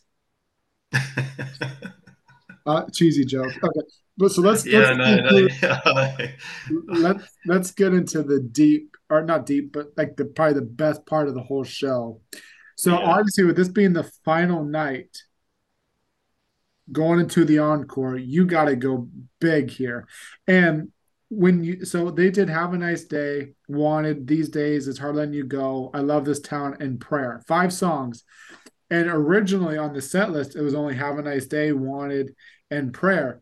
[2.66, 3.52] uh, cheesy joke.
[3.62, 3.80] Okay.
[4.16, 5.48] But so let's, yeah, let's no, no,
[6.86, 11.04] let's let's get into the deep or not deep, but like the probably the best
[11.06, 12.20] part of the whole show.
[12.76, 13.06] So Yeah.
[13.06, 15.16] obviously, with this being the final night,
[16.92, 19.08] going into the encore, you got to go
[19.40, 20.06] big here.
[20.46, 20.90] And
[21.28, 25.34] when you so they did have a nice day, wanted these days, it's hard letting
[25.34, 25.90] you go.
[25.94, 27.42] I love this town and prayer.
[27.48, 28.22] Five songs.
[28.90, 32.34] And originally on the set list, it was only have a nice day, wanted,
[32.70, 33.40] and prayer.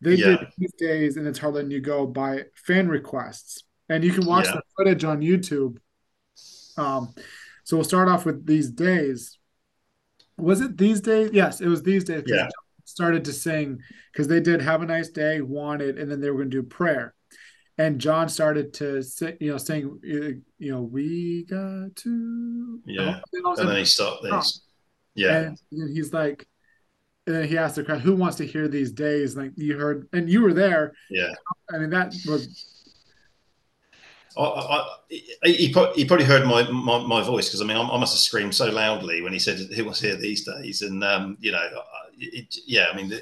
[0.00, 0.36] They Yeah.
[0.38, 3.64] did these days, and it's hard letting you go by fan requests.
[3.88, 4.52] And you can watch Yeah.
[4.56, 5.78] the footage on YouTube.
[6.76, 7.14] Um,
[7.64, 9.38] so we'll start off with these days.
[10.38, 11.30] Was it these days?
[11.32, 12.24] Yes, it was these days.
[12.26, 12.48] Yeah.
[12.84, 13.80] Started to sing
[14.12, 16.66] because they did have a nice day, wanted, and then they were going to do
[16.66, 17.14] prayer.
[17.78, 23.20] And John started to sing, you know, sing, uh, you know, we got to, Yeah.
[23.32, 24.36] And, all of a And then he stopped Oh.
[24.36, 24.62] this.
[25.14, 25.40] Yeah.
[25.48, 26.46] and he's like,
[27.26, 30.08] and then he asked the crowd, "Who wants to hear these days?" Like you heard,
[30.12, 30.94] and you were there.
[31.10, 31.32] Yeah.
[31.72, 32.70] I mean, that was
[34.36, 37.98] I, I, he, he probably heard my, my, my voice because I mean I, I
[37.98, 41.36] must have screamed so loudly when he said he was here these days, and um,
[41.40, 41.68] you know,
[42.18, 43.12] it, yeah, I mean,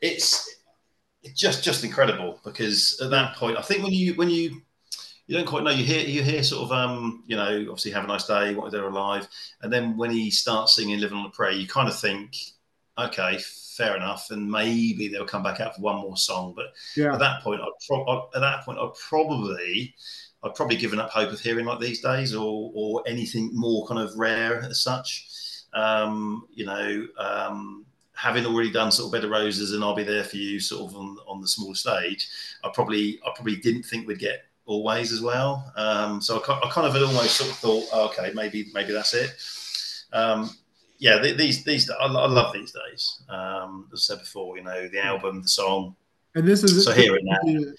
[0.00, 0.56] it's
[1.22, 4.62] it's just just incredible because at that point, I think when you when you
[5.26, 8.04] you don't quite know you hear you hear sort of um you know obviously have
[8.04, 9.28] a nice day what they're alive
[9.62, 12.36] and then when he starts singing living on a prayer you kind of think
[12.98, 13.38] okay
[13.76, 17.18] fair enough and maybe they'll come back out for one more song but yeah, at
[17.20, 19.94] that point, I'd pro- at that point, I'd probably,
[20.42, 24.00] I'd probably given up hope of hearing like these days, or or anything more kind
[24.00, 25.26] of rare as such.
[25.72, 30.04] Um, you know, um, having already done sort of Bed of Roses and I'll Be
[30.04, 32.28] There for You, sort of on on the small stage,
[32.62, 35.72] I probably I probably didn't think we'd get Always as well.
[35.76, 38.92] Um, so I, I kind of had almost sort of thought, oh, okay, maybe maybe
[38.92, 39.32] that's it.
[40.12, 40.50] Um,
[41.02, 43.24] yeah, these these I, I love these days.
[43.28, 45.96] Um, as I said before, you know, the album, the song.
[46.36, 47.72] and this is So here it now.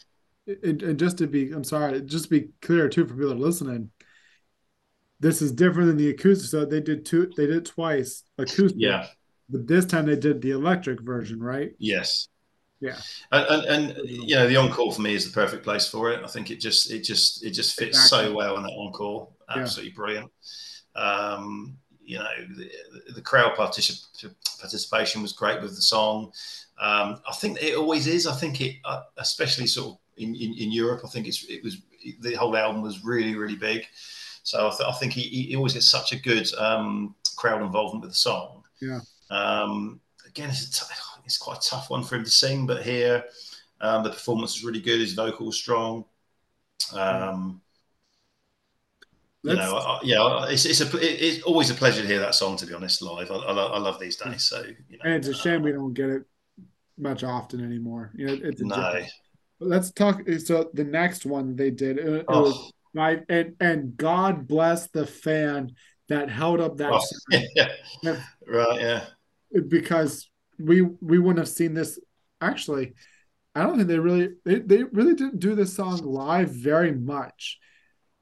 [0.61, 3.35] And, and just to be, I'm sorry, just to be clear too for people that
[3.35, 3.91] are listening.
[5.21, 6.49] This is different than the acoustic.
[6.49, 8.73] So they did two, they did twice acoustic.
[8.75, 9.07] Yeah.
[9.49, 11.71] but this time they did the electric version, right?
[11.77, 12.27] Yes.
[12.81, 12.97] Yeah.
[13.31, 16.21] And, and, and you know the encore for me is the perfect place for it.
[16.25, 18.27] I think it just it just it just fits Exactly.
[18.27, 19.29] so well in that encore.
[19.55, 19.61] Yeah.
[19.61, 20.29] Absolutely brilliant.
[20.93, 24.05] Um, you know the, the crowd particip-
[24.59, 26.31] participation was great with the song.
[26.79, 28.27] Um, I think it always is.
[28.27, 31.01] I think it, uh, especially sort of in, in, in Europe.
[31.05, 31.77] I think it's it was
[32.19, 33.85] the whole album was really really big.
[34.43, 38.01] So I, th- I think he, he always gets such a good um, crowd involvement
[38.01, 38.63] with the song.
[38.81, 38.99] Yeah.
[39.29, 40.93] Um, again, it's a t-
[41.25, 43.23] it's quite a tough one for him to sing, but here
[43.79, 44.99] um, the performance was really good.
[44.99, 46.05] His vocal was strong.
[46.93, 47.61] Um,
[49.43, 52.55] you know, I, yeah, it's it's, a, it's always a pleasure to hear that song.
[52.57, 54.43] To be honest, live, I, I, I love these days.
[54.43, 56.23] So you know, and it's a shame uh, we don't get it
[56.97, 58.11] much often anymore.
[58.15, 59.01] You know, it's no,
[59.59, 60.21] let's talk.
[60.45, 62.43] So the next one they did, it, it Oh.
[62.43, 65.71] was right, and and God bless the fan
[66.09, 66.99] that held up that Oh,
[67.55, 67.67] yeah,
[68.01, 68.21] Yeah.
[68.47, 69.05] right, yeah,
[69.67, 71.99] because we we wouldn't have seen this.
[72.41, 72.93] Actually,
[73.55, 77.59] I don't think they really they, they really didn't do this song live very much.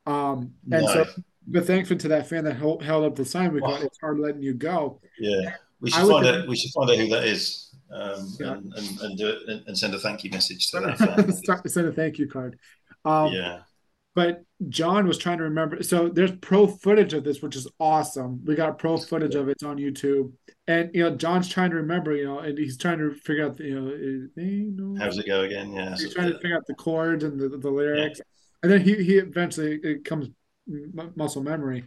[0.05, 0.87] Um, and No.
[0.87, 1.05] so,
[1.47, 3.85] but thankful to that fan that held, held up the sign, we got Oh.
[3.85, 4.99] it's hard letting you go.
[5.19, 5.55] yeah.
[5.79, 6.47] We should find out.
[6.47, 8.51] We should find out who that is, um, Yeah.
[8.53, 11.31] and, and, and do it and, and send a thank you message to that fan.
[11.33, 12.59] Start- Send a thank you card.
[13.03, 13.61] Um, yeah,
[14.13, 15.81] but John was trying to remember.
[15.81, 18.43] So there's pro footage of this, which is awesome.
[18.45, 19.53] We got pro footage of it.
[19.53, 20.33] It's on YouTube,
[20.67, 22.13] and you know John's trying to remember.
[22.15, 23.57] You know, and he's trying to figure out.
[23.57, 25.73] The, you know, is- ain't no- how's it go again?
[25.73, 28.21] Yeah, he's so- trying to figure out the chords and the, the lyrics,
[28.63, 30.29] and then he he eventually it comes
[31.15, 31.85] muscle memory.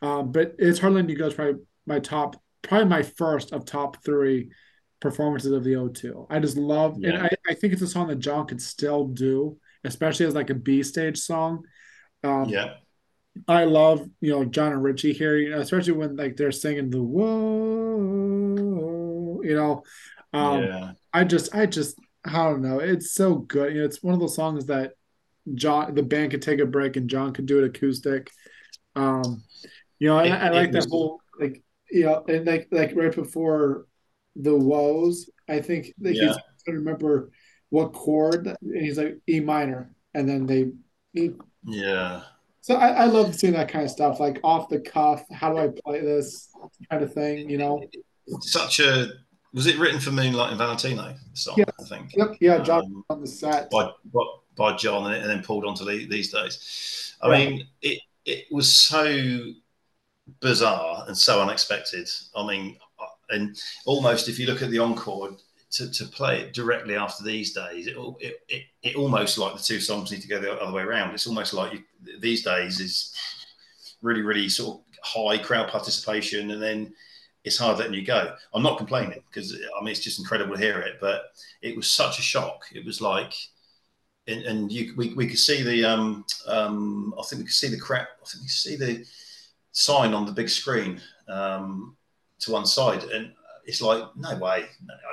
[0.00, 1.26] Um, but it's hard letting you go.
[1.26, 4.50] Is probably my top, probably my first of top three
[5.00, 6.26] performances of the O2.
[6.30, 9.58] I just love, and I, I think it's a song that John could still do,
[9.84, 11.64] especially as like a B stage song.
[12.22, 12.74] Um, yeah,
[13.46, 16.90] I love, you know, John and Richie here, you know, especially when like they're singing
[16.90, 17.28] the whoa,
[19.42, 19.82] you know.
[20.32, 22.80] Um, yeah, I just, I just, I don't know.
[22.80, 23.74] It's so good.
[23.74, 24.92] You know, it's one of those songs that
[25.54, 28.30] John, the band could take a break and John could do it acoustic.
[28.96, 29.42] Um,
[29.98, 33.86] you know, I, I like that whole like, you know, and like like right before
[34.36, 36.26] the woes, I think like Yeah.
[36.28, 37.30] he's trying to remember
[37.70, 40.72] what chord, and he's like E minor, and then they.
[41.12, 41.32] He,
[41.64, 42.22] yeah.
[42.60, 45.24] so I, I love seeing that kind of stuff, like off the cuff.
[45.32, 46.50] How do I play this
[46.90, 47.48] kind of thing?
[47.50, 47.82] You know.
[48.40, 49.08] Such a
[49.54, 51.14] was it written for Moonlight and Valentino?
[51.32, 51.64] Song, Yeah.
[51.80, 52.12] I think.
[52.14, 52.36] Yep.
[52.40, 52.58] Yeah.
[52.62, 53.70] John Um, on the set.
[53.70, 54.20] by, by
[54.58, 57.14] by John and, then pulled onto the, these days.
[57.22, 57.38] I Yeah.
[57.38, 59.54] mean, it it was so
[60.40, 62.08] bizarre and so unexpected.
[62.36, 63.56] I mean, uh, and
[63.86, 65.36] almost if you look at the encore,
[65.70, 69.62] to, to play it directly after these days, it, it, it, it, almost like the
[69.62, 71.12] two songs need to go the other way around.
[71.14, 71.84] It's almost like you,
[72.20, 73.14] these days is
[74.02, 76.94] really, really sort of high crowd participation, and then
[77.44, 78.34] it's hard letting you go.
[78.54, 81.90] I'm not complaining because I mean it's just incredible to hear it, but it was
[81.90, 82.64] such a shock.
[82.74, 83.34] It was like,
[84.28, 87.68] and, and you, we, we could see the um, um, I think we could see
[87.68, 88.08] the crap.
[88.22, 89.04] I think we could see the
[89.72, 91.96] sign on the big screen um,
[92.40, 93.32] to one side, and
[93.64, 94.66] it's like no way.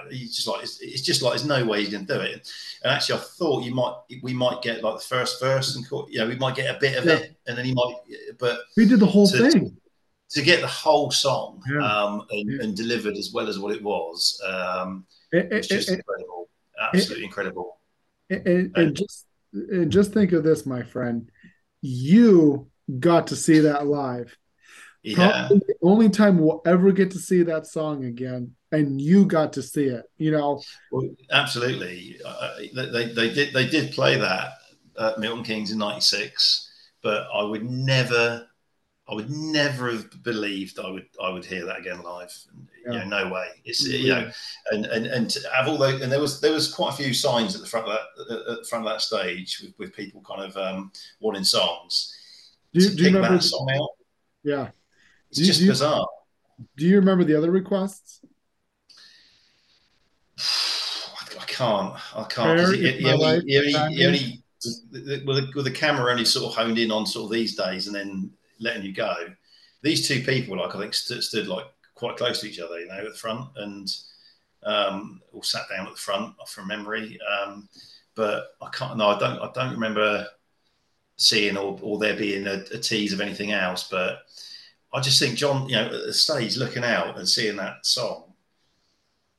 [0.09, 2.49] He's just like it's, it's, just like there's no way he's going to do it.
[2.83, 6.19] And actually, I thought you might we might get like the first verse and you
[6.19, 7.13] know we might get a bit of yeah.
[7.13, 7.95] it, and then he might.
[8.37, 9.77] But we did the whole to, thing
[10.31, 11.85] to get the whole song yeah.
[11.85, 12.63] um, and, yeah.
[12.63, 14.41] and, delivered as well as what it was.
[14.45, 16.49] Um, it, it's just it, incredible,
[16.81, 17.77] absolutely incredible.
[18.29, 21.29] And, and just and just think of this, my friend.
[21.81, 24.35] You got to see that live.
[25.03, 25.47] Yeah.
[25.47, 29.53] Probably the only time we'll ever get to see that song again, and you got
[29.53, 30.05] to see it.
[30.17, 30.61] You know.
[30.91, 32.17] Well, absolutely.
[32.25, 34.53] Uh, they, they did they did play that
[34.99, 36.71] at Milton Keynes in '96,
[37.03, 38.47] but I would never
[39.07, 42.35] I would never have believed I would I would hear that again live.
[42.85, 42.93] Yeah.
[42.93, 43.47] You know, no way.
[43.63, 43.97] It's yeah.
[43.97, 44.31] you know,
[44.71, 47.13] and and and to have all those and there was there was quite a few
[47.13, 50.21] signs at the front of that at the front of that stage with, with people
[50.27, 52.13] kind of um, wanting songs.
[52.73, 53.89] Do you, do you remember that song out?
[54.43, 54.69] Yeah,
[55.29, 56.07] it's do just you, bizarre.
[56.75, 58.21] Do you remember the other requests?
[61.39, 61.93] I can't.
[62.15, 62.59] I can't.
[62.59, 64.43] Fair, he, he, only, only, only
[65.25, 67.85] with the, with the camera only sort of honed in on sort of these days,
[67.87, 69.15] and then letting you go.
[69.81, 72.87] These two people, like I think, st- stood like quite close to each other, you
[72.87, 73.87] know, at the front, and
[74.63, 77.19] um, all sat down at the front from memory.
[77.21, 77.69] Um,
[78.15, 78.97] but I can't.
[78.97, 79.39] No, I don't.
[79.39, 80.27] I don't remember
[81.17, 83.87] seeing or, or there being a, a, tease of anything else.
[83.89, 84.23] But
[84.93, 88.33] I just think John, you know, at the stage looking out and seeing that song,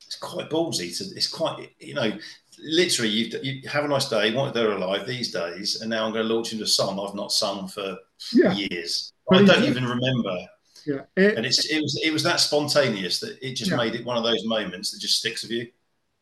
[0.07, 0.97] it's quite ballsy.
[0.99, 2.13] To, it's quite, you know,
[2.59, 4.31] literally you, you have a nice day.
[4.31, 7.33] They're alive these days, and now I'm going to launch into a song I've not
[7.33, 7.97] sung for
[8.33, 8.53] yeah.
[8.53, 9.13] years.
[9.29, 10.37] But I don't even remember.
[10.87, 13.77] Yeah, it, and it's it was it was that spontaneous that it just yeah.
[13.77, 15.69] made it one of those moments that just sticks with you.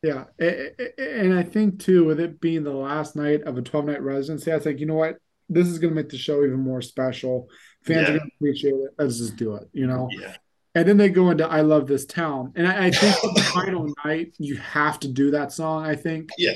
[0.02, 4.02] Yeah, and I think too, with it being the last night of a 12 night
[4.02, 5.16] residency, I think you know what,
[5.48, 7.48] this is going to make the show even more special.
[7.84, 8.02] Fans yeah.
[8.02, 8.90] are going to appreciate it.
[8.98, 10.08] Let's just do it, you know.
[10.10, 10.34] Yeah.
[10.74, 13.92] And then they go into "I Love This Town," and I, I think the final
[14.04, 15.84] night you have to do that song.
[15.84, 16.54] I think, yeah,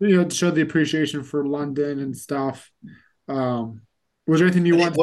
[0.00, 2.70] you know, to show the appreciation for London and stuff.
[3.28, 3.82] Um,
[4.26, 4.96] was there anything you want?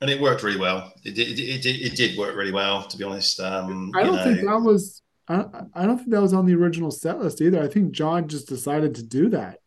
[0.00, 0.92] and it worked really well.
[1.04, 3.40] It did, it, it, it did work really well, to be honest.
[3.40, 4.24] Um, I don't know.
[4.24, 5.02] think that was.
[5.28, 7.62] I, I don't think that was on the original set list either.
[7.62, 9.58] I think John just decided to do that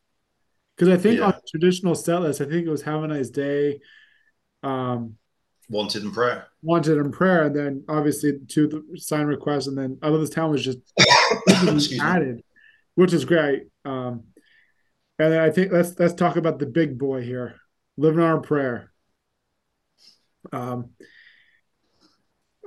[0.75, 1.27] because I think yeah.
[1.27, 3.81] on traditional set list, I think it was "Have a Nice Day,"
[4.64, 5.15] um,
[5.69, 9.98] "Wanted in Prayer," "Wanted in Prayer," and then obviously two the sign requests, and then
[10.01, 10.80] "I Love This Town" was just
[12.01, 12.43] added, me.
[12.95, 13.67] which is great.
[13.85, 14.23] Um,
[15.19, 17.56] and then I think let's let's talk about the big boy here,
[17.98, 18.91] "Living on a Prayer."
[20.51, 20.91] Um,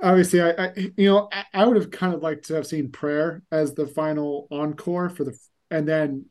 [0.01, 2.91] obviously, I, I, you know I, I would have kind of liked to have seen
[2.91, 5.37] prayer as the final encore for the
[5.71, 6.25] and then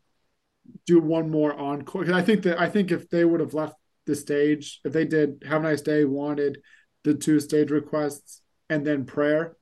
[0.86, 3.74] do one more encore because I think that I think if they would have left
[4.06, 6.58] the stage if they did have a nice day wanted
[7.04, 9.56] the two stage requests and then prayer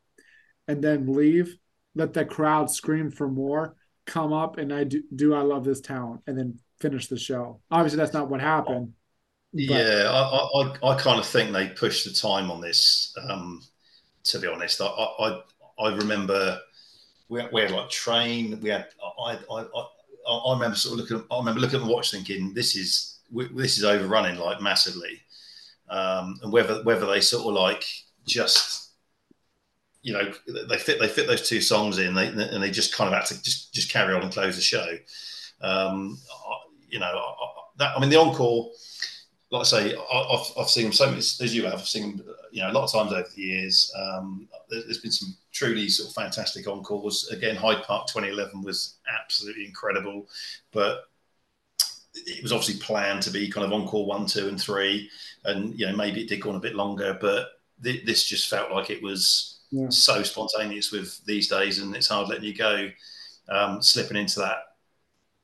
[0.69, 1.57] and then leave
[1.95, 5.81] let the crowd scream for more come up and I do, do I love this
[5.81, 8.95] town and then finish the show obviously that's not what happened
[9.53, 13.13] yeah, I, I, I, kind of think they pushed the time on this.
[13.29, 13.63] Um,
[14.25, 15.41] to be honest, I, I,
[15.79, 16.59] I remember
[17.29, 18.61] we had, we had like train.
[18.61, 18.89] We had
[19.25, 19.87] I, I, I,
[20.29, 21.27] I remember sort of looking.
[21.31, 25.21] I remember looking at the watch, thinking this is this is overrunning like massively,
[25.89, 27.85] um, and whether whether they sort of like
[28.27, 28.91] just
[30.03, 30.33] you know
[30.69, 33.27] they fit they fit those two songs in they, and they just kind of had
[33.27, 34.97] to just just carry on and close the show.
[35.61, 36.19] Um,
[36.89, 37.35] you know
[37.79, 38.71] that I mean the encore
[39.51, 41.75] like I say, I've, I've seen them so many as you have.
[41.75, 43.93] I've seen them, you know, a lot of times over the years.
[43.99, 47.29] Um, there's been some truly sort of fantastic encores.
[47.33, 50.29] Again, Hyde Park 2011 was absolutely incredible,
[50.73, 51.10] but
[52.15, 55.09] it was obviously planned to be kind of encore one, two, and three,
[55.45, 57.49] and you know maybe it did go on a bit longer, but
[57.83, 59.89] th- this just felt like it was yeah.
[59.89, 62.89] so spontaneous with these days, and it's hard letting you go,
[63.49, 64.59] um, slipping into that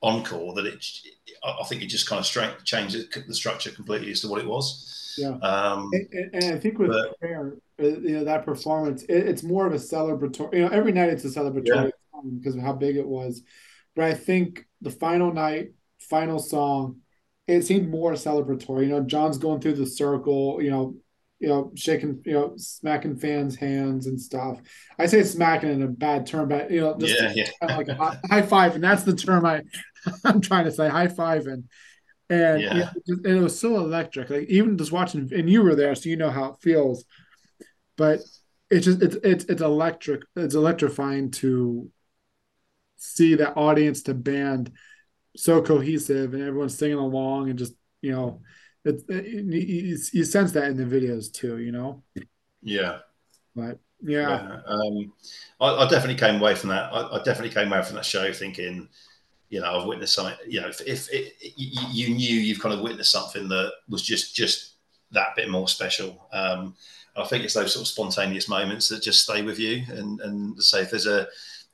[0.03, 0.85] encore that it
[1.45, 4.47] I think it just kind of strength, changed the structure completely as to what it
[4.47, 5.15] was.
[5.17, 9.28] Yeah, um, and, and, I think with but, prayer, uh, you know, that performance, it,
[9.28, 10.55] it's more of a celebratory.
[10.55, 12.20] You know, every night it's a celebratory yeah.
[12.39, 13.43] because of how big it was.
[13.95, 15.70] But I think the final night,
[16.09, 17.01] final song,
[17.47, 18.85] it seemed more celebratory.
[18.85, 20.60] You know, John's going through the circle.
[20.60, 20.94] You know,
[21.39, 24.60] you know, shaking, you know, smacking fans' hands and stuff.
[24.99, 27.51] I say smacking in a bad term, but you know, just yeah, yeah.
[27.60, 29.62] kind of like a high five, and that's the term I
[30.25, 31.65] I'm trying to say, high five and
[32.28, 32.91] and, yeah.
[33.07, 34.31] it, it was so electric.
[34.31, 37.05] Like even just watching, and you were there, so you know how it feels.
[37.97, 38.20] But
[38.68, 40.23] it's just it's it's it's electric.
[40.35, 41.91] It's electrifying to
[42.97, 44.73] see that audience to band
[45.37, 48.41] so cohesive and everyone's singing along and just you know
[48.85, 52.03] it, it, you, you sense that in the videos too you know
[52.63, 52.99] yeah
[53.55, 54.61] but yeah, yeah.
[54.67, 55.13] Um,
[55.61, 58.31] I, I, definitely came away from that I, I, definitely came away from that show
[58.33, 58.89] thinking
[59.49, 62.75] you know i've witnessed something you know if, if it, you, you, knew you've kind
[62.75, 64.75] of witnessed something that was just just
[65.13, 66.75] that bit more special um,
[67.17, 70.63] I think it's those sort of spontaneous moments that just stay with you and and
[70.63, 71.23] say if there's a,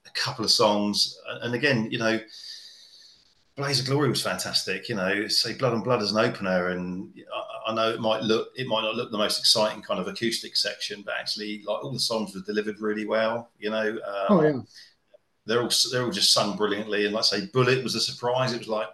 [0.07, 2.21] a couple of songs and again you know
[3.57, 4.89] Blaze of Glory was fantastic.
[4.89, 8.23] You know, say Blood on Blood as an opener, and I, I, know it might
[8.23, 11.85] look, it might not look the most exciting kind of acoustic section, but actually, like
[11.85, 13.51] all the songs were delivered really well.
[13.59, 14.61] You know, um, oh yeah,
[15.45, 17.05] they're all they're all just sung brilliantly.
[17.05, 18.55] And let's say Bullet was a surprise.
[18.55, 18.89] It was like,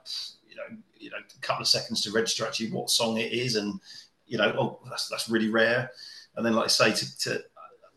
[0.49, 3.55] you know, you know, a couple of seconds to register actually what song it is,
[3.55, 3.81] and
[4.27, 5.93] you know, oh, that's that's really rare.
[6.35, 7.43] And then, like I say, to, to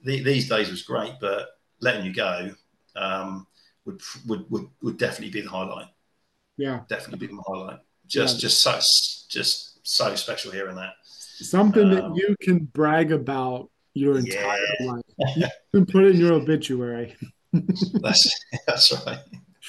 [0.03, 2.51] the, these days was great, but letting you go
[2.95, 3.47] um,
[3.85, 5.87] would, would would would definitely be the highlight
[6.57, 7.79] yeah, definitely been the highlight.
[8.07, 8.41] Just, yeah.
[8.41, 8.71] just so,
[9.29, 10.93] just so special hearing that.
[11.03, 14.85] Something um, that you can brag about your entire yeah.
[14.91, 15.03] life.
[15.17, 17.15] You can put it in your obituary.
[17.53, 19.19] that's that's right.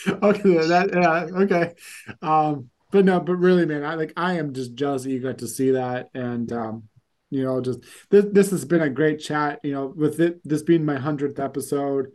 [0.09, 1.75] Okay, that yeah, okay.
[2.21, 5.39] Um, but no, but really, man, I like I am just jealous that you got
[5.39, 6.85] to see that, and um,
[7.31, 7.81] you know, just
[8.11, 9.61] this this has been a great chat.
[9.63, 12.13] You know, with it this being my hundredth episode,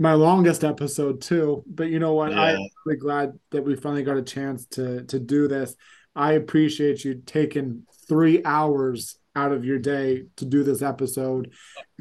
[0.00, 1.62] my longest episode too.
[1.66, 2.32] But you know what?
[2.32, 2.40] Yeah.
[2.40, 5.76] I'm really glad that we finally got a chance to to do this.
[6.16, 11.52] I appreciate you taking three hours out of your day to do this episode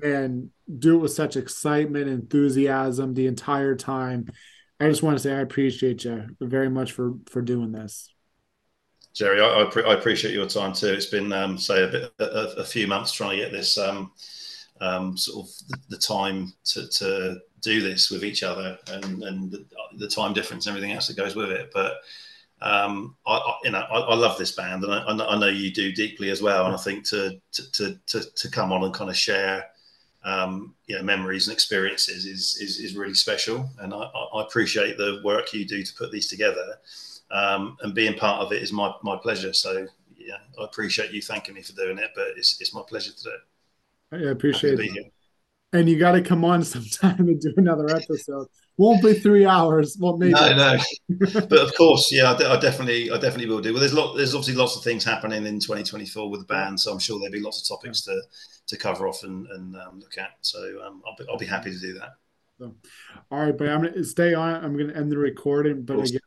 [0.01, 4.25] and do it with such excitement, enthusiasm the entire time.
[4.79, 8.13] I just want to say I appreciate you very much for for doing this.
[9.13, 10.93] Jerry, I, I, pre- I appreciate your time too.
[10.93, 14.11] It's been, um, say, a bit, a, a, few months trying to get this um,
[14.79, 19.51] um, sort of the, the time to, to do this with each other and and
[19.51, 19.65] the,
[19.97, 21.71] the, time difference and everything else that goes with it.
[21.73, 21.97] But
[22.61, 25.71] um, I, I, you know, I, I, love this band, and I, I, know you
[25.71, 26.65] do deeply as well.
[26.65, 29.65] And I think to to to to, come on and kind of share,
[30.25, 33.69] um, you know, memories and experiences is is, is really special.
[33.79, 36.79] And I, I appreciate the work you do to put these together,
[37.31, 39.53] um, and being part of it is my my pleasure.
[39.53, 43.13] So yeah, I appreciate you thanking me for doing it, but it's it's my pleasure
[43.13, 44.27] to do it.
[44.27, 45.13] I appreciate it
[45.73, 48.47] and you got to come on sometime and do another episode.
[48.77, 49.97] Won't be three hours.
[49.99, 50.33] Well, maybe.
[50.33, 50.77] No, no.
[51.33, 53.73] but of course, yeah, I, definitely, I definitely will do.
[53.73, 56.91] Well, there's lot, there's obviously lots of things happening in 2024 with the band, so
[56.91, 58.21] I'm sure there'll be lots of topics to
[58.67, 60.29] to cover off and, and um, look at.
[60.41, 62.11] So um, I'll be, I'll be happy to do that.
[62.59, 62.75] So,
[63.31, 64.63] all right, but I'm gonna stay on.
[64.63, 65.81] I'm gonna end the recording.
[65.83, 66.19] But again,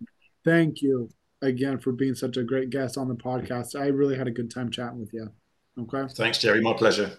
[0.45, 1.09] thank you
[1.41, 3.81] again for being such a great guest on the podcast.
[3.81, 5.31] I really had a good time chatting with you.
[5.79, 6.13] Okay.
[6.15, 6.61] Thanks, Jerry.
[6.61, 7.13] My pleasure.